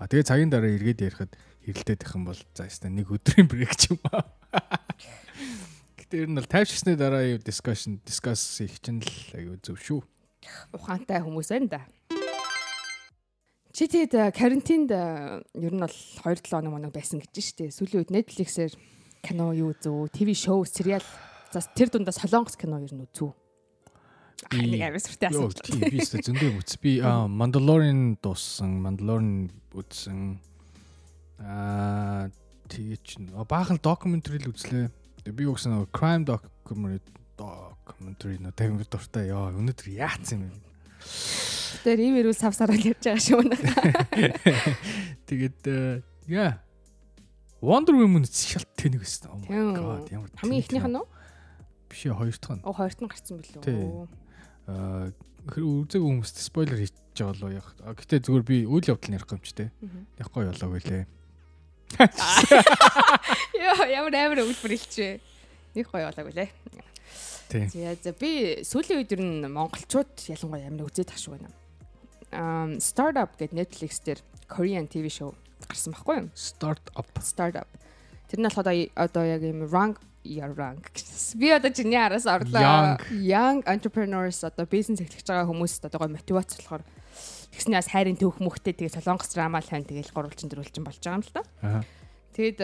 А 0.00 0.08
тэгээ 0.08 0.26
цагийн 0.26 0.50
дараа 0.50 0.72
эргээд 0.72 1.04
ярихад 1.04 1.32
хэрэлдээд 1.66 2.02
их 2.06 2.12
юм 2.16 2.24
бол 2.24 2.40
за 2.56 2.64
яста 2.64 2.88
нэг 2.88 3.10
өдрийн 3.12 3.50
брейк 3.50 3.76
ч 3.76 3.92
юм 3.92 4.00
аа. 4.08 4.24
Гэтэ 6.00 6.24
ер 6.24 6.28
нь 6.32 6.38
бол 6.38 6.48
тайвширсны 6.48 6.96
дараа 6.96 7.26
юу 7.26 7.42
discussion 7.42 8.00
discuss 8.06 8.40
их 8.64 8.80
чинь 8.80 9.04
л 9.04 9.12
аюу 9.36 9.60
зөв 9.60 9.76
шүү. 9.76 10.00
Ухаантай 10.72 11.20
хүмүүс 11.20 11.52
байна 11.52 11.68
да. 11.68 11.82
Чи 13.76 13.86
тэгээд 13.86 14.32
карантинд 14.32 14.90
ер 14.90 15.72
нь 15.74 15.82
бол 15.84 15.96
2 16.22 16.22
7 16.22 16.48
хоног 16.48 16.72
моног 16.72 16.92
байсан 16.96 17.20
гэж 17.20 17.34
штэ. 17.34 17.74
Сүүлийн 17.74 18.02
үед 18.06 18.14
Netflix-ээр 18.14 18.72
кино 19.20 19.52
юу 19.52 19.76
зөө, 19.76 20.08
ТV 20.16 20.32
шоу, 20.32 20.64
сериал. 20.64 21.04
За 21.52 21.60
тэр 21.60 21.92
дундаа 21.92 22.16
Солонгос 22.16 22.56
кино 22.56 22.80
ер 22.80 22.94
нь 22.94 23.04
үзүү 23.04 23.39
нэг 24.48 24.82
амар 24.88 25.02
сүртэй 25.04 25.28
асууж. 25.30 25.60
Тийм 25.66 25.82
би 25.84 26.00
өстө 26.00 26.22
зөндөө 26.24 26.50
үз. 26.60 26.76
Би 26.80 26.92
Mandalorian 27.40 28.16
дууссан, 28.24 28.80
Mandalorian 28.84 29.50
үзсэн. 29.76 30.40
Аа 31.44 32.30
тэгээ 32.70 32.98
чин 33.04 33.30
баахан 33.34 33.80
докюментари 33.82 34.40
л 34.40 34.52
үзлээ. 34.52 34.88
Би 35.30 35.44
өгсөн 35.44 35.76
нэг 35.76 35.92
crime 35.92 36.24
documentary 36.24 37.00
documentary 37.40 38.38
нөө 38.40 38.54
тавин 38.56 38.80
дуртай. 38.84 39.30
Яа, 39.30 39.52
өнөөдөр 39.52 39.88
яатсан 39.96 40.48
юм 40.48 40.56
бэ? 40.56 40.68
Тэр 41.84 41.98
ийм 42.02 42.18
ирүүл 42.20 42.36
савсараа 42.36 42.76
л 42.76 42.88
явж 42.92 43.04
байгаа 43.08 43.24
шүү 43.24 43.42
нэ. 43.46 43.56
Тэгээд 45.28 45.60
яа. 46.28 46.60
Wonder 47.60 47.92
Woman 47.96 48.24
шалт 48.24 48.68
тэнэг 48.76 49.04
байсан. 49.04 49.28
Oh 49.28 49.40
my 49.44 49.76
god, 49.76 50.08
ямар 50.08 50.30
хамгийн 50.40 50.64
ихнийх 50.64 50.88
нь 50.88 50.96
үү? 50.96 51.06
Биш 51.92 52.00
хоёр 52.08 52.36
дахь 52.40 52.56
нь. 52.56 52.64
Оо, 52.64 52.72
хоёр 52.72 52.92
дахь 52.92 53.04
нь 53.04 53.12
гарсан 53.12 53.36
билүү? 53.40 54.08
Аа 54.70 55.10
үзег 55.50 56.02
хүмүүст 56.02 56.38
спойлер 56.38 56.78
байгаа 56.78 57.34
болоо 57.34 57.50
яг. 57.50 57.66
Гэтэ 57.98 58.22
зүгээр 58.22 58.44
би 58.46 58.56
үйл 58.64 58.86
явдал 58.86 59.14
ярих 59.18 59.32
юм 59.34 59.42
ч 59.42 59.52
те. 59.52 59.66
Яхгүй 60.18 60.46
болоог 60.46 60.78
үлээ. 60.78 61.04
Йоо 63.60 63.84
ямар 63.90 64.14
амар 64.14 64.42
өгүүлбэр 64.46 64.74
хэлчихвэ. 64.78 65.20
Нэг 65.74 65.86
гоё 65.90 66.06
болоог 66.06 66.30
үлээ. 66.30 66.48
Тийм. 67.50 67.66
За 67.98 68.14
би 68.14 68.62
сүүлийн 68.62 69.02
үед 69.02 69.10
ер 69.10 69.22
нь 69.26 69.42
монголчууд 69.50 70.30
ялангуяа 70.30 70.70
амар 70.70 70.86
үзээд 70.86 71.10
тах 71.10 71.18
шүү 71.18 71.34
байна. 71.34 71.50
Um 72.30 72.78
startup 72.78 73.34
гэдэг 73.34 73.58
Netflix 73.58 73.98
дээр 74.06 74.22
Korean 74.46 74.86
TV 74.86 75.10
show 75.10 75.34
гарсан 75.66 75.94
байхгүй 75.94 76.22
юу? 76.22 76.28
Startup. 76.38 77.10
Startup. 77.26 77.68
Тэр 78.30 78.38
нь 78.38 78.46
болохоор 78.46 78.70
одоо 78.94 79.24
яг 79.26 79.42
юм 79.42 79.66
rank 79.66 79.98
young 80.24 80.80
гэсэн. 80.82 81.40
Би 81.40 81.50
одоо 81.50 81.70
чиний 81.70 81.96
араас 81.96 82.26
орлоо. 82.26 82.98
Young 83.10 83.64
entrepreneurs 83.64 84.44
одоо 84.44 84.66
бизнес 84.66 85.00
эхлэж 85.00 85.24
байгаа 85.24 85.48
хүмүүст 85.48 85.84
одоо 85.86 85.98
гой 86.04 86.12
мотивац 86.12 86.56
болохоор 86.56 86.84
тэгснээс 87.56 87.88
хайрын 87.90 88.20
төвх 88.20 88.38
мөхтэй 88.40 88.76
тэгээ 88.76 89.00
солонгос 89.00 89.32
драма 89.32 89.60
л 89.60 89.68
хан 89.68 89.84
тэгээл 89.84 90.12
гурвалжин 90.12 90.52
дөрвөлжин 90.52 90.84
болж 90.84 91.00
байгаа 91.00 91.18
юм 91.18 91.24
л 91.24 91.34
да. 91.34 91.42
Тэгэд 92.30 92.60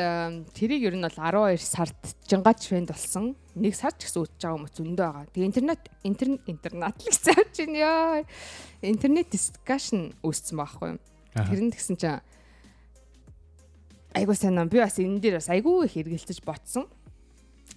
тэрийг 0.55 0.83
ер 0.87 0.95
нь 0.95 1.03
бол 1.03 1.11
12 1.11 1.59
сард 1.59 1.99
жингач 2.31 2.71
фэнд 2.71 2.95
болсон. 2.95 3.35
Нэг 3.59 3.75
сар 3.75 3.91
ч 3.99 4.07
гэсэн 4.07 4.23
үтж 4.23 4.39
байгаа 4.39 4.57
хүмүүс 4.63 4.75
зөндөө 4.79 5.07
байгаа. 5.11 5.27
Тэгээ 5.35 5.49
интернет 5.51 5.83
интернет 6.07 6.43
интернет 6.47 6.97
л 7.03 7.11
гэсэн 7.11 7.51
чинь 7.51 7.75
ёо. 7.75 8.23
Интернет 8.87 9.27
дискшн 9.27 10.15
үүссэн 10.23 10.55
байхгүй 10.55 10.89
юу? 10.95 11.01
Тэр 11.35 11.61
нь 11.67 11.75
тэгсэн 11.75 11.97
чинь 11.99 12.23
айгуу 14.15 14.39
сайн 14.39 14.69
би 14.71 14.81
бас 14.81 14.97
энэ 15.03 15.21
дээр 15.21 15.43
бас 15.43 15.51
айгуу 15.51 15.85
их 15.85 15.99
эргэлзэж 15.99 16.41
ботсон. 16.47 16.89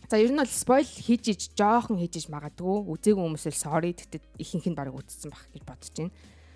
За 0.09 0.17
ер 0.17 0.33
нь 0.33 0.41
бол 0.41 0.49
спойл 0.49 0.89
хийж 0.89 1.23
иж 1.29 1.41
жоохон 1.53 2.01
хийж 2.01 2.17
иж 2.17 2.25
магадгүй. 2.33 2.81
Үзээгүй 2.89 3.21
хүмүүсэл 3.29 3.53
sorry 3.53 3.93
тэгтээ 3.93 4.41
ихэнх 4.41 4.65
нь 4.65 4.73
баг 4.73 4.89
үзсэн 4.89 5.29
байх 5.29 5.45
гэж 5.53 5.63
бодож 5.69 5.93
байна. 5.93 6.13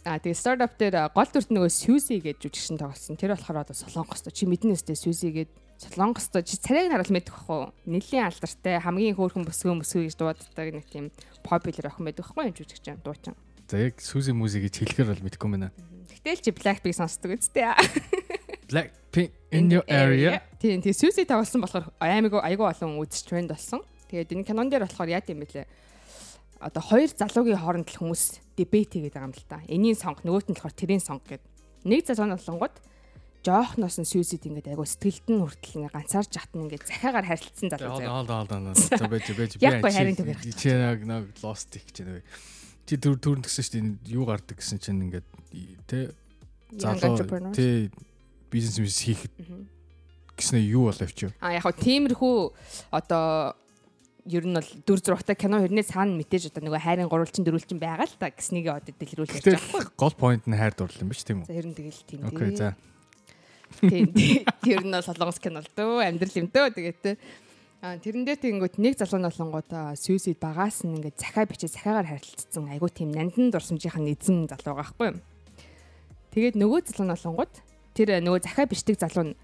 А 0.09 0.17
тэгээ 0.17 0.41
стартап 0.41 0.73
дээр 0.81 1.13
гол 1.13 1.29
дүрт 1.29 1.53
нөгөө 1.53 1.69
Suzy 1.69 2.17
гэж 2.17 2.41
жүжигчин 2.41 2.81
тоглосон. 2.81 3.13
Тэр 3.13 3.37
болохоор 3.37 3.61
одоо 3.61 3.77
Солонгост 3.77 4.25
чи 4.33 4.49
мэднэ 4.49 4.73
өстэй 4.73 4.97
Suzy 4.97 5.29
гээд 5.29 5.53
Солонгост 5.85 6.33
чи 6.49 6.57
царайг 6.57 6.97
харуул 6.97 7.13
мэдэх 7.13 7.45
бах 7.45 7.49
уу? 7.53 7.65
Нэлийн 7.85 8.25
алдартай 8.25 8.81
хамгийн 8.81 9.13
хөөрхөн 9.13 9.45
бүсгүй 9.45 9.77
мөсгүй 9.77 10.09
гэж 10.09 10.17
дууддаг 10.17 10.73
нэг 10.73 10.89
тийм 10.89 11.13
popular 11.45 11.93
охин 11.93 12.09
байдаг 12.09 12.25
байхгүй 12.25 12.49
юу 12.49 12.57
жүжигчин 12.57 13.05
дуучин. 13.05 13.37
За 13.69 13.77
яг 13.77 14.01
Suzy 14.01 14.33
Muzy 14.33 14.65
гэж 14.65 14.81
хэлэхээр 14.81 15.13
бол 15.13 15.23
мэдэхгүй 15.29 15.49
байна. 15.53 15.69
Гэтэл 16.25 16.41
чи 16.41 16.51
Blackpink 16.51 16.97
сонсдог 16.97 17.37
үстэй. 17.37 17.69
Blackpink 18.67 19.02
in 19.17 19.69
your 19.71 19.85
area. 19.87 20.41
Тийм 20.59 20.81
тийм 20.81 20.93
Suzy 20.93 21.25
тавлсан 21.25 21.61
болохоор 21.61 21.91
аймаг 22.01 22.33
айгүй 22.41 22.65
олон 22.65 22.97
үзэж 23.01 23.27
тренд 23.29 23.49
болсон. 23.53 23.81
Тэгээд 24.09 24.33
энэ 24.33 24.47
кинон 24.47 24.69
дээр 24.69 24.85
болохоор 24.87 25.09
яа 25.13 25.21
гэм 25.21 25.43
бэлээ. 25.43 25.67
Одоо 26.63 26.81
хоёр 26.81 27.11
залуугийн 27.11 27.59
хооронд 27.59 27.89
л 27.91 27.99
хүмүүс 27.99 28.23
дебет 28.57 28.95
хийгээд 28.95 29.13
байгаа 29.13 29.29
юм 29.29 29.35
л 29.35 29.45
та. 29.45 29.59
Энийн 29.67 29.97
сонг 29.99 30.23
нөгөөт 30.23 30.49
нь 30.49 30.55
болохоор 30.57 30.73
тэрийн 30.73 31.03
сонг 31.03 31.21
гэд. 31.27 31.43
Нэг 31.85 32.07
залуу 32.07 32.31
нь 32.31 32.37
болонгод 32.39 32.75
жоохноос 33.43 33.99
нь 33.99 34.07
Suzy-д 34.07 34.47
ингээд 34.47 34.71
айгүй 34.71 34.87
сэтгэлд 34.87 35.27
нь 35.27 35.41
хүртэл 35.43 35.77
ингээд 35.83 35.95
ганцаарч 35.99 36.31
хатна 36.39 36.63
ингээд 36.63 36.87
захиагаар 36.87 37.27
харилцсан 37.27 37.67
залуу 37.75 37.99
заяа. 37.99 38.23
Хоол 38.23 38.29
хоол 38.31 38.47
хоол. 38.47 38.75
За 38.79 39.05
байж 39.11 39.27
байж 39.35 39.51
би. 39.59 39.67
Яг 39.67 39.83
харин 39.83 40.15
төгөр. 40.15 40.37
Чи 40.55 40.69
яг 40.71 40.99
нэг 41.03 41.23
lost 41.43 41.75
их 41.75 41.83
гэж 41.91 41.97
нэг. 42.07 42.23
Чи 42.87 42.95
төр 42.95 43.19
төрн 43.19 43.43
гэсэн 43.43 43.67
чинь 43.67 43.91
юу 44.07 44.23
гардаг 44.23 44.55
гэсэн 44.55 44.79
чинь 44.79 45.03
ингээд 45.11 45.27
тэ 45.91 46.15
залуу 46.79 47.19
тэ 47.51 47.91
бизнес 48.53 48.77
бизнес 48.77 49.01
хийхэд 49.01 49.33
гэснээр 50.37 50.65
юу 50.77 50.87
болов 50.89 51.11
ч 51.13 51.27
юу. 51.27 51.31
А 51.41 51.57
яг 51.57 51.65
хөө 51.65 51.81
тиймэрхүү 51.81 52.37
одоо 52.93 53.57
ер 54.25 54.45
нь 54.47 54.55
бол 54.55 54.69
дүр 54.87 54.99
зурагтай 55.03 55.35
кино 55.35 55.59
хэрнээ 55.59 55.83
цаана 55.83 56.15
мэдээж 56.15 56.53
одоо 56.53 56.63
нөгөө 56.63 56.81
хайрын 56.85 57.11
гурвалжин 57.11 57.43
дөрвөлжин 57.43 57.79
байгаа 57.81 58.07
л 58.07 58.15
та 58.15 58.31
гэснийг 58.31 58.71
одоо 58.71 58.93
дэлгэрүүлж 58.95 59.35
ярьж 59.35 59.45
байгаа 59.51 59.83
байхгүй. 59.83 59.99
Гол 59.99 60.15
point 60.15 60.43
нь 60.47 60.55
хайр 60.55 60.73
дурлал 60.73 61.03
юм 61.03 61.11
ба 61.11 61.15
ч 61.17 61.21
тийм 61.27 61.43
үү? 61.43 61.49
За 61.51 61.57
ер 61.59 61.67
нь 61.67 61.75
тэгэл 61.75 62.01
тийм. 62.07 62.19
Окей 62.23 62.55
за. 62.55 62.77
Тийм. 63.83 64.07
Тэр 64.63 64.81
нь 64.87 64.95
бол 64.95 65.03
солонгос 65.03 65.39
кино 65.43 65.59
л 65.59 65.71
дөө 65.75 66.07
амьдрал 66.07 66.39
юм 66.39 66.47
дөө 66.47 66.67
тэгээд. 66.71 67.03
А 67.83 67.99
тэрэндээ 67.99 68.39
тэгэнгүүт 68.39 68.79
нэг 68.79 68.95
залуу 68.95 69.19
ноолонгууд 69.27 69.99
сүүсид 69.99 70.39
багаас 70.39 70.87
нь 70.87 71.03
ингээд 71.03 71.19
захаа 71.19 71.43
бичээ 71.43 71.67
захаагаар 71.67 72.15
харилцсан 72.15 72.71
айгуу 72.71 72.87
тийм 72.87 73.11
нандан 73.11 73.51
дурсамжийнхан 73.51 74.07
эзэн 74.07 74.47
залуу 74.47 74.79
байхгүй. 74.79 75.19
Тэгээд 76.31 76.55
нөгөө 76.55 76.79
залуу 76.95 77.11
ноолонгууд 77.11 77.53
тэр 77.93 78.19
нөгөө 78.21 78.41
захаа 78.43 78.65
бичдэг 78.67 78.97
залуу 78.99 79.31
нь 79.31 79.35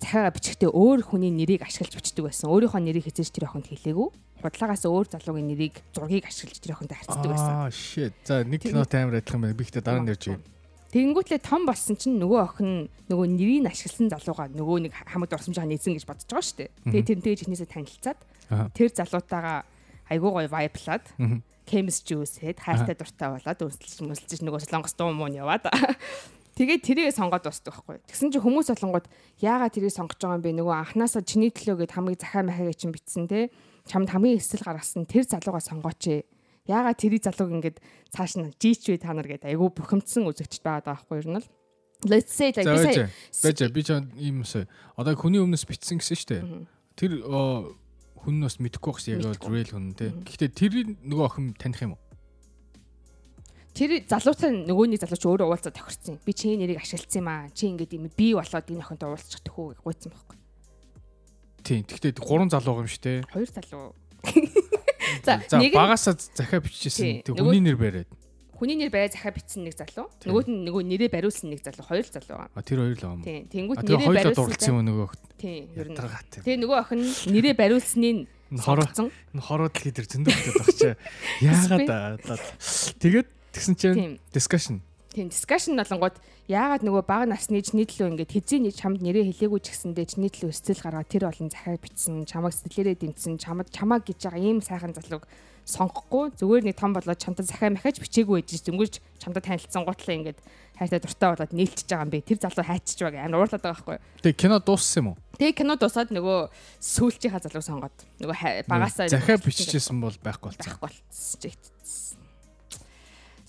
захиагаа 0.00 0.32
бичихдээ 0.34 0.70
өөр 0.72 1.00
хүний 1.04 1.30
нэрийг 1.30 1.62
ашиглаж 1.62 1.94
бичдэг 1.96 2.24
байсан. 2.26 2.50
Өөрийнхөө 2.50 2.80
нэрийг 2.82 3.04
хязгаарч 3.06 3.30
тэр 3.32 3.46
охинд 3.48 3.68
хэлээгүй. 3.70 4.08
Худлагаас 4.42 4.84
өөр 4.84 5.06
залуугийн 5.12 5.48
нэрийг 5.48 5.74
зургийг 5.94 6.26
ашиглаж 6.26 6.58
тэр 6.60 6.74
охинд 6.74 6.92
харьцдаг 6.96 7.28
байсан. 7.28 7.52
Аа 7.64 7.70
shit. 7.70 8.12
За 8.24 8.42
нэг 8.44 8.60
кино 8.64 8.84
таймер 8.84 9.20
адилхан 9.20 9.40
байна. 9.46 9.54
Би 9.56 9.64
ихтэй 9.64 9.80
дараа 9.84 10.02
нь 10.02 10.10
ярьж 10.10 10.26
байна. 10.32 10.44
Тэнгүүтлээ 10.96 11.40
том 11.44 11.62
болсон 11.68 11.96
чинь 11.98 12.16
нөгөө 12.16 12.40
охин 12.46 12.88
нөгөө 13.10 13.26
нэрийг 13.36 13.68
ашигласан 13.68 14.08
залууга 14.10 14.48
нөгөө 14.54 14.76
нэг 14.88 14.92
хамаг 14.96 15.28
дурсамжаа 15.28 15.66
нээсэн 15.68 15.98
гэж 15.98 16.04
бодож 16.08 16.24
байгаа 16.30 16.46
шүү 16.46 16.56
дээ. 16.56 16.70
Тэгээ 16.88 17.06
тэрнтэйгээ 17.10 17.40
чихнээсээ 17.44 17.68
танилцаад 17.74 18.18
Аа. 18.46 18.70
тэр 18.70 18.88
залуутаагаа 18.94 19.58
айгуу 20.08 20.30
гоё 20.38 20.48
вайблаад 20.48 21.04
chemistry 21.66 22.14
үсээд 22.14 22.62
хайртай 22.62 22.94
дуртай 22.94 23.28
болоод 23.34 23.60
үнсэлж 23.66 24.06
мүсэлж 24.06 24.40
нөгөө 24.46 24.60
солонгос 24.70 24.94
дуу 24.94 25.10
муу 25.10 25.26
нь 25.26 25.36
яваад. 25.42 25.66
Тэгээд 26.56 26.82
тэрийг 26.88 27.12
сонгоод 27.12 27.44
дуусдаг 27.44 27.84
байхгүй. 27.84 28.00
Тэгсэн 28.08 28.32
чинь 28.32 28.40
хүмүүс 28.40 28.72
болонгууд 28.72 29.06
яагаад 29.44 29.76
тэрийг 29.76 29.92
сонгож 29.92 30.16
байгаа 30.16 30.40
юм 30.40 30.44
бэ? 30.48 30.56
Нөгөө 30.56 30.76
анханасаа 30.80 31.20
чиний 31.20 31.52
төлөө 31.52 31.84
гэд 31.84 31.92
хамгийн 31.92 32.16
захаа 32.16 32.48
махагаа 32.48 32.72
чинь 32.72 32.96
битсэн 32.96 33.28
те. 33.28 33.52
Чамд 33.84 34.08
хамгийн 34.08 34.40
эсэл 34.40 34.64
гаргасан 34.64 35.04
тэр 35.04 35.28
залууга 35.28 35.60
сонгооч 35.60 36.02
ээ. 36.08 36.24
Яагаад 36.64 36.96
тэрийг 36.96 37.28
залууг 37.28 37.60
ингээд 37.60 37.78
цааш 38.08 38.40
нь 38.40 38.56
жийч 38.56 38.88
вэ 38.88 39.04
та 39.04 39.12
нар 39.12 39.28
гэдэг 39.28 39.52
айгүй 39.52 39.68
бухимдсан 39.68 40.24
үзэгчд 40.24 40.64
байгаа 40.64 40.96
байхгүй 40.96 41.28
нь 41.28 41.44
л 41.44 41.46
Let's 42.04 42.32
say 42.32 42.52
like 42.52 42.64
би 42.64 42.76
сая 42.80 43.08
Байж 43.44 43.60
би 43.72 43.82
ч 43.84 43.88
юм 43.92 44.44
сая. 44.44 44.68
Одоо 44.96 45.16
хүний 45.16 45.40
өмнөөс 45.40 45.64
битсэн 45.68 46.00
гэсэн 46.00 46.24
дээ. 46.24 46.42
Тэр 46.96 47.12
хүн 47.24 48.34
нь 48.36 48.44
бас 48.44 48.56
мэдэхгүй 48.60 48.92
байх 48.92 49.00
шиг 49.00 49.20
яг 49.20 49.38
Мэдэхгүй. 49.38 49.52
real 49.52 49.70
хүн 49.76 49.86
те. 49.96 50.12
Гэхдээ 50.12 50.50
тэр 50.52 50.72
нөгөө 51.04 51.24
охин 51.24 51.54
таних 51.56 51.80
юм 51.84 51.96
уу? 51.96 52.00
Тэр 53.76 53.90
залуутай 54.08 54.50
нөгөөний 54.64 54.96
залууч 54.96 55.22
өөрөө 55.28 55.46
уулзаад 55.52 55.76
тохирсон. 55.76 56.16
Би 56.24 56.32
чиний 56.32 56.56
нэрийг 56.56 56.80
ашигласан 56.80 57.20
юм 57.20 57.28
аа. 57.28 57.46
Чи 57.52 57.68
ингээд 57.68 57.92
юм 57.92 58.08
би 58.08 58.32
болоод 58.32 58.64
энэ 58.72 58.80
охинтой 58.80 59.08
уулзчих 59.12 59.44
төхөө 59.44 59.76
гуйсан 59.84 60.10
байхгүй. 60.16 60.36
Тийм. 61.60 61.84
Гэхдээ 61.84 62.16
гурван 62.24 62.48
залуу 62.48 62.80
юм 62.80 62.88
шүү 62.88 63.02
дээ. 63.04 63.18
Хоёр 63.28 63.50
залуу. 63.52 63.92
За 65.22 65.36
нэг 65.60 65.72
нь 65.72 65.76
багасаа 65.76 66.16
захаа 66.16 66.60
Тий, 66.60 66.66
бичижсэн. 66.66 67.22
Тэг 67.22 67.36
хүний 67.36 67.60
нэр 67.60 67.76
бариад. 67.76 68.08
хүний 68.56 68.76
нэр 68.80 68.90
барай 68.90 69.12
захаа 69.12 69.30
битсэн 69.36 69.68
нэг 69.68 69.76
залуу. 69.76 70.08
Тийм. 70.18 70.32
Нөгөөт 70.32 70.48
нь 70.48 70.64
нөгөө 70.64 70.82
нэрээ 70.88 71.10
бариулсан 71.12 71.52
нэг 71.52 71.60
залуу. 71.60 71.84
Хоёр 71.84 72.06
залуу 72.08 72.36
байгаа. 72.40 72.56
А 72.56 72.62
тэр 72.64 72.78
хоёр 72.80 72.96
л 72.96 73.04
юм. 73.04 73.20
Тийм. 73.20 73.44
Тэр 73.52 73.64
нэрээ 73.68 74.08
бариулсан. 74.08 74.40
дурлцсан 74.40 74.72
юм 74.72 74.80
нөгөө 74.88 75.08
Тийм. 75.36 75.62
Ер 75.76 75.88
нь. 75.92 75.98
Тэгээ 76.40 76.58
нөгөө 76.64 76.78
охин 76.80 77.02
нэрээ 77.04 77.54
бариулсныг 77.60 78.18
Энэ 78.46 78.62
хороо 78.62 78.86
сонгоцсон. 78.86 79.10
энэ 79.34 79.42
хороо 79.42 79.68
дэлхий 79.68 79.92
дээр 79.92 80.06
зөндөө 80.06 80.32
хөтөд 80.32 80.54
баг 80.54 80.70
чаа. 80.78 80.94
Яагаад 81.42 81.90
аа. 81.90 82.38
Тэгээд 83.02 83.28
тэгсэн 83.56 83.74
чинь 83.80 84.20
discussion. 84.36 84.84
Тийм 85.16 85.32
дискшн 85.32 85.80
болонгууд 85.80 86.20
яагаад 86.44 86.84
нөгөө 86.84 87.04
бага 87.08 87.24
насны 87.24 87.64
чиний 87.64 87.88
төлөө 87.88 88.20
ингээд 88.20 88.36
хэзээ 88.36 88.60
нэг 88.68 88.76
чамд 88.76 89.00
нэрээ 89.00 89.32
хэлээгүй 89.32 89.60
ч 89.64 89.72
гэсэндээ 89.72 90.06
чиний 90.12 90.28
төлөө 90.28 90.52
сэтгэл 90.52 90.84
гаргаад 90.84 91.08
тэр 91.08 91.24
олон 91.32 91.48
захаа 91.48 91.80
бичсэн, 91.80 92.28
чамаг 92.28 92.52
сэтгэлээрээ 92.52 93.00
дэмжсэн, 93.00 93.40
чамд 93.40 93.72
чамаг 93.72 94.04
гэж 94.04 94.28
байгаа 94.28 94.44
ийм 94.44 94.60
сайхан 94.60 94.92
залууг 94.92 95.24
сонгохгүй 95.64 96.36
зүгээр 96.36 96.64
нэг 96.68 96.76
том 96.76 96.92
болоод 96.92 97.16
чамд 97.16 97.40
захаа 97.40 97.72
махаж 97.72 97.96
бичээгүй 97.96 98.44
байж 98.44 98.60
зөнгөж 98.60 99.00
чамд 99.16 99.40
танилцсан 99.40 99.88
гутлаа 99.88 100.16
ингээд 100.20 100.38
хайртай 100.76 101.00
дуртай 101.00 101.28
болоод 101.32 101.52
нээлтчихэж 101.56 101.88
байгаа 101.88 102.04
юм 102.04 102.12
бэ. 102.12 102.20
Тэр 102.20 102.38
залуу 102.44 102.64
хайчиж 102.68 102.98
байгаа 103.00 103.24
амар 103.24 103.40
уурлаад 103.40 103.64
байгаа 103.64 103.80
байхгүй. 103.82 103.98
Тэг 104.20 104.36
кино 104.36 104.60
дууссан 104.60 105.00
юм 105.00 105.08
уу? 105.10 105.18
Тэгээ 105.40 105.58
кино 105.64 105.74
дуусаад 105.80 106.12
нөгөө 106.12 106.38
сүүлчийнхаа 106.84 107.40
залууг 107.40 107.64
сонгоод 107.64 107.96
нөгөө 108.20 108.68
багасаа 108.68 109.08
захаа 109.08 109.40
бичижсэн 109.40 109.96
бол 109.96 110.14
байхгүй 110.20 110.52
болсон. 110.52 110.60
байхгүй 110.60 110.86
болчихсон. 110.86 111.75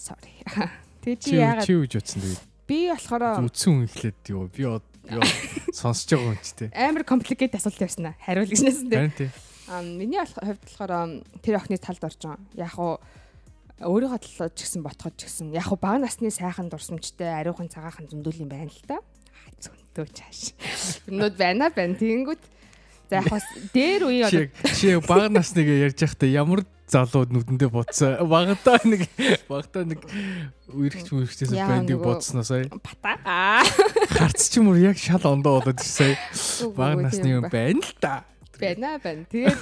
Sorry. 0.07 0.33
Тэгээ 1.03 1.19
чи 1.19 1.35
яагаад 1.35 1.67
чи 1.67 1.75
үж 1.75 1.93
утсан 1.99 2.19
тэгээд 2.23 2.43
би 2.67 2.77
болохоор 2.91 3.23
үтсэн 3.43 3.71
хүн 3.75 3.85
ихлээд 3.87 4.19
юу 4.31 4.47
би 4.47 4.63
ёо 4.63 4.79
сонсож 5.75 6.15
байгаа 6.15 6.35
юм 6.35 6.39
ч 6.43 6.47
те. 6.55 6.65
амар 6.71 7.03
компликейт 7.03 7.55
асуулт 7.55 7.79
явсан 7.79 8.11
аа. 8.11 8.15
Хариул 8.23 8.47
гэж 8.47 8.61
нэсэн 8.63 8.87
дээ. 8.87 8.99
Харин 8.99 9.15
тий. 9.15 9.29
Аа 9.67 9.83
миний 9.83 10.19
хувьд 10.23 10.63
болохоор 10.63 10.91
тэр 11.43 11.55
охины 11.59 11.79
талд 11.79 12.03
орж 12.03 12.19
байгаа. 12.23 12.39
Яг 12.55 12.75
уу 12.79 12.99
өөрийнхөө 13.83 14.19
талд 14.19 14.55
ч 14.55 14.59
гэсэн 14.63 14.81
ботход 14.83 15.15
ч 15.15 15.27
гэсэн 15.27 15.51
яг 15.55 15.67
уу 15.71 15.79
бага 15.79 15.99
насны 16.03 16.31
сайхан 16.31 16.71
дурсамжтай 16.71 17.35
ариухан 17.39 17.71
цагаахан 17.71 18.07
зөндөл 18.07 18.43
юм 18.43 18.51
байна 18.51 18.71
л 18.71 18.83
та. 18.87 18.99
Зөндөө 19.63 20.07
чааш. 20.11 20.55
Өнөд 21.07 21.35
байна 21.39 21.71
байна. 21.71 21.95
Тэнгүүд 21.95 22.41
за 23.07 23.21
яг 23.21 23.27
бас 23.31 23.45
дээр 23.71 24.11
үе 24.11 24.27
одоо 24.27 24.47
чи 24.75 24.91
бага 25.07 25.31
насныг 25.31 25.67
ярьж 25.67 25.99
байхдаа 26.03 26.27
ямар 26.27 26.67
залууд 26.87 27.29
нүдэндээ 27.35 27.69
бодсон. 27.69 28.15
Багтаа 28.31 28.79
нэг 28.87 29.07
багтаа 29.51 29.83
нэг 29.83 30.01
үерхч 30.71 31.11
мүрхчээс 31.11 31.51
Яа, 31.51 31.67
бандыг 31.67 31.99
бодсноо 31.99 32.43
сая. 32.47 32.71
бата. 32.71 33.63
Харц 34.07 34.47
ч 34.49 34.57
юм 34.63 34.71
уу 34.71 34.79
яг 34.79 34.95
шал 34.95 35.19
ондоо 35.27 35.59
болоод 35.59 35.79
ирсэн 35.83 36.15
Үгүй, 36.71 37.03
насны 37.03 37.27
юм 37.35 37.43
ба. 37.43 37.51
байна 37.51 37.83
л 37.83 37.93
та. 37.99 38.23
байна 38.55 38.95
байна. 39.03 39.27
Тэгээд 39.27 39.59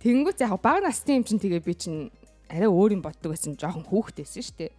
тэнгуүт 0.00 0.38
яг 0.40 0.54
бага 0.62 0.86
насны 0.86 1.18
юм 1.18 1.24
чинь 1.26 1.42
тэгээ 1.42 1.60
би 1.66 1.74
чинь 1.74 2.10
арай 2.46 2.70
өөр 2.70 2.94
юм 2.96 3.02
боддог 3.02 3.34
байсан 3.34 3.58
жоохон 3.58 3.82
хүүхдээсэн 3.82 4.42
шүү 4.46 4.56
дээ. 4.62 4.72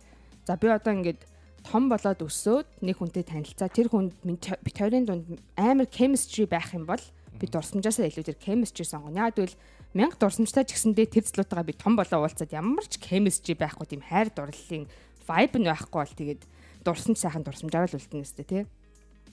За 0.48 0.56
би 0.56 0.68
одоо 0.72 0.94
ингээд 0.96 1.22
том 1.68 1.88
болоод 1.92 2.20
өсөөд 2.24 2.68
нэг 2.84 2.96
хүнтэй 3.00 3.24
танилцаа 3.28 3.68
тэр 3.72 3.88
хүнд 3.92 4.16
минь 4.24 4.40
т- 4.40 4.60
бит 4.64 4.76
хоёрын 4.80 5.06
дунд 5.08 5.26
амар 5.60 5.88
chemistry 5.88 6.44
байх 6.48 6.72
юм 6.76 6.84
бол 6.88 7.00
би 7.40 7.46
дурсамжаасаа 7.48 8.08
илүү 8.12 8.24
тэр 8.24 8.38
chemistry 8.40 8.84
сонгоно. 8.84 9.28
Яг 9.28 9.36
тэгвэл 9.40 9.56
мянга 9.94 10.18
дурсамжтай 10.18 10.66
ч 10.66 10.74
гэсэндээ 10.74 11.08
тэр 11.10 11.26
злуутайгаа 11.30 11.70
би 11.70 11.78
том 11.78 11.94
болоо 11.94 12.26
уулзаад 12.26 12.52
ямар 12.54 12.86
ч 12.89 12.98
chemistry 12.98 13.54
байхгүй 13.54 13.86
тийм 13.86 14.02
хайр 14.02 14.34
дурлалын 14.34 14.89
vibe 15.30 15.58
нь 15.62 15.70
байхгүй 15.70 16.00
бол 16.02 16.18
тэгээд 16.18 16.41
дурсамж 16.84 17.18
сайхан 17.22 17.46
дурсамжаар 17.46 17.88
л 17.88 17.98
үлдэнэ 17.98 18.26
өстэй 18.26 18.46
тий. 18.46 18.64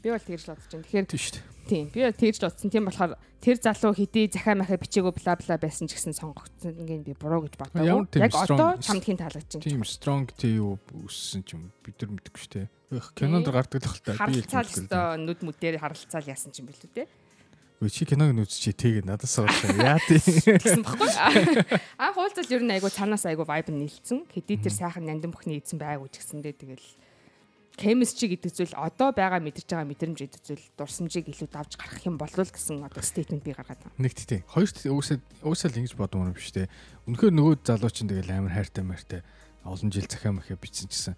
Би 0.00 0.08
бол 0.08 0.20
тэгж 0.20 0.48
л 0.48 0.52
бодож 0.54 0.68
байна. 0.70 0.84
Тэгэхээр 0.84 1.06
Тийм 1.10 1.20
шүү 1.20 1.34
дээ. 1.34 1.44
Тийм 1.68 1.84
би 1.92 2.00
тэгж 2.08 2.36
л 2.40 2.48
утсан. 2.48 2.70
Тийм 2.72 2.84
болохоор 2.88 3.12
тэр 3.40 3.56
залуу 3.60 3.92
хэдий 3.92 4.26
захаа 4.32 4.54
махаа 4.56 4.80
бичээгүй 4.80 5.12
бла 5.12 5.32
бла 5.36 5.56
байсан 5.60 5.84
ч 5.88 5.92
гэсэн 5.96 6.16
сонгогдсон 6.16 6.72
ингээд 6.76 7.04
би 7.04 7.12
буруу 7.16 7.44
гэж 7.44 7.54
тийм 7.56 8.08
Яг 8.16 8.32
одоо 8.32 8.80
чамд 8.80 9.04
хин 9.04 9.20
таалагдж 9.20 9.60
байна. 9.60 9.64
Тийм 9.64 9.84
strong 9.84 10.24
тий 10.36 10.56
юу 10.56 10.80
үссэн 11.04 11.44
ч 11.44 11.56
юм 11.56 11.68
бид 11.84 12.00
нар 12.00 12.16
мэдгүй 12.16 12.40
шүү 12.40 12.52
дээ. 12.52 12.68
Эх, 12.96 13.12
Кинонд 13.12 13.48
гардаг 13.48 13.84
л 13.84 14.00
та 14.00 14.16
би 14.16 14.40
Харалцаал 14.40 14.68
өстой 14.72 15.04
нүд 15.20 15.40
мүдээр 15.44 15.76
харалцаал 15.80 16.26
яасан 16.32 16.52
ч 16.52 16.64
юм 16.64 16.72
бэл 16.72 16.80
үү 16.80 16.92
те. 16.96 17.04
Үгүй 17.80 17.88
чи 17.96 18.04
киног 18.04 18.36
үзчихээ 18.36 18.76
тэгээ 18.76 19.08
надаас 19.08 19.40
сууж 19.40 19.56
яа 19.80 19.96
тий. 20.04 20.20
Гэсэн 20.20 20.84
баггүй. 20.84 21.08
Аа 21.96 22.12
хуулцал 22.12 22.44
ер 22.52 22.60
нь 22.60 22.76
айгу 22.76 22.92
цаанаас 22.92 23.24
айгу 23.24 23.48
vibe 23.48 23.72
нийлцэн. 23.72 24.28
Хэдий 24.28 24.60
тэр 24.60 24.76
сайхан 24.76 25.08
нандин 25.08 25.32
бүхний 25.32 25.56
эзэн 25.56 25.80
байгаагүй 25.80 26.12
ч 26.12 26.20
гэсэндээ 26.20 26.60
тэгэл 26.60 26.84
chemistry 27.80 28.36
гэдэг 28.36 28.52
зүйл 28.52 28.76
одоо 28.76 29.16
байгаа 29.16 29.40
мэдэрч 29.40 29.72
байгаа 29.72 29.88
мэдрэмж 29.88 30.18
гэдэг 30.20 30.42
зүйл 30.44 30.64
дурсамжийг 30.76 31.32
илүү 31.32 31.48
давж 31.48 31.80
гаргах 31.80 32.04
юм 32.04 32.20
болов 32.20 32.44
л 32.44 32.52
гэсэн 32.52 32.84
одоо 32.84 33.00
statement 33.00 33.40
би 33.40 33.56
гаргаад 33.56 33.80
байна. 33.80 33.96
Нэгт 33.96 34.28
тий. 34.28 34.44
Хоёрт 34.52 34.76
уусаа 34.84 35.16
уусаа 35.40 35.72
л 35.72 35.80
ингэж 35.80 35.96
бодсон 35.96 36.28
юм 36.28 36.36
биш 36.36 36.52
тий. 36.52 36.68
Үнэхээр 37.08 37.32
нөгөө 37.32 37.64
залуу 37.64 37.88
чинь 37.88 38.12
тэгэл 38.12 38.36
амар 38.36 38.52
хайртай 38.52 38.84
мартай 38.84 39.20
олон 39.64 39.88
жил 39.88 40.04
захаа 40.04 40.36
махаа 40.36 40.60
бичсэн 40.60 40.92
чсэн. 40.92 41.16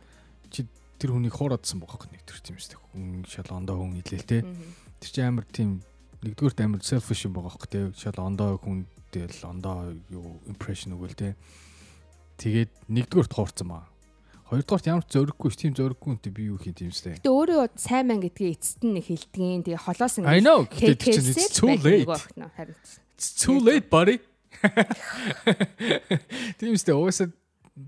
Чи 0.55 0.71
тэр 1.03 1.19
хүнийг 1.19 1.35
хуурадсан 1.35 1.83
байхгүй 1.83 2.15
нэг 2.15 2.23
төр 2.23 2.39
тийм 2.39 2.63
шүү 2.63 2.79
дээ. 2.79 2.87
Хүн 2.95 3.27
шал 3.27 3.51
ондоо 3.51 3.83
хүн 3.83 3.99
илээл 3.99 4.31
тий. 4.31 4.47
Тэр 5.03 5.11
чинь 5.11 5.27
амар 5.27 5.47
тийм 5.51 5.83
нэгдүгürt 6.23 6.61
амар 6.63 6.83
selfish 6.87 7.27
юм 7.27 7.35
байгаа 7.35 7.53
байхгүй 7.53 7.71
тий. 7.71 7.85
Шал 7.99 8.19
ондоо 8.23 8.59
хүн 8.63 8.87
тэгэл 9.11 9.43
ондоо 9.49 9.95
юу 10.11 10.39
impression 10.47 10.95
өгөөл 10.95 11.19
тий. 11.19 11.35
Тэгээд 12.39 12.71
нэгдүгürt 12.87 13.35
хуурсан 13.35 13.69
баа. 13.69 13.91
Хоёрдугаарт 14.53 14.87
ямар 14.87 15.05
ч 15.09 15.17
зөрөггүй 15.17 15.49
ш 15.49 15.57
тийм 15.57 15.73
зөрөггүй 15.73 16.13
үнтэй 16.13 16.33
би 16.33 16.53
юу 16.53 16.61
хийх 16.61 16.77
юм 16.79 16.93
бэ? 16.93 17.25
Гэтэ 17.25 17.33
өөрөө 17.33 17.73
сайн 17.75 18.07
мэн 18.13 18.21
гэдгийг 18.21 18.61
эцэст 18.61 18.85
нь 18.85 19.01
хэлдгийн. 19.01 19.65
Тэгээ 19.65 19.81
холоос 19.81 20.21
I 20.21 20.45
know. 20.45 20.69
Тэр 20.69 21.01
чинь 21.01 21.33
it's 21.33 21.57
too 21.57 21.73
late. 21.73 22.05
Too 23.17 23.59
late 23.65 23.89
buddy. 23.89 24.21
Тийм 26.61 26.77
үстэй 26.77 26.93
уусаа 26.93 27.33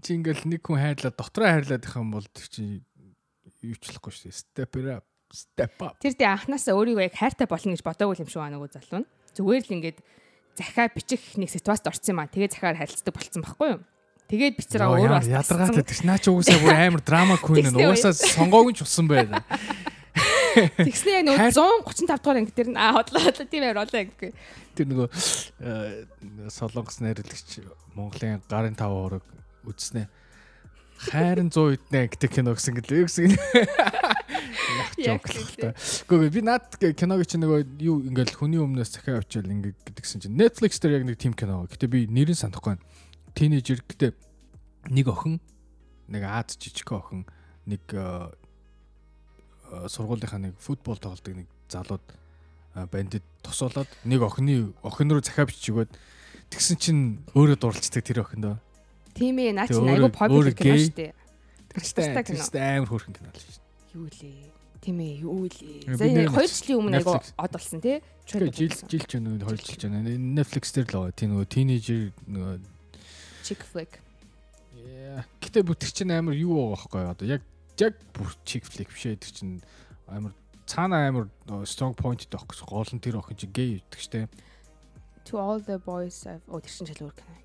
чи 0.00 0.16
ингээл 0.16 0.48
нэг 0.48 0.64
хүн 0.64 0.80
хайрлаад 0.80 1.20
дотроо 1.20 1.52
хайрлаад 1.52 1.84
их 1.84 1.96
юм 2.00 2.16
бол 2.16 2.24
чи 2.32 2.80
юучлахгүй 3.60 4.12
шүү. 4.12 4.32
Step 4.32 4.80
it 4.80 4.88
up. 4.88 5.04
Step 5.34 5.74
up. 5.82 5.98
Тэр 5.98 6.14
дэ 6.14 6.30
анханасаа 6.30 6.78
өөрийгөө 6.78 7.10
яг 7.10 7.18
хайртай 7.18 7.50
болно 7.50 7.74
гэж 7.74 7.82
бодоагүй 7.82 8.22
юм 8.22 8.30
шиг 8.30 8.38
байна 8.38 8.54
нөгөө 8.54 8.70
залуу 8.70 9.02
нь. 9.02 9.08
Зүгээр 9.34 9.62
л 9.66 9.74
ингээд 9.82 9.98
захаа 10.54 10.86
бичих 10.94 11.22
нэг 11.34 11.50
ситуацид 11.50 11.90
орсон 11.90 12.14
юм 12.14 12.22
аа. 12.22 12.30
Тэгээ 12.30 12.54
захаар 12.54 12.78
харилцдаг 12.78 13.10
болцсон 13.10 13.42
байхгүй 13.42 13.68
юу? 13.74 13.80
Тэгээд 14.30 14.54
бицраа 14.56 14.88
өөрөө 14.94 15.10
ямар 15.10 15.26
ядаргаатай 15.26 15.84
тэр 15.84 15.98
чи 15.98 16.06
наа 16.06 16.18
чи 16.22 16.30
уусаа 16.30 16.58
бүр 16.62 16.72
амар 16.78 17.02
драма 17.02 17.36
queen 17.36 17.66
нь 17.66 17.74
Тэгснээ 17.74 17.90
уусаа 17.90 18.14
сонгоогүй 18.14 18.72
ч 18.78 18.86
усан 18.86 19.10
байна. 19.10 19.42
Тэгснээ 20.54 21.14
яг 21.18 21.24
нөгөө 21.26 21.50
135 21.50 22.22
дугаар 22.22 22.38
анги 22.38 22.54
дээр 22.54 22.70
нь 22.72 22.78
аа 22.78 22.94
хотлоо 22.94 23.20
хотлоо 23.26 23.46
тийм 23.50 23.66
амар 23.66 23.82
олон 23.84 24.00
анги. 24.00 24.30
Тэр 24.78 24.86
нөгөө 24.86 25.08
э, 25.10 26.06
солонгос 26.54 27.02
найруулагч 27.02 27.50
Монголын 27.98 28.40
гарын 28.46 28.78
тав 28.78 28.94
ураг 28.94 29.26
үзснэ. 29.66 30.06
Хайрын 31.10 31.50
100 31.50 31.74
эднэ 31.74 32.00
гэдэг 32.14 32.30
кино 32.30 32.54
гэсэн 32.54 32.78
гэлээ 32.78 33.02
гэсэн. 33.04 33.34
Яг 34.98 35.22
та. 35.24 35.72
Гэхдээ 35.74 36.30
би 36.30 36.42
наад 36.44 36.76
киног 36.80 37.24
чи 37.26 37.38
нөгөө 37.38 37.60
юу 37.82 38.02
ингээл 38.08 38.36
хүний 38.38 38.60
өмнөөс 38.62 38.94
захиа 38.94 39.20
очил 39.20 39.46
ингээ 39.46 39.74
гэдгсэн 39.94 40.24
чинь 40.24 40.38
Netflix 40.38 40.80
дээр 40.80 41.02
яг 41.02 41.04
нэг 41.08 41.18
тим 41.18 41.34
кино. 41.34 41.66
Гэтэ 41.68 41.86
би 41.90 42.06
нэрийг 42.08 42.38
санахгүй 42.38 42.78
байна. 42.78 42.84
Тинейжер 43.34 43.82
гэтэ 43.84 44.14
нэг 44.88 45.06
охин 45.08 45.40
нэг 46.08 46.22
Аз 46.24 46.56
жижиг 46.60 46.92
охин 46.92 47.26
нэг 47.66 47.80
э, 47.92 48.30
э, 49.72 49.88
сургуулийнхаа 49.88 50.40
нэг 50.40 50.54
футбол 50.60 50.96
тоглодог 50.96 51.34
нэг 51.34 51.48
залууд 51.68 52.04
э, 52.74 52.86
бандит 52.86 53.24
тосолоод 53.42 53.88
нэг 54.04 54.20
охины 54.22 54.72
охин 54.84 55.10
руу 55.10 55.24
захиа 55.24 55.48
бичигөөд 55.48 55.90
тэгсэн 56.52 56.76
чинь 56.76 57.02
өөрөө 57.32 57.56
дурлцдаг 57.56 58.04
тэр 58.04 58.24
охиндоо. 58.24 58.60
Тийм 59.16 59.40
ээ 59.40 59.56
наа 59.56 59.68
чи 59.68 59.80
айгу 59.80 60.12
popular 60.12 60.52
кино 60.52 60.76
шүү 60.76 60.92
дээ. 60.92 61.12
Тустай 61.74 62.22
кино. 62.22 62.44
амар 62.52 62.88
хөөрхөн 62.92 63.16
кино 63.16 63.32
л 63.32 63.40
шүү. 63.40 63.63
Юу 63.94 64.10
лээ? 64.10 64.50
Тийм 64.84 65.00
ээ, 65.00 65.24
юу 65.24 65.48
лээ? 65.48 65.96
За 65.96 66.04
бид 66.04 66.18
нэг 66.18 66.28
нэр 66.28 66.44
2 66.44 66.50
жилийн 66.50 66.78
өмнө 66.82 66.98
айгу 67.00 67.14
од 67.16 67.52
болсон 67.54 67.80
тий. 67.80 68.02
Жил 68.28 68.50
жил 68.52 68.74
ч 69.06 69.16
нэг 69.16 69.40
2 69.40 69.56
жил 69.56 69.78
ч 69.78 69.88
байна. 69.88 70.04
Netflix 70.04 70.74
дээр 70.74 70.88
л 70.90 71.08
байгаа. 71.08 71.16
Тийм 71.16 71.32
нөгөө 71.32 71.48
teenager 71.48 72.02
нөгөө 72.28 72.54
chick 73.44 73.62
flick. 73.64 74.00
Яа. 74.76 75.24
Гэтэ 75.40 75.64
бүтэр 75.64 75.90
чинь 75.92 76.12
амар 76.12 76.36
юу 76.36 76.74
байгаа 76.74 76.76
байхгүй 76.76 77.02
одоо 77.12 77.26
яг 77.28 77.42
яг 77.80 77.94
бүр 78.16 78.32
chick 78.44 78.64
flick 78.64 78.88
биш 78.88 79.04
ээ 79.08 79.20
тэр 79.20 79.32
чинь 79.32 79.54
амар 80.08 80.32
цаана 80.66 81.08
амар 81.08 81.28
strong 81.68 81.92
point 81.92 82.24
таахгүй 82.28 82.64
гол 82.64 82.88
нь 82.92 83.00
тэр 83.04 83.20
охин 83.20 83.36
чи 83.36 83.46
гей 83.46 83.84
гэдэг 83.84 84.00
штэ. 84.00 84.28
To 85.28 85.40
all 85.40 85.60
the 85.60 85.78
boys 85.80 86.24
I've 86.24 86.44
оо 86.48 86.60
тэр 86.60 86.72
чинь 86.72 86.88
шал 86.88 87.08
өөр 87.08 87.16
кино. 87.16 87.36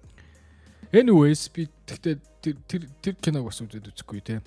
Anyways 0.95 1.51
би 1.51 1.67
тэгтээ 1.87 2.15
тэр 2.41 2.55
тэр 2.67 2.81
тэр 3.03 3.15
киног 3.19 3.51
бас 3.51 3.59
үзээд 3.59 3.91
үзэхгүй 3.91 4.23
те. 4.23 4.39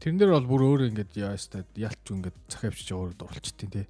Тэрэн 0.00 0.18
дээр 0.20 0.32
бол 0.36 0.50
бүр 0.50 0.62
өөр 0.66 0.82
ингээд 0.92 1.12
яастаа 1.16 1.64
ялч 1.76 2.04
ингээд 2.04 2.36
захиавчиж 2.52 2.88
өөр 2.92 3.16
дурлцтiin 3.16 3.70
те. 3.72 3.82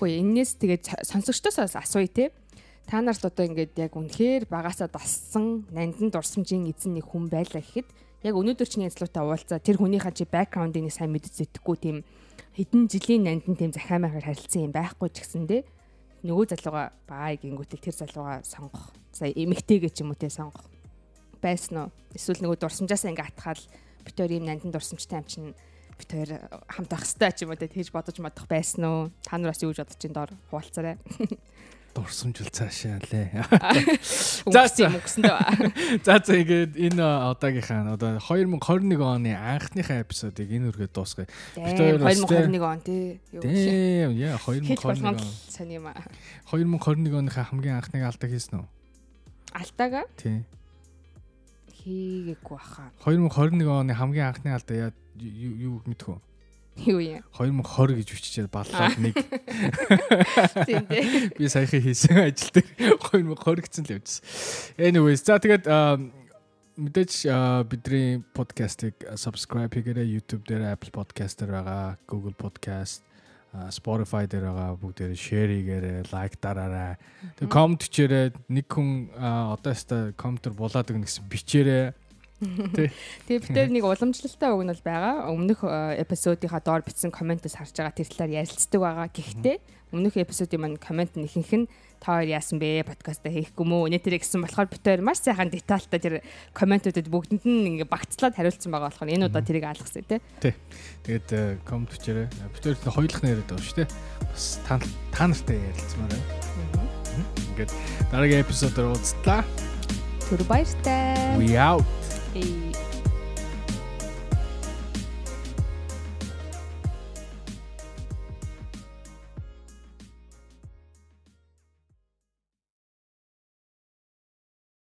Хөөе 0.00 0.20
энэс 0.20 0.56
тэгээд 0.56 1.04
сонсогчдоос 1.04 1.76
асууя 1.76 2.08
те. 2.08 2.32
Та 2.88 3.00
нарт 3.04 3.22
одоо 3.24 3.44
ингээд 3.46 3.76
яг 3.78 3.92
үнэхээр 3.94 4.48
багасаа 4.48 4.88
дассан 4.88 5.68
нандин 5.70 6.10
дурсамжийн 6.10 6.66
эзэн 6.66 6.98
нэг 6.98 7.06
хүн 7.06 7.28
байлаа 7.30 7.62
гэхэд 7.62 7.88
яг 8.26 8.34
өнөөдөр 8.34 8.68
чиний 8.68 8.88
язлуутай 8.90 9.22
уулзаа 9.22 9.58
тэр 9.62 9.78
хүнийхээ 9.78 10.14
чи 10.14 10.24
бэкграундыг 10.26 10.90
сайн 10.90 11.14
мэдэж 11.14 11.32
зэтгэхгүй 11.42 11.76
тийм 11.78 11.96
хэдэн 12.58 12.82
жилийн 12.90 13.22
нандин 13.26 13.54
тийм 13.54 13.72
захиамаар 13.74 14.18
харилцсан 14.18 14.66
юм 14.66 14.72
байхгүй 14.74 15.08
ч 15.14 15.22
гэсэндэ 15.22 15.62
нөгөө 16.22 16.46
залууга 16.54 16.94
баа 17.06 17.34
гингүүтэл 17.34 17.82
тэр 17.82 17.96
залууга 17.98 18.46
сонгох. 18.46 18.94
За 19.10 19.26
эмэгтэйгээ 19.26 19.90
ч 19.90 20.06
юм 20.06 20.14
уу 20.14 20.18
те 20.18 20.30
сонгох. 20.30 20.66
Байсан 21.42 21.86
уу? 21.86 21.88
Эсвэл 22.14 22.46
нөгөө 22.46 22.58
дурсамжаасаа 22.62 23.10
ингээ 23.10 23.26
атгаал 23.26 23.62
бит 24.04 24.16
хоёр 24.18 24.32
юм 24.38 24.44
нандин 24.46 24.70
дурсамжтай 24.74 25.22
юм 25.22 25.26
чинь 25.26 25.54
бит 25.98 26.10
хоёр 26.10 26.30
хамт 26.68 26.90
байх 26.90 27.04
хэвээр 27.06 27.34
ч 27.34 27.38
юм 27.46 27.50
уу 27.54 27.58
тэгж 27.58 27.90
бодож 27.94 28.16
модох 28.18 28.46
байсан 28.50 28.82
уу? 28.84 29.10
Та 29.22 29.38
нараас 29.38 29.62
юу 29.62 29.70
гэж 29.72 29.82
бодож 29.86 30.02
ин 30.02 30.12
доор 30.12 30.30
хуваалцаарай. 30.50 30.96
Дурсамжил 31.92 32.48
цаашаа 32.48 33.04
лээ. 33.04 33.44
За 34.48 34.64
өгсөн 34.64 35.28
дөө. 35.28 36.00
За 36.00 36.16
за 36.24 36.40
ингээд 36.40 36.72
энэ 36.80 37.04
одоогийнхаа 37.04 37.92
одоо 38.00 38.16
2021 38.16 38.96
оны 38.96 39.36
анхныхаа 39.36 40.00
эпизодыг 40.00 40.48
энэ 40.48 40.72
үргээ 40.72 40.88
дуусгая. 40.88 41.28
хоёр 41.52 42.00
бас 42.00 42.16
те. 42.16 42.48
2021 42.48 42.64
он 42.64 42.80
тий. 42.80 43.20
Дэм 43.36 44.16
яа 44.16 44.40
Хэлж 44.40 44.72
2021 44.72 44.80
болгоно 44.80 45.20
он. 45.20 45.28
сони 45.52 45.76
юм 45.76 45.92
аа. 45.92 46.00
2021 46.48 47.12
оныхаа 47.12 47.44
хамгийн 47.52 47.76
анхныг 47.76 48.08
алдаг 48.08 48.30
хийсэн 48.32 48.64
үү? 48.64 48.66
Алтаага 49.52 50.08
Тий. 50.16 50.48
Хийгээгүй 51.82 52.56
баха. 52.56 52.90
2021 53.04 53.66
оны 53.66 53.92
хамгийн 53.98 54.30
анхны 54.30 54.54
алдаа 54.54 54.76
яа 54.88 54.90
юу 55.18 55.54
юу 55.58 55.74
мэдхүү? 55.86 56.16
Юу 56.88 57.00
юм. 57.04 57.20
2020 57.36 58.00
гэж 58.00 58.08
биччихээд 58.16 58.48
баллаад 58.48 58.96
нэг 58.96 59.12
Тийм 60.66 60.86
тий. 60.88 61.28
би 61.36 61.44
саяхан 61.44 61.84
хийсэн 61.84 62.16
ажил 62.32 62.48
дээр 62.56 62.96
2020 62.96 63.60
гэсэн 63.60 63.84
л 63.84 63.92
явжсэн. 64.00 64.22
Anyways 64.80 65.20
за 65.20 65.36
тэгээд 65.36 65.68
мэдээж 66.80 67.12
бидний 67.68 68.24
подкастыг 68.32 68.96
subscribe 69.20 69.68
хийгээрэй 69.68 70.08
YouTube 70.16 70.48
дээр 70.48 70.72
Apple 70.72 70.88
Podcast 70.96 71.36
дээр 71.44 71.60
байгаа, 71.60 72.00
Google 72.08 72.32
Podcast, 72.32 73.04
Spotify 73.52 74.24
дээр 74.24 74.48
байгаа 74.48 74.80
бүгдээрээ 74.80 75.18
share 75.20 75.52
хийгээрэй, 75.52 76.08
like 76.08 76.40
дараарай. 76.40 76.96
Тэгээд 77.36 77.52
comment 77.52 77.82
хийрээ 77.84 78.32
нэг 78.48 78.64
хүн 78.64 79.12
одоо 79.12 79.70
яста 79.76 80.16
комментэр 80.16 80.56
булаад 80.56 80.88
өгнө 80.88 81.04
гэсэн 81.04 81.28
бичээрэй. 81.28 81.92
Тэгээ 83.28 83.44
битээр 83.44 83.70
нэг 83.70 83.84
уламжлалтай 83.84 84.50
үг 84.56 84.64
нь 84.64 84.72
бол 84.72 84.88
байгаа. 84.88 85.28
Өмнөх 85.28 85.60
эпизодынхаа 85.68 86.64
доор 86.64 86.80
бичсэн 86.80 87.12
комментээс 87.12 87.60
харж 87.60 87.76
байгаа 87.76 87.92
тэр 87.92 88.08
талаар 88.08 88.32
ярилцдаг 88.40 88.80
байгаа. 88.80 89.08
Гэхдээ 89.12 89.56
өмнөх 89.92 90.16
эпизодын 90.16 90.60
маань 90.64 90.80
коммент 90.80 91.12
нь 91.20 91.28
ихэнх 91.28 91.52
нь 91.52 91.68
та 92.02 92.18
хоёр 92.18 92.34
яасан 92.34 92.58
бэ? 92.58 92.82
Подкаст 92.82 93.22
хийхгүй 93.22 93.62
мүү? 93.62 93.94
Тэрэ 94.02 94.18
гэсэн 94.18 94.42
болохоор 94.42 94.66
битээр 94.66 95.06
маш 95.06 95.22
сайхан 95.22 95.54
детальтай 95.54 96.02
тэр 96.02 96.14
комментуудад 96.50 97.06
бүгдэнд 97.06 97.46
нь 97.46 97.78
ингээ 97.78 97.86
багцлаад 97.86 98.34
хариулсан 98.34 98.74
байгаа 98.74 98.90
болохоор 98.90 99.14
энэ 99.14 99.30
удаа 99.30 99.46
тэрийг 99.46 99.70
алгасаа 99.70 100.02
тий. 100.02 100.18
Тэгээд 101.06 101.62
коммент 101.62 101.94
хийрээ. 101.94 102.26
Бид 102.26 102.64
хоёр 102.66 103.06
хоёулах 103.06 103.22
нэрээд 103.22 103.46
байгаа 103.46 103.62
шүү 103.62 103.78
дээ. 103.86 103.90
Бас 104.26 104.58
та 104.66 104.82
та 105.14 105.30
нартай 105.30 105.62
ярилцмаар 105.62 106.10
байна. 106.10 106.42
Ингээд 107.54 107.72
дараагийн 108.10 108.42
эпизодоор 108.42 108.98
уулзлаа. 108.98 109.46
Түр 110.26 110.42
баяртай. 110.50 111.38
We 111.38 111.54
out. 111.54 111.86
Hey. 112.34 112.91